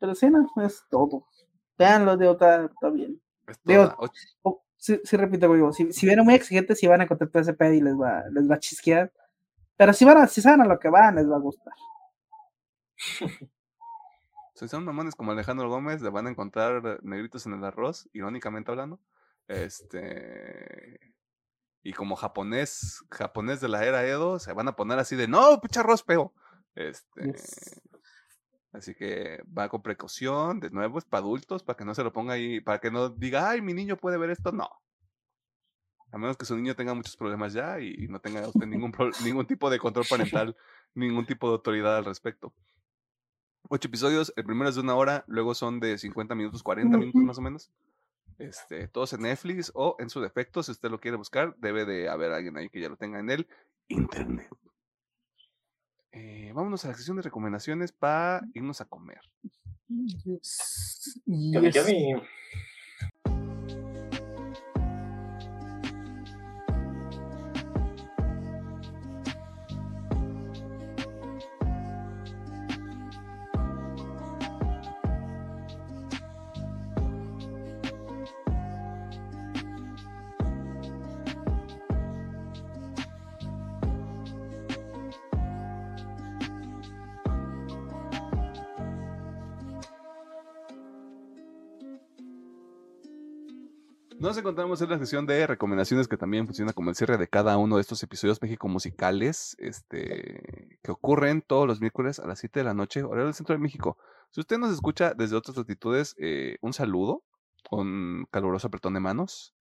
Pero 0.00 0.14
sí, 0.14 0.30
no, 0.30 0.48
es 0.64 0.82
todo. 0.88 1.26
Veanlo, 1.76 2.16
digo, 2.16 2.32
está, 2.32 2.64
está 2.64 2.88
bien. 2.88 3.20
Digo, 3.62 3.94
oh, 4.42 4.62
sí, 4.78 4.98
sí, 5.04 5.16
repito, 5.18 5.52
digo, 5.52 5.70
si, 5.70 5.92
si 5.92 6.06
vienen 6.06 6.24
muy 6.24 6.32
exigentes, 6.32 6.78
si 6.78 6.86
van 6.86 7.02
a 7.02 7.04
encontrar 7.04 7.28
ese 7.34 7.52
pedo 7.52 7.74
y 7.74 7.82
les 7.82 7.92
va, 7.92 8.24
les 8.32 8.50
va 8.50 8.54
a 8.54 8.58
chisquear. 8.58 9.12
Pero 9.76 9.92
si 9.92 10.06
van 10.06 10.16
a, 10.16 10.26
si 10.28 10.40
saben 10.40 10.62
a 10.62 10.66
lo 10.66 10.78
que 10.78 10.88
van, 10.88 11.16
les 11.16 11.30
va 11.30 11.36
a 11.36 11.40
gustar. 11.40 11.74
Si 14.62 14.68
son 14.68 14.84
mamones 14.84 15.16
como 15.16 15.32
Alejandro 15.32 15.68
Gómez, 15.68 16.02
le 16.02 16.10
van 16.10 16.28
a 16.28 16.30
encontrar 16.30 17.00
negritos 17.02 17.46
en 17.46 17.54
el 17.54 17.64
arroz, 17.64 18.08
irónicamente 18.12 18.70
hablando. 18.70 19.00
Este. 19.48 21.00
Y 21.82 21.92
como 21.92 22.14
japonés, 22.14 23.04
japonés 23.10 23.60
de 23.60 23.68
la 23.68 23.84
era 23.84 24.06
Edo, 24.06 24.38
se 24.38 24.52
van 24.52 24.68
a 24.68 24.76
poner 24.76 25.00
así 25.00 25.16
de 25.16 25.26
no, 25.26 25.60
pinche 25.60 25.80
arroz 25.80 26.04
peo. 26.04 26.32
Este. 26.76 27.34
Así 28.72 28.94
que 28.94 29.42
va 29.46 29.68
con 29.68 29.82
precaución, 29.82 30.60
de 30.60 30.70
nuevo 30.70 31.00
es 31.00 31.06
para 31.06 31.22
adultos, 31.22 31.64
para 31.64 31.76
que 31.76 31.84
no 31.84 31.96
se 31.96 32.04
lo 32.04 32.12
ponga 32.12 32.34
ahí, 32.34 32.60
para 32.60 32.78
que 32.78 32.92
no 32.92 33.08
diga, 33.08 33.50
ay, 33.50 33.62
mi 33.62 33.74
niño 33.74 33.96
puede 33.96 34.16
ver 34.16 34.30
esto, 34.30 34.52
no. 34.52 34.70
A 36.12 36.18
menos 36.18 36.36
que 36.36 36.44
su 36.44 36.54
niño 36.54 36.76
tenga 36.76 36.94
muchos 36.94 37.16
problemas 37.16 37.52
ya 37.52 37.80
y 37.80 38.06
no 38.06 38.20
tenga 38.20 38.46
usted 38.46 38.66
ningún, 38.66 38.92
ningún 39.24 39.46
tipo 39.48 39.68
de 39.70 39.80
control 39.80 40.06
parental, 40.08 40.56
ningún 40.94 41.26
tipo 41.26 41.48
de 41.48 41.54
autoridad 41.54 41.96
al 41.96 42.04
respecto 42.04 42.54
ocho 43.72 43.88
episodios. 43.88 44.34
El 44.36 44.44
primero 44.44 44.68
es 44.68 44.74
de 44.74 44.82
una 44.82 44.94
hora, 44.94 45.24
luego 45.26 45.54
son 45.54 45.80
de 45.80 45.96
50 45.96 46.34
minutos, 46.34 46.62
40 46.62 46.98
minutos 46.98 47.22
más 47.22 47.38
o 47.38 47.40
menos. 47.40 47.70
Este, 48.38 48.86
todos 48.86 49.14
en 49.14 49.22
Netflix 49.22 49.72
o 49.74 49.96
en 49.98 50.10
su 50.10 50.20
defecto, 50.20 50.62
si 50.62 50.72
usted 50.72 50.90
lo 50.90 51.00
quiere 51.00 51.16
buscar, 51.16 51.56
debe 51.56 51.86
de 51.86 52.10
haber 52.10 52.32
alguien 52.32 52.56
ahí 52.58 52.68
que 52.68 52.80
ya 52.80 52.90
lo 52.90 52.96
tenga 52.96 53.18
en 53.18 53.30
el 53.30 53.48
internet. 53.88 54.50
Eh, 56.12 56.52
vámonos 56.54 56.84
a 56.84 56.88
la 56.88 56.94
sección 56.94 57.16
de 57.16 57.22
recomendaciones 57.22 57.92
para 57.92 58.42
irnos 58.52 58.82
a 58.82 58.84
comer. 58.84 59.22
Yes. 59.88 61.22
Nos 94.32 94.38
encontramos 94.38 94.80
en 94.80 94.88
la 94.88 94.96
sección 94.96 95.26
de 95.26 95.46
recomendaciones 95.46 96.08
que 96.08 96.16
también 96.16 96.46
funciona 96.46 96.72
como 96.72 96.88
el 96.88 96.96
cierre 96.96 97.18
de 97.18 97.28
cada 97.28 97.58
uno 97.58 97.76
de 97.76 97.82
estos 97.82 98.02
episodios 98.02 98.40
México 98.40 98.66
musicales 98.66 99.54
este, 99.58 100.78
que 100.82 100.90
ocurren 100.90 101.42
todos 101.42 101.68
los 101.68 101.82
miércoles 101.82 102.18
a 102.18 102.26
las 102.26 102.38
7 102.38 102.60
de 102.60 102.64
la 102.64 102.72
noche, 102.72 103.02
horario 103.02 103.26
del 103.26 103.34
centro 103.34 103.54
de 103.54 103.58
México. 103.58 103.98
Si 104.30 104.40
usted 104.40 104.56
nos 104.56 104.72
escucha 104.72 105.12
desde 105.12 105.36
otras 105.36 105.58
latitudes, 105.58 106.16
eh, 106.18 106.56
un 106.62 106.72
saludo, 106.72 107.22
un 107.70 108.26
caluroso 108.30 108.68
apretón 108.68 108.94
de 108.94 109.00
manos. 109.00 109.54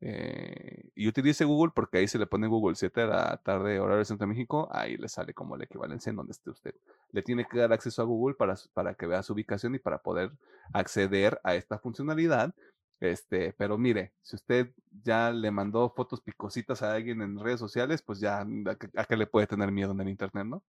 eh, 0.00 0.90
y 0.94 1.08
utilice 1.08 1.44
Google 1.44 1.72
porque 1.74 1.98
ahí 1.98 2.06
se 2.06 2.18
le 2.18 2.26
pone 2.26 2.46
Google 2.46 2.76
7 2.76 3.00
de 3.00 3.06
la 3.08 3.38
tarde, 3.38 3.80
horario 3.80 3.96
del 3.96 4.06
centro 4.06 4.28
de 4.28 4.34
México, 4.34 4.68
ahí 4.70 4.96
le 4.98 5.08
sale 5.08 5.34
como 5.34 5.56
la 5.56 5.64
equivalencia 5.64 6.10
en 6.10 6.16
donde 6.16 6.30
esté 6.30 6.50
usted. 6.50 6.74
Le 7.10 7.22
tiene 7.22 7.44
que 7.50 7.58
dar 7.58 7.72
acceso 7.72 8.02
a 8.02 8.04
Google 8.04 8.36
para, 8.36 8.54
para 8.72 8.94
que 8.94 9.06
vea 9.08 9.24
su 9.24 9.32
ubicación 9.32 9.74
y 9.74 9.80
para 9.80 9.98
poder 9.98 10.30
acceder 10.72 11.40
a 11.42 11.56
esta 11.56 11.78
funcionalidad. 11.78 12.54
Este, 13.02 13.52
pero 13.54 13.76
mire, 13.76 14.12
si 14.22 14.36
usted 14.36 14.72
ya 15.02 15.32
le 15.32 15.50
mandó 15.50 15.90
fotos 15.90 16.20
picositas 16.20 16.82
a 16.82 16.94
alguien 16.94 17.20
en 17.20 17.36
redes 17.36 17.58
sociales, 17.58 18.00
pues 18.00 18.20
ya 18.20 18.44
mm, 18.44 18.68
a, 18.68 19.04
qué- 19.06 19.16
le 19.16 19.26
puede 19.26 19.48
tener 19.48 19.72
miedo 19.72 19.90
en 19.90 20.00
el 20.02 20.08
internet, 20.08 20.46
¿no? 20.46 20.62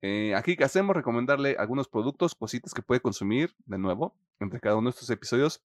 Eh, 0.00 0.34
aquí 0.34 0.56
que 0.56 0.64
hacemos 0.64 0.96
recomendarle 0.96 1.56
algunos 1.58 1.88
productos, 1.88 2.34
cositas 2.34 2.72
que 2.72 2.80
puede 2.80 3.02
consumir 3.02 3.54
de 3.66 3.76
nuevo 3.76 4.16
entre 4.40 4.60
cada 4.60 4.76
uno 4.76 4.86
de 4.86 4.90
estos 4.94 5.10
episodios 5.10 5.62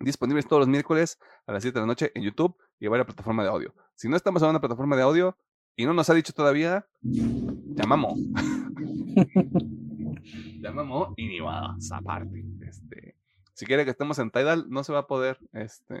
disponibles 0.00 0.46
todos 0.46 0.60
los 0.60 0.68
miércoles 0.68 1.18
a 1.46 1.52
las 1.52 1.62
7 1.62 1.78
de 1.78 1.80
la 1.80 1.86
noche 1.86 2.12
en 2.14 2.24
YouTube 2.24 2.54
y 2.78 2.88
varias 2.88 3.06
plataformas 3.06 3.46
de 3.46 3.52
audio. 3.52 3.74
Si 3.94 4.10
no 4.10 4.16
estamos 4.16 4.42
en 4.42 4.50
una 4.50 4.60
plataforma 4.60 4.96
de 4.96 5.02
audio 5.02 5.34
y 5.76 5.86
no 5.86 5.94
nos 5.94 6.10
ha 6.10 6.14
dicho 6.14 6.34
todavía, 6.34 6.86
llamamos. 7.00 8.20
llamamos 10.60 11.14
y 11.16 11.26
ni 11.28 11.40
más 11.40 11.90
aparte. 11.90 12.44
Este, 12.68 13.16
si 13.54 13.66
quiere 13.66 13.84
que 13.84 13.90
estemos 13.90 14.18
en 14.18 14.30
Tidal, 14.30 14.66
no 14.68 14.84
se 14.84 14.92
va 14.92 15.00
a 15.00 15.06
poder, 15.06 15.38
este, 15.52 16.00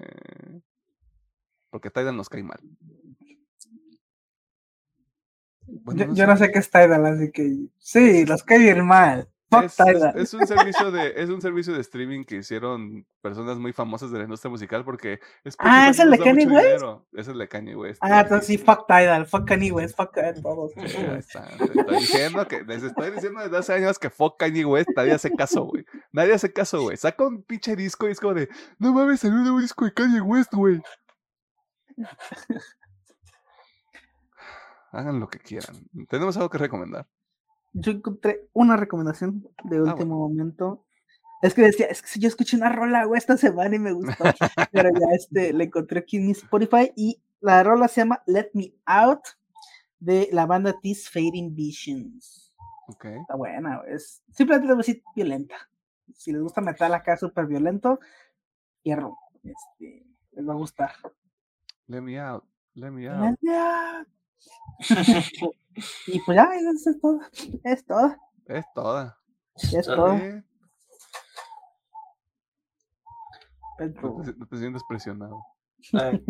porque 1.70 1.90
Tidal 1.90 2.16
nos 2.16 2.28
cae 2.28 2.42
mal. 2.42 2.60
Bueno, 5.66 6.06
Yo, 6.06 6.14
yo 6.14 6.26
no 6.26 6.36
sé 6.36 6.50
qué 6.50 6.58
es 6.58 6.70
Tidal, 6.70 7.06
así 7.06 7.30
que 7.30 7.56
sí, 7.78 8.26
los 8.26 8.42
cae 8.42 8.58
bien 8.58 8.84
mal. 8.84 9.28
Es, 9.60 9.78
es- 9.80 10.14
es 10.16 10.34
un 10.34 10.46
servicio 10.46 10.90
de 10.90 11.12
es 11.16 11.28
un 11.30 11.40
servicio 11.42 11.74
de 11.74 11.80
streaming 11.80 12.24
que 12.24 12.36
hicieron 12.36 13.06
personas 13.20 13.58
muy 13.58 13.72
famosas 13.72 14.10
de 14.10 14.18
la 14.18 14.24
industria 14.24 14.50
musical 14.50 14.84
porque 14.84 15.20
Ah, 15.58 15.88
Spotify 15.88 15.90
¿es 15.90 15.98
el 16.00 16.10
de 16.10 16.18
Kanye 16.18 16.46
West? 16.46 16.84
Es 17.12 17.28
el 17.28 17.38
de 17.38 17.48
Kanye 17.48 17.76
West. 17.76 18.00
Ah, 18.02 18.20
entonces 18.20 18.46
sí, 18.46 18.58
fuck 18.58 18.86
Tidal, 18.86 19.26
fuck 19.26 19.46
Kanye 19.46 19.72
West, 19.72 19.96
fuck 19.96 20.12
todos. 20.42 20.72
Ahí 20.76 21.18
está, 21.18 21.46
te 21.56 21.64
estoy 21.64 21.96
diciendo 21.98 22.48
que 22.48 22.62
les 22.64 22.82
estoy 22.82 23.10
diciendo 23.10 23.40
desde 23.40 23.56
hace 23.58 23.72
años 23.74 23.98
que 23.98 24.10
fuck 24.10 24.38
Kanye 24.38 24.64
West, 24.64 24.88
nadie 24.96 25.12
hace 25.12 25.30
caso, 25.34 25.64
güey. 25.64 25.84
Nadie 26.12 26.34
hace 26.34 26.52
caso, 26.52 26.82
güey. 26.82 26.96
Saca 26.96 27.24
un 27.26 27.42
pinche 27.42 27.76
disco 27.76 28.08
y 28.08 28.12
es 28.12 28.20
como 28.20 28.34
de, 28.34 28.48
no 28.78 28.92
mames, 28.92 29.20
salió 29.20 29.36
un 29.36 29.42
nuevo 29.44 29.60
disco 29.60 29.84
de 29.84 29.92
Kanye 29.92 30.20
West, 30.20 30.52
güey. 30.54 30.80
Hagan 34.92 35.20
lo 35.20 35.28
que 35.28 35.38
quieran. 35.38 35.74
Tenemos 36.08 36.36
algo 36.36 36.50
que 36.50 36.58
recomendar. 36.58 37.06
Yo 37.72 37.92
encontré 37.92 38.48
una 38.52 38.76
recomendación 38.76 39.48
de 39.64 39.78
bueno. 39.78 39.92
último 39.92 40.18
momento. 40.18 40.84
Es 41.42 41.54
que 41.54 41.62
decía, 41.62 41.86
es 41.86 42.02
que 42.02 42.08
si 42.08 42.20
yo 42.20 42.28
escuché 42.28 42.56
una 42.56 42.68
rola 42.68 43.04
güey, 43.04 43.18
esta 43.18 43.36
semana 43.36 43.74
y 43.74 43.78
me 43.78 43.92
gustó, 43.92 44.24
pero 44.72 44.90
ya 44.90 45.06
este, 45.14 45.52
la 45.52 45.64
encontré 45.64 46.00
aquí 46.00 46.18
en 46.18 46.26
mi 46.26 46.32
Spotify 46.32 46.92
y 46.96 47.20
la 47.40 47.62
rola 47.62 47.88
se 47.88 48.02
llama 48.02 48.22
Let 48.26 48.50
Me 48.54 48.72
Out 48.86 49.22
de 49.98 50.28
la 50.32 50.46
banda 50.46 50.74
These 50.80 51.10
Fading 51.10 51.54
Visions. 51.54 52.54
Ok. 52.88 53.06
Está 53.06 53.36
buena, 53.36 53.82
es 53.88 54.22
simplemente 54.32 54.68
debo 54.68 54.78
decir 54.78 55.02
violenta. 55.16 55.56
Si 56.14 56.32
les 56.32 56.42
gusta 56.42 56.60
metal 56.60 56.94
acá 56.94 57.16
súper 57.16 57.46
violento, 57.46 57.98
hierro, 58.82 59.16
este, 59.42 60.06
les 60.32 60.48
va 60.48 60.52
a 60.52 60.56
gustar. 60.56 60.92
Let 61.86 62.02
me 62.02 62.20
out. 62.20 62.44
Let 62.74 62.90
me 62.90 63.08
out. 63.08 63.20
Let 63.20 63.36
me 63.40 63.54
out. 63.54 64.08
y 66.06 66.20
pues 66.20 66.36
ya, 66.36 66.48
eso 66.54 66.90
es 66.90 67.00
todo. 67.00 67.20
Es 67.64 67.84
todo. 67.84 68.16
Es 68.46 68.64
toda. 68.74 69.18
Es 69.56 69.86
Todo. 69.86 70.18
No 73.78 74.22
te, 74.22 74.32
no 74.36 74.46
te 74.46 74.56
sientes 74.56 74.82
presionado. 74.88 75.44
Ay. 75.92 76.24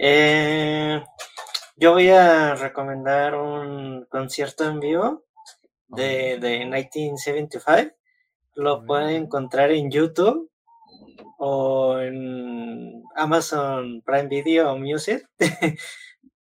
Eh, 0.00 1.02
yo 1.76 1.92
voy 1.92 2.08
a 2.08 2.54
recomendar 2.54 3.34
un 3.34 4.06
concierto 4.08 4.62
en 4.68 4.78
vivo 4.78 5.24
de, 5.88 6.38
de 6.38 6.60
1975. 6.60 7.96
Lo 8.54 8.86
pueden 8.86 9.24
encontrar 9.24 9.72
en 9.72 9.90
YouTube 9.90 10.52
o 11.38 11.98
en 11.98 13.02
Amazon 13.16 14.02
Prime 14.04 14.28
Video 14.28 14.72
o 14.72 14.78
Music. 14.78 15.28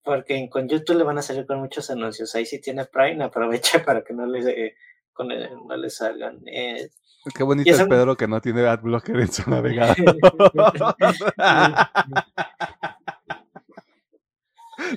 Porque 0.05 0.48
con 0.51 0.68
YouTube 0.68 0.98
le 0.98 1.05
van 1.05 1.18
a 1.18 1.22
salir 1.22 1.47
con 1.47 1.59
muchos 1.60 1.90
anuncios. 1.90 2.35
Ahí 2.35 2.44
si 2.47 2.60
tiene 2.60 2.85
Prime, 2.85 3.24
aprovecha 3.78 3.82
para 3.85 4.02
que 4.05 4.12
no 4.14 4.26
les, 4.26 4.47
eh, 4.47 4.74
con 5.12 5.31
el- 5.32 5.51
no 5.66 5.76
les 5.76 5.97
salgan. 5.97 6.40
Eh, 6.47 6.90
Qué 7.35 7.43
bonito 7.43 7.70
es 7.70 7.82
Pedro 7.85 8.16
que 8.16 8.28
no 8.28 8.40
tiene 8.43 8.66
adblocker 8.66 9.16
en 9.18 9.32
su 9.32 9.48
navegador. 9.51 9.97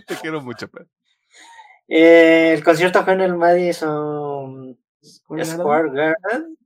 Te 0.07 0.15
quiero 0.21 0.41
mucho, 0.41 0.67
Pedro. 0.67 0.87
Eh, 1.87 2.53
el 2.53 2.63
concierto 2.63 3.03
fue 3.03 3.13
en 3.13 3.21
el 3.21 3.35
Madison 3.35 4.77
Square 5.03 5.43
Garden. 5.45 5.57
Square 5.57 5.89
Garden 5.93 6.57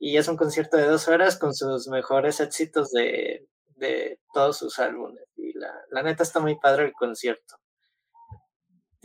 y 0.00 0.16
es 0.16 0.26
un 0.28 0.36
concierto 0.36 0.76
de 0.76 0.86
dos 0.86 1.06
horas 1.08 1.38
con 1.38 1.54
sus 1.54 1.86
mejores 1.88 2.40
éxitos 2.40 2.90
de, 2.90 3.46
de 3.76 4.18
todos 4.32 4.58
sus 4.58 4.78
álbumes. 4.80 5.22
Y 5.36 5.56
la, 5.56 5.72
la 5.90 6.02
neta 6.02 6.22
está 6.24 6.40
muy 6.40 6.58
padre 6.58 6.86
el 6.86 6.92
concierto. 6.92 7.54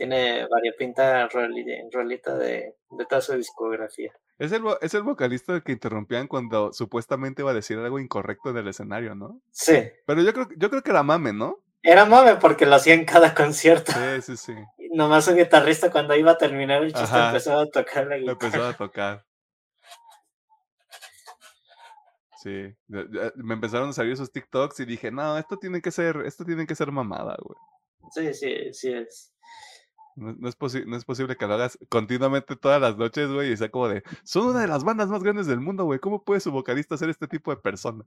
Tiene 0.00 0.46
variopinta 0.48 1.28
roli- 1.28 1.90
rolita 1.92 2.34
de, 2.34 2.74
de 2.88 3.04
toda 3.04 3.20
su 3.20 3.34
discografía. 3.34 4.10
Es 4.38 4.50
el, 4.50 4.62
es 4.80 4.94
el 4.94 5.02
vocalista 5.02 5.60
que 5.60 5.72
interrumpían 5.72 6.26
cuando 6.26 6.72
supuestamente 6.72 7.42
iba 7.42 7.50
a 7.50 7.54
decir 7.54 7.76
algo 7.76 7.98
incorrecto 7.98 8.48
en 8.48 8.56
el 8.56 8.68
escenario, 8.68 9.14
¿no? 9.14 9.42
Sí, 9.50 9.90
Pero 10.06 10.22
yo 10.22 10.32
creo, 10.32 10.48
yo 10.56 10.70
creo 10.70 10.82
que 10.82 10.90
era 10.90 11.02
mame, 11.02 11.34
¿no? 11.34 11.58
era 11.82 12.06
mame 12.06 12.36
porque 12.36 12.64
lo 12.64 12.76
hacía 12.76 12.94
en 12.94 13.04
cada 13.04 13.34
concierto. 13.34 13.92
Sí, 13.92 14.22
sí, 14.22 14.36
sí. 14.38 14.54
Y 14.78 14.88
Nomás 14.96 15.26
su 15.26 15.34
guitarrista 15.34 15.90
cuando 15.90 16.16
iba 16.16 16.30
a 16.30 16.38
terminar 16.38 16.82
el 16.82 16.94
chiste 16.94 17.04
Ajá. 17.04 17.26
empezó 17.28 17.58
a 17.58 17.66
tocar 17.66 18.06
la 18.06 18.16
guitarra. 18.16 18.38
Empezó 18.40 18.64
a 18.68 18.72
tocar. 18.72 19.26
Sí, 22.42 22.74
me 22.88 23.52
empezaron 23.52 23.90
a 23.90 23.92
salir 23.92 24.14
esos 24.14 24.32
TikToks 24.32 24.80
y 24.80 24.86
dije, 24.86 25.10
no, 25.10 25.36
esto 25.36 25.58
tiene 25.58 25.82
que 25.82 25.90
ser, 25.90 26.22
esto 26.24 26.42
tiene 26.46 26.66
que 26.66 26.74
ser 26.74 26.90
mamada, 26.90 27.36
güey. 27.38 27.58
Sí, 28.12 28.32
sí, 28.32 28.72
sí 28.72 28.92
es. 28.94 29.34
No, 30.20 30.34
no 30.38 30.48
es 30.48 30.56
no 30.86 30.96
es 30.96 31.04
posible 31.06 31.36
que 31.36 31.46
lo 31.46 31.54
hagas 31.54 31.78
continuamente 31.88 32.54
todas 32.54 32.80
las 32.80 32.96
noches, 32.98 33.30
güey, 33.32 33.52
y 33.52 33.56
sea 33.56 33.70
como 33.70 33.88
de, 33.88 34.02
son 34.22 34.48
una 34.48 34.60
de 34.60 34.68
las 34.68 34.84
bandas 34.84 35.08
más 35.08 35.22
grandes 35.22 35.46
del 35.46 35.60
mundo, 35.60 35.84
güey, 35.86 35.98
¿cómo 35.98 36.22
puede 36.22 36.40
su 36.40 36.52
vocalista 36.52 36.96
ser 36.98 37.08
este 37.08 37.26
tipo 37.26 37.50
de 37.50 37.56
persona? 37.56 38.04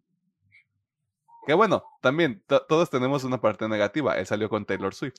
Que 1.47 1.53
bueno, 1.55 1.83
también, 2.01 2.43
to- 2.47 2.63
todos 2.67 2.89
tenemos 2.89 3.23
una 3.23 3.41
parte 3.41 3.67
negativa, 3.67 4.17
él 4.19 4.25
salió 4.27 4.47
con 4.47 4.63
Taylor 4.65 4.93
Swift. 4.93 5.15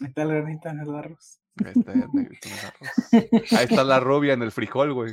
Ahí 0.00 0.06
está 0.08 0.22
el 0.22 0.28
granito 0.28 0.68
en 0.68 0.80
el 0.80 0.94
arroz. 0.94 1.40
Ahí 1.64 1.72
está, 1.74 1.92
el 1.92 2.08
negrito 2.12 2.48
en 2.48 2.54
el 2.54 2.66
arroz. 2.66 3.52
Ahí 3.52 3.64
está 3.64 3.82
la 3.84 3.98
rubia 4.00 4.34
en 4.34 4.42
el 4.42 4.52
frijol, 4.52 4.92
güey. 4.92 5.12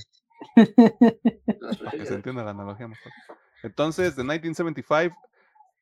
Para 0.56 1.92
que 1.92 2.06
se 2.06 2.14
entienda 2.16 2.44
la 2.44 2.52
analogía 2.52 2.88
mejor. 2.88 3.12
Entonces, 3.64 4.16
de 4.16 4.24
1975, 4.24 5.16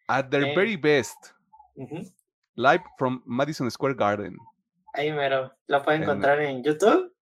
at 0.07 0.30
their 0.30 0.43
Eh. 0.45 0.55
very 0.55 0.77
best. 0.77 1.18
Live 2.55 2.84
from 2.97 3.21
Madison 3.25 3.69
Square 3.71 3.95
Garden. 3.95 4.38
Ahí 4.93 5.11
mero. 5.11 5.53
Lo 5.67 5.84
pueden 5.84 6.03
En- 6.03 6.09
encontrar 6.09 6.41
en 6.41 6.63
YouTube. 6.63 7.13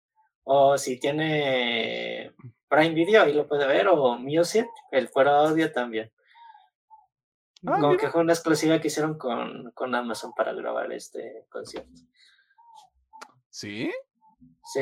O 0.44 0.78
si 0.78 1.00
tiene 1.00 2.34
Prime 2.68 2.94
Video, 2.96 3.24
ahí 3.24 3.34
lo 3.34 3.48
puede 3.48 3.68
ver, 3.68 3.88
o 3.88 4.18
Music, 4.18 4.66
el 4.92 5.08
fuera 5.08 5.38
audio 5.40 5.72
también. 5.72 6.12
Ah, 7.66 7.74
Como 7.76 7.90
mira. 7.90 8.00
que 8.02 8.10
fue 8.10 8.22
una 8.22 8.34
exclusiva 8.34 8.80
que 8.82 8.88
hicieron 8.88 9.18
con, 9.20 9.72
con 9.76 9.94
Amazon 9.94 10.34
para 10.36 10.52
grabar 10.54 10.92
este 10.92 11.46
concierto. 11.50 11.92
¿Sí? 13.50 13.92
Sí, 14.64 14.82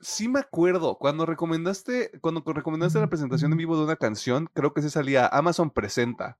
Sí 0.00 0.28
me 0.28 0.40
acuerdo. 0.40 0.96
Cuando 0.98 1.26
recomendaste, 1.26 2.10
cuando 2.20 2.42
co- 2.44 2.52
recomendaste 2.52 2.98
la 3.00 3.08
presentación 3.08 3.52
en 3.52 3.58
vivo 3.58 3.76
de 3.76 3.84
una 3.84 3.96
canción, 3.96 4.48
creo 4.52 4.72
que 4.74 4.82
sí 4.82 4.90
salía 4.90 5.26
Amazon 5.28 5.70
Presenta. 5.70 6.38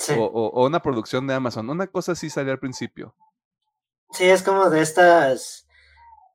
Sí. 0.00 0.14
O, 0.18 0.24
o- 0.24 0.48
o 0.50 0.66
una 0.66 0.80
producción 0.82 1.26
de 1.26 1.34
Amazon. 1.34 1.68
Una 1.70 1.86
cosa 1.86 2.14
sí 2.14 2.30
salía 2.30 2.52
al 2.52 2.58
principio. 2.60 3.14
Sí, 4.12 4.24
es 4.24 4.42
como 4.42 4.70
de 4.70 4.80
estas 4.80 5.66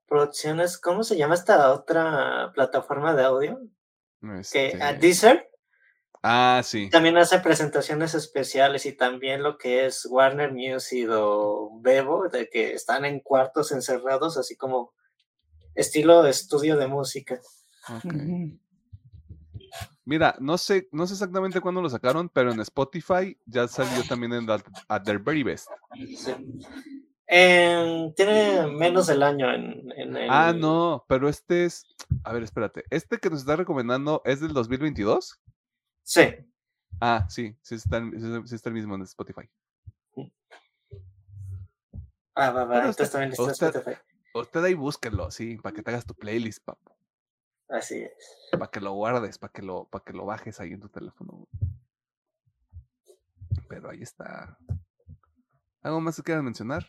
producciones, 0.07 0.77
¿cómo 0.77 1.03
se 1.03 1.17
llama 1.17 1.35
esta 1.35 1.73
otra 1.73 2.51
plataforma 2.53 3.13
de 3.15 3.23
audio? 3.25 3.59
Que 4.51 4.77
a 4.81 4.91
Este, 4.91 4.97
Deezer 4.99 5.49
Ah, 6.23 6.61
sí. 6.63 6.89
también 6.89 7.17
hace 7.17 7.39
presentaciones 7.39 8.15
especiales 8.15 8.85
y 8.85 8.93
también 8.93 9.43
lo 9.43 9.57
que 9.57 9.85
es 9.85 10.05
Warner 10.09 10.51
Music 10.53 11.07
o 11.11 11.79
Bebo, 11.81 12.29
de 12.29 12.49
que 12.49 12.73
están 12.73 13.05
en 13.05 13.19
cuartos 13.19 13.71
encerrados, 13.71 14.37
así 14.37 14.55
como 14.55 14.93
estilo 15.75 16.25
estudio 16.25 16.77
de 16.77 16.87
música. 16.87 17.39
Mira, 20.06 20.36
no 20.40 20.57
sé, 20.57 20.88
no 20.91 21.07
sé 21.07 21.14
exactamente 21.14 21.60
cuándo 21.61 21.82
lo 21.82 21.90
sacaron, 21.90 22.30
pero 22.30 22.52
en 22.52 22.60
Spotify 22.61 23.38
ya 23.45 23.68
salió 23.68 24.03
también 24.07 24.34
en 24.34 24.49
At, 24.49 24.61
At 24.88 25.03
Their 25.03 25.19
Very 25.19 25.41
Best. 25.44 25.68
Sí. 26.15 26.32
En- 27.27 28.14
tiene 28.14 28.68
menos 28.68 29.07
del 29.07 29.23
año 29.23 29.52
en, 29.52 29.91
en 29.98 30.15
el... 30.15 30.30
Ah, 30.30 30.53
no, 30.56 31.03
pero 31.07 31.27
este 31.27 31.65
es. 31.65 31.84
A 32.23 32.32
ver, 32.34 32.44
espérate. 32.44 32.84
¿Este 32.91 33.18
que 33.18 33.32
nos 33.32 33.40
está 33.40 33.56
recomendando 33.56 34.22
es 34.26 34.41
del 34.41 34.53
2022? 34.53 35.40
Sí, 36.03 36.22
Ah, 37.02 37.26
sí, 37.27 37.57
sí 37.61 37.76
está, 37.76 37.98
el- 37.98 38.48
sí, 38.48 38.56
está 38.56 38.69
el 38.69 38.76
mismo 38.76 38.94
en 38.95 39.02
Spotify. 39.02 39.49
ah, 42.36 42.52
va, 42.52 42.64
va, 42.65 42.77
entonces 42.77 43.11
también 43.11 43.32
está 43.32 43.44
en 43.44 43.49
usted- 43.52 43.68
Spotify. 43.76 44.02
Usted 44.34 44.64
ahí 44.64 44.73
búsquenlo, 44.73 45.32
sí, 45.32 45.57
para 45.57 45.73
que 45.73 45.82
te 45.82 45.91
hagas 45.91 46.06
tu 46.06 46.14
playlist, 46.14 46.64
papu. 46.64 46.94
Así 47.69 48.01
es. 48.03 48.49
Para 48.51 48.67
que 48.69 48.79
lo 48.79 48.93
guardes, 48.93 49.37
para 49.37 49.51
que 49.51 49.61
lo, 49.61 49.85
para 49.89 50.03
que 50.03 50.13
lo 50.13 50.25
bajes 50.25 50.59
ahí 50.59 50.73
en 50.73 50.79
tu 50.81 50.89
teléfono. 50.89 51.47
Pero 53.67 53.89
ahí 53.89 54.01
está. 54.03 54.57
¿Algo 55.81 55.99
más 56.01 56.15
que 56.15 56.23
quieras 56.23 56.43
mencionar? 56.43 56.87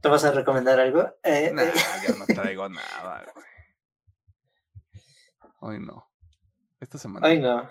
¿Te 0.00 0.08
vas 0.08 0.24
a 0.24 0.30
recomendar 0.32 0.78
algo? 0.78 1.02
Eh, 1.22 1.50
Nah, 1.52 1.62
eh, 1.64 1.72
yo 2.06 2.14
no 2.16 2.24
traigo 2.26 2.68
nada, 2.68 3.26
güey. 3.34 3.46
Hoy 5.60 5.80
no. 5.80 6.08
Esta 6.80 6.98
semana. 6.98 7.26
Hoy 7.26 7.40
no. 7.40 7.68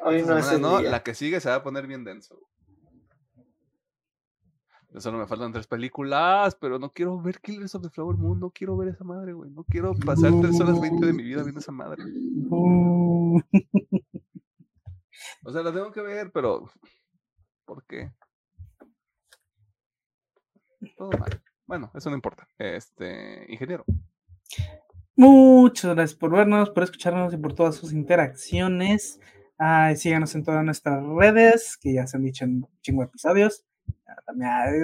Hoy 0.00 0.16
Esta 0.16 0.32
no 0.32 0.38
es 0.38 0.52
el 0.52 0.60
no, 0.60 0.78
día. 0.78 0.90
la 0.90 1.02
que 1.02 1.14
sigue 1.14 1.40
se 1.40 1.48
va 1.48 1.56
a 1.56 1.62
poner 1.62 1.86
bien 1.86 2.04
denso. 2.04 2.38
Solo 4.98 5.18
me 5.18 5.26
faltan 5.26 5.52
tres 5.52 5.68
películas, 5.68 6.56
pero 6.60 6.78
no 6.78 6.92
quiero 6.92 7.20
ver 7.20 7.40
Killers 7.40 7.74
of 7.76 7.82
the 7.82 7.90
Flower 7.90 8.16
Moon, 8.16 8.40
no 8.40 8.50
quiero 8.50 8.76
ver 8.76 8.88
esa 8.88 9.04
madre, 9.04 9.32
güey. 9.32 9.50
No 9.50 9.62
quiero 9.64 9.94
pasar 9.94 10.32
tres 10.40 10.60
horas 10.60 10.80
20 10.80 11.06
de 11.06 11.12
mi 11.12 11.22
vida 11.22 11.42
viendo 11.42 11.60
esa 11.60 11.72
madre. 11.72 12.02
O 15.44 15.52
sea, 15.52 15.62
la 15.62 15.72
tengo 15.72 15.92
que 15.92 16.00
ver, 16.00 16.30
pero 16.32 16.70
¿por 17.64 17.84
qué? 17.86 18.10
Todo 20.96 21.10
mal. 21.18 21.42
Bueno, 21.66 21.90
eso 21.94 22.10
no 22.10 22.16
importa. 22.16 22.48
Este, 22.58 23.46
ingeniero. 23.48 23.84
Muchas 25.14 25.94
gracias 25.94 26.18
por 26.18 26.32
vernos, 26.32 26.70
por 26.70 26.82
escucharnos 26.82 27.32
y 27.34 27.36
por 27.36 27.54
todas 27.54 27.76
sus 27.76 27.92
interacciones. 27.92 29.20
Ay, 29.58 29.96
síganos 29.96 30.34
en 30.34 30.42
todas 30.42 30.64
nuestras 30.64 31.04
redes, 31.04 31.76
que 31.76 31.92
ya 31.92 32.06
se 32.06 32.16
han 32.16 32.24
dicho 32.24 32.44
en 32.44 32.66
chingo 32.80 33.02
episodios. 33.02 33.66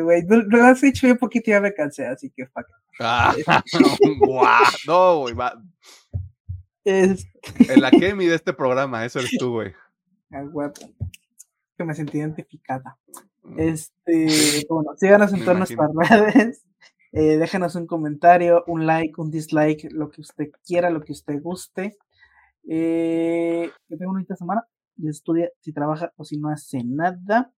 Güey, 0.02 0.22
no- 0.24 0.42
lo 0.42 0.64
has 0.64 0.80
dicho 0.80 1.06
bien 1.06 1.18
poquito 1.18 1.50
ya 1.50 1.60
me 1.60 1.72
cansé, 1.74 2.06
así 2.06 2.30
que 2.30 2.46
fuck. 2.46 2.66
Ah, 3.00 3.34
no, 4.86 5.18
güey, 5.20 5.34
va. 5.34 5.60
Es, 6.84 7.26
En 7.68 7.80
la 7.80 7.90
que 7.90 8.14
mide 8.14 8.34
este 8.34 8.52
programa, 8.52 9.04
eso 9.04 9.18
eres 9.18 9.32
tú, 9.38 9.50
güey. 9.52 9.72
ah, 10.32 10.44
que 11.76 11.84
me 11.84 11.94
sentí 11.94 12.18
identificada. 12.18 12.96
Mm, 13.42 13.60
Este, 13.60 14.66
bueno, 14.68 14.92
síganos 14.96 15.32
en 15.32 15.40
Me 15.40 15.44
todas 15.44 15.70
imagino. 15.70 15.92
nuestras 15.94 16.34
redes. 16.34 16.64
eh, 17.12 17.36
déjenos 17.38 17.74
un 17.76 17.86
comentario, 17.86 18.64
un 18.66 18.86
like, 18.86 19.20
un 19.20 19.30
dislike, 19.30 19.88
lo 19.92 20.10
que 20.10 20.20
usted 20.22 20.50
quiera, 20.66 20.90
lo 20.90 21.02
que 21.02 21.12
usted 21.12 21.40
guste. 21.42 21.96
Eh, 22.68 23.70
que 23.88 23.96
tenga 23.96 24.10
una 24.10 24.18
bonita 24.18 24.36
semana. 24.36 24.64
Estudia 25.04 25.50
si 25.60 25.72
trabaja 25.72 26.12
o 26.16 26.24
si 26.24 26.38
no 26.38 26.48
hace 26.50 26.82
nada. 26.84 27.52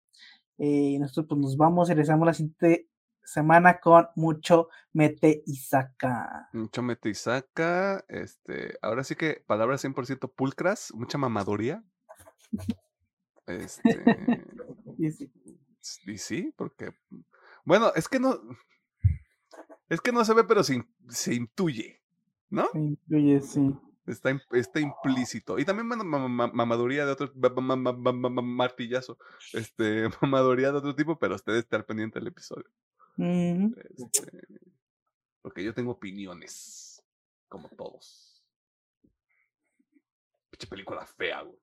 Eh, 0.59 0.93
y 0.95 0.99
nosotros 0.99 1.27
pues 1.29 1.41
nos 1.41 1.57
vamos 1.57 1.89
y 1.89 1.93
regresamos 1.93 2.27
la 2.27 2.35
siguiente 2.35 2.89
semana 3.23 3.79
con 3.81 4.07
mucho 4.17 4.69
mete 4.93 5.43
y 5.47 5.57
saca. 5.57 6.49
Mucho 6.53 6.83
mete 6.83 7.11
y 7.11 7.15
saca. 7.15 8.05
Este, 8.09 8.79
ahora 8.83 9.05
sí 9.05 9.15
que 9.15 9.43
palabras 9.47 9.81
100% 9.85 10.33
pulcras, 10.35 10.93
mucha 10.95 11.19
mamaduría. 11.19 11.85
Este, 13.47 14.05
Y 14.99 15.11
sí, 15.13 15.31
y 16.07 16.19
sí, 16.19 16.53
porque. 16.57 16.91
Bueno, 17.65 17.93
es 17.95 18.09
que 18.09 18.19
no. 18.19 18.41
Es 19.89 20.01
que 20.01 20.13
no 20.13 20.25
se 20.25 20.35
ve, 20.35 20.45
pero 20.45 20.65
se, 20.65 20.75
in- 20.75 20.89
se 21.09 21.35
intuye, 21.35 22.03
¿no? 22.51 22.67
se 22.73 22.79
incluye, 22.79 23.41
sí. 23.41 23.75
Está, 24.09 24.31
está 24.53 24.81
implícito. 24.81 25.59
Y 25.59 25.65
también 25.65 25.87
mamaduría 25.87 27.05
de 27.07 27.13
otro. 27.13 27.31
ma- 27.35 27.51
ma- 27.51 27.77
ma- 27.77 27.93
ma- 27.93 28.13
ma- 28.13 28.31
ma- 28.31 28.43
martillazo. 28.43 29.19
Este, 29.53 30.09
mamaduría 30.23 30.73
de 30.73 30.79
otro 30.79 30.95
tipo, 30.95 31.19
pero 31.19 31.35
usted 31.35 31.55
estar 31.55 31.85
pendiente 31.85 32.19
del 32.19 32.29
episodio. 32.29 32.69
Ujú. 33.19 33.75
Este, 33.97 34.49
porque 35.43 35.63
yo 35.65 35.75
tengo 35.75 35.93
opiniones, 35.93 37.03
como 37.49 37.69
todos. 37.69 38.43
Pinche 40.51 40.67
película 40.67 41.07
fea, 41.07 41.43
güey. 41.43 41.59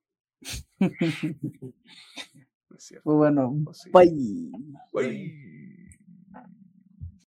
No 2.68 2.76
es 2.76 2.82
cierto. 2.84 3.04
Pues 3.04 3.16
bueno, 3.16 3.54
Pues 3.64 3.78
sí. 3.78 3.90
bye. 3.92 4.50
Bye. 4.92 5.75